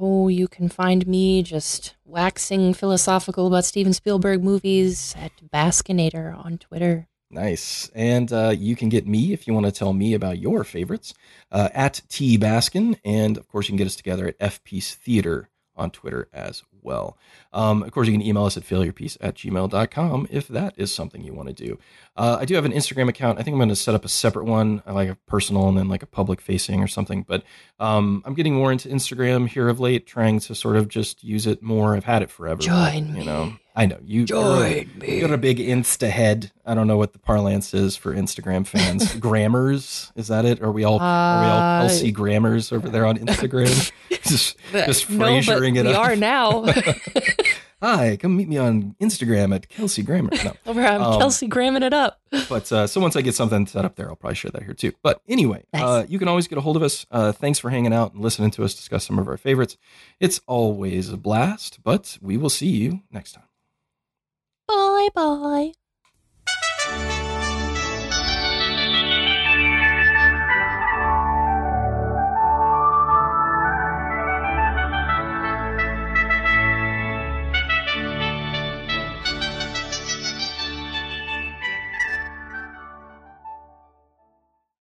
Oh, 0.00 0.28
you 0.28 0.48
can 0.48 0.68
find 0.68 1.06
me 1.06 1.42
just 1.42 1.94
waxing 2.04 2.72
philosophical 2.74 3.46
about 3.46 3.64
Steven 3.64 3.92
Spielberg 3.92 4.42
movies 4.42 5.14
at 5.18 5.32
Baskinator 5.52 6.36
on 6.44 6.58
Twitter. 6.58 7.08
Nice. 7.30 7.90
And 7.94 8.30
uh, 8.32 8.54
you 8.56 8.76
can 8.76 8.90
get 8.90 9.06
me 9.06 9.32
if 9.32 9.46
you 9.46 9.54
want 9.54 9.66
to 9.66 9.72
tell 9.72 9.92
me 9.94 10.12
about 10.12 10.38
your 10.38 10.64
favorites 10.64 11.14
uh, 11.50 11.70
at 11.72 12.02
T 12.08 12.38
Baskin. 12.38 12.98
And 13.04 13.38
of 13.38 13.48
course, 13.48 13.66
you 13.66 13.72
can 13.72 13.78
get 13.78 13.86
us 13.86 13.96
together 13.96 14.28
at 14.28 14.36
F 14.38 14.62
Piece 14.64 14.94
Theater 14.94 15.48
on 15.74 15.90
Twitter 15.90 16.28
as 16.32 16.62
well. 16.82 17.16
Um, 17.52 17.82
of 17.82 17.92
course, 17.92 18.06
you 18.06 18.12
can 18.12 18.22
email 18.22 18.44
us 18.44 18.58
at 18.58 18.64
failurepiece 18.64 19.16
at 19.20 19.36
gmail.com 19.36 20.28
if 20.30 20.48
that 20.48 20.74
is 20.76 20.94
something 20.94 21.24
you 21.24 21.32
want 21.32 21.48
to 21.48 21.54
do. 21.54 21.78
Uh, 22.14 22.38
I 22.40 22.44
do 22.44 22.54
have 22.54 22.64
an 22.66 22.72
Instagram 22.72 23.08
account. 23.08 23.38
I 23.38 23.42
think 23.42 23.54
I'm 23.54 23.58
going 23.58 23.70
to 23.70 23.76
set 23.76 23.94
up 23.94 24.04
a 24.04 24.08
separate 24.08 24.44
one, 24.44 24.82
I 24.84 24.92
like 24.92 25.08
a 25.08 25.16
personal 25.26 25.68
and 25.68 25.78
then 25.78 25.88
like 25.88 26.02
a 26.02 26.06
public 26.06 26.40
facing 26.40 26.82
or 26.82 26.86
something. 26.86 27.22
But 27.26 27.42
um, 27.80 28.22
I'm 28.26 28.34
getting 28.34 28.54
more 28.54 28.70
into 28.70 28.88
Instagram 28.88 29.48
here 29.48 29.68
of 29.68 29.80
late, 29.80 30.06
trying 30.06 30.38
to 30.40 30.54
sort 30.54 30.76
of 30.76 30.88
just 30.88 31.24
use 31.24 31.46
it 31.46 31.62
more. 31.62 31.96
I've 31.96 32.04
had 32.04 32.22
it 32.22 32.30
forever. 32.30 32.60
Join 32.60 33.16
you 33.16 33.24
know. 33.24 33.46
me. 33.46 33.58
I 33.74 33.86
know 33.86 33.98
you 34.04 34.26
Join 34.26 34.72
you're, 34.72 34.84
me. 34.96 35.18
You're 35.20 35.32
a 35.32 35.38
big 35.38 35.56
Insta 35.56 36.10
head. 36.10 36.52
I 36.66 36.74
don't 36.74 36.86
know 36.86 36.98
what 36.98 37.14
the 37.14 37.18
parlance 37.18 37.72
is 37.72 37.96
for 37.96 38.14
Instagram 38.14 38.66
fans. 38.66 39.14
grammars 39.18 40.12
is 40.14 40.28
that 40.28 40.44
it? 40.44 40.60
Are 40.60 40.70
we 40.70 40.84
all 40.84 40.98
are 41.00 41.40
we 41.40 41.46
all 41.46 41.58
Uh, 41.58 41.80
Kelsey 41.88 42.12
Grammers 42.12 42.70
over 42.70 42.90
there 42.90 43.06
on 43.06 43.16
Instagram? 43.16 43.90
just 44.24 44.56
just 44.70 45.08
no, 45.08 45.18
but 45.18 45.26
Frasering 45.30 45.76
it 45.78 45.86
we 45.86 45.94
up. 45.94 46.04
are 46.04 46.16
now. 46.16 46.66
Hi, 47.82 48.16
come 48.16 48.36
meet 48.36 48.48
me 48.48 48.58
on 48.58 48.94
Instagram 49.00 49.52
at 49.52 49.68
Kelsey 49.68 50.04
Grammer. 50.04 50.30
No, 50.44 50.52
Over, 50.66 50.82
I'm 50.82 51.02
Um, 51.02 51.18
Kelsey 51.18 51.48
gramming 51.48 51.82
it 51.82 51.92
up. 51.92 52.20
but 52.48 52.70
uh, 52.70 52.86
so 52.86 53.00
once 53.00 53.16
I 53.16 53.22
get 53.22 53.34
something 53.34 53.66
set 53.66 53.84
up 53.84 53.96
there, 53.96 54.08
I'll 54.08 54.14
probably 54.14 54.36
share 54.36 54.52
that 54.52 54.62
here 54.62 54.72
too. 54.74 54.92
But 55.02 55.20
anyway, 55.28 55.64
Nice. 55.72 55.82
uh, 55.82 56.06
you 56.08 56.20
can 56.20 56.28
always 56.28 56.46
get 56.46 56.58
a 56.58 56.60
hold 56.60 56.76
of 56.76 56.84
us. 56.84 57.06
Uh, 57.10 57.32
thanks 57.32 57.58
for 57.58 57.70
hanging 57.70 57.92
out 57.92 58.12
and 58.14 58.22
listening 58.22 58.52
to 58.52 58.62
us 58.64 58.74
discuss 58.74 59.04
some 59.04 59.18
of 59.18 59.26
our 59.26 59.36
favorites. 59.36 59.76
It's 60.20 60.40
always 60.46 61.08
a 61.10 61.16
blast, 61.16 61.80
but 61.82 62.18
we 62.22 62.36
will 62.36 62.50
see 62.50 62.68
you 62.68 63.00
next 63.10 63.32
time. 63.32 63.48
Bye 64.68 65.08
bye. 65.14 65.72